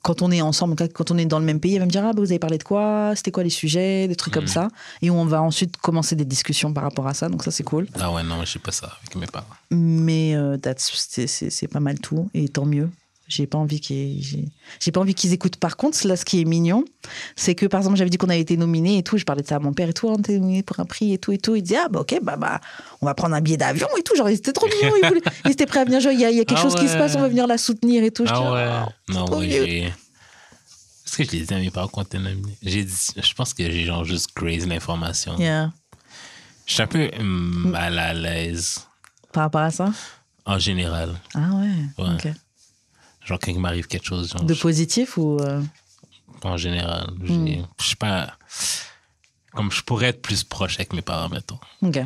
quand 0.05 0.23
on 0.23 0.31
est 0.31 0.41
ensemble, 0.43 0.77
quand 0.93 1.11
on 1.11 1.19
est 1.19 1.25
dans 1.25 1.39
le 1.41 1.45
même 1.45 1.59
pays, 1.61 1.75
elle 1.75 1.81
va 1.81 1.87
me 1.87 1.91
dire 1.91 2.05
Ah, 2.05 2.13
bah, 2.13 2.21
vous 2.21 2.31
avez 2.31 2.39
parlé 2.39 2.59
de 2.59 2.63
quoi? 2.63 3.13
C'était 3.17 3.31
quoi 3.33 3.43
les 3.43 3.51
sujets? 3.51 4.07
Des 4.07 4.15
trucs 4.17 4.35
comme 4.35 4.45
Mhm. 4.45 4.49
ça. 4.49 4.69
Et 5.03 5.11
on 5.11 5.25
va 5.25 5.43
ensuite 5.43 5.77
commencer 5.79 6.15
des 6.15 6.25
discussions 6.27 6.73
par 6.73 6.85
rapport 6.85 7.07
à 7.09 7.15
ça. 7.15 7.29
Donc, 7.29 7.43
ça, 7.43 7.51
c'est 7.51 7.65
cool. 7.65 7.89
Ah 7.99 8.13
ouais, 8.13 8.23
non, 8.23 8.37
je 8.45 8.53
sais 8.53 8.59
pas 8.59 8.71
ça 8.73 8.93
avec 9.03 9.17
mes 9.17 9.27
parents. 9.27 9.47
Mais 9.71 10.37
euh, 10.37 10.57
c'est 11.27 11.69
pas 11.69 11.81
mal 11.81 11.99
tout. 11.99 12.29
Et 12.35 12.49
tant 12.49 12.67
mieux. 12.67 12.91
J'ai 13.27 13.47
pas 13.47 13.57
envie 13.57 13.81
qu'ils 13.81 14.23
j'ai- 14.23 14.93
pas 14.93 15.01
envie 15.01 15.15
qu'ils 15.15 15.33
écoutent. 15.33 15.57
Par 15.57 15.79
contre, 15.79 16.07
là, 16.07 16.15
ce 16.15 16.27
qui 16.27 16.43
est 16.43 16.45
mignon, 16.45 16.85
c'est 17.37 17.55
que 17.55 17.65
par 17.65 17.81
exemple, 17.81 17.97
j'avais 17.97 18.11
dit 18.11 18.19
qu'on 18.19 18.29
avait 18.29 18.41
été 18.41 18.57
nominé 18.59 18.99
et 18.99 19.03
tout. 19.03 19.17
Je 19.17 19.25
parlais 19.25 19.43
de 19.43 19.47
ça 19.49 19.57
à 19.57 19.59
mon 19.61 19.73
père 19.73 19.89
et 19.89 19.95
tout. 19.95 20.09
On 20.09 20.19
était 20.19 20.39
nominé 20.39 20.63
pour 20.63 20.79
un 20.79 20.85
prix 20.85 21.15
et 21.15 21.19
tout 21.19 21.33
et 21.33 21.39
tout. 21.39 21.57
Il 21.57 21.63
disait 21.63 21.79
ah 21.83 21.89
bah 21.89 22.01
ok 22.01 22.19
bah 22.23 22.37
bah 22.37 22.61
on 23.01 23.07
va 23.07 23.15
prendre 23.15 23.35
un 23.35 23.41
billet 23.41 23.57
d'avion 23.57 23.89
et 23.99 24.03
tout. 24.03 24.15
Genre 24.15 24.29
ils 24.29 24.35
étaient 24.35 24.53
trop 24.53 24.67
mignons. 24.67 24.95
Ils, 25.03 25.09
voulaient- 25.09 25.23
ils 25.47 25.53
étaient 25.53 25.65
prêts 25.65 25.81
à 25.81 25.85
venir. 25.87 26.01
Genre 26.01 26.13
il 26.13 26.19
y 26.19 26.23
y 26.23 26.27
a 26.41 26.45
quelque 26.45 26.53
Ah 26.59 26.63
chose 26.63 26.75
qui 26.75 26.87
se 26.87 26.97
passe. 26.99 27.15
On 27.17 27.21
va 27.21 27.29
venir 27.29 27.47
la 27.47 27.57
soutenir 27.57 28.05
et 28.05 28.11
tout. 28.11 28.27
Je 28.27 28.33
dis, 28.33 28.39
Ah 28.39 28.53
ouais. 28.53 28.69
oh, 29.09 29.13
non, 29.13 29.39
ouais, 29.39 29.49
j'ai. 29.51 29.79
Est-ce 31.07 31.17
que 31.17 31.25
je 31.25 31.31
l'ai 31.31 31.41
dit 31.47 31.55
à 31.55 31.59
mes 31.59 31.71
parents 31.71 31.89
quand 31.89 32.05
t'es 32.05 32.19
nominé? 32.19 32.57
J'ai 32.63 32.85
dit, 32.85 32.95
je 33.17 33.35
pense 33.35 33.55
que 33.55 33.63
j'ai 33.71 33.85
genre 33.85 34.05
juste 34.05 34.33
crazy 34.35 34.67
l'information. 34.67 35.39
Yeah. 35.39 35.73
Je 36.67 36.75
suis 36.75 36.83
un 36.83 36.87
peu 36.87 37.11
hum, 37.19 37.71
mal 37.71 37.99
à 37.99 38.13
l'aise 38.15 38.81
Par 39.33 39.45
rapport 39.45 39.61
à 39.63 39.71
ça? 39.71 39.93
en 40.47 40.59
général. 40.59 41.15
Ah 41.35 41.51
ouais. 41.55 42.05
Ouais. 42.05 42.15
ok. 42.15 42.29
Genre 43.25 43.39
quand 43.41 43.51
il 43.51 43.59
m'arrive 43.61 43.87
quelque 43.87 44.07
chose, 44.07 44.31
genre, 44.31 44.43
De 44.45 44.55
je- 44.55 44.61
positif 44.61 45.17
ou 45.17 45.39
euh, 45.41 45.63
en 46.43 46.57
général, 46.57 47.11
j'ai- 47.25 47.63
je 47.81 47.85
sais 47.89 47.97
pas. 47.97 48.37
Comme 49.53 49.71
je 49.71 49.83
pourrais 49.83 50.09
être 50.09 50.21
plus 50.23 50.43
proche 50.45 50.75
avec 50.77 50.93
mes 50.93 51.03
parents, 51.03 51.29
mettons. 51.29 51.59
ok. 51.83 52.01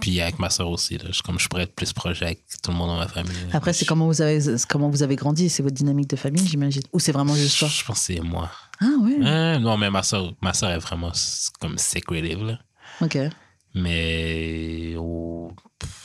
Puis 0.00 0.20
avec 0.20 0.38
ma 0.38 0.50
soeur 0.50 0.68
aussi, 0.68 0.98
là. 0.98 1.04
Je, 1.10 1.22
comme 1.22 1.38
je 1.38 1.48
pourrais 1.48 1.62
être 1.62 1.74
plus 1.74 1.92
proche 1.92 2.20
avec 2.22 2.42
tout 2.62 2.70
le 2.70 2.76
monde 2.76 2.88
dans 2.88 2.98
ma 2.98 3.08
famille. 3.08 3.32
Après 3.52 3.72
c'est 3.72 3.84
Je- 3.84 3.88
comment 3.88 4.06
vous 4.06 4.20
avez 4.20 4.38
comment 4.68 4.90
vous 4.90 5.02
avez 5.02 5.16
grandi? 5.16 5.48
C'est 5.48 5.62
votre 5.62 5.74
dynamique 5.76 6.08
de 6.10 6.16
famille 6.16 6.46
j'imagine? 6.46 6.82
Ou 6.92 7.00
c'est 7.00 7.12
vraiment 7.12 7.34
juste 7.34 7.58
toi? 7.58 7.68
Je 7.68 7.82
pense 7.84 7.98
que 7.98 8.04
c'est 8.14 8.20
moi. 8.20 8.50
Ah 8.80 8.86
ouais. 9.02 9.58
Non, 9.58 9.76
mais 9.78 9.90
ma 9.90 10.02
soeur, 10.02 10.32
ma 10.42 10.52
soeur 10.52 10.70
est 10.70 10.78
vraiment 10.78 11.12
comme 11.60 11.78
secretive, 11.78 12.42
là. 12.44 12.58
Ok. 13.00 13.18
Mais. 13.74 14.94
oh, 14.98 15.52
pff. 15.78 15.99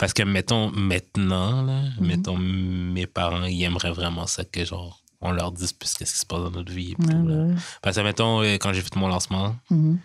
Parce 0.00 0.14
que, 0.14 0.22
mettons, 0.22 0.70
maintenant, 0.70 1.62
là, 1.62 1.82
Mhm. 2.00 2.06
mettons, 2.06 2.36
mes 2.38 3.06
parents, 3.06 3.44
ils 3.44 3.62
aimeraient 3.64 3.92
vraiment 3.92 4.26
ça 4.26 4.44
que, 4.44 4.64
genre, 4.64 4.98
on 5.20 5.30
leur 5.30 5.52
dise 5.52 5.72
plus 5.74 5.92
qu'est-ce 5.92 6.14
qui 6.14 6.18
se 6.20 6.24
passe 6.26 6.40
dans 6.40 6.50
notre 6.50 6.72
vie. 6.72 6.92
et 6.92 7.02
Ouais, 7.04 7.12
tout, 7.12 7.28
là. 7.28 7.44
ouais. 7.44 7.54
Parce 7.82 7.96
que, 7.96 8.00
mettons, 8.00 8.40
euh, 8.42 8.54
quand 8.54 8.72
j'ai 8.72 8.80
fait 8.80 8.96
mon 8.96 9.08
lancement, 9.08 9.54
Mhm. 9.68 9.98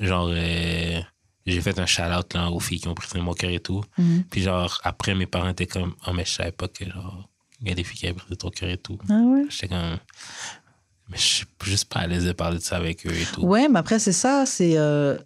genre, 0.00 0.28
euh, 0.32 1.00
j'ai 1.46 1.60
fait 1.60 1.78
un 1.78 1.86
shout-out 1.86 2.34
là, 2.34 2.50
aux 2.50 2.58
filles 2.58 2.80
qui 2.80 2.88
ont 2.88 2.94
pris 2.94 3.20
mon 3.20 3.32
cœur 3.34 3.50
et 3.50 3.60
tout. 3.60 3.84
Mhm. 3.96 4.24
Puis, 4.28 4.42
genre, 4.42 4.80
après, 4.82 5.14
mes 5.14 5.26
parents 5.26 5.48
étaient 5.50 5.66
comme, 5.66 5.94
oh, 6.08 6.12
mais 6.12 6.24
je 6.24 6.32
savais 6.32 6.50
pas 6.52 6.66
que, 6.66 6.84
genre, 6.84 7.28
il 7.60 7.68
y 7.68 7.70
a 7.70 7.74
des 7.76 7.84
filles 7.84 8.00
qui 8.00 8.06
avaient 8.08 8.16
pris 8.16 8.36
ton 8.36 8.50
cœur 8.50 8.70
et 8.70 8.76
tout. 8.78 8.98
Ah 9.08 9.20
ouais? 9.24 9.44
J'étais 9.50 9.68
comme, 9.68 9.98
mais 11.08 11.16
je 11.16 11.22
suis 11.22 11.46
juste 11.62 11.84
pas 11.92 12.00
à 12.00 12.06
l'aise 12.08 12.24
de 12.24 12.32
parler 12.32 12.58
de 12.58 12.62
ça 12.64 12.74
avec 12.76 13.06
eux 13.06 13.14
et 13.14 13.24
tout. 13.32 13.42
Ouais, 13.42 13.68
mais 13.68 13.78
après, 13.78 14.00
c'est 14.00 14.10
ça. 14.12 14.46
C'est 14.46 14.76
euh, 14.76 15.16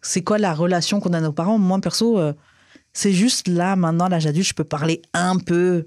c'est 0.00 0.22
quoi 0.22 0.38
la 0.38 0.54
relation 0.54 1.00
qu'on 1.00 1.12
a 1.12 1.18
à 1.18 1.20
nos 1.20 1.32
parents? 1.32 1.58
Moi, 1.58 1.78
perso, 1.80 2.18
euh, 2.18 2.32
c'est 2.98 3.12
juste 3.12 3.46
là, 3.48 3.76
maintenant, 3.76 4.08
l'âge 4.08 4.26
adulte, 4.26 4.46
je 4.48 4.54
peux 4.54 4.64
parler 4.64 5.02
un 5.14 5.38
peu. 5.38 5.86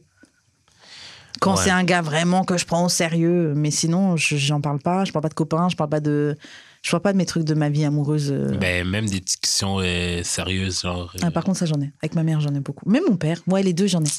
Quand 1.40 1.56
Ouais. 1.56 1.64
c'est 1.64 1.70
un 1.72 1.84
gars 1.84 2.02
vraiment 2.02 2.44
que 2.44 2.58
je 2.58 2.66
prends 2.66 2.86
au 2.86 2.90
sérieux. 2.90 3.54
Mais 3.56 3.72
sinon, 3.72 4.16
je- 4.16 4.36
j'en 4.38 4.62
parle 4.62 4.80
pas. 4.80 5.06
Je 5.06 5.12
parle 5.12 5.24
pas 5.24 5.30
de 5.30 5.34
copains. 5.34 5.70
Je 5.70 5.76
parle 5.76 5.90
pas 5.90 6.00
de. 6.00 6.38
Je 6.84 6.92
parle 6.92 7.02
pas 7.04 7.14
de 7.14 7.18
mes 7.18 7.26
trucs 7.26 7.44
de 7.46 7.54
ma 7.54 7.70
vie 7.70 7.84
amoureuse. 7.86 8.32
euh. 8.32 8.56
Ben, 8.58 8.88
même 8.88 9.08
des 9.08 9.20
discussions 9.20 9.80
euh, 9.80 10.22
sérieuses, 10.24 10.82
genre. 10.82 11.12
euh, 11.16 11.20
Ah, 11.24 11.32
par 11.32 11.44
contre, 11.44 11.58
ça, 11.60 11.66
j'en 11.66 11.80
ai. 11.82 11.92
Avec 12.02 12.16
ma 12.16 12.24
mère, 12.24 12.40
j'en 12.42 12.54
ai 12.54 12.60
beaucoup. 12.60 12.88
Même 12.90 13.04
mon 13.10 13.18
père. 13.18 13.40
Moi, 13.48 13.62
les 13.62 13.74
deux, 13.74 13.88
j'en 13.88 14.04
ai. 14.04 14.10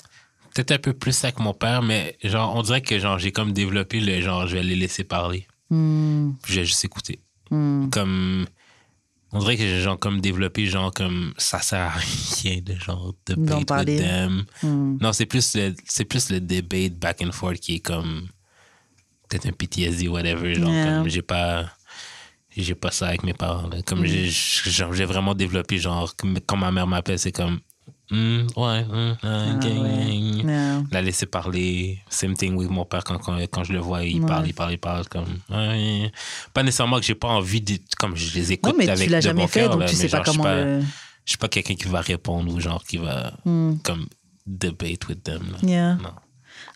Peut-être 0.55 0.73
un 0.73 0.79
peu 0.79 0.93
plus 0.93 1.23
avec 1.25 1.39
mon 1.39 1.55
père, 1.55 1.83
mais 1.83 2.17
genre, 2.25 2.55
on 2.57 2.63
dirait 2.63 2.83
que 2.83 2.99
genre 2.99 3.19
j'ai 3.19 3.33
comme 3.33 3.53
développé 3.53 4.01
le 4.01 4.21
genre, 4.21 4.47
je 4.47 4.57
vais 4.57 4.63
les 4.63 4.77
laisser 4.77 5.03
parler. 5.05 5.47
Hmm, 5.71 6.33
Puis 6.43 6.55
je 6.55 6.61
vais 6.61 6.67
juste 6.67 6.85
écouter. 6.85 7.21
hmm. 7.51 7.89
Comme. 7.91 8.47
On 9.35 9.39
dirait 9.39 9.57
que 9.57 9.63
j'ai 9.63 9.81
genre 9.81 9.99
comme 9.99 10.21
développé 10.21 10.67
genre 10.67 10.93
comme 10.93 11.33
ça 11.39 11.61
sert 11.61 11.81
à 11.81 11.91
rien 12.43 12.61
de 12.61 12.75
genre 12.75 13.15
de 13.27 13.35
D'en 13.35 13.63
parler. 13.63 13.97
them. 13.99 14.45
Hmm. 14.63 14.99
Non, 15.01 15.13
c'est 15.13 15.27
plus 15.27 15.55
le 15.57 15.75
c'est 15.87 16.05
plus 16.05 16.31
le 16.31 16.41
debate 16.41 16.95
back 16.99 17.23
and 17.23 17.33
forth 17.33 17.59
qui 17.59 17.77
est 17.77 17.81
comme 17.81 18.29
peut-être 19.29 19.47
un 19.47 19.53
PTSD 19.53 20.09
whatever 20.09 20.55
genre 20.55 20.71
Yeah. 20.71 20.99
comme 20.99 21.09
j'ai 21.09 21.23
pas 21.23 21.71
j'ai 22.55 22.75
pas 22.75 22.91
ça 22.91 23.09
avec 23.09 23.23
mes 23.23 23.33
parents 23.33 23.67
là. 23.69 23.81
comme 23.83 24.05
j'ai 24.05 24.29
genre, 24.31 24.93
j'ai 24.93 25.07
vraiment 25.07 25.35
développé 25.35 25.79
genre 25.79 26.15
quand 26.47 26.57
ma 26.59 26.71
mère 26.71 26.87
m'appelle 26.87 27.19
c'est 27.19 27.33
comme 27.33 27.61
Hmm, 28.11 28.47
ouais, 28.57 28.85
hmm, 28.85 29.15
ah, 29.23 29.47
ouais. 29.65 30.83
la 30.91 31.01
laisser 31.01 31.25
parler. 31.27 31.99
Same 32.11 32.35
thing 32.35 32.55
with 32.57 32.69
mon 32.69 32.85
père 32.85 33.05
quand, 33.05 33.17
quand, 33.19 33.39
quand 33.51 33.65
je 33.65 33.73
le 33.73 33.79
vois, 33.79 34.05
il 34.05 34.21
Ouais. 34.21 34.27
parle, 34.27 34.47
il 34.49 34.53
parle, 34.55 34.73
il 34.73 34.79
parle. 34.79 35.09
Comme, 35.09 35.39
ouais. 35.51 36.13
Pas 36.53 36.63
nécessairement 36.63 36.99
que 36.99 37.07
j'ai 37.07 37.15
pas 37.15 37.29
envie 37.29 37.61
de. 37.63 37.79
Comme 37.99 38.15
je 38.17 38.35
les 38.35 38.53
écoute 38.53 38.73
Ouais, 38.73 38.79
mais 38.85 38.89
avec 38.91 39.07
tu 39.07 39.11
l'as 39.11 39.19
de 39.21 39.23
jamais 39.25 39.43
bon 39.43 39.47
fait, 39.49 39.61
cœur, 39.61 39.71
donc 39.71 39.81
là, 39.81 39.87
tu 39.89 39.95
sais 39.95 40.09
pas 40.09 40.17
genre, 40.19 40.25
je 40.27 40.31
suis 40.31 40.39
comment 40.39 40.51
pas- 40.51 40.65
le. 40.65 40.81
Je 41.25 41.31
suis 41.31 41.39
pas 41.39 41.49
quelqu'un 41.49 41.75
qui 41.75 41.89
va 41.89 42.01
répondre 42.01 42.53
ou 42.53 42.61
genre 42.61 42.83
qui 42.85 42.99
va 42.99 43.33
Hmm. 43.45 43.77
comme 43.83 44.07
debate 44.47 45.09
with 45.09 45.23
them. 45.23 45.43
là. 45.53 45.69
Yeah. 45.69 45.95
Non. 45.95 46.11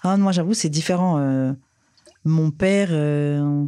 Ah, 0.05 0.17
moi, 0.17 0.33
j'avoue, 0.33 0.55
c'est 0.55 0.69
différent. 0.71 1.17
euh, 1.19 1.53
mon 2.25 2.51
père. 2.51 2.89
euh, 2.93 3.65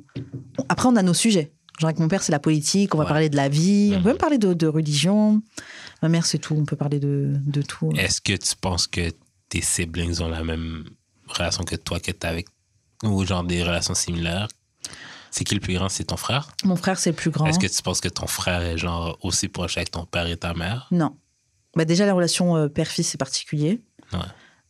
Après, 0.68 0.88
on 0.88 0.96
a 0.96 1.02
nos 1.02 1.14
sujets. 1.14 1.52
Genre, 1.78 1.88
avec 1.88 1.98
mon 2.00 2.08
père, 2.08 2.22
c'est 2.22 2.32
la 2.32 2.38
politique, 2.40 2.94
on 2.94 2.98
va 2.98 3.04
Ouais. 3.04 3.08
parler 3.10 3.28
de 3.28 3.36
la 3.36 3.48
vie, 3.48 3.90
on 3.92 3.96
Mhm. 3.98 4.02
peut 4.02 4.08
même 4.10 4.18
parler 4.18 4.38
de, 4.38 4.52
de 4.52 4.66
religion. 4.66 5.42
Ma 6.02 6.08
mère, 6.08 6.26
c'est 6.26 6.38
tout, 6.38 6.54
on 6.54 6.64
peut 6.64 6.76
parler 6.76 6.98
de, 6.98 7.34
de 7.46 7.62
tout. 7.62 7.90
Est-ce 7.96 8.20
que 8.20 8.32
tu 8.34 8.56
penses 8.60 8.86
que 8.86 9.10
tes 9.48 9.60
siblings 9.62 10.20
ont 10.20 10.28
la 10.28 10.42
même 10.44 10.84
relation 11.28 11.62
que 11.64 11.76
toi 11.76 12.00
que 12.00 12.10
t'as 12.12 12.30
avec. 12.30 12.46
Ou 13.04 13.24
genre 13.24 13.44
des 13.44 13.62
relations 13.62 13.94
similaires? 13.94 14.48
C'est 15.30 15.44
qui 15.44 15.54
le 15.54 15.60
plus 15.60 15.74
grand? 15.74 15.88
C'est 15.88 16.04
ton 16.04 16.16
frère? 16.16 16.48
Mon 16.64 16.74
frère, 16.74 16.98
c'est 16.98 17.10
le 17.10 17.16
plus 17.16 17.30
grand. 17.30 17.46
Est-ce 17.46 17.58
que 17.60 17.66
tu 17.66 17.82
penses 17.82 18.00
que 18.00 18.08
ton 18.08 18.26
frère 18.26 18.62
est 18.62 18.78
genre 18.78 19.16
aussi 19.22 19.46
proche 19.48 19.76
avec 19.76 19.90
ton 19.92 20.04
père 20.04 20.26
et 20.26 20.36
ta 20.36 20.54
mère? 20.54 20.88
Non. 20.90 21.14
Bah, 21.76 21.84
déjà, 21.84 22.06
la 22.06 22.14
relation 22.14 22.56
euh, 22.56 22.68
père-fils, 22.68 23.08
c'est 23.10 23.18
particulier. 23.18 23.80
Ouais. 24.12 24.18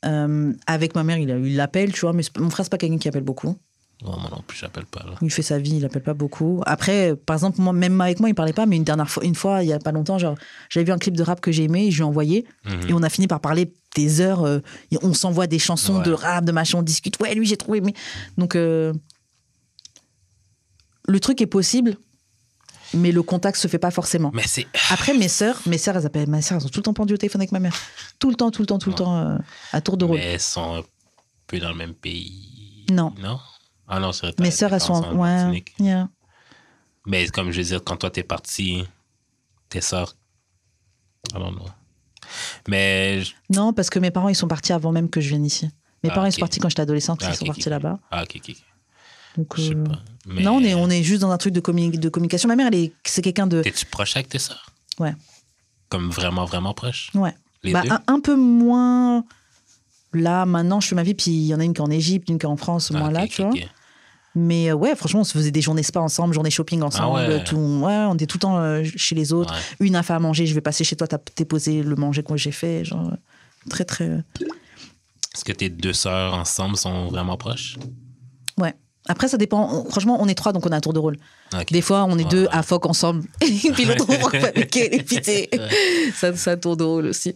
Euh, 0.04 0.52
avec 0.66 0.94
ma 0.94 1.04
mère, 1.04 1.16
il 1.18 1.30
a- 1.30 1.38
il 1.38 1.56
l'appelle, 1.56 1.92
tu 1.92 2.00
vois, 2.00 2.12
mais 2.12 2.22
mon 2.38 2.50
frère, 2.50 2.66
c'est 2.66 2.70
pas 2.70 2.76
quelqu'un 2.78 2.98
qui 2.98 3.08
appelle 3.08 3.22
beaucoup. 3.24 3.56
Ouais, 4.04 4.10
moi 4.16 4.28
non 4.30 4.42
plus, 4.46 4.56
j'appelle 4.58 4.86
pas. 4.86 5.00
Là. 5.04 5.14
Il 5.22 5.30
fait 5.30 5.42
sa 5.42 5.58
vie, 5.58 5.76
il 5.78 5.84
appelle 5.84 6.02
pas 6.04 6.14
beaucoup. 6.14 6.62
Après, 6.66 7.16
par 7.16 7.34
exemple, 7.34 7.60
moi, 7.60 7.72
même 7.72 8.00
avec 8.00 8.20
moi, 8.20 8.28
il 8.28 8.34
parlait 8.34 8.52
pas, 8.52 8.64
mais 8.64 8.76
une 8.76 8.84
dernière 8.84 9.10
fois, 9.10 9.24
une 9.24 9.34
fois, 9.34 9.64
il 9.64 9.68
y 9.68 9.72
a 9.72 9.78
pas 9.80 9.90
longtemps, 9.90 10.18
genre, 10.18 10.36
j'avais 10.70 10.84
vu 10.84 10.92
un 10.92 10.98
clip 10.98 11.16
de 11.16 11.22
rap 11.24 11.40
que 11.40 11.50
j'ai 11.50 11.64
aimé, 11.64 11.90
je 11.90 11.96
lui 11.96 12.02
ai 12.02 12.04
envoyé, 12.04 12.44
Mhm. 12.64 12.88
et 12.90 12.92
on 12.94 13.02
a 13.02 13.08
fini 13.08 13.26
par 13.26 13.40
parler 13.40 13.72
des 13.96 14.20
heures. 14.20 14.44
euh, 14.44 14.60
et 14.92 14.98
on 15.02 15.14
s'envoie 15.14 15.48
des 15.48 15.58
chansons 15.58 15.98
Ouais. 15.98 16.04
de 16.04 16.12
rap, 16.12 16.44
de 16.44 16.52
machin, 16.52 16.78
on 16.78 16.82
discute. 16.82 17.18
Ouais, 17.20 17.34
lui, 17.34 17.44
j'ai 17.46 17.56
trouvé. 17.56 17.80
Mais... 17.80 17.92
Donc, 18.36 18.54
euh, 18.54 18.92
le 21.08 21.20
truc 21.20 21.40
est 21.40 21.46
possible, 21.46 21.96
mais 22.94 23.12
le 23.12 23.22
contact 23.22 23.56
se 23.58 23.66
fait 23.68 23.78
pas 23.78 23.90
forcément. 23.90 24.30
Mais 24.34 24.44
c'est. 24.46 24.66
Après, 24.90 25.14
mes 25.14 25.28
sœurs, 25.28 25.60
mes 25.66 25.78
sœurs, 25.78 25.96
elles 25.96 26.06
appellent 26.06 26.28
ma 26.28 26.42
sœur, 26.42 26.56
elles 26.58 26.62
sont 26.62 26.68
tout 26.68 26.78
le 26.80 26.84
temps 26.84 26.94
pendues 26.94 27.14
au 27.14 27.18
téléphone 27.18 27.40
avec 27.40 27.52
ma 27.52 27.60
mère. 27.60 27.74
Tout 28.18 28.30
le 28.30 28.36
temps, 28.36 28.50
tout 28.50 28.62
le 28.62 28.66
temps, 28.66 28.78
tout 28.78 28.90
le 28.90 28.94
Ouais. 28.94 28.98
temps, 28.98 29.16
euh, 29.18 29.38
à 29.72 29.80
tour 29.80 29.96
de 29.96 30.04
rôle. 30.04 30.18
Mais 30.18 30.34
elles 30.34 30.40
sont 30.40 30.76
un 30.76 30.82
peu 31.46 31.58
dans 31.58 31.70
le 31.70 31.76
même 31.76 31.94
pays. 31.94 32.86
Non. 32.92 33.12
Non? 33.20 33.38
Ah 33.88 33.98
non, 34.00 34.12
c'est. 34.12 34.38
Mes 34.40 34.50
sœurs, 34.50 34.72
elles 34.74 34.80
sont. 34.80 35.02
Ouais. 35.16 35.64
Yeah. 35.80 36.08
Mais 37.06 37.26
comme 37.28 37.50
je 37.50 37.58
veux 37.58 37.64
dire, 37.66 37.82
quand 37.82 37.96
toi 37.96 38.10
t'es 38.10 38.22
parti, 38.22 38.84
tes 39.68 39.80
sœurs. 39.80 40.14
I 41.30 41.38
don't 41.38 41.54
know. 41.54 41.66
Mais. 42.68 43.22
Non, 43.50 43.72
parce 43.72 43.90
que 43.90 43.98
mes 43.98 44.10
parents, 44.10 44.28
ils 44.28 44.34
sont 44.34 44.48
partis 44.48 44.72
avant 44.72 44.92
même 44.92 45.08
que 45.08 45.20
je 45.20 45.28
vienne 45.30 45.44
ici. 45.46 45.70
Mes 46.04 46.10
Ah, 46.10 46.14
parents, 46.14 46.26
ils 46.26 46.32
sont 46.32 46.40
partis 46.40 46.60
quand 46.60 46.68
j'étais 46.68 46.82
adolescente, 46.82 47.20
Ah, 47.22 47.28
ils 47.28 47.32
ok, 47.32 47.38
sont 47.38 47.46
partis 47.46 47.68
là-bas. 47.68 47.98
Ah, 48.10 48.22
ok, 48.22 48.36
ok. 48.36 48.56
Donc, 49.36 49.56
Je 49.56 49.62
sais 49.62 49.74
euh, 49.74 49.84
pas. 49.84 49.98
Mais... 50.26 50.42
Non, 50.42 50.56
on 50.56 50.60
est, 50.62 50.74
on 50.74 50.90
est 50.90 51.02
juste 51.02 51.20
dans 51.22 51.30
un 51.30 51.38
truc 51.38 51.52
de, 51.54 51.60
commu- 51.60 51.98
de 51.98 52.08
communication. 52.08 52.48
Ma 52.48 52.56
mère, 52.56 52.70
c'est 53.04 53.22
quelqu'un 53.22 53.46
de. 53.46 53.62
T'es-tu 53.62 53.86
proche 53.86 54.16
avec 54.16 54.28
tes 54.28 54.38
sœurs? 54.38 54.66
Ouais. 54.98 55.14
Comme 55.88 56.10
vraiment, 56.10 56.44
vraiment 56.44 56.74
proche? 56.74 57.10
Ouais. 57.14 57.34
Les 57.62 57.72
Bah, 57.72 57.82
deux? 57.82 57.90
un, 57.90 58.02
un 58.06 58.20
peu 58.20 58.36
moins. 58.36 59.24
Là, 60.12 60.46
maintenant, 60.46 60.80
je 60.80 60.88
fais 60.88 60.94
ma 60.94 61.02
vie, 61.02 61.14
puis 61.14 61.30
il 61.30 61.46
y 61.46 61.54
en 61.54 61.60
a 61.60 61.64
une 61.64 61.74
qui 61.74 61.80
est 61.80 61.84
en 61.84 61.90
Égypte, 61.90 62.28
une 62.30 62.38
qui 62.38 62.46
est 62.46 62.48
en 62.48 62.56
France, 62.56 62.90
Ah, 62.94 62.98
moi 62.98 63.08
ok, 63.08 63.14
là, 63.14 63.22
ok, 63.24 63.30
tu 63.30 63.42
vois. 63.42 63.52
Mais 64.34 64.70
euh, 64.70 64.74
ouais, 64.74 64.94
franchement, 64.94 65.20
on 65.20 65.24
se 65.24 65.32
faisait 65.32 65.50
des 65.50 65.60
journées 65.62 65.82
spa 65.82 66.00
ensemble, 66.00 66.34
journées 66.34 66.50
shopping 66.50 66.82
ensemble, 66.82 67.20
Ah 67.24 67.28
ouais. 67.28 67.44
tout. 67.44 67.56
Ouais, 67.56 67.94
on 68.08 68.14
était 68.14 68.26
tout 68.26 68.36
le 68.36 68.42
temps 68.42 68.58
euh, 68.58 68.84
chez 68.96 69.14
les 69.14 69.32
autres. 69.32 69.54
Ouais. 69.54 69.86
Une 69.86 69.96
a 69.96 70.02
fait 70.02 70.12
à 70.12 70.18
manger, 70.18 70.46
je 70.46 70.54
vais 70.54 70.60
passer 70.60 70.84
chez 70.84 70.96
toi, 70.96 71.06
t'as 71.08 71.18
déposé 71.36 71.82
le 71.82 71.96
manger 71.96 72.22
que 72.22 72.36
j'ai 72.36 72.52
fait. 72.52 72.84
Genre, 72.84 73.12
très, 73.70 73.84
très. 73.84 74.04
euh, 74.04 74.20
Est-ce 75.34 75.44
que 75.44 75.52
tes 75.52 75.68
deux 75.70 75.92
sœurs 75.92 76.34
ensemble 76.34 76.76
sont 76.76 77.08
vraiment 77.08 77.36
proches? 77.36 77.76
Ouais. 78.58 78.74
Après, 79.10 79.26
ça 79.28 79.38
dépend. 79.38 79.86
Franchement, 79.88 80.18
on 80.20 80.28
est 80.28 80.34
trois, 80.34 80.52
donc 80.52 80.66
on 80.66 80.70
a 80.70 80.76
un 80.76 80.80
tour 80.80 80.92
de 80.92 80.98
rôle. 80.98 81.16
Des 81.70 81.80
fois, 81.80 82.04
on 82.04 82.18
est 82.18 82.24
Ouais. 82.24 82.28
deux 82.28 82.48
à 82.50 82.62
phoque 82.62 82.84
ensemble. 82.84 83.24
Et 83.40 83.72
puis 83.72 83.86
l'autre, 83.86 84.04
on 84.08 84.28
va. 84.28 84.48
Et 84.54 84.66
puis, 85.02 85.20
t'sais, 85.20 85.48
ça, 86.14 86.36
ça 86.36 86.56
tour 86.58 86.76
de 86.76 86.84
rôle 86.84 87.06
aussi. 87.06 87.34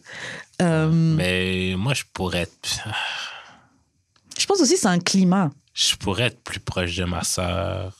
Euh, 0.60 0.90
Mais 0.92 1.74
moi, 1.76 1.94
je 1.94 2.02
pourrais 2.12 2.42
être. 2.42 2.80
Je 4.38 4.46
pense 4.46 4.60
aussi 4.60 4.76
c'est 4.76 4.88
un 4.88 4.98
climat. 4.98 5.50
Je 5.74 5.96
pourrais 5.96 6.24
être 6.24 6.42
plus 6.42 6.60
proche 6.60 6.96
de 6.96 7.04
ma 7.04 7.22
soeur. 7.24 7.92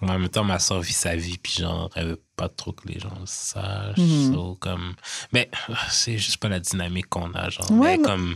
En 0.00 0.06
même 0.18 0.28
temps, 0.28 0.42
ma 0.42 0.58
soeur 0.58 0.80
vit 0.80 0.92
sa 0.92 1.14
vie, 1.14 1.38
puis 1.38 1.52
genre, 1.60 1.88
elle 1.94 2.08
veut 2.08 2.22
pas 2.34 2.48
trop 2.48 2.72
que 2.72 2.88
les 2.88 2.98
gens 2.98 3.12
le 3.20 3.26
sachent. 3.26 3.96
Mhm. 3.98 4.32
so, 4.34 4.56
comme... 4.60 4.94
Mais 5.32 5.48
c'est 5.90 6.18
juste 6.18 6.38
pas 6.38 6.48
la 6.48 6.58
dynamique 6.58 7.08
qu'on 7.08 7.32
a, 7.34 7.50
genre. 7.50 7.70
Ouais, 7.70 7.78
mais 7.78 7.98
mais- 7.98 8.02
comme, 8.02 8.34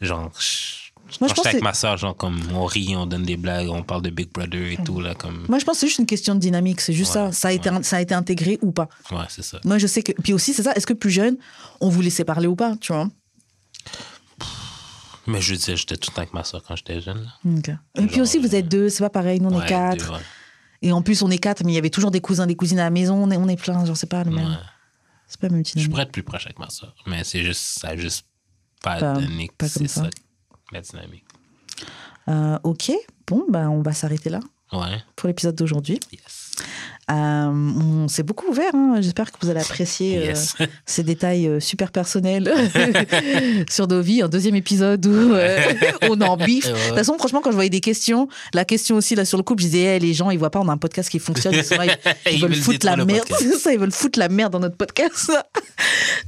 genre, 0.00 0.30
je- 0.38 0.90
Moi, 1.20 1.28
quand 1.28 1.28
je 1.28 1.34
pense 1.34 1.46
avec 1.46 1.62
ma 1.64 1.74
soeur, 1.74 1.96
genre, 1.96 2.16
comme, 2.16 2.40
on 2.52 2.64
rit, 2.64 2.94
on 2.94 3.06
donne 3.06 3.24
des 3.24 3.36
blagues, 3.36 3.68
on 3.70 3.82
parle 3.82 4.02
de 4.02 4.10
Big 4.10 4.30
Brother 4.30 4.70
et 4.70 4.78
tout, 4.84 5.00
là, 5.00 5.16
comme... 5.16 5.46
Moi, 5.48 5.58
je 5.58 5.64
pense 5.64 5.74
que 5.76 5.80
c'est 5.80 5.86
juste 5.88 5.98
une 5.98 6.06
question 6.06 6.36
de 6.36 6.40
dynamique. 6.40 6.80
C'est 6.80 6.92
juste 6.92 7.16
Ouais, 7.16 7.32
ça. 7.32 7.32
Ça 7.32 7.48
a, 7.48 7.52
été, 7.52 7.70
ouais. 7.70 7.82
ça 7.82 7.96
a 7.96 8.00
été 8.02 8.14
intégré 8.14 8.60
ou 8.62 8.70
pas. 8.70 8.88
Ouais, 9.10 9.24
c'est 9.30 9.42
ça. 9.42 9.58
Moi, 9.64 9.78
je 9.78 9.88
sais 9.88 10.04
que. 10.04 10.12
Puis 10.12 10.32
aussi, 10.32 10.54
c'est 10.54 10.62
ça. 10.62 10.72
Est-ce 10.74 10.86
que 10.86 10.92
plus 10.92 11.10
jeune, 11.10 11.36
on 11.80 11.88
vous 11.88 12.02
laissait 12.02 12.24
parler 12.24 12.46
ou 12.46 12.54
pas, 12.54 12.76
tu 12.76 12.92
vois? 12.92 13.08
Mais 15.26 15.40
je 15.40 15.54
dire, 15.54 15.76
j'étais 15.76 15.96
tout 15.96 16.10
le 16.10 16.14
temps 16.14 16.22
avec 16.22 16.32
ma 16.34 16.44
soeur 16.44 16.62
quand 16.66 16.76
j'étais 16.76 17.00
jeune, 17.00 17.28
là. 17.44 17.78
Et 17.96 18.06
puis 18.06 18.20
aussi, 18.20 18.38
vous 18.38 18.54
êtes 18.54 18.68
deux, 18.68 18.88
c'est 18.88 19.02
pas 19.04 19.10
pareil. 19.10 19.40
Nous, 19.40 19.50
on 19.50 19.60
est 19.62 19.66
quatre. 19.66 20.06
deux, 20.06 20.12
ouais. 20.12 20.20
Et 20.82 20.92
en 20.92 21.02
plus, 21.02 21.22
on 21.22 21.30
est 21.30 21.38
quatre, 21.38 21.62
mais 21.64 21.72
il 21.72 21.74
y 21.74 21.78
avait 21.78 21.90
toujours 21.90 22.10
des 22.10 22.20
cousins, 22.22 22.46
des 22.46 22.56
cousines 22.56 22.78
à 22.78 22.84
la 22.84 22.90
maison. 22.90 23.14
On 23.22 23.30
est, 23.30 23.36
on 23.36 23.48
est 23.48 23.60
plein. 23.60 23.84
Genre, 23.84 23.96
c'est 23.96 24.08
pas 24.08 24.24
le 24.24 24.30
même. 24.30 24.48
Ouais. 24.48 24.54
C'est 25.26 25.38
pas 25.40 25.48
le 25.48 25.54
même 25.56 25.64
Je 25.66 25.72
dynamique. 25.72 25.90
pourrais 25.90 26.02
être 26.04 26.12
plus 26.12 26.22
proche 26.22 26.46
avec 26.46 26.58
ma 26.58 26.70
soeur, 26.70 26.94
mais 27.06 27.22
c'est 27.22 27.42
juste, 27.44 27.60
ça 27.80 27.88
a 27.88 27.96
juste 27.96 28.26
pas, 28.82 28.98
Pas- 28.98 29.12
donné 29.12 29.48
c'est 29.62 29.86
ça. 29.88 30.04
ça, 30.04 30.10
la 30.72 30.80
dynamique. 30.80 31.24
Euh, 32.28 32.58
ok. 32.64 32.92
Bon, 33.26 33.44
bah, 33.48 33.68
on 33.70 33.82
va 33.82 33.92
s'arrêter 33.92 34.30
là 34.30 34.40
Ouais, 34.72 35.02
pour 35.16 35.26
l'épisode 35.28 35.54
d'aujourd'hui. 35.56 35.98
yes. 36.12 36.20
Euh, 37.10 37.46
on 37.50 38.06
s'est 38.06 38.22
beaucoup 38.22 38.46
ouvert. 38.48 38.72
hein. 38.74 38.98
J'espère 39.00 39.32
que 39.32 39.38
vous 39.42 39.50
allez 39.50 39.60
apprécier 39.60 40.30
euh, 40.30 40.34
ces 40.86 41.02
détails 41.02 41.48
euh, 41.48 41.58
super 41.58 41.90
personnels 41.90 42.52
sur 43.68 43.88
nos 43.88 44.00
vies. 44.00 44.22
Un 44.22 44.28
deuxième 44.28 44.54
épisode 44.54 45.04
où 45.06 45.32
on 46.08 46.20
en 46.20 46.36
bif. 46.36 46.66
De 46.68 46.72
toute 46.72 46.94
façon, 46.96 47.16
franchement, 47.18 47.40
quand 47.40 47.50
je 47.50 47.56
voyais 47.56 47.70
des 47.70 47.80
questions, 47.80 48.28
la 48.54 48.64
question 48.64 48.94
aussi 48.96 49.16
là 49.16 49.24
sur 49.24 49.38
le 49.38 49.42
couple, 49.42 49.62
je 49.62 49.68
disais, 49.68 49.96
Eh, 49.96 49.98
les 49.98 50.14
gens, 50.14 50.30
ils 50.30 50.38
voient 50.38 50.50
pas, 50.50 50.60
on 50.60 50.68
a 50.68 50.72
un 50.72 50.76
podcast 50.78 51.08
qui 51.08 51.18
fonctionne. 51.18 51.54
Ils, 51.54 51.64
sont 51.64 51.76
là, 51.76 51.86
ils- 51.86 51.96
ils 52.26 52.34
Ils 52.34 52.42
veulent 52.42 52.54
foutre 52.54 52.86
la 52.86 52.96
merde. 53.04 53.26
ça, 53.58 53.72
ils 53.72 53.78
veulent 53.80 53.90
foutre 53.92 54.18
la 54.20 54.28
merde 54.28 54.52
dans 54.52 54.60
notre 54.60 54.76
podcast. 54.76 55.32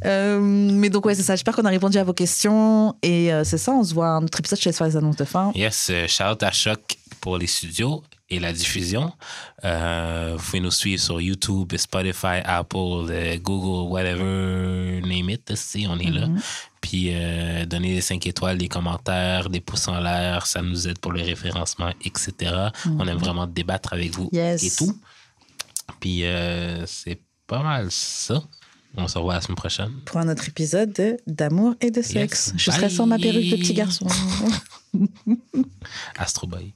Mais 0.04 0.90
donc, 0.90 1.06
ouais, 1.06 1.14
c'est 1.14 1.22
ça. 1.22 1.34
J'espère 1.36 1.54
qu'on 1.54 1.64
a 1.64 1.70
répondu 1.70 1.98
à 1.98 2.04
vos 2.04 2.14
questions. 2.14 2.96
Et 3.02 3.30
c'est 3.44 3.58
ça, 3.58 3.70
on 3.72 3.84
se 3.84 3.94
voit 3.94 4.06
à 4.06 4.10
un 4.12 4.24
autre 4.24 4.40
épisode. 4.40 4.58
Faire 4.58 4.86
les 4.86 4.96
annonces 4.96 5.16
de 5.16 5.24
fin. 5.24 5.52
Yes, 5.54 5.92
shout 6.08 6.24
out 6.24 6.42
à 6.42 6.50
Choc 6.50 6.96
pour 7.20 7.38
les 7.38 7.46
studios 7.46 8.02
et 8.34 8.40
la 8.40 8.52
diffusion. 8.52 9.12
Euh, 9.64 10.34
vous 10.36 10.44
pouvez 10.44 10.60
nous 10.60 10.70
suivre 10.70 11.00
sur 11.02 11.20
YouTube, 11.20 11.72
Spotify, 11.76 12.40
Apple, 12.44 12.76
euh, 13.10 13.36
Google, 13.38 13.90
whatever, 13.90 15.00
name 15.02 15.30
it. 15.30 15.54
si, 15.54 15.86
on 15.88 15.98
est 15.98 16.10
là. 16.10 16.28
Puis 16.80 17.10
euh, 17.12 17.64
donner 17.66 17.94
des 17.94 18.00
5 18.00 18.26
étoiles, 18.26 18.58
des 18.58 18.68
commentaires, 18.68 19.48
des 19.50 19.60
pouces 19.60 19.86
en 19.88 20.00
l'air, 20.00 20.46
ça 20.46 20.62
nous 20.62 20.88
aide 20.88 20.98
pour 20.98 21.12
le 21.12 21.22
référencement, 21.22 21.92
etc. 22.04 22.32
On 22.86 23.06
aime 23.06 23.18
vraiment 23.18 23.46
débattre 23.46 23.92
avec 23.92 24.10
vous 24.12 24.28
Yes. 24.32 24.64
et 24.64 24.70
tout. 24.76 24.96
Puis 26.00 26.24
euh, 26.24 26.84
c'est 26.86 27.20
pas 27.46 27.62
mal 27.62 27.88
ça. 27.90 28.42
On 28.96 29.08
se 29.08 29.16
revoit 29.16 29.34
la 29.34 29.40
semaine 29.40 29.56
prochaine. 29.56 29.92
Pour 30.04 30.18
un 30.18 30.28
autre 30.28 30.46
épisode 30.48 30.92
de 30.92 31.16
D'amour 31.26 31.74
et 31.80 31.90
de 31.90 32.02
sexe. 32.02 32.52
Je 32.56 32.70
serai 32.70 32.90
sans 32.90 33.06
ma 33.06 33.18
perruque 33.18 33.48
de 33.48 33.56
petit 33.56 33.72
garçon. 33.74 34.06
Astro 36.18 36.46
Boy. 36.46 36.74